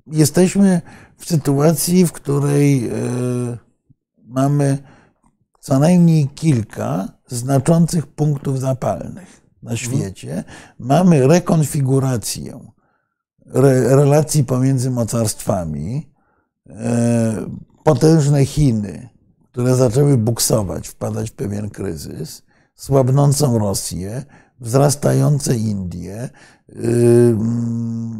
jesteśmy 0.07 0.81
w 1.17 1.25
sytuacji, 1.25 2.05
w 2.05 2.11
której 2.11 2.89
y, 2.89 3.57
mamy 4.27 4.77
co 5.59 5.79
najmniej 5.79 6.27
kilka 6.27 7.07
znaczących 7.27 8.07
punktów 8.07 8.59
zapalnych 8.59 9.41
na 9.63 9.71
mhm. 9.71 9.77
świecie. 9.77 10.43
Mamy 10.79 11.27
rekonfigurację 11.27 12.59
relacji 13.89 14.43
pomiędzy 14.43 14.91
mocarstwami 14.91 16.10
potężne 17.83 18.45
Chiny, 18.45 19.09
które 19.51 19.75
zaczęły 19.75 20.17
buksować, 20.17 20.87
wpadać 20.87 21.29
w 21.29 21.33
pewien 21.33 21.69
kryzys, 21.69 22.43
słabnącą 22.75 23.59
Rosję, 23.59 24.25
wzrastające 24.59 25.57
Indie, 25.57 26.29
y, 26.69 27.35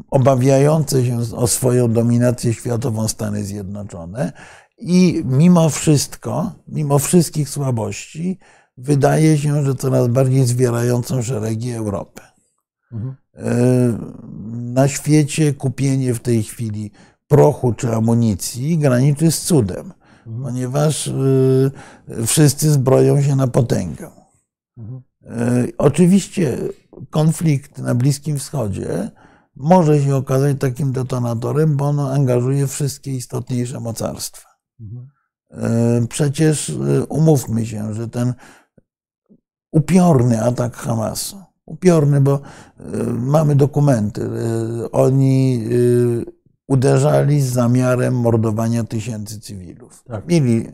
obawiające 0.10 1.06
się 1.06 1.20
o 1.36 1.48
swoją 1.48 1.94
dominację 1.94 2.54
światową 2.54 3.08
Stany 3.08 3.44
Zjednoczone 3.44 4.32
i 4.78 5.24
mimo 5.26 5.70
wszystko, 5.70 6.52
mimo 6.68 7.00
wszystkich 7.00 7.50
słabości, 7.50 8.40
wydaje 8.78 9.38
się, 9.38 9.66
że 9.66 9.76
coraz 9.76 10.08
bardziej 10.08 10.46
zwierającą 10.46 11.22
szeregi 11.22 11.72
Europę. 11.72 12.22
Mhm. 12.92 13.16
E, 13.36 13.52
na 14.74 14.88
świecie 14.88 15.54
kupienie 15.54 16.14
w 16.14 16.20
tej 16.20 16.44
chwili 16.44 16.92
prochu 17.32 17.74
czy 17.74 17.96
amunicji 17.96 18.78
graniczy 18.78 19.32
z 19.32 19.42
cudem, 19.42 19.94
ponieważ 20.44 21.08
y, 21.08 21.72
wszyscy 22.26 22.72
zbroją 22.72 23.22
się 23.22 23.36
na 23.36 23.48
potęgę. 23.48 24.10
Y, 24.80 25.74
oczywiście 25.78 26.58
konflikt 27.10 27.78
na 27.78 27.96
Bliskim 27.96 28.38
Wschodzie 28.38 29.12
może 29.56 30.02
się 30.02 30.16
okazać 30.16 30.58
takim 30.60 30.92
detonatorem, 30.92 31.78
bo 31.78 31.86
on 31.86 32.00
angażuje 32.00 32.68
wszystkie 32.68 33.12
istotniejsze 33.12 33.80
mocarstwa. 33.80 34.50
Y, 36.02 36.08
przecież 36.08 36.72
umówmy 37.10 37.66
się, 37.66 37.94
że 37.94 38.08
ten 38.08 38.34
upiorny 39.72 40.44
atak 40.44 40.76
Hamasu, 40.76 41.38
upiorny, 41.66 42.22
bo 42.22 42.42
mamy 43.18 43.56
dokumenty, 43.56 44.30
oni 44.92 45.64
uderzali 46.72 47.42
z 47.42 47.54
zamiarem 47.54 48.14
mordowania 48.16 48.84
tysięcy 48.84 49.40
cywilów. 49.40 50.04
Tak. 50.04 50.28
Mieli 50.28 50.68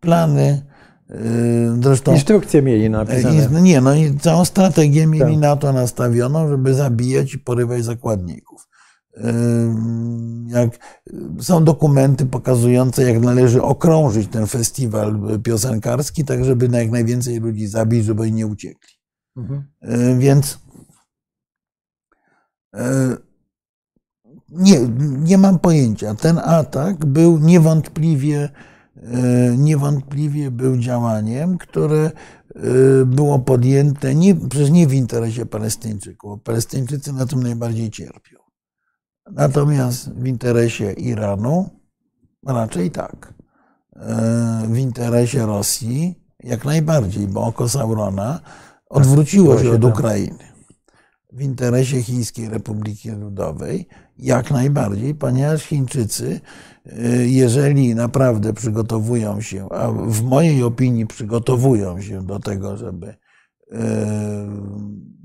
plany, 0.00 0.62
y, 1.10 1.82
Zresztą, 1.82 2.12
Instrukcje 2.12 2.62
mieli 2.62 2.90
napisane. 2.90 3.62
Nie, 3.62 3.80
no 3.80 3.94
i 3.94 4.18
całą 4.18 4.44
strategię 4.44 5.06
mieli 5.06 5.32
tak. 5.32 5.40
na 5.40 5.56
to 5.56 5.72
nastawioną, 5.72 6.48
żeby 6.48 6.74
zabijać 6.74 7.34
i 7.34 7.38
porywać 7.38 7.84
zakładników. 7.84 8.68
Y, 9.16 9.22
jak, 10.46 10.70
są 11.40 11.64
dokumenty 11.64 12.26
pokazujące, 12.26 13.02
jak 13.12 13.22
należy 13.22 13.62
okrążyć 13.62 14.28
ten 14.28 14.46
festiwal 14.46 15.20
piosenkarski, 15.42 16.24
tak 16.24 16.44
żeby 16.44 16.68
jak 16.78 16.90
najwięcej 16.90 17.40
ludzi 17.40 17.66
zabić, 17.66 18.04
żeby 18.04 18.30
nie 18.30 18.46
uciekli. 18.46 18.94
Mhm. 19.36 19.64
Y, 19.84 20.18
więc 20.18 20.58
nie, 24.54 24.80
nie 25.18 25.38
mam 25.38 25.58
pojęcia. 25.58 26.14
Ten 26.14 26.38
atak 26.38 27.06
był 27.06 27.38
niewątpliwie, 27.38 28.48
e, 28.96 29.56
niewątpliwie 29.56 30.50
był 30.50 30.76
działaniem, 30.76 31.58
które 31.58 32.10
e, 32.10 32.10
było 33.06 33.38
podjęte 33.38 34.14
nie, 34.14 34.34
przecież 34.34 34.70
nie 34.70 34.86
w 34.86 34.94
interesie 34.94 35.46
Palestyńczyków. 35.46 36.42
Palestyńczycy 36.42 37.12
na 37.12 37.26
tym 37.26 37.42
najbardziej 37.42 37.90
cierpią. 37.90 38.38
Natomiast 39.32 40.12
w 40.12 40.26
interesie 40.26 40.92
Iranu 40.92 41.70
raczej 42.46 42.90
tak. 42.90 43.34
E, 43.96 44.66
w 44.68 44.78
interesie 44.78 45.46
Rosji 45.46 46.24
jak 46.40 46.64
najbardziej, 46.64 47.28
bo 47.28 47.44
oko 47.44 47.68
Saurona 47.68 48.40
odwróciło 48.90 49.58
się 49.58 49.70
od 49.70 49.84
Ukrainy 49.84 50.53
w 51.34 51.42
interesie 51.42 52.02
Chińskiej 52.02 52.48
Republiki 52.48 53.10
Ludowej, 53.10 53.88
jak 54.18 54.50
najbardziej, 54.50 55.14
ponieważ 55.14 55.62
Chińczycy, 55.62 56.40
y, 56.86 57.28
jeżeli 57.28 57.94
naprawdę 57.94 58.52
przygotowują 58.52 59.40
się, 59.40 59.68
a 59.70 59.90
w 59.90 60.22
mojej 60.22 60.62
opinii 60.62 61.06
przygotowują 61.06 62.00
się 62.00 62.26
do 62.26 62.38
tego, 62.38 62.76
żeby 62.76 63.06
y, 63.08 63.16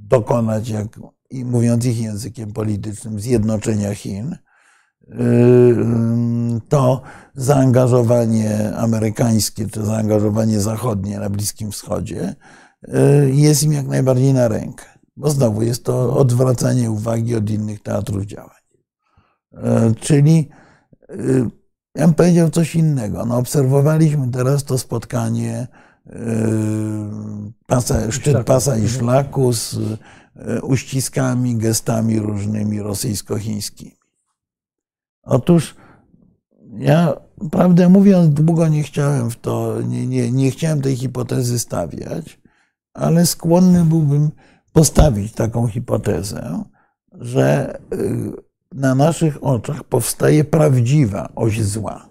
dokonać, 0.08 0.70
jak 0.70 1.00
mówiąc 1.32 1.86
ich 1.86 2.02
językiem 2.02 2.52
politycznym, 2.52 3.20
zjednoczenia 3.20 3.96
Chin, 3.96 4.34
y, 4.34 5.16
to 6.70 7.02
zaangażowanie 7.36 8.76
amerykańskie 8.76 9.68
czy 9.68 9.86
zaangażowanie 9.86 10.60
zachodnie 10.60 11.20
na 11.20 11.30
Bliskim 11.30 11.72
Wschodzie 11.72 12.36
jest 13.34 13.64
im 13.64 13.74
jak 13.74 13.88
najbardziej 13.88 14.34
na 14.34 14.48
rękę 14.48 14.99
bo 15.20 15.30
znowu 15.30 15.62
jest 15.62 15.84
to 15.84 16.18
odwracanie 16.18 16.92
uwagi 16.92 17.36
od 17.36 17.50
innych 17.50 17.82
teatrów 17.82 18.26
działań. 18.26 18.62
E, 19.54 19.94
czyli 20.00 20.50
e, 21.10 21.16
ja 21.96 22.06
bym 22.06 22.14
powiedział 22.14 22.50
coś 22.50 22.76
innego. 22.76 23.26
No, 23.26 23.38
obserwowaliśmy 23.38 24.32
teraz 24.32 24.64
to 24.64 24.78
spotkanie 24.78 25.68
e, 26.06 26.16
pasa, 27.68 28.12
szczyt 28.12 28.44
pasa 28.46 28.78
i 28.78 28.88
szlaku 28.88 29.54
z 29.54 29.78
uściskami, 30.62 31.56
gestami 31.56 32.20
różnymi 32.20 32.82
rosyjsko-chińskimi. 32.82 33.98
Otóż 35.24 35.76
ja, 36.78 37.14
prawdę 37.52 37.90
mówiąc, 37.90 38.34
długo 38.34 38.68
nie 38.68 38.84
chciałem 38.84 39.32
w 39.32 39.36
to, 39.36 39.82
nie, 39.82 40.08
nie, 40.08 40.32
nie 40.32 40.52
chciałem 40.52 40.82
tej 40.82 40.96
hipotezy 40.96 41.60
stawiać, 41.60 42.40
ale 42.94 43.26
skłonny 43.26 43.86
byłbym 43.86 44.32
postawić 44.80 45.34
taką 45.34 45.68
hipotezę, 45.68 46.64
że 47.12 47.78
y, 47.94 48.32
na 48.72 48.96
naszych 48.96 49.44
oczach 49.44 49.84
powstaje 49.84 50.44
prawdziwa 50.44 51.30
oś 51.36 51.64
zła. 51.64 52.10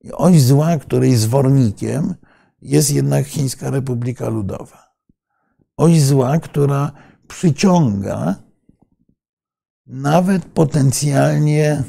I 0.00 0.12
oś 0.12 0.42
zła, 0.42 0.78
której 0.78 1.16
zwornikiem 1.16 2.14
jest 2.60 2.90
jednak 2.90 3.26
Chińska 3.26 3.70
Republika 3.70 4.28
Ludowa. 4.28 4.94
Oś 5.76 6.00
zła, 6.00 6.38
która 6.38 6.92
przyciąga 7.28 8.34
nawet 9.86 10.44
potencjalnie 10.44 11.82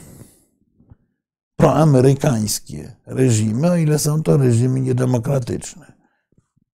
proamerykańskie 1.56 2.96
reżimy, 3.06 3.72
o 3.72 3.76
ile 3.76 4.00
są 4.00 4.24
to 4.24 4.38
reżimy 4.38 4.82
niedemokratyczne. 4.82 5.94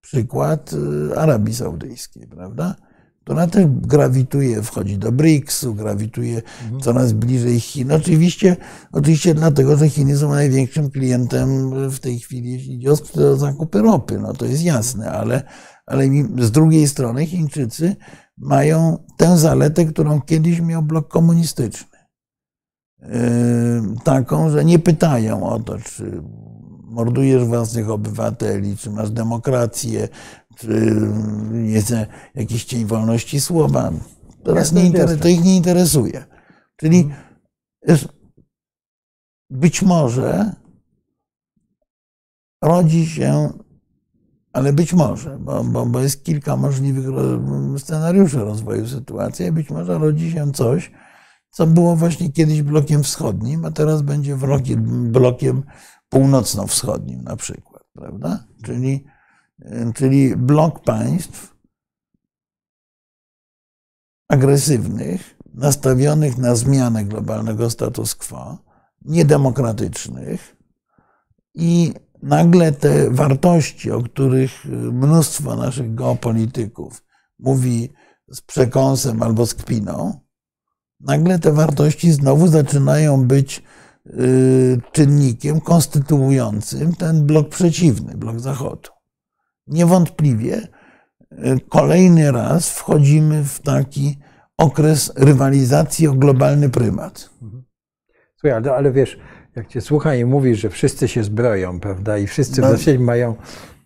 Przykład 0.01 0.73
y, 0.73 1.17
Arabii 1.17 1.55
Saudyjskiej, 1.55 2.27
prawda? 2.27 2.88
Która 3.29 3.47
też 3.47 3.65
grawituje, 3.67 4.63
wchodzi 4.63 4.97
do 4.97 5.11
BRICS-u, 5.11 5.75
grawituje 5.75 6.41
mhm. 6.63 6.81
coraz 6.81 7.13
bliżej 7.13 7.59
Chin. 7.59 7.91
Oczywiście, 7.91 8.55
oczywiście 8.91 9.33
dlatego, 9.33 9.77
że 9.77 9.89
Chiny 9.89 10.17
są 10.17 10.29
największym 10.29 10.91
klientem 10.91 11.71
w 11.89 11.99
tej 11.99 12.19
chwili, 12.19 12.51
jeśli 12.51 12.75
idzie 12.75 12.91
o 12.91 13.35
zakupy 13.37 13.81
ropy. 13.81 14.19
No 14.19 14.33
to 14.33 14.45
jest 14.45 14.63
jasne, 14.63 15.11
ale, 15.11 15.43
ale 15.85 16.05
z 16.39 16.51
drugiej 16.51 16.87
strony 16.87 17.25
Chińczycy 17.25 17.95
mają 18.37 18.97
tę 19.17 19.37
zaletę, 19.37 19.85
którą 19.85 20.21
kiedyś 20.21 20.61
miał 20.61 20.81
blok 20.81 21.07
komunistyczny. 21.07 21.97
Yy, 22.99 23.09
taką, 24.03 24.49
że 24.49 24.65
nie 24.65 24.79
pytają 24.79 25.43
o 25.43 25.59
to, 25.59 25.77
czy 25.77 26.21
mordujesz 26.89 27.43
własnych 27.43 27.89
obywateli, 27.89 28.77
czy 28.77 28.89
masz 28.89 29.09
demokrację, 29.09 30.07
jest 31.53 31.93
jakiś 32.35 32.65
cień 32.65 32.85
wolności 32.85 33.41
słowa. 33.41 33.91
Teraz 34.43 34.71
nie 34.71 34.91
to 35.17 35.27
ich 35.27 35.43
nie 35.43 35.57
interesuje. 35.57 36.25
Czyli 36.75 37.09
być 39.49 39.81
może 39.81 40.55
rodzi 42.61 43.07
się 43.07 43.49
ale 44.53 44.73
być 44.73 44.93
może, 44.93 45.37
bo, 45.39 45.63
bo, 45.63 45.85
bo 45.85 45.99
jest 45.99 46.23
kilka 46.23 46.55
możliwych 46.55 47.05
scenariuszy 47.77 48.37
rozwoju 48.37 48.87
sytuacji, 48.87 49.51
być 49.51 49.69
może 49.69 49.97
rodzi 49.97 50.31
się 50.31 50.51
coś, 50.51 50.91
co 51.49 51.67
było 51.67 51.95
właśnie 51.95 52.31
kiedyś 52.31 52.61
blokiem 52.61 53.03
wschodnim, 53.03 53.65
a 53.65 53.71
teraz 53.71 54.01
będzie 54.01 54.37
blokiem 55.11 55.63
północno-wschodnim 56.09 57.21
na 57.21 57.35
przykład, 57.35 57.83
prawda? 57.93 58.43
Czyli, 58.63 59.05
czyli 59.95 60.35
blok 60.35 60.79
państw 60.79 61.55
agresywnych, 64.27 65.35
nastawionych 65.53 66.37
na 66.37 66.55
zmianę 66.55 67.05
globalnego 67.05 67.69
status 67.69 68.15
quo, 68.15 68.57
niedemokratycznych 69.05 70.55
i 71.53 71.93
nagle 72.23 72.71
te 72.71 73.09
wartości, 73.09 73.91
o 73.91 74.01
których 74.01 74.65
mnóstwo 74.91 75.55
naszych 75.55 75.95
geopolityków 75.95 77.03
mówi 77.39 77.93
z 78.27 78.41
przekąsem 78.41 79.23
albo 79.23 79.45
z 79.45 79.53
kpiną, 79.53 80.19
nagle 80.99 81.39
te 81.39 81.51
wartości 81.51 82.11
znowu 82.11 82.47
zaczynają 82.47 83.27
być 83.27 83.63
y, 84.05 84.81
czynnikiem 84.91 85.61
konstytuującym 85.61 86.95
ten 86.95 87.25
blok 87.25 87.49
przeciwny, 87.49 88.17
blok 88.17 88.39
Zachodu. 88.39 88.98
Niewątpliwie 89.69 90.57
y, 91.31 91.59
kolejny 91.69 92.31
raz 92.31 92.69
wchodzimy 92.69 93.43
w 93.43 93.59
taki 93.59 94.19
okres 94.57 95.13
rywalizacji 95.15 96.07
o 96.07 96.13
globalny 96.13 96.69
prymat. 96.69 97.29
Słuchaj, 98.35 98.51
ale, 98.51 98.75
ale 98.75 98.91
wiesz, 98.91 99.19
jak 99.55 99.67
cię 99.67 99.81
słucha 99.81 100.15
i 100.15 100.25
mówisz, 100.25 100.59
że 100.59 100.69
wszyscy 100.69 101.07
się 101.07 101.23
zbroją, 101.23 101.79
prawda, 101.79 102.17
i 102.17 102.27
wszyscy 102.27 102.61
no, 102.61 102.67
w 102.77 102.99
mają, 102.99 103.35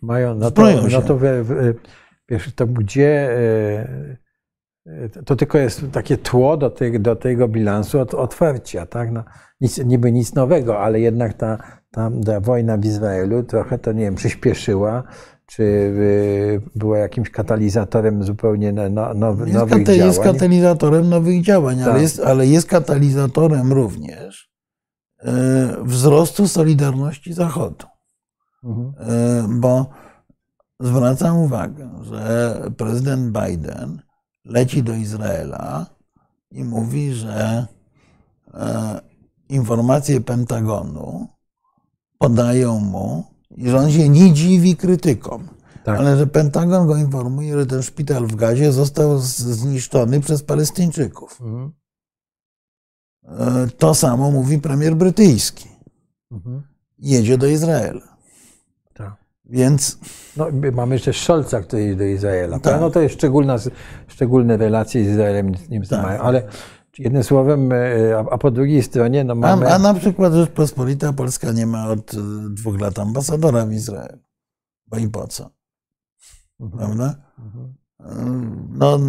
mają 0.01 0.35
no 0.35 0.51
to, 0.51 0.63
no 0.91 1.01
to 1.01 1.19
wiesz, 2.29 2.53
to 2.55 2.67
gdzie 2.67 3.37
e, 3.37 4.17
to 5.25 5.35
tylko 5.35 5.57
jest 5.57 5.81
takie 5.91 6.17
tło 6.17 6.57
do, 6.57 6.69
tej, 6.69 6.99
do 6.99 7.15
tego 7.15 7.47
bilansu 7.47 7.99
od 7.99 8.13
otwarcia, 8.13 8.85
tak? 8.85 9.11
No, 9.11 9.23
nic, 9.61 9.77
niby 9.77 10.11
nic 10.11 10.33
nowego, 10.33 10.79
ale 10.79 10.99
jednak 10.99 11.33
ta, 11.33 11.57
ta, 11.91 12.11
ta 12.25 12.39
wojna 12.39 12.77
w 12.77 12.85
Izraelu 12.85 13.43
trochę 13.43 13.79
to, 13.79 13.91
nie 13.91 14.03
wiem, 14.03 14.15
przyspieszyła, 14.15 15.03
czy 15.45 15.63
e, 15.63 16.79
była 16.79 16.97
jakimś 16.97 17.29
katalizatorem 17.29 18.23
zupełnie 18.23 18.71
no, 18.71 19.13
nowych 19.13 19.47
jest 19.47 19.59
nowych 19.59 19.85
działań? 19.85 20.07
Jest 20.07 20.19
katalizatorem 20.19 21.09
nowych 21.09 21.41
działań, 21.41 21.79
tak. 21.79 21.87
ale, 21.87 22.01
jest, 22.01 22.19
ale 22.19 22.47
jest 22.47 22.67
katalizatorem 22.67 23.73
również 23.73 24.53
E, 25.23 25.83
wzrostu 25.83 26.47
Solidarności 26.47 27.33
Zachodu. 27.33 27.85
Mhm. 28.63 28.93
E, 29.09 29.47
bo 29.59 29.89
zwracam 30.79 31.37
uwagę, 31.37 31.89
że 32.01 32.55
prezydent 32.77 33.37
Biden 33.37 34.01
leci 34.45 34.83
do 34.83 34.93
Izraela 34.93 35.85
i 36.51 36.63
mówi, 36.63 37.13
że 37.13 37.67
e, 38.53 39.01
informacje 39.49 40.21
Pentagonu 40.21 41.27
podają 42.17 42.79
mu, 42.79 43.23
i 43.57 43.69
że 43.69 43.77
on 43.77 43.91
się 43.91 44.09
nie 44.09 44.33
dziwi 44.33 44.75
krytykom, 44.75 45.47
tak. 45.83 45.99
ale 45.99 46.17
że 46.17 46.27
Pentagon 46.27 46.87
go 46.87 46.97
informuje, 46.97 47.57
że 47.59 47.65
ten 47.65 47.83
szpital 47.83 48.27
w 48.27 48.35
Gazie 48.35 48.71
został 48.71 49.19
zniszczony 49.19 50.21
przez 50.21 50.43
Palestyńczyków. 50.43 51.41
Mhm. 51.41 51.71
E, 53.27 53.67
to 53.77 53.95
samo 53.95 54.31
mówi 54.31 54.59
premier 54.59 54.95
brytyjski. 54.95 55.69
Mhm. 56.31 56.63
Jedzie 56.99 57.37
do 57.37 57.47
Izraela. 57.47 58.17
Tak. 58.93 59.15
Więc. 59.45 59.99
No, 60.37 60.47
mamy 60.73 60.95
jeszcze 60.95 61.13
Scholza, 61.13 61.61
który 61.61 61.83
jedzie 61.83 61.95
do 61.95 62.03
Izraela. 62.03 62.59
Tak. 62.59 62.81
No 62.81 62.89
to 62.89 63.01
jest 63.01 63.15
szczególna, 63.15 63.57
szczególne 64.07 64.57
relacje 64.57 65.05
z 65.05 65.07
Izraelem 65.07 65.51
Niemcy 65.69 65.89
tak. 65.89 66.03
mają. 66.03 66.21
Ale 66.21 66.47
jednym 66.99 67.23
słowem, 67.23 67.71
e, 67.71 68.17
a, 68.31 68.37
po 68.37 68.51
drugiej 68.51 68.83
stronie 68.83 69.23
no 69.23 69.35
mamy. 69.35 69.67
A, 69.67 69.75
a 69.75 69.79
na 69.79 69.93
przykład 69.93 70.33
Rzeczpospolita 70.33 71.13
Polska 71.13 71.51
nie 71.51 71.65
ma 71.65 71.89
od 71.89 72.13
e, 72.13 72.17
dwóch 72.49 72.81
lat 72.81 72.99
ambasadora 72.99 73.65
w 73.65 73.71
Izraelu. 73.71 74.19
Bo 74.87 74.97
i 74.97 75.09
po 75.09 75.27
co? 75.27 75.49
Mhm. 76.59 76.79
Prawda? 76.79 77.15
Mhm. 77.39 77.73
No, 78.69 78.99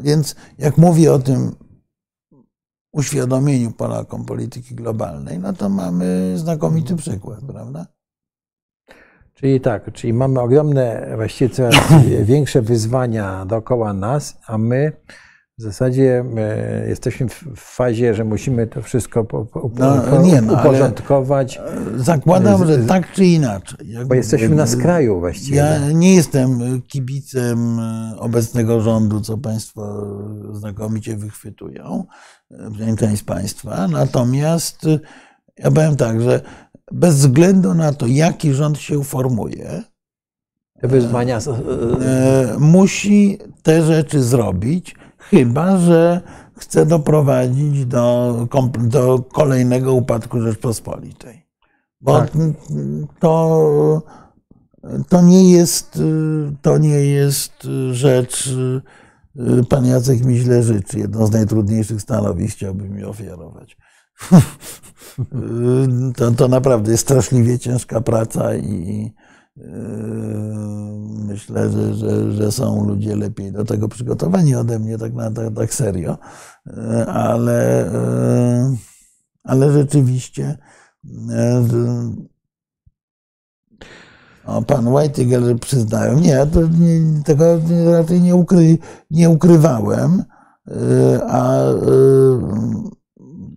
więc 0.00 0.36
jak 0.58 0.78
mówię 0.78 1.12
o 1.12 1.18
tym 1.18 1.56
uświadomieniu 2.92 3.72
Polakom 3.72 4.24
polityki 4.24 4.74
globalnej, 4.74 5.38
no 5.38 5.52
to 5.52 5.68
mamy 5.68 6.34
znakomity 6.38 6.96
przykład, 6.96 7.40
prawda? 7.44 7.86
Czyli 9.34 9.60
tak, 9.60 9.92
czyli 9.92 10.12
mamy 10.12 10.40
ogromne, 10.40 11.12
właściwie 11.16 11.54
coraz 11.54 11.92
większe 12.24 12.62
wyzwania 12.62 13.46
dookoła 13.46 13.92
nas, 13.92 14.38
a 14.46 14.58
my 14.58 14.92
w 15.58 15.62
zasadzie 15.62 16.24
jesteśmy 16.88 17.28
w 17.28 17.60
fazie, 17.60 18.14
że 18.14 18.24
musimy 18.24 18.66
to 18.66 18.82
wszystko 18.82 19.24
po, 19.24 19.44
po, 19.44 19.70
no, 19.74 20.22
nie, 20.22 20.40
no, 20.40 20.52
uporządkować. 20.52 21.60
Zakładam, 21.96 22.66
że 22.66 22.78
tak 22.78 23.12
czy 23.12 23.24
inaczej. 23.24 23.90
Jak, 23.90 24.08
bo 24.08 24.14
jesteśmy 24.14 24.56
na 24.56 24.66
skraju 24.66 25.20
właściwie. 25.20 25.56
Ja 25.56 25.92
nie 25.92 26.14
jestem 26.14 26.82
kibicem 26.82 27.80
obecnego 28.18 28.80
rządu, 28.80 29.20
co 29.20 29.38
Państwo 29.38 30.06
znakomicie 30.52 31.16
wychwytują, 31.16 32.04
część 32.98 33.22
Państwa. 33.22 33.88
Natomiast 33.88 34.86
ja 35.58 35.70
powiem 35.70 35.96
tak, 35.96 36.22
że 36.22 36.40
bez 36.92 37.14
względu 37.14 37.74
na 37.74 37.92
to, 37.92 38.06
jaki 38.06 38.54
rząd 38.54 38.78
się 38.78 38.98
uformuje, 38.98 39.82
te 40.80 40.88
wyzwania 40.88 41.38
e, 41.38 42.56
musi 42.58 43.38
te 43.62 43.82
rzeczy 43.82 44.22
zrobić 44.22 44.94
chyba 45.30 45.78
że 45.78 46.20
chce 46.56 46.86
doprowadzić 46.86 47.86
do, 47.86 48.48
do 48.78 49.18
kolejnego 49.18 49.92
upadku 49.92 50.40
Rzeczpospolitej. 50.40 51.46
Bo 52.00 52.18
tak. 52.18 52.30
to, 53.20 54.02
to, 55.08 55.22
nie 55.22 55.52
jest, 55.52 56.02
to 56.62 56.78
nie 56.78 57.00
jest 57.04 57.68
rzecz. 57.90 58.54
Pan 59.68 59.86
Jacek 59.86 60.24
mi 60.24 60.38
źle 60.38 60.62
życzy. 60.62 60.98
Jedno 60.98 61.26
z 61.26 61.30
najtrudniejszych 61.30 62.00
stanowisk 62.02 62.56
chciałby 62.56 62.88
mi 62.88 63.04
ofiarować. 63.04 63.76
to, 66.16 66.30
to 66.30 66.48
naprawdę 66.48 66.92
jest 66.92 67.02
straszliwie 67.02 67.58
ciężka 67.58 68.00
praca 68.00 68.54
i, 68.54 69.12
myślę, 71.26 71.70
że, 71.70 71.94
że, 71.94 72.32
że, 72.32 72.52
są 72.52 72.86
ludzie 72.86 73.16
lepiej 73.16 73.52
do 73.52 73.64
tego 73.64 73.88
przygotowani 73.88 74.54
ode 74.54 74.78
mnie, 74.78 74.98
tak, 74.98 75.14
na, 75.14 75.30
tak, 75.30 75.54
tak 75.54 75.74
serio, 75.74 76.18
yy, 76.66 77.06
ale, 77.06 77.90
yy, 78.72 78.76
ale 79.44 79.72
rzeczywiście 79.72 80.58
O, 84.46 84.62
pan 84.62 84.88
Whitehill 84.88 85.58
przyznają. 85.58 86.20
Nie, 86.20 86.46
to 86.46 86.60
nie, 86.60 87.22
tego 87.24 87.60
raczej 87.92 88.20
nie, 88.20 88.34
ukry, 88.34 88.78
nie 89.10 89.30
ukrywałem, 89.30 90.24
a 91.28 91.58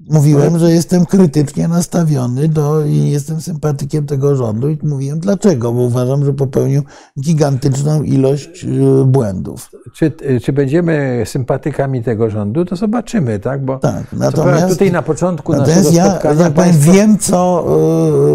mówiłem, 0.10 0.60
że 0.60 0.72
jestem 0.72 1.06
krytycznie 1.06 1.68
nastawiony 1.68 2.48
do 2.50 2.86
i 2.86 3.10
jestem 3.10 3.42
sympatykiem 3.42 4.06
tego 4.06 4.36
rządu 4.36 4.70
i 4.70 4.78
mówiłem 4.84 5.20
dlaczego, 5.20 5.74
bo 5.74 5.82
uważam, 5.82 6.26
że 6.26 6.34
popełnił 6.34 6.84
gigantyczną 7.22 8.04
ilość 8.04 8.64
y, 8.64 9.06
błędów. 9.06 9.72
Czy, 9.96 10.12
czy 10.44 10.54
będziemy 10.54 11.24
sympatykami 11.26 12.04
tego 12.04 12.30
rządu, 12.30 12.66
to 12.66 12.76
zobaczymy, 12.76 13.40
tak? 13.40 13.66
Bo 13.66 13.80
Tak, 13.80 14.14
natomiast 14.14 14.70
tutaj 14.70 14.92
na 14.92 15.02
początku 15.02 15.52
Natomiast 15.52 15.84
naszego 15.84 15.98
ja, 15.98 16.12
spotkania 16.12 16.36
powiem, 16.36 16.54
państwo- 16.54 16.92
wiem, 16.94 17.18
co 17.18 17.66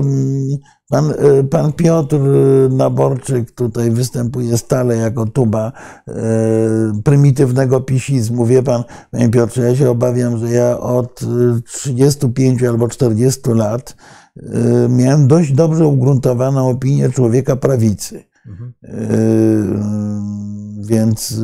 y, 0.02 0.81
pan, 0.92 1.10
y, 1.10 1.44
pan 1.44 1.72
Piotr 1.72 2.16
y, 2.16 2.68
Naborczyk 2.70 3.50
tutaj 3.50 3.90
występuje 3.90 4.58
stale 4.58 4.96
jako 4.96 5.26
tuba 5.26 5.72
y, 6.08 6.12
prymitywnego 7.02 7.80
pisizmu. 7.80 8.46
Wie 8.46 8.62
pan, 8.62 8.84
panie 9.10 9.28
Piotrze, 9.28 9.62
ja 9.62 9.76
się 9.76 9.90
obawiam, 9.90 10.38
że 10.38 10.50
ja 10.50 10.80
od 10.80 11.22
y, 11.22 11.62
35 11.62 12.62
albo 12.62 12.88
40 12.88 13.50
lat 13.50 13.96
miałem 14.88 15.28
dość 15.28 15.52
dobrze 15.52 15.86
ugruntowaną 15.86 16.68
opinię 16.68 17.10
człowieka 17.10 17.56
prawicy. 17.56 18.24
Mhm. 18.46 18.72
Więc 20.86 21.34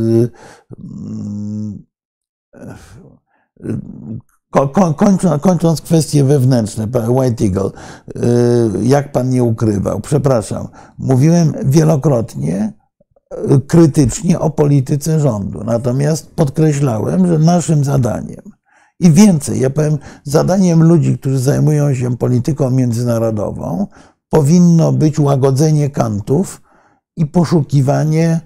ko- 4.50 4.68
ko- 4.68 4.94
kończąc, 4.94 5.42
kończąc 5.42 5.80
kwestie 5.80 6.24
wewnętrzne, 6.24 6.88
White 7.08 7.44
Eagle, 7.44 7.70
y, 7.70 8.84
jak 8.84 9.12
pan 9.12 9.28
nie 9.30 9.44
ukrywał, 9.44 10.00
przepraszam, 10.00 10.68
mówiłem 10.98 11.52
wielokrotnie 11.64 12.72
y, 13.32 13.60
krytycznie 13.60 14.38
o 14.38 14.50
polityce 14.50 15.20
rządu, 15.20 15.64
natomiast 15.64 16.30
podkreślałem, 16.30 17.26
że 17.26 17.38
naszym 17.38 17.84
zadaniem 17.84 18.58
i 19.00 19.10
więcej, 19.10 19.60
ja 19.60 19.70
powiem, 19.70 19.98
zadaniem 20.24 20.82
ludzi, 20.82 21.18
którzy 21.18 21.38
zajmują 21.38 21.94
się 21.94 22.16
polityką 22.16 22.70
międzynarodową, 22.70 23.86
powinno 24.30 24.92
być 24.92 25.18
łagodzenie 25.18 25.90
kantów 25.90 26.62
i 27.16 27.26
poszukiwanie 27.26 28.40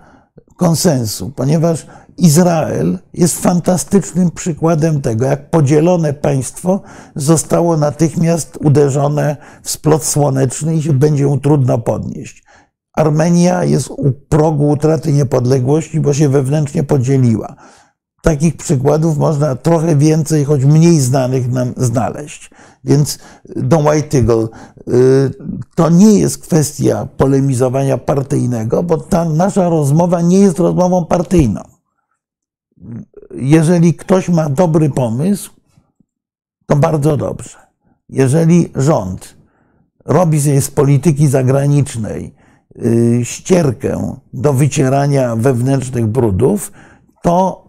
konsensu, 0.57 1.31
ponieważ 1.37 1.87
Izrael 2.19 2.99
jest 3.15 3.41
fantastycznym 3.41 4.31
przykładem 4.31 5.01
tego, 5.01 5.25
jak 5.27 5.51
podzielone 5.51 6.13
państwo 6.13 6.81
zostało 7.17 7.77
natychmiast 7.77 8.59
uderzone 8.61 9.37
w 9.63 9.71
splot 9.71 10.05
słoneczny 10.05 10.77
i 10.77 10.83
się 10.83 10.93
będzie 10.93 11.27
mu 11.27 11.39
trudno 11.39 11.79
podnieść. 11.79 12.45
Armenia 12.93 13.65
jest 13.65 13.91
u 13.91 14.13
progu 14.13 14.69
utraty 14.69 15.13
niepodległości, 15.13 16.01
bo 16.01 16.15
się 16.15 16.29
wewnętrznie 16.29 16.83
podzieliła. 16.83 17.57
Takich 18.23 18.57
przykładów 18.57 19.19
można 19.19 19.57
trochę 19.57 19.97
więcej, 19.97 20.45
choć 20.45 20.65
mniej 20.65 21.01
znanych 21.01 21.49
nam 21.53 21.73
znaleźć. 21.77 22.51
Więc 22.85 23.19
Don 23.57 23.87
White 23.87 24.19
Eagle, 24.19 24.49
y, 24.89 25.31
to 25.75 25.91
nie 25.91 26.19
jest 26.19 26.39
kwestia 26.39 27.09
polemizowania 27.17 27.99
partyjnego, 27.99 28.83
bo 28.83 28.97
ta 28.97 29.25
nasza 29.25 29.69
rozmowa 29.69 30.21
nie 30.21 30.39
jest 30.39 30.59
rozmową 30.59 31.05
partyjną. 31.05 31.72
Jeżeli 33.35 33.95
ktoś 33.95 34.29
ma 34.29 34.49
dobry 34.49 34.91
pomysł, 34.91 35.51
to 36.67 36.77
bardzo 36.77 37.17
dobrze. 37.17 37.59
Jeżeli 38.09 38.69
rząd 38.75 39.37
robi 40.05 40.41
z 40.41 40.71
polityki 40.71 41.29
zagranicznej 41.29 42.35
y, 42.85 43.21
ścierkę 43.23 44.17
do 44.33 44.53
wycierania 44.53 45.37
wewnętrznych 45.37 46.07
brudów, 46.07 46.73
to 47.23 47.65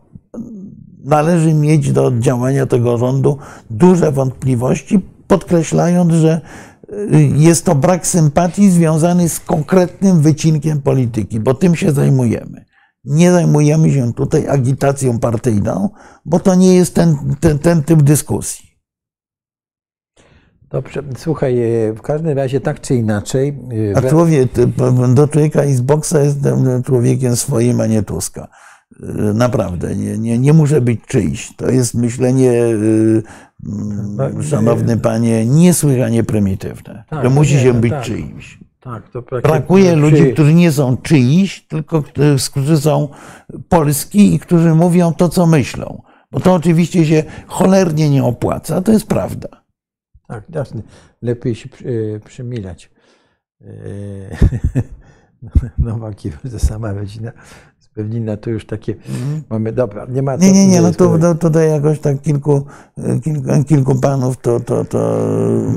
należy 1.03 1.53
mieć 1.53 1.91
do 1.91 2.11
działania 2.19 2.65
tego 2.65 2.97
rządu 2.97 3.37
duże 3.69 4.11
wątpliwości, 4.11 4.99
podkreślając, 5.27 6.13
że 6.13 6.41
y, 7.13 7.21
jest 7.35 7.65
to 7.65 7.75
brak 7.75 8.07
sympatii 8.07 8.71
związany 8.71 9.29
z 9.29 9.39
konkretnym 9.39 10.21
wycinkiem 10.21 10.81
polityki, 10.81 11.39
bo 11.39 11.53
tym 11.53 11.75
się 11.75 11.91
zajmujemy. 11.91 12.65
Nie 13.05 13.31
zajmujemy 13.31 13.91
się 13.91 14.13
tutaj 14.13 14.47
agitacją 14.47 15.19
partyjną, 15.19 15.89
bo 16.25 16.39
to 16.39 16.55
nie 16.55 16.75
jest 16.75 16.95
ten, 16.95 17.35
ten, 17.39 17.59
ten 17.59 17.83
typ 17.83 18.01
dyskusji. 18.01 18.69
Dobrze, 20.69 21.03
słuchaj, 21.17 21.61
e, 21.87 21.93
w 21.93 22.01
każdym 22.01 22.37
razie 22.37 22.61
tak 22.61 22.81
czy 22.81 22.95
inaczej. 22.95 23.59
e, 23.93 23.97
A 23.97 24.01
człowiek, 24.09 24.49
do 25.13 25.27
człowieka 25.27 25.65
i 25.65 25.73
z 25.73 25.81
boksa 25.81 26.19
jestem 26.23 26.83
człowiekiem 26.83 27.35
swoim, 27.35 27.81
a 27.81 27.85
nie 27.87 28.03
Tuska. 28.03 28.47
Naprawdę, 29.33 29.95
nie, 29.95 30.17
nie, 30.17 30.39
nie 30.39 30.53
muszę 30.53 30.81
być 30.81 31.01
czyjś. 31.07 31.55
To 31.55 31.69
jest 31.69 31.93
myślenie, 31.93 32.51
No, 34.15 34.43
szanowny 34.43 34.97
panie, 34.97 35.45
niesłychanie 35.45 36.23
prymitywne. 36.23 37.03
Tak, 37.09 37.23
że 37.23 37.29
musi 37.29 37.55
nie, 37.55 37.61
się 37.61 37.73
być 37.73 37.91
tak. 37.91 38.03
czyimś. 38.03 38.59
Tak, 38.83 39.03
Brakuje 39.43 39.95
ludzi, 39.95 40.33
którzy 40.33 40.53
nie 40.53 40.71
są 40.71 40.97
czyjś, 40.97 41.67
tylko 41.67 42.03
którzy- 42.03 42.81
są 42.81 43.09
polski 43.69 44.35
i 44.35 44.39
którzy 44.39 44.75
mówią 44.75 45.13
to, 45.13 45.29
co 45.29 45.45
myślą. 45.45 46.01
Bo 46.31 46.39
to 46.39 46.53
oczywiście 46.53 47.05
się 47.05 47.23
cholernie 47.47 48.09
nie 48.09 48.23
opłaca, 48.23 48.81
to 48.81 48.91
jest 48.91 49.07
prawda. 49.07 49.47
Tak, 50.27 50.43
jasne. 50.49 50.81
Lepiej 51.21 51.55
się 51.55 51.69
e, 52.15 52.19
przymilać. 52.19 52.91
E, 53.61 53.67
Nowaki, 55.77 56.31
to 56.51 56.59
sama 56.59 56.93
rodzina 56.93 57.31
Berlina 57.95 58.37
to 58.37 58.49
już 58.49 58.65
takie 58.65 58.95
mamy, 59.49 59.71
dobra, 59.71 60.05
nie 60.09 60.21
ma 60.21 60.35
Nie, 60.35 60.51
nie, 60.51 60.67
nie, 60.67 60.81
no 60.81 60.91
to, 60.91 61.19
to 61.19 61.35
tutaj 61.35 61.69
jakoś 61.69 61.99
tak 61.99 62.21
kilku, 62.21 62.65
kilku, 63.23 63.63
kilku 63.67 63.95
panów 63.95 64.37
to, 64.37 64.59
to, 64.59 64.85
to 64.85 65.27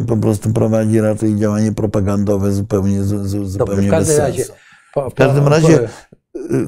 po 0.07 0.17
prostu 0.17 0.53
prowadzi 0.53 1.01
raczej 1.01 1.37
działanie 1.37 1.73
propagandowe 1.73 2.53
zupełnie, 2.53 3.03
zu- 3.05 3.47
zupełnie 3.49 3.89
w 3.89 3.91
bez 3.91 3.91
każdym 3.91 4.19
razie. 4.19 4.45
sensu. 4.45 4.53
Po, 4.95 5.11
W 5.11 5.15
każdym 5.15 5.49
razie 5.49 5.85
y, 5.85 5.89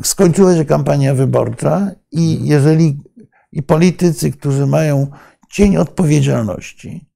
skończyła 0.02 0.54
się 0.56 0.64
kampania 0.64 1.14
wyborcza 1.14 1.90
i 2.12 2.48
jeżeli 2.48 2.98
i 3.52 3.62
politycy, 3.62 4.30
którzy 4.32 4.66
mają 4.66 5.06
cień 5.50 5.76
odpowiedzialności, 5.76 7.08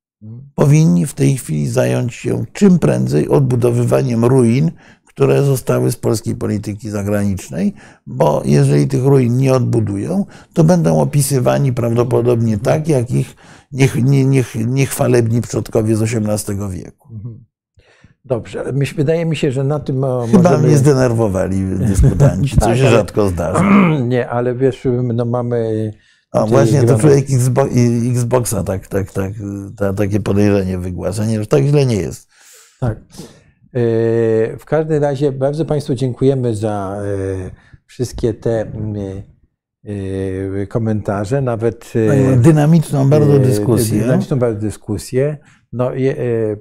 powinni 0.55 1.07
w 1.07 1.15
tej 1.15 1.37
chwili 1.37 1.69
zająć 1.69 2.15
się 2.15 2.45
czym 2.53 2.79
prędzej 2.79 3.29
odbudowywaniem 3.29 4.25
ruin, 4.25 4.71
które 5.15 5.43
zostały 5.43 5.93
z 5.93 5.97
polskiej 5.97 6.37
polityki 6.37 6.91
zagranicznej, 6.91 7.75
bo 8.07 8.43
jeżeli 8.45 8.89
tych 8.89 9.05
ruin 9.05 9.37
nie 9.37 9.55
odbudują, 9.55 10.27
to 10.53 10.65
będą 10.65 11.01
opisywani 11.01 11.73
prawdopodobnie 11.73 12.59
tak, 12.59 12.89
jak 12.89 13.11
ich 13.11 13.37
niech, 13.73 14.05
nie, 14.05 14.25
niech, 14.25 14.55
niechwalebni 14.67 15.41
przodkowie 15.41 15.97
z 15.97 16.03
XVIII 16.03 16.59
wieku. 16.71 17.09
Dobrze, 18.25 18.61
ale 18.61 18.73
myśl, 18.73 18.95
wydaje 18.97 19.27
mi 19.27 19.37
się, 19.37 19.53
że 19.53 19.65
na 19.65 19.81
tym 19.81 19.99
mo- 19.99 20.27
Chyba 20.27 20.43
możemy... 20.51 20.69
mnie 20.69 20.77
zdenerwowali 20.77 21.65
dyskutanci, 21.79 22.57
co 22.61 22.67
Tak, 22.67 22.77
się 22.77 22.91
rzadko 22.91 23.29
zdarza. 23.29 23.65
Nie, 24.09 24.29
ale 24.29 24.55
wiesz, 24.55 24.89
no 25.15 25.25
mamy... 25.25 25.91
A 26.33 26.47
właśnie 26.47 26.83
to 26.83 26.99
człowiek 26.99 27.27
Xbo- 27.29 28.11
Xboxa 28.11 28.63
tak, 28.63 28.87
tak, 28.87 29.13
tak, 29.13 29.33
ta, 29.77 29.93
takie 29.93 30.21
podejrzenie 30.21 30.79
wygłasza. 30.79 31.25
Nie, 31.27 31.41
że 31.41 31.47
tak 31.47 31.65
źle 31.65 31.87
nie 31.87 31.97
jest. 31.97 32.29
Tak. 32.81 32.99
E, 33.75 34.57
W 34.59 34.65
każdym 34.65 35.03
razie 35.03 35.33
bardzo 35.33 35.65
Państwu 35.65 35.95
dziękujemy 35.95 36.57
za 36.57 36.97
e, 36.97 37.51
wszystkie 37.87 38.35
te 38.35 38.67
e, 39.85 40.67
komentarze, 40.67 41.43
nawet 41.43 41.93
Dynamiczną 42.37 43.11
bardzo 43.11 43.39
dyskusję. 43.39 44.01
Dynamiczną 44.01 44.39
bardzo 44.39 44.61
dyskusję. 44.61 45.39
No, 45.73 45.93
je, 45.95 46.13
e, 46.13 46.23
e, 46.23 46.57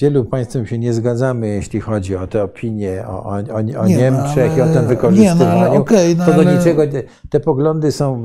wielu 0.00 0.24
Państwem 0.24 0.66
się 0.66 0.78
nie 0.78 0.92
zgadzamy, 0.92 1.48
jeśli 1.48 1.80
chodzi 1.80 2.16
o 2.16 2.26
te 2.26 2.42
opinie 2.42 3.04
o, 3.08 3.24
o, 3.24 3.30
o, 3.54 3.60
Nie, 3.62 3.72
no, 3.74 3.86
Niemczech 3.86 4.56
i 4.56 4.60
o 4.60 4.64
ale- 4.64 4.72
tym 4.74 4.86
wykorzystywaniu. 4.86 5.40
nie, 5.40 5.54
no, 5.54 5.60
ale 5.60 5.70
okej, 5.70 6.16
no, 6.16 6.24
to 6.26 6.32
do 6.32 6.40
ale- 6.40 6.56
niczego, 6.58 6.82
te 7.30 7.40
poglądy 7.40 7.92
są 7.92 8.24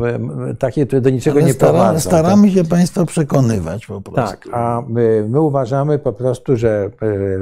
takie, 0.60 0.86
które 0.86 1.02
do 1.02 1.10
niczego 1.10 1.38
Ale 1.38 1.48
nie 1.48 1.54
stara, 1.54 1.72
prowadzą. 1.72 2.00
staramy 2.00 2.52
się 2.52 2.64
Państwa 2.64 3.06
przekonywać 3.06 3.86
po 3.86 4.02
prostu. 4.02 4.32
Tak, 4.32 4.48
a 4.54 4.84
my, 4.90 5.26
my 5.30 5.42
uważamy 5.42 6.00
po 6.00 6.14
prostu, 6.14 6.56
że 6.58 6.90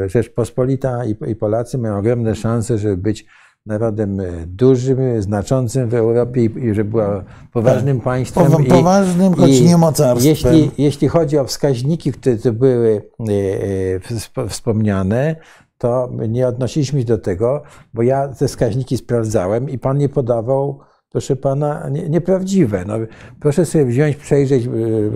e, 0.05 0.09
Rzeczpospolita 0.09 1.05
i, 1.05 1.15
i 1.31 1.35
Polacy 1.35 1.77
mają 1.77 1.97
ogromne 1.97 2.35
szanse, 2.35 2.77
żeby 2.77 2.97
być 2.97 3.25
narodem 3.65 4.19
e, 4.19 4.25
dużym, 4.47 5.21
znaczącym 5.21 5.89
w 5.89 5.93
Europie 5.93 6.43
i, 6.45 6.65
i 6.65 6.73
żeby 6.73 6.89
była 6.89 7.23
poważnym 7.53 7.99
państwem. 8.01 8.43
Powa- 8.45 8.63
i- 8.63 8.69
poważnym, 8.69 9.33
choć 9.33 9.61
nie 9.61 9.77
mocarstwem. 9.77 10.29
Jeśli, 10.29 10.71
jeśli 10.77 11.07
chodzi 11.07 11.37
o 11.37 11.45
wskaźniki, 11.45 12.11
które 12.11 12.35
tu 12.37 12.53
były 12.53 13.01
e, 13.19 13.23
e, 13.23 13.99
wsp- 13.99 14.49
wspomniane, 14.49 15.35
to 15.77 16.09
nie 16.29 16.47
odnosiliśmy 16.47 16.99
się 16.99 17.05
do 17.05 17.17
tego, 17.17 17.63
bo 17.93 18.01
ja 18.01 18.27
te 18.27 18.47
wskaźniki 18.47 18.97
sprawdzałem 18.97 19.69
i 19.69 19.77
pan 19.79 19.97
nie 19.97 20.09
podawał 20.09 20.79
proszę 21.13 21.35
pana, 21.35 21.89
nie, 21.89 22.09
nieprawdziwe. 22.09 22.83
No, 22.87 22.93
proszę 23.39 23.65
sobie 23.65 23.85
wziąć, 23.85 24.15
przejrzeć 24.15 24.65
e, 24.65 24.69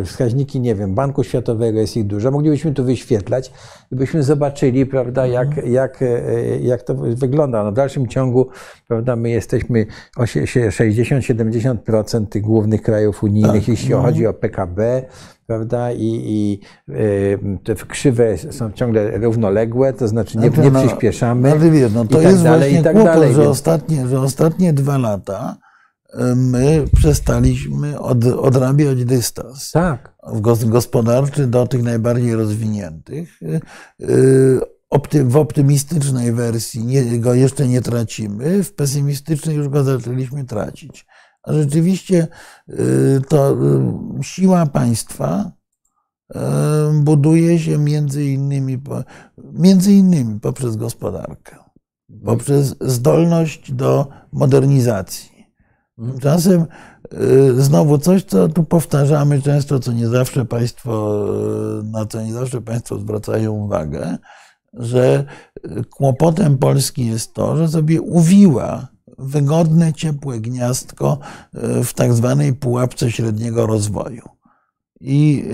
wskaźniki, 0.04 0.60
nie 0.60 0.76
wiem, 0.76 0.96
Banku 0.96 1.24
Światowego, 1.24 1.80
jest 1.80 1.98
ich 1.98 2.08
dużo. 2.08 2.32
Moglibyśmy 2.32 2.74
tu 2.74 2.84
wyświetlać 2.84 3.52
i 3.92 3.96
byśmy 3.96 4.24
zobaczyli, 4.24 4.86
prawda, 4.86 5.28
jak, 5.28 5.66
jak, 5.66 6.02
e, 6.02 6.22
jak 6.60 6.84
to 6.84 6.96
wygląda. 6.96 7.64
No, 7.64 7.72
w 7.72 7.76
dalszym 7.76 8.08
ciągu, 8.08 8.48
prawda, 8.88 9.16
my 9.16 9.30
jesteśmy 9.30 9.86
60-70% 10.18 12.28
tych 12.28 12.42
głównych 12.42 12.82
krajów 12.82 13.24
unijnych, 13.24 13.62
Tak, 13.62 13.68
jeśli 13.68 13.90
no. 13.90 14.02
chodzi 14.02 14.28
o 14.28 14.34
PKB, 14.34 15.04
prawda, 15.48 15.92
i, 15.92 16.22
i 16.26 16.60
y, 16.94 17.40
te 17.64 17.76
krzywe 17.76 18.38
są 18.38 18.72
ciągle 18.72 19.18
równoległe, 19.18 19.94
to 19.94 20.08
znaczy 20.08 20.38
nie, 20.38 20.50
nie 20.50 20.72
no, 20.72 20.80
przyspieszamy. 20.80 21.50
No, 21.50 21.72
wiesz, 21.72 21.94
no, 21.94 22.06
to 22.06 22.20
i 22.20 22.24
tak 22.24 22.32
jest 22.32 22.44
dalej, 22.44 22.60
właśnie 22.60 22.84
tak 22.84 22.94
kłopot, 22.94 23.14
dalej, 23.14 23.34
że, 23.34 23.42
więc- 23.42 23.52
ostatnie, 23.52 24.08
że 24.08 24.22
ostatnie 24.22 24.74
dwa 24.74 24.98
lata 24.98 25.58
my 26.36 26.86
przestaliśmy 26.96 28.00
od, 28.00 28.26
odrabiać 28.26 29.06
dystans 29.06 29.72
Tak. 29.72 30.16
gospodarczy 30.66 31.48
do 31.48 31.68
tych 31.68 31.84
najbardziej 31.84 32.36
rozwiniętych. 32.36 33.42
Y, 33.42 33.62
y, 35.16 35.24
W 35.24 35.38
optymistycznej 35.38 36.34
wersji 36.34 36.86
nie, 36.86 37.20
go 37.20 37.34
jeszcze 37.34 37.68
nie 37.68 37.82
tracimy, 37.82 38.64
w 38.64 38.74
pesymistycznej 38.74 39.56
już 39.56 39.70
go 39.70 39.84
zaczęliśmy 39.84 40.44
tracić. 40.44 41.06
A 41.44 41.54
rzeczywiście 41.54 42.28
y, 42.70 43.22
to 43.30 43.58
siła 44.22 44.66
państwa 44.66 45.52
buduje 47.04 47.60
się 47.60 47.78
między 47.78 48.26
innymi, 48.26 48.78
między 49.54 49.94
innymi 49.94 50.40
poprzez 50.40 50.76
gospodarkę, 50.76 51.56
poprzez 52.26 52.76
zdolność 52.82 53.72
do 53.72 54.08
modernizacji. 54.32 55.37
Tymczasem 55.98 56.66
y, 57.14 57.62
znowu 57.64 57.98
coś, 57.98 58.24
co 58.24 58.48
tu 58.48 58.64
powtarzamy 58.64 59.42
często, 59.42 59.80
co 59.80 59.92
nie 59.92 60.08
zawsze 60.08 60.46
Państwo, 60.46 61.26
y, 61.80 61.84
na 61.84 62.06
co 62.06 62.22
nie 62.22 62.34
zawsze 62.34 62.62
Państwo 62.62 63.00
zwracają 63.00 63.52
uwagę, 63.52 64.18
że 64.74 65.26
y, 65.66 65.84
kłopotem 65.84 66.58
Polski 66.58 67.06
jest 67.06 67.34
to, 67.34 67.58
że 67.58 67.68
sobie 67.68 68.02
uwiła 68.02 68.88
wygodne, 69.18 69.94
ciepłe 69.94 70.40
gniazdko 70.40 71.20
w 71.84 71.94
tak 71.94 72.14
zwanej 72.14 72.54
pułapce 72.54 73.12
średniego 73.12 73.68
rozwoju. 73.68 74.22
I 75.02 75.46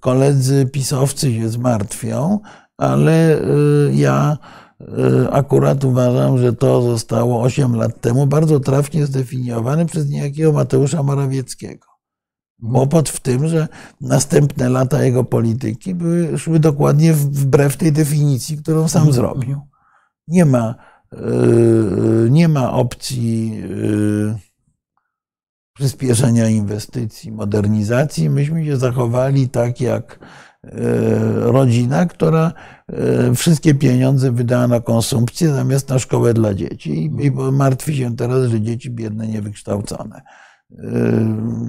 koledzy 0.00 0.66
pisowcy 0.66 1.34
się 1.34 1.48
zmartwią, 1.48 2.40
ale 2.76 3.40
ja 3.92 4.38
akurat 5.30 5.84
uważam, 5.84 6.38
że 6.38 6.52
to 6.52 6.82
zostało 6.82 7.42
8 7.42 7.76
lat 7.76 8.00
temu 8.00 8.26
bardzo 8.26 8.60
trafnie 8.60 9.06
zdefiniowane 9.06 9.86
przez 9.86 10.08
niejakiego 10.08 10.52
Mateusza 10.52 11.02
Morawieckiego. 11.02 11.86
Kłopot 12.60 13.08
w 13.08 13.20
tym, 13.20 13.48
że 13.48 13.68
następne 14.00 14.68
lata 14.68 15.04
jego 15.04 15.24
polityki 15.24 15.94
były, 15.94 16.38
szły 16.38 16.58
dokładnie 16.58 17.12
wbrew 17.12 17.76
tej 17.76 17.92
definicji, 17.92 18.56
którą 18.56 18.88
sam 18.88 19.12
zrobił. 19.12 19.60
Nie 20.28 20.44
ma, 20.44 20.74
y, 21.12 22.30
nie 22.30 22.48
ma 22.48 22.72
opcji 22.72 23.62
y, 23.64 24.38
przyspieszenia 25.74 26.48
inwestycji, 26.48 27.32
modernizacji. 27.32 28.30
Myśmy 28.30 28.64
się 28.64 28.76
zachowali 28.76 29.48
tak 29.48 29.80
jak 29.80 30.18
y, 30.22 30.45
rodzina, 31.34 32.06
która 32.06 32.52
y, 33.30 33.34
wszystkie 33.34 33.74
pieniądze 33.74 34.32
wydała 34.32 34.68
na 34.68 34.80
konsumpcję 34.80 35.52
zamiast 35.52 35.88
na 35.88 35.98
szkołę 35.98 36.34
dla 36.34 36.54
dzieci 36.54 37.04
i, 37.20 37.30
martwi 37.30 37.96
się 37.96 38.16
teraz, 38.16 38.50
że 38.50 38.60
dzieci 38.60 38.90
biedne, 38.90 39.26
niewykształcone. 39.26 40.22
Y, 40.70 40.76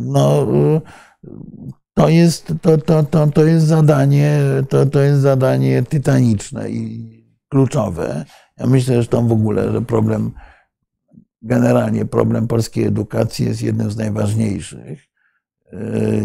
No, 0.01 0.47
to 1.93 2.09
jest, 2.09 2.53
to, 2.61 2.77
to, 2.77 3.03
to, 3.03 3.27
to 3.27 3.45
jest 3.45 3.65
zadanie, 3.65 4.39
to, 4.69 4.85
to 4.85 4.99
jest 4.99 5.21
zadanie 5.21 5.83
tytaniczne 5.83 6.69
i 6.69 7.07
kluczowe. 7.49 8.25
Ja 8.57 8.67
myślę 8.67 8.95
zresztą 8.95 9.27
w 9.27 9.31
ogóle, 9.31 9.71
że 9.71 9.81
problem, 9.81 10.31
generalnie 11.41 12.05
problem 12.05 12.47
polskiej 12.47 12.85
edukacji 12.85 13.45
jest 13.45 13.61
jednym 13.61 13.91
z 13.91 13.97
najważniejszych 13.97 14.99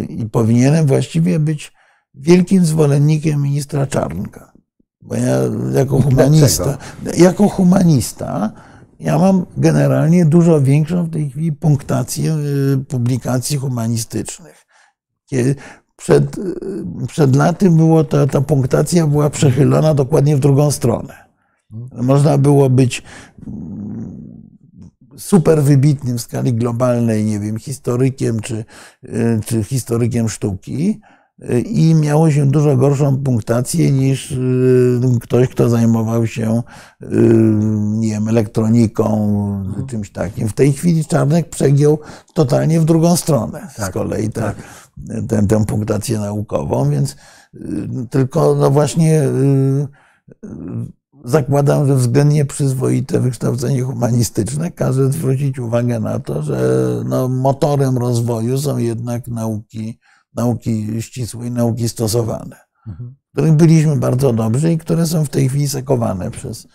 i 0.08 0.26
powinienem 0.26 0.86
właściwie 0.86 1.38
być 1.38 1.72
wielkim 2.14 2.64
zwolennikiem 2.64 3.42
ministra 3.42 3.86
Czarnka. 3.86 4.52
Bo 5.00 5.14
ja 5.14 5.36
jako 5.74 6.02
humanista, 6.02 6.78
jako 7.16 7.48
humanista 7.48 8.52
ja 9.02 9.18
mam 9.18 9.46
generalnie 9.56 10.24
dużo 10.24 10.60
większą 10.60 11.04
w 11.04 11.10
tej 11.10 11.30
chwili 11.30 11.52
punktację 11.52 12.32
yy, 12.32 12.84
publikacji 12.88 13.56
humanistycznych. 13.56 14.66
Przed, 15.96 16.36
yy, 16.38 17.06
przed 17.08 17.36
laty 17.36 17.70
było 17.70 18.04
ta, 18.04 18.26
ta 18.26 18.40
punktacja 18.40 19.06
była 19.06 19.30
przechylona 19.30 19.94
dokładnie 19.94 20.36
w 20.36 20.40
drugą 20.40 20.70
stronę. 20.70 21.14
Można 21.92 22.38
było 22.38 22.70
być 22.70 23.02
mm, 23.46 24.48
super 25.16 25.62
wybitnym 25.62 26.18
w 26.18 26.20
skali 26.20 26.54
globalnej, 26.54 27.24
nie 27.24 27.40
wiem, 27.40 27.58
historykiem 27.58 28.40
czy, 28.40 28.64
y, 29.04 29.40
czy 29.46 29.64
historykiem 29.64 30.28
sztuki 30.28 30.90
y, 30.90 31.11
i 31.64 31.94
miało 31.94 32.30
się 32.30 32.46
dużo 32.46 32.76
gorszą 32.76 33.16
punktację 33.16 33.92
niż 33.92 34.30
y, 34.30 35.00
ktoś, 35.20 35.48
kto 35.48 35.68
zajmował 35.68 36.26
się, 36.26 36.62
y, 37.02 37.06
nie 37.94 38.10
wiem, 38.10 38.28
elektroniką, 38.28 39.74
czymś 39.88 40.10
takim. 40.10 40.48
W 40.48 40.52
tej 40.52 40.72
chwili 40.72 41.04
Czarnek 41.04 41.48
przegiął 41.48 41.98
totalnie 42.34 42.80
w 42.80 42.84
drugą 42.84 43.16
stronę. 43.16 43.68
Z 43.78 43.90
kolei 43.90 44.30
ta, 44.30 44.54
tę, 45.28 45.46
tę 45.46 45.64
punktację 45.66 46.18
naukową, 46.18 46.90
więc 46.90 47.16
y, 47.54 47.58
tylko 48.10 48.54
no 48.54 48.70
właśnie 48.70 49.22
zakładam, 51.24 51.86
że 51.86 51.94
względnie 51.96 52.44
przyzwoite 52.44 53.20
wykształcenie 53.20 53.82
humanistyczne 53.82 54.70
każe 54.70 55.12
zwrócić 55.12 55.58
uwagę 55.58 56.00
na 56.00 56.18
to, 56.18 56.42
że 56.42 56.88
no, 57.04 57.28
motorem 57.28 57.98
rozwoju 57.98 58.58
są 58.58 58.78
jednak 58.78 59.28
nauki, 59.28 59.98
nauki 60.34 61.02
ścisłe 61.02 61.46
i 61.46 61.50
nauki 61.50 61.88
stosowane, 61.88 62.56
w 62.86 63.32
których 63.32 63.52
byliśmy 63.52 63.96
bardzo 63.96 64.32
dobrzy 64.32 64.72
i 64.72 64.78
które 64.78 65.06
są 65.06 65.24
w 65.24 65.28
tej 65.28 65.48
chwili 65.48 65.68
sekowane 65.68 66.30
przez, 66.30 66.68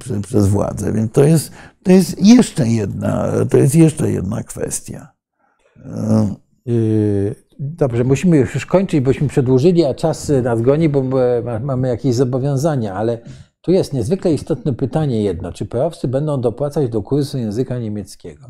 przez, 0.00 0.22
przez 0.22 0.46
władzę. 0.46 0.92
Więc 0.92 1.12
to 1.12 1.24
jest, 1.24 1.52
to 1.82 1.92
jest 1.92 2.22
jeszcze 2.22 2.68
jedna, 2.68 3.32
to 3.50 3.56
jest 3.58 3.74
jeszcze 3.74 4.10
jedna 4.10 4.42
kwestia. 4.42 5.08
Yy, 6.66 7.34
Dobrze, 7.62 8.04
musimy 8.04 8.36
już 8.36 8.66
kończyć, 8.66 9.00
bośmy 9.00 9.28
przedłużyli, 9.28 9.84
a 9.84 9.94
czas 9.94 10.32
nas 10.42 10.62
goni, 10.62 10.88
bo 10.88 11.02
ma- 11.44 11.58
mamy 11.60 11.88
jakieś 11.88 12.14
zobowiązania, 12.14 12.94
ale 12.94 13.18
tu 13.60 13.72
jest 13.72 13.92
niezwykle 13.92 14.32
istotne 14.32 14.74
pytanie 14.74 15.22
jedno. 15.22 15.52
Czy 15.52 15.66
peowcy 15.66 16.08
będą 16.08 16.40
dopłacać 16.40 16.90
do 16.90 17.02
kursu 17.02 17.38
języka 17.38 17.78
niemieckiego? 17.78 18.46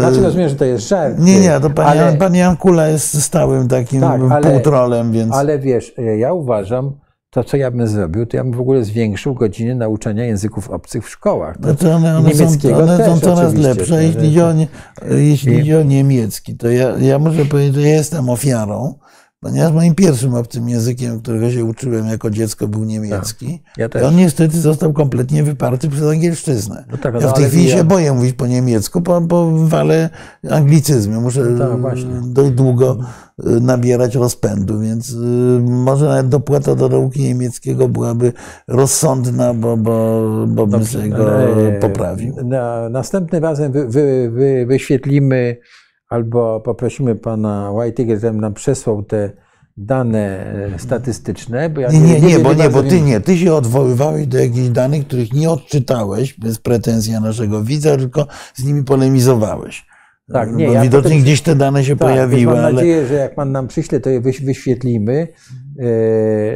Znaczy 0.00 0.22
rozumiem, 0.22 0.48
że 0.48 0.54
to 0.56 0.64
jest 0.64 0.88
żart. 0.88 1.14
Nie, 1.18 1.40
nie, 1.40 1.60
to 1.60 1.70
pan, 1.70 1.86
ale, 1.86 2.12
pan 2.16 2.34
Jan 2.34 2.56
Kula 2.56 2.88
jest 2.88 3.22
stałym 3.22 3.68
takim 3.68 4.00
Tak, 4.00 4.20
ale- 4.30 4.50
półtrolem, 4.50 5.12
więc... 5.12 5.34
ale 5.34 5.58
wiesz, 5.58 5.94
ja 6.18 6.32
uważam, 6.32 6.92
to 7.30 7.44
co 7.44 7.56
ja 7.56 7.70
bym 7.70 7.86
zrobił, 7.86 8.26
to 8.26 8.36
ja 8.36 8.44
bym 8.44 8.52
w 8.52 8.60
ogóle 8.60 8.84
zwiększył 8.84 9.34
godziny 9.34 9.74
nauczania 9.74 10.24
języków 10.24 10.70
obcych 10.70 11.04
w 11.04 11.08
szkołach. 11.10 11.56
To, 11.56 11.62
Znaczy 11.62 11.92
one, 11.94 12.16
one, 12.18 12.28
niemieckiego 12.30 12.76
są, 12.76 12.82
one 12.82 12.96
też 12.98 13.06
są 13.06 13.20
coraz 13.20 13.54
lepsze. 13.54 14.04
Jeśli 14.04 14.20
chodzi 14.22 14.40
o, 14.40 14.52
nie- 14.52 14.66
jeśli 15.10 15.52
I- 15.52 15.56
chodzi 15.58 15.76
o 15.76 15.82
niemiecki, 15.82 16.56
to 16.56 16.70
ja, 16.70 16.88
ja 16.98 17.18
muszę 17.18 17.44
powiedzieć, 17.44 17.74
że 17.74 17.80
ja 17.88 17.94
jestem 17.94 18.28
ofiarą, 18.30 18.94
ponieważ 19.40 19.72
moim 19.72 19.94
pierwszym 19.94 20.34
obcym 20.34 20.68
językiem, 20.68 21.20
którego 21.20 21.50
się 21.50 21.64
uczyłem 21.64 22.06
jako 22.06 22.30
dziecko, 22.30 22.68
był 22.68 22.84
niemiecki. 22.84 23.62
ja 23.76 23.86
I 23.86 24.04
on 24.04 24.16
niestety 24.16 24.60
został 24.60 24.92
kompletnie 24.92 25.42
wyparty 25.42 25.88
przez 25.88 26.02
angielszczyznę. 26.02 26.84
No 26.90 26.96
tak, 26.98 27.14
ja 27.14 27.20
no 27.20 27.28
w 27.28 27.32
tej 27.32 27.44
ale 27.44 27.50
chwili 27.50 27.68
ja- 27.68 27.76
się 27.76 27.84
boję 27.84 28.12
mówić 28.12 28.32
po 28.32 28.46
niemiecku, 28.46 29.00
bo, 29.00 29.20
bo 29.20 29.66
walę 29.66 30.10
anglicyzmy. 30.50 31.20
Muszę 31.20 31.58
tak, 31.58 31.80
właśnie. 31.80 32.10
dość 32.24 32.50
długo 32.50 32.98
y, 33.46 33.60
nabierać 33.60 34.14
rozpędu, 34.14 34.80
więc 34.80 35.10
y, 35.10 35.16
może 35.62 36.08
nawet 36.08 36.28
dopłata 36.28 36.74
do 36.74 36.88
nauki 36.88 37.22
niemieckiego 37.22 37.88
byłaby 37.88 38.32
rozsądna, 38.68 39.54
bo, 39.54 39.76
bo, 39.76 40.22
bo 40.48 40.66
bym 40.66 40.84
sobie 40.84 41.08
go 41.08 41.30
poprawił. 41.80 42.36
Na, 42.44 42.88
następnym 42.88 43.42
razem 43.42 43.72
wy, 43.72 43.88
wy, 43.88 44.30
wy, 44.30 44.66
wyświetlimy 44.66 45.56
albo 46.08 46.60
poprosimy 46.60 47.14
pana 47.14 47.70
Whitehager, 47.72 48.20
żeby 48.20 48.38
nam 48.38 48.54
przesłał 48.54 49.02
te 49.02 49.30
dane 49.76 50.46
e, 50.74 50.78
statystyczne. 50.78 51.70
Bo 51.70 51.80
ja 51.80 51.88
Nie, 51.90 52.00
nie, 52.00 52.20
nie, 52.20 52.28
wiem, 52.28 52.42
bo 52.42 52.54
nie, 52.54 52.68
bo 52.70 52.82
ty 52.82 52.88
wiem- 52.88 53.04
nie. 53.06 53.20
Ty 53.20 53.36
się 53.38 53.54
odwoływałeś 53.54 54.26
do 54.26 54.38
jakichś 54.38 54.68
danych, 54.68 55.06
których 55.06 55.32
nie 55.32 55.50
odczytałeś 55.50 56.38
bez 56.38 56.58
pretensji 56.58 57.12
naszego 57.12 57.62
widza, 57.64 57.96
tylko 57.96 58.26
z 58.54 58.64
nimi 58.64 58.84
polemizowałeś. 58.84 59.86
Tak, 60.32 60.52
nie, 60.56 60.66
Bo 60.66 60.72
ja 60.72 60.82
widocznie 60.82 61.10
potem- 61.10 61.22
gdzieś 61.22 61.42
te 61.42 61.54
dane 61.54 61.84
się 61.84 61.96
Tak, 61.96 62.08
pojawiły, 62.08 62.54
mam 62.54 62.64
ale 62.64 62.72
nadzieję, 62.74 63.06
że 63.06 63.14
jak 63.14 63.34
pan 63.34 63.52
nam 63.52 63.68
przyśle, 63.68 64.00
to 64.00 64.10
je 64.10 64.20
wyś- 64.20 64.44
wyświetlimy, 64.44 65.28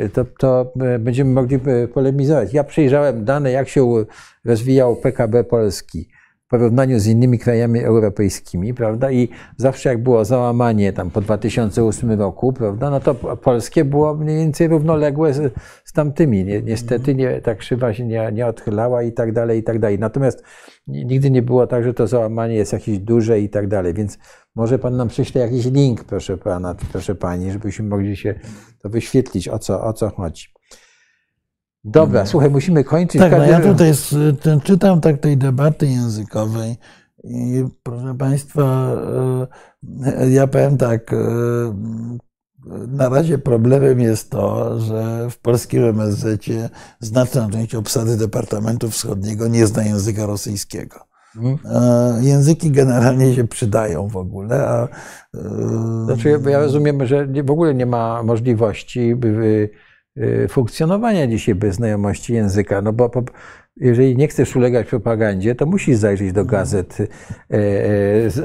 e, 0.04 0.08
to, 0.08 0.24
to 0.38 0.72
e, 0.80 0.98
będziemy 0.98 1.30
mogli 1.32 1.58
polemizować. 1.94 2.52
Ja 2.54 2.64
przejrzałem 2.64 3.24
dane, 3.24 3.50
jak 3.50 3.68
się 3.68 4.04
rozwijał 4.44 4.96
PKB 4.96 5.44
Polski 5.44 6.08
porównaniu 6.50 6.98
z 6.98 7.06
innymi 7.06 7.38
krajami 7.38 7.80
europejskimi, 7.80 8.74
prawda? 8.74 9.10
I 9.10 9.28
zawsze 9.56 9.88
jak 9.88 10.02
było 10.02 10.24
załamanie 10.24 10.92
tam 10.92 11.10
po 11.10 11.20
2008 11.20 12.12
roku, 12.12 12.52
prawda? 12.52 12.90
No 12.90 13.00
to 13.00 13.14
polskie 13.14 13.84
było 13.84 14.14
mniej 14.14 14.36
więcej 14.36 14.68
równoległe 14.68 15.34
z, 15.34 15.54
z 15.84 15.92
tamtymi. 15.92 16.44
Niestety 16.44 17.14
nie, 17.14 17.40
ta 17.40 17.54
krzywa 17.54 17.94
się 17.94 18.06
nie, 18.06 18.30
nie 18.32 18.46
odchylała 18.46 19.02
i 19.02 19.12
tak 19.12 19.32
dalej, 19.32 19.58
i 19.58 19.62
tak 19.62 19.78
dalej. 19.78 19.98
Natomiast 19.98 20.44
nigdy 20.86 21.30
nie 21.30 21.42
było 21.42 21.66
tak, 21.66 21.84
że 21.84 21.94
to 21.94 22.06
załamanie 22.06 22.54
jest 22.54 22.72
jakieś 22.72 22.98
duże 22.98 23.40
i 23.40 23.48
tak 23.48 23.68
dalej. 23.68 23.94
Więc 23.94 24.18
może 24.54 24.78
pan 24.78 24.96
nam 24.96 25.08
przyśle 25.08 25.40
jakiś 25.40 25.66
link, 25.66 26.04
proszę 26.04 26.38
pana, 26.38 26.74
proszę 26.92 27.14
pani, 27.14 27.52
żebyśmy 27.52 27.88
mogli 27.88 28.16
się 28.16 28.34
to 28.82 28.88
wyświetlić, 28.88 29.48
o 29.48 29.58
co, 29.58 29.84
o 29.84 29.92
co 29.92 30.08
chodzi. 30.08 30.59
Dobra, 31.84 32.26
słuchaj, 32.26 32.50
musimy 32.50 32.84
kończyć. 32.84 33.20
Tak, 33.20 33.32
no 33.32 33.44
ja 33.44 33.60
tutaj 33.60 33.92
ten, 34.42 34.60
czytam 34.60 35.00
tak 35.00 35.18
tej 35.18 35.36
debaty 35.36 35.86
językowej 35.86 36.76
i 37.24 37.64
proszę 37.82 38.14
Państwa, 38.18 38.92
e, 40.06 40.30
ja 40.30 40.46
powiem 40.46 40.76
tak, 40.76 41.12
e, 41.12 41.16
na 42.88 43.08
razie 43.08 43.38
problemem 43.38 44.00
jest 44.00 44.30
to, 44.30 44.80
że 44.80 45.30
w 45.30 45.38
polskim 45.38 45.84
MSZ 45.84 46.46
znaczna 47.00 47.48
część 47.52 47.74
obsady 47.74 48.16
Departamentu 48.16 48.90
Wschodniego 48.90 49.48
nie 49.48 49.66
zna 49.66 49.82
języka 49.82 50.26
rosyjskiego. 50.26 51.00
Mhm. 51.36 51.58
E, 51.64 52.24
języki 52.24 52.70
generalnie 52.70 53.34
się 53.34 53.48
przydają 53.48 54.08
w 54.08 54.16
ogóle. 54.16 54.68
A, 54.68 54.88
znaczy, 56.04 56.40
ja 56.48 56.60
rozumiem, 56.60 57.06
że 57.06 57.26
w 57.44 57.50
ogóle 57.50 57.74
nie 57.74 57.86
ma 57.86 58.22
możliwości, 58.22 59.16
by 59.16 59.70
funkcjonowania 60.48 61.26
dzisiaj 61.26 61.54
bez 61.54 61.74
znajomości 61.74 62.34
języka, 62.34 62.82
no 62.82 62.92
bo 62.92 63.10
jeżeli 63.80 64.16
nie 64.16 64.28
chcesz 64.28 64.56
ulegać 64.56 64.86
propagandzie, 64.86 65.54
to 65.54 65.66
musisz 65.66 65.96
zajrzeć 65.96 66.32
do 66.32 66.44
gazet 66.44 66.98
e, 67.00 67.06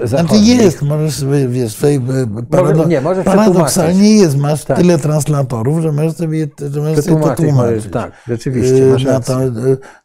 e, 0.02 0.08
Znaczy 0.08 0.36
jest, 0.36 0.82
możesz 0.82 1.14
sobie, 1.14 1.48
wiesz, 1.48 1.76
sobie 1.76 2.02
parado 2.50 2.86
nie, 2.86 3.02
możesz 3.02 3.26
paradoksalnie 3.26 4.18
jest, 4.18 4.38
masz 4.38 4.66
tak. 4.66 4.78
tyle 4.78 4.98
translatorów, 4.98 5.82
że 5.82 5.92
możesz 5.92 6.14
sobie, 6.14 6.48
że 6.72 6.82
możesz 6.82 7.06
sobie 7.06 7.22
to 7.22 7.36
tłumaczyć. 7.36 7.88
Tak, 7.92 8.12
rzeczywiście, 8.28 8.86
masz 8.86 9.04
Na 9.04 9.20
to, 9.20 9.40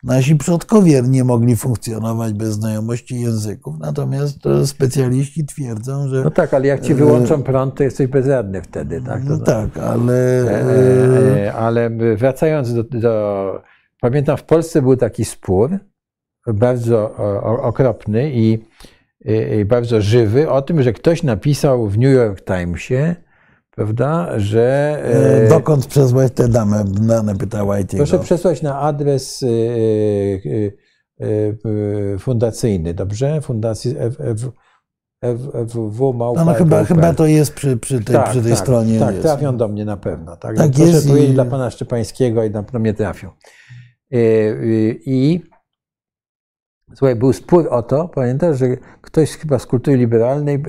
nasi 0.04 0.36
przodkowie 0.36 1.02
nie 1.08 1.24
mogli 1.24 1.56
funkcjonować 1.56 2.32
bez 2.32 2.48
znajomości 2.48 3.20
języków, 3.20 3.74
natomiast 3.78 4.38
specjaliści 4.64 5.44
twierdzą, 5.44 6.08
że... 6.08 6.24
No 6.24 6.30
tak, 6.30 6.54
ale 6.54 6.66
jak 6.66 6.80
ci 6.80 6.94
wyłączą 6.94 7.42
prąd, 7.42 7.74
to 7.74 7.82
jesteś 7.82 8.06
bezradny 8.06 8.62
wtedy, 8.62 9.02
tak? 9.06 9.24
No 9.24 9.38
tak, 9.38 9.78
ale... 9.78 10.44
Ale 11.56 11.90
wracając 12.16 12.74
do, 12.74 12.84
do 12.84 13.62
Pamiętam, 14.00 14.36
w 14.36 14.44
Polsce 14.44 14.82
był 14.82 14.96
taki 14.96 15.24
spór, 15.24 15.78
bardzo 16.46 17.16
okropny 17.62 18.30
i, 18.32 18.58
i, 19.60 19.64
bardzo 19.64 20.00
żywy, 20.00 20.50
o 20.50 20.62
tym, 20.62 20.82
że 20.82 20.92
ktoś 20.92 21.22
napisał 21.22 21.88
w 21.88 21.98
New 21.98 22.14
York 22.14 22.44
Timesie, 22.44 23.16
prawda, 23.70 24.38
że... 24.38 24.98
E, 25.44 25.48
dokąd 25.48 25.86
przesłać 25.86 26.32
tę 26.32 26.48
damę? 26.48 26.84
Dane 26.86 27.36
pytała 27.36 27.80
IT. 27.80 27.90
Proszę 27.96 28.18
przesłać 28.18 28.62
na 28.62 28.80
adres 28.80 29.42
e, 29.42 29.46
e, 31.20 32.18
fundacyjny, 32.18 32.94
dobrze? 32.94 33.40
Fundacji 33.40 33.94
FW 34.36 34.52
No, 35.22 36.44
no 36.44 36.54
chyba, 36.54 36.84
chyba 36.84 37.14
to 37.14 37.26
jest 37.26 37.54
przy, 37.54 37.76
przy 37.76 38.04
tej, 38.04 38.16
tak, 38.16 38.30
przy 38.30 38.42
tej 38.42 38.50
tak, 38.50 38.60
stronie. 38.60 38.98
Tak, 38.98 39.14
jest. 39.14 39.22
trafią 39.22 39.56
do 39.56 39.68
mnie 39.68 39.84
na 39.84 39.96
pewno. 39.96 40.36
Tak, 40.36 40.56
tak 40.56 40.70
Proszę 40.70 40.90
jest 40.90 41.08
powiedzieć 41.08 41.30
i... 41.30 41.34
dla 41.34 41.44
pana 41.44 41.70
Szczepańskiego 41.70 42.44
i 42.44 42.50
na 42.50 42.62
pewno 42.62 42.80
mnie 42.80 42.94
trafią. 42.94 43.30
E, 44.12 44.16
e, 44.16 44.20
I 45.06 45.40
słuchaj, 46.94 47.16
był 47.16 47.32
spór 47.32 47.68
o 47.70 47.82
to, 47.82 48.08
pamiętasz, 48.08 48.58
że 48.58 48.66
ktoś 49.00 49.30
chyba 49.30 49.58
z 49.58 49.66
kultury 49.66 49.96
liberalnej, 49.96 50.54
e, 50.54 50.60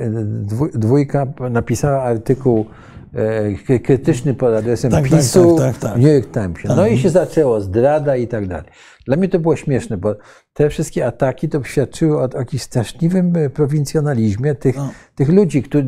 dwójka 0.74 1.28
napisała 1.50 2.04
artykuł 2.04 2.66
krytyczny 3.84 4.34
pod 4.34 4.54
adresem 4.54 4.92
tak, 4.92 5.10
tak 5.10 5.20
PiSu 5.20 5.56
tak, 5.56 5.74
tak, 5.74 5.82
tak, 5.82 6.00
w 6.00 6.04
New 6.04 6.14
York 6.14 6.32
Timesie. 6.32 6.68
No 6.68 6.88
i 6.88 6.92
tak. 6.92 7.00
się 7.00 7.10
zaczęło, 7.10 7.62
zdrada 7.62 8.16
i 8.16 8.28
tak 8.28 8.48
dalej. 8.48 8.66
Dla 9.06 9.18
mnie 9.18 9.30
to 9.30 9.40
było 9.40 9.56
śmieszne, 9.56 9.98
bo 9.98 10.16
te 10.54 10.70
wszystkie 10.70 11.06
ataki 11.06 11.50
to 11.50 11.64
świadczyły 11.64 12.18
o 12.20 12.30
jakimś 12.38 12.62
straszliwym 12.62 13.36
e, 13.36 13.50
prowincjonalizmie 13.50 14.56
tych, 14.56 14.76
no. 14.78 14.92
tych 15.16 15.30
ludzi, 15.30 15.64
którzy, 15.64 15.86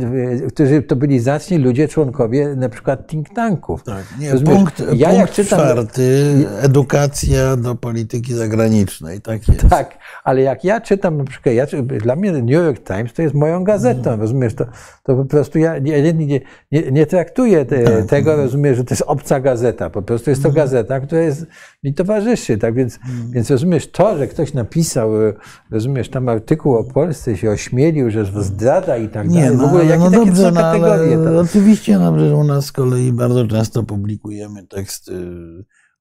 którzy 0.53 0.81
to 0.81 0.95
byli 0.95 1.19
zacni 1.19 1.57
ludzie, 1.57 1.87
członkowie 1.87 2.55
na 2.55 2.69
przykład 2.69 3.07
think 3.07 3.29
tanków. 3.29 3.83
Tak, 3.83 4.03
nie, 4.19 4.31
punkt, 4.31 4.79
ja 4.79 4.85
punkt 4.85 5.19
jak 5.19 5.31
czytam, 5.31 5.59
czwarty, 5.59 6.33
edukacja 6.61 7.55
do 7.55 7.75
polityki 7.75 8.33
zagranicznej, 8.33 9.21
tak 9.21 9.47
jest. 9.47 9.69
Tak, 9.69 9.97
ale 10.23 10.41
jak 10.41 10.63
ja 10.63 10.81
czytam, 10.81 11.17
na 11.17 11.23
przykład, 11.23 11.55
ja, 11.55 11.65
dla 12.03 12.15
mnie 12.15 12.31
New 12.31 12.49
York 12.49 12.83
Times 12.83 13.13
to 13.13 13.21
jest 13.21 13.35
moją 13.35 13.63
gazetą, 13.63 14.09
mm. 14.09 14.21
rozumiesz, 14.21 14.55
to, 14.55 14.65
to 15.03 15.15
po 15.15 15.25
prostu 15.25 15.59
ja 15.59 15.79
nie, 15.79 16.13
nie, 16.13 16.39
nie, 16.71 16.91
nie 16.91 17.05
traktuję 17.05 17.65
te, 17.65 17.83
tak. 17.83 18.05
tego, 18.05 18.35
rozumiesz, 18.35 18.77
że 18.77 18.83
to 18.83 18.93
jest 18.93 19.03
obca 19.07 19.39
gazeta, 19.39 19.89
po 19.89 20.01
prostu 20.01 20.29
jest 20.29 20.41
to 20.41 20.49
mm. 20.49 20.55
gazeta, 20.55 20.99
która 20.99 21.21
jest, 21.21 21.45
mi 21.83 21.93
towarzyszy, 21.93 22.57
tak 22.57 22.75
więc, 22.75 22.99
mm. 23.09 23.31
więc 23.31 23.51
rozumiesz, 23.51 23.91
to, 23.91 24.17
że 24.17 24.27
ktoś 24.27 24.53
napisał, 24.53 25.27
e, 25.27 25.33
rozumiesz, 25.71 26.09
tam 26.09 26.29
artykuł 26.29 26.75
o 26.75 26.83
Polsce 26.83 27.37
się 27.37 27.49
ośmielił, 27.49 28.11
że 28.11 28.25
zdrada 28.43 28.97
i 28.97 29.09
tak 29.09 29.27
dalej. 29.27 29.43
Nie, 29.43 29.51
no, 29.51 29.63
w 29.63 29.67
ogóle 29.67 29.85
jakie 29.85 30.03
no 30.03 30.11
takie 30.11 30.25
dobrze, 30.25 30.51
no, 30.51 30.61
kategorie? 30.61 31.17
No, 31.17 31.39
oczywiście, 31.39 31.99
dobrze, 31.99 32.29
że 32.29 32.35
u 32.35 32.43
nas 32.43 32.65
z 32.65 32.71
kolei 32.71 33.13
bardzo 33.13 33.47
często 33.47 33.83
publikujemy 33.83 34.67
teksty 34.67 35.13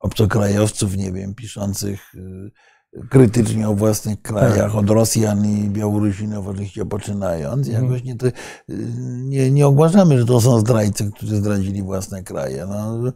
obcokrajowców, 0.01 0.97
nie 0.97 1.13
wiem, 1.13 1.35
piszących 1.35 2.01
e, 2.15 2.51
krytycznie 3.11 3.69
o 3.69 3.75
własnych 3.75 4.23
krajach, 4.23 4.57
tak. 4.57 4.75
od 4.75 4.91
Rosjan 4.91 5.47
i 5.47 5.71
Białorusinów 5.71 6.47
oczywiście 6.47 6.85
poczynając. 6.87 7.69
Mhm. 7.69 7.85
Jakoś 7.85 8.05
nie, 8.05 8.17
nie, 9.29 9.51
nie 9.51 9.67
ogłaszamy, 9.67 10.19
że 10.19 10.27
to 10.27 10.41
są 10.41 10.61
zdrajcy, 10.61 11.11
którzy 11.17 11.37
zdradzili 11.37 11.83
własne 11.83 12.23
kraje. 12.23 12.67
No, 12.67 13.13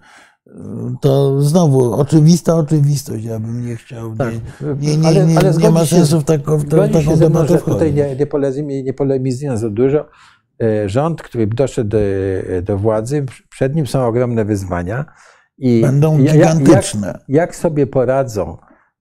to 1.01 1.43
znowu 1.43 1.94
oczywista 1.94 2.56
oczywistość. 2.56 3.24
Ja 3.24 3.39
bym 3.39 3.66
nie 3.66 3.77
chciał. 3.77 4.16
Tak. 4.16 4.35
Nie, 4.81 4.97
nie, 4.97 4.97
nie, 4.97 5.09
ale, 5.09 5.27
ale 5.36 5.52
nie 5.52 5.70
ma 5.70 5.86
sensu 5.86 6.20
w, 6.20 6.24
taką, 6.24 6.59
w 6.59 6.68
taką 6.68 7.02
się 7.02 7.59
Tutaj 7.59 7.94
nie, 7.94 8.16
nie, 8.62 8.82
nie 8.82 8.93
polemizując 8.93 9.60
za 9.60 9.70
dużo. 9.70 10.09
E, 10.62 10.89
rząd, 10.89 11.23
który 11.23 11.47
doszedł 11.47 11.90
do, 11.90 11.98
do 12.62 12.78
władzy, 12.78 13.27
przed 13.51 13.74
nim 13.74 13.86
są 13.86 14.06
ogromne 14.06 14.44
wyzwania. 14.44 15.05
I 15.59 15.81
Będą 15.81 16.18
gigantyczne. 16.18 17.06
Jak, 17.06 17.28
jak 17.28 17.56
sobie 17.56 17.86
poradzą 17.86 18.56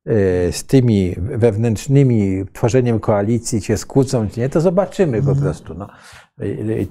e, 0.06 0.52
z 0.52 0.64
tymi 0.64 1.16
wewnętrznymi 1.18 2.46
tworzeniem 2.54 3.00
koalicji, 3.00 3.62
się 3.62 3.78
skłócą, 3.78 4.30
czy 4.30 4.40
nie, 4.40 4.50
to 4.50 4.62
zobaczymy 4.62 5.22
po 5.22 5.32
mhm. 5.32 5.40
prostu. 5.40 5.74
No. 5.74 5.88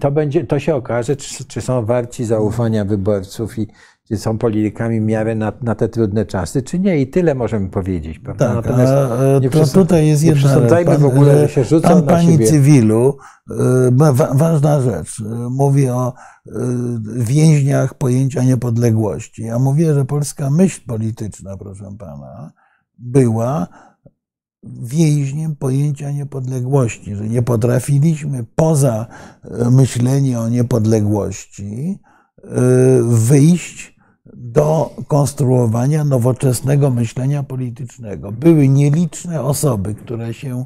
To, 0.00 0.10
będzie, 0.10 0.44
to 0.44 0.58
się 0.58 0.74
okaże, 0.74 1.16
czy, 1.16 1.44
czy 1.44 1.60
są 1.60 1.84
warci 1.84 2.24
zaufania 2.24 2.84
wyborców 2.84 3.58
i, 3.58 3.66
czy 4.08 4.16
są 4.16 4.38
politykami 4.38 5.00
miarę 5.00 5.34
na, 5.34 5.52
na, 5.62 5.74
te 5.74 5.88
trudne 5.88 6.26
czasy, 6.26 6.62
czy 6.62 6.78
nie. 6.78 7.00
I 7.00 7.06
tyle 7.06 7.34
możemy 7.34 7.68
powiedzieć. 7.68 8.18
Prawda? 8.18 8.46
Tak, 8.46 8.54
Natomiast 8.54 8.92
a, 8.92 9.38
nie 9.38 9.50
to 9.50 9.66
tutaj 9.66 10.06
jest 10.06 10.24
jedna 10.24 10.60
pan, 10.84 10.96
w 10.96 11.04
ogóle, 11.04 11.38
że 11.38 11.48
się 11.48 11.64
rzucą 11.64 11.88
pan, 11.88 12.02
pani 12.02 12.32
siebie. 12.32 12.46
cywilu, 12.46 13.16
e, 13.50 14.14
ważna 14.34 14.80
rzecz, 14.80 15.20
e, 15.20 15.24
mówi 15.50 15.88
o 15.88 16.12
e, 16.12 16.50
więźniach 17.16 17.94
pojęcia 17.94 18.42
niepodległości. 18.42 19.42
Ja 19.42 19.58
mówię, 19.58 19.94
że 19.94 20.04
polska 20.04 20.50
myśl 20.50 20.80
polityczna, 20.86 21.56
proszę 21.56 21.96
pana, 21.98 22.52
była 22.98 23.68
więźniem 24.82 25.56
pojęcia 25.56 26.10
niepodległości, 26.10 27.16
że 27.16 27.28
nie 27.28 27.42
potrafiliśmy 27.42 28.44
poza 28.54 29.06
myśleniem 29.70 30.40
o 30.40 30.48
niepodległości 30.48 31.98
wyjść 33.02 33.93
do 34.44 34.90
konstruowania 35.08 36.04
nowoczesnego 36.04 36.90
myślenia 36.90 37.42
politycznego. 37.42 38.32
Były 38.32 38.68
nieliczne 38.68 39.42
osoby, 39.42 39.94
które 39.94 40.34
się 40.34 40.64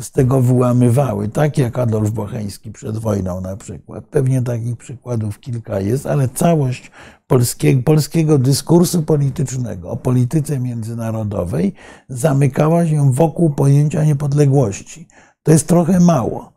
z 0.00 0.10
tego 0.10 0.42
wyłamywały, 0.42 1.28
tak 1.28 1.58
jak 1.58 1.78
Adolf 1.78 2.10
Bocheński 2.10 2.72
przed 2.72 2.98
wojną 2.98 3.40
na 3.40 3.56
przykład. 3.56 4.04
Pewnie 4.04 4.42
takich 4.42 4.76
przykładów 4.76 5.40
kilka 5.40 5.80
jest, 5.80 6.06
ale 6.06 6.28
całość 6.28 6.90
polskiego, 7.26 7.82
polskiego 7.82 8.38
dyskursu 8.38 9.02
politycznego 9.02 9.90
o 9.90 9.96
polityce 9.96 10.60
międzynarodowej 10.60 11.74
zamykała 12.08 12.86
się 12.86 13.12
wokół 13.12 13.50
pojęcia 13.50 14.04
niepodległości. 14.04 15.08
To 15.42 15.52
jest 15.52 15.68
trochę 15.68 16.00
mało. 16.00 16.52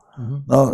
No, 0.48 0.74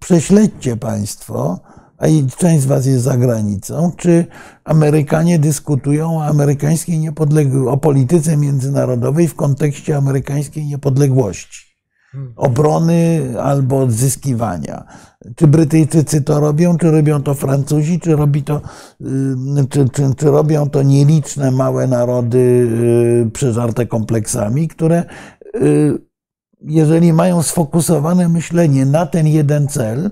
prześledźcie 0.00 0.76
Państwo, 0.76 1.60
a 1.98 2.06
część 2.36 2.62
z 2.62 2.66
Was 2.66 2.86
jest 2.86 3.04
za 3.04 3.16
granicą, 3.16 3.92
czy 3.96 4.26
Amerykanie 4.64 5.38
dyskutują 5.38 6.16
o 6.18 6.24
amerykańskiej 6.24 6.98
niepodległości, 6.98 7.68
o 7.68 7.76
polityce 7.76 8.36
międzynarodowej 8.36 9.28
w 9.28 9.34
kontekście 9.34 9.96
amerykańskiej 9.96 10.66
niepodległości, 10.66 11.76
obrony 12.36 13.22
albo 13.42 13.78
odzyskiwania. 13.78 14.84
Czy 15.36 15.46
Brytyjczycy 15.46 16.22
to 16.22 16.40
robią, 16.40 16.78
czy 16.78 16.90
robią 16.90 17.22
to 17.22 17.34
Francuzi, 17.34 18.00
czy, 18.00 18.16
robi 18.16 18.42
to, 18.42 18.60
y, 19.00 19.06
czy, 19.70 19.88
czy, 19.88 20.14
czy 20.16 20.26
robią 20.26 20.70
to 20.70 20.82
nieliczne 20.82 21.50
małe 21.50 21.86
narody 21.86 22.38
y, 23.26 23.30
przeżarte 23.30 23.86
kompleksami, 23.86 24.68
które 24.68 25.04
y, 25.56 25.98
jeżeli 26.60 27.12
mają 27.12 27.42
sfokusowane 27.42 28.28
myślenie 28.28 28.86
na 28.86 29.06
ten 29.06 29.26
jeden 29.26 29.68
cel, 29.68 30.10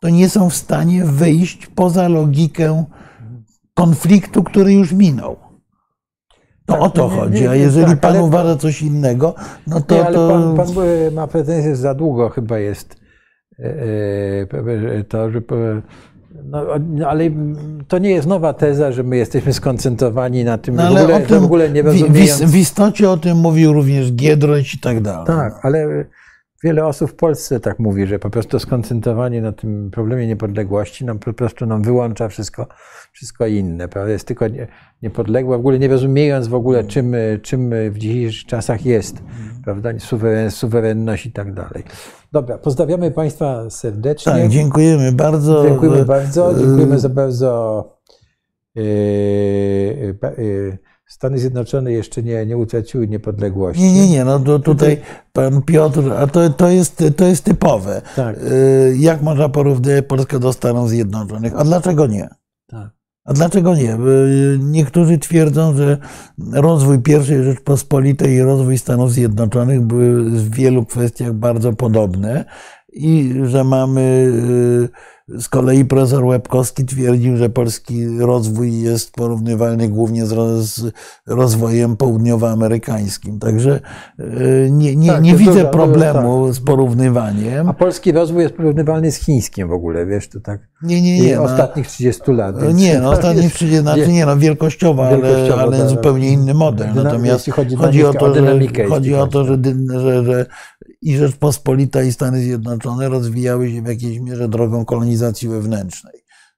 to 0.00 0.08
nie 0.08 0.28
są 0.28 0.50
w 0.50 0.54
stanie 0.54 1.04
wyjść 1.04 1.66
poza 1.66 2.08
logikę 2.08 2.84
konfliktu, 3.74 4.42
który 4.44 4.72
już 4.72 4.92
minął. 4.92 5.36
To 6.66 6.72
Tak, 6.74 6.82
o 6.82 6.90
to 6.90 7.10
nie, 7.10 7.16
chodzi. 7.16 7.42
nie, 7.42 7.50
A 7.50 7.54
jeżeli 7.54 7.90
tak, 7.90 8.00
pan 8.00 8.16
uważa 8.16 8.56
coś 8.56 8.82
innego, 8.82 9.34
no 9.66 9.80
to. 9.80 9.94
Nie, 9.94 10.04
ale 10.06 10.14
to... 10.14 10.28
pan, 10.28 10.56
pan 10.56 11.14
ma 11.14 11.26
pretensje, 11.26 11.70
że 11.70 11.76
za 11.76 11.94
długo 11.94 12.28
chyba 12.28 12.58
jest 12.58 12.96
e, 13.58 13.64
e, 14.98 15.04
to, 15.04 15.30
że. 15.30 15.40
No, 16.44 16.64
no, 16.88 17.08
ale 17.08 17.24
to 17.88 17.98
nie 17.98 18.10
jest 18.10 18.26
nowa 18.28 18.52
teza, 18.52 18.92
że 18.92 19.02
my 19.02 19.16
jesteśmy 19.16 19.52
skoncentrowani 19.52 20.44
na 20.44 20.58
tym, 20.58 20.74
No, 20.74 20.82
w, 20.82 20.86
ale 20.86 21.02
ogóle, 21.02 21.16
o 21.16 21.20
tym 21.26 21.40
w 21.40 21.44
ogóle 21.44 21.70
nie 21.70 21.82
w, 21.82 21.86
w, 21.86 21.88
rozumiejąc. 21.88 22.42
w 22.42 22.56
istocie 22.56 23.10
o 23.10 23.16
tym 23.16 23.36
mówił 23.38 23.72
również 23.72 24.12
Giedroyć 24.12 24.74
i 24.74 24.78
tak 24.78 25.00
dalej. 25.00 25.26
Tak, 25.26 25.60
ale 25.62 26.04
wiele 26.64 26.86
osób 26.86 27.10
w 27.10 27.14
Polsce 27.14 27.60
tak 27.60 27.78
mówi, 27.78 28.06
że 28.06 28.18
po 28.18 28.30
prostu 28.30 28.58
skoncentrowanie 28.58 29.42
na 29.42 29.52
tym 29.52 29.90
problemie 29.90 30.26
niepodległości 30.26 31.04
nam 31.04 31.18
po 31.18 31.32
prostu 31.32 31.66
nam 31.66 31.82
wyłącza 31.82 32.28
wszystko, 32.28 32.66
wszystko 33.12 33.46
inne. 33.46 33.88
Prawda? 33.88 34.12
Jest 34.12 34.26
tylko 34.26 34.48
nie- 34.48 34.66
niepodległa, 35.02 35.56
w 35.56 35.60
ogóle 35.60 35.78
nie 35.78 35.88
rozumiejąc 35.88 36.48
w 36.48 36.54
ogóle, 36.54 36.84
czym, 36.84 37.14
czym 37.42 37.70
w 37.90 37.98
dzisiejszych 37.98 38.46
czasach 38.46 38.86
jest, 38.86 39.16
prawda? 39.64 39.90
Suweren, 39.98 40.50
suwerenność 40.50 41.26
i 41.26 41.32
tak 41.32 41.54
dalej. 41.54 41.82
Dobra, 42.32 42.58
pozdrawiamy 42.58 43.10
Państwa 43.10 43.70
serdecznie. 43.70 44.32
Tak, 44.32 44.48
dziękujemy 44.48 45.12
bardzo. 45.12 45.64
Dziękujemy 45.68 46.04
bardzo. 46.04 46.54
Dziękujemy 46.58 46.98
za 46.98 47.08
bardzo. 47.08 47.84
e, 48.76 50.14
pa- 50.14 50.28
e, 50.28 50.78
Stany 51.08 51.38
Zjednoczone 51.38 51.92
jeszcze 51.92 52.22
nie, 52.22 52.46
nie 52.46 52.56
utraciły 52.56 53.08
niepodległości. 53.08 53.82
Nie, 53.82 53.92
nie, 53.92 54.08
nie, 54.10 54.24
no 54.24 54.38
to 54.40 54.58
tutaj 54.58 55.00
pan 55.32 55.62
Piotr, 55.62 56.12
a 56.18 56.26
to, 56.26 56.50
to, 56.50 56.68
jest, 56.68 57.04
to 57.16 57.24
jest 57.24 57.44
typowe. 57.44 58.02
Tak. 58.16 58.36
E, 58.36 58.40
Jak 58.96 59.22
można 59.22 59.48
porównać 59.48 60.04
Polskę 60.08 60.38
do 60.38 60.52
Stanów 60.52 60.88
Zjednoczonych? 60.88 61.52
A 61.56 61.64
dlaczego 61.64 62.06
nie? 62.06 62.28
Tak. 62.66 62.90
A 63.24 63.32
dlaczego 63.32 63.74
nie? 63.74 63.96
Bo 63.96 64.04
Niektórzy 64.58 65.18
twierdzą, 65.18 65.76
że 65.76 65.98
rozwój 66.52 66.98
I 67.06 67.24
Rzeczpospolitej 67.44 68.34
i 68.34 68.42
rozwój 68.42 68.78
Stanów 68.78 69.12
Zjednoczonych 69.12 69.80
były 69.80 70.30
w 70.30 70.54
wielu 70.54 70.86
kwestiach 70.86 71.32
bardzo 71.32 71.72
podobne 71.72 72.44
i 72.92 73.34
że 73.44 73.64
mamy 73.64 74.00
y, 74.00 74.88
z 75.28 75.48
kolei 75.48 75.84
profesor 75.84 76.24
Łebkowski 76.24 76.84
twierdził, 76.84 77.36
że 77.36 77.48
polski 77.48 78.18
rozwój 78.18 78.80
jest 78.80 79.12
porównywalny 79.12 79.88
głównie 79.88 80.26
z, 80.26 80.32
roz, 80.32 80.76
z 80.76 80.92
rozwojem 81.26 81.96
południowoamerykańskim. 81.96 83.38
Także 83.38 83.80
y, 84.20 84.68
nie, 84.72 84.96
nie, 84.96 85.12
Tak, 85.12 85.22
nie 85.22 85.34
widzę 85.34 85.52
dużo, 85.52 85.68
problemu 85.68 86.52
z 86.52 86.60
porównywaniem. 86.60 87.68
A 87.68 87.72
polski 87.72 88.12
rozwój 88.12 88.42
jest 88.42 88.54
porównywalny 88.54 89.12
z 89.12 89.16
chińskim 89.16 89.68
w 89.68 89.72
ogóle, 89.72 90.06
wiesz, 90.06 90.28
to 90.28 90.40
tak. 90.40 90.60
Nie, 90.82 91.02
nie, 91.02 91.20
nie. 91.20 91.36
no. 91.36 91.42
ostatnich 91.42 91.86
30 91.86 92.32
lat. 92.32 92.62
więc 92.62 92.78
Nie, 92.80 92.98
no 93.02 93.10
ostatnich 93.10 93.44
jest- 93.44 93.56
30, 93.56 93.78
znaczy 93.78 94.08
nie, 94.08 94.26
no 94.26 94.36
wielkościowo, 94.36 95.06
ale, 95.06 95.54
ale 95.58 95.78
tak. 95.78 95.88
zupełnie 95.88 96.32
inny 96.32 96.54
model. 96.54 96.88
Natomiast 96.94 97.50
chodzi 97.50 97.76
chodzi 97.76 98.04
o 98.04 98.14
to, 98.14 98.34
że, 98.34 98.60
chodzi 98.88 99.14
o 99.14 99.26
to, 99.26 99.44
że, 99.44 99.58
że, 100.00 100.24
że 100.24 100.46
i 101.02 101.16
Rzeczpospolita 101.16 102.02
i 102.02 102.12
Stany 102.12 102.42
Zjednoczone 102.42 103.08
rozwijały 103.08 103.70
się 103.70 103.82
w 103.82 103.86
jakiejś 103.86 104.20
mierze 104.20 104.48
drogą 104.48 104.84
kolonizacji 104.84 105.17
wewnętrznej. 105.48 106.14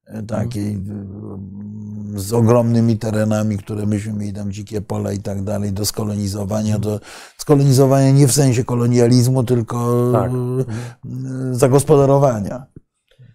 e, 0.07 0.23
Takiej 0.23 0.73
mm, 0.73 2.15
z 2.17 2.33
ogromnymi 2.33 2.99
terenami, 2.99 3.59
które 3.59 3.87
myśmy 3.87 4.13
mieli 4.13 4.33
tam 4.33 4.53
dzikie 4.53 4.81
pola 4.81 5.13
i 5.13 5.19
tak 5.19 5.43
dalej, 5.45 5.73
do 5.73 5.87
skolonizowania, 5.87 6.79
do 6.79 7.01
skolonizowania 7.39 8.11
nie 8.11 8.27
w 8.29 8.33
sensie 8.33 8.65
kolonializmu, 8.65 9.45
tylko 9.45 10.11
Tak. 10.13 10.31
e, 10.31 11.55
zagospodarowania. 11.55 12.67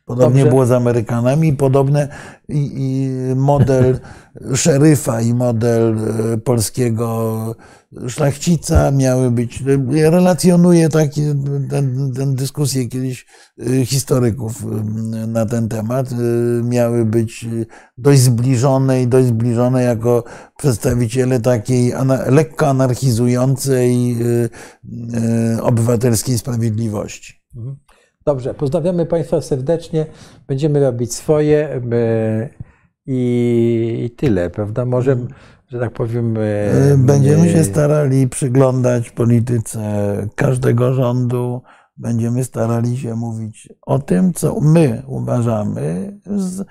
Podobnie 0.06 0.40
Dobrze. 0.40 0.50
było 0.50 0.66
z 0.66 0.72
Amerykanami. 0.72 1.54
Podobne 1.54 2.08
i, 2.50 2.72
i 2.76 3.10
model 3.36 4.00
szeryfa 4.56 5.22
i 5.22 5.34
model 5.34 5.98
e, 6.34 6.38
polskiego 6.38 7.56
szlachcica 8.08 8.92
miały 8.92 9.32
być. 9.32 9.64
Ja 9.92 10.10
relacjonuję 10.10 10.90
takie 10.90 11.36
ten, 11.70 12.12
ten 12.16 12.36
dyskusję 12.36 12.88
kiedyś 12.88 13.26
e, 13.60 13.86
historyków 13.86 14.64
e, 14.64 14.68
na 15.28 15.46
ten 15.46 15.70
temat. 15.70 16.12
e, 16.12 16.16
Miały 16.64 17.06
być 17.06 17.46
dość 17.98 18.22
zbliżone 18.22 19.02
i 19.02 19.08
dość 19.08 19.28
zbliżone 19.28 19.84
jako 19.84 20.24
przedstawiciele 20.58 21.40
takiej 21.40 21.94
ana, 21.94 22.20
lekko 22.30 22.68
anarchizującej 22.68 24.12
e, 24.12 24.50
e, 25.58 25.64
obywatelskiej 25.64 26.38
sprawiedliwości. 26.38 27.42
Mhm. 27.56 27.76
Dobrze, 28.28 28.54
pozdrawiamy 28.54 29.06
Państwa 29.06 29.42
serdecznie. 29.42 30.06
Będziemy 30.48 30.80
robić 30.80 31.14
swoje 31.14 31.70
e, 31.94 32.50
i, 33.06 34.16
tyle, 34.18 34.50
prawda? 34.50 34.86
Może, 34.86 35.18
że 35.68 35.80
tak 35.80 35.92
powiem. 35.94 36.38
e, 36.38 36.98
Będziemy 36.98 37.50
się 37.50 37.64
starali 37.64 38.28
przyglądać 38.30 39.10
polityce 39.12 39.82
każdego 40.36 40.94
rządu. 40.94 41.62
Będziemy 41.98 42.44
starali 42.44 42.98
się 42.98 43.16
mówić 43.16 43.70
o 43.82 44.00
tym, 44.00 44.34
co 44.34 44.60
my 44.62 45.04
uważamy 45.08 46.20
z, 46.26 46.68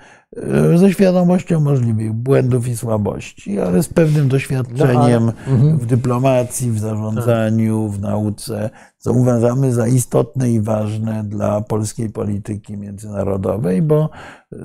ze 0.75 0.91
świadomością 0.91 1.59
możliwych 1.59 2.13
błędów 2.13 2.67
i 2.67 2.77
słabości, 2.77 3.59
ale 3.59 3.83
z 3.83 3.87
pewnym 3.89 4.27
doświadczeniem 4.27 5.25
No, 5.25 5.53
mhm. 5.53 5.77
w 5.77 5.85
dyplomacji, 5.85 6.71
w 6.71 6.79
zarządzaniu, 6.79 7.89
w 7.89 7.99
nauce, 7.99 8.69
co 8.97 9.11
uważamy 9.13 9.73
za 9.73 9.87
istotne 9.87 10.51
i 10.51 10.61
ważne 10.61 11.23
dla 11.23 11.61
polskiej 11.61 12.09
polityki 12.09 12.77
międzynarodowej, 12.77 13.81
bo 13.81 14.09
e, 14.53 14.57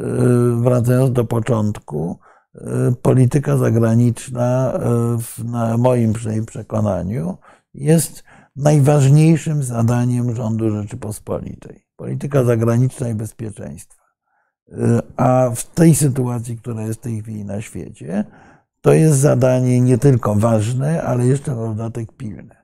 wracając 0.63 1.13
do 1.13 1.25
początku, 1.25 2.19
e, 2.55 2.61
polityka 3.03 3.57
zagraniczna, 3.57 4.73
e, 4.73 4.79
w- 5.19 5.45
na 5.45 5.77
moim 5.77 6.13
przynajmniej 6.13 6.47
przekonaniu, 6.47 7.37
jest 7.75 8.25
najważniejszym 8.57 9.63
zadaniem 9.63 10.37
rządu 10.37 10.71
Rzeczypospolitej. 10.71 11.87
Polityka 11.97 12.45
zagraniczna 12.45 13.09
i 13.09 13.15
bezpieczeństwa. 13.15 14.03
E, 14.73 15.03
A 15.17 15.51
w 15.55 15.65
tej 15.65 15.95
sytuacji, 15.95 16.57
która 16.57 16.83
jest 16.83 16.99
w 16.99 17.03
tej 17.03 17.23
chwili 17.23 17.45
na 17.45 17.61
świecie, 17.61 18.25
to 18.81 18.93
jest 18.93 19.19
zadanie 19.19 19.81
nie 19.81 19.99
tylko 19.99 20.35
ważne, 20.35 21.03
ale 21.03 21.27
jeszcze 21.27 21.55
na 21.55 21.67
dodatek 21.67 22.13
pilne. 22.13 22.61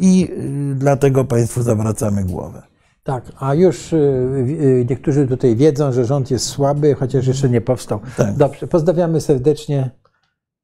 I 0.00 0.28
y, 0.30 0.74
dlatego 0.74 1.24
Państwu 1.24 1.62
zawracamy 1.62 2.24
głowę. 2.24 2.62
Tak, 3.02 3.32
a 3.38 3.54
już 3.54 3.92
y, 3.92 3.96
y, 3.96 4.86
niektórzy 4.90 5.26
tutaj 5.26 5.56
wiedzą, 5.56 5.92
że 5.92 6.04
rząd 6.04 6.30
jest 6.30 6.46
słaby, 6.46 6.94
chociaż 6.94 7.26
jeszcze 7.26 7.48
nie 7.48 7.60
powstał. 7.60 8.00
Tak. 8.16 8.36
Dobrze, 8.36 8.66
pozdrawiamy 8.66 9.20
serdecznie. 9.20 9.90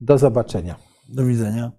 Do 0.00 0.18
zobaczenia. 0.18 0.74
Do 1.08 1.24
widzenia. 1.24 1.72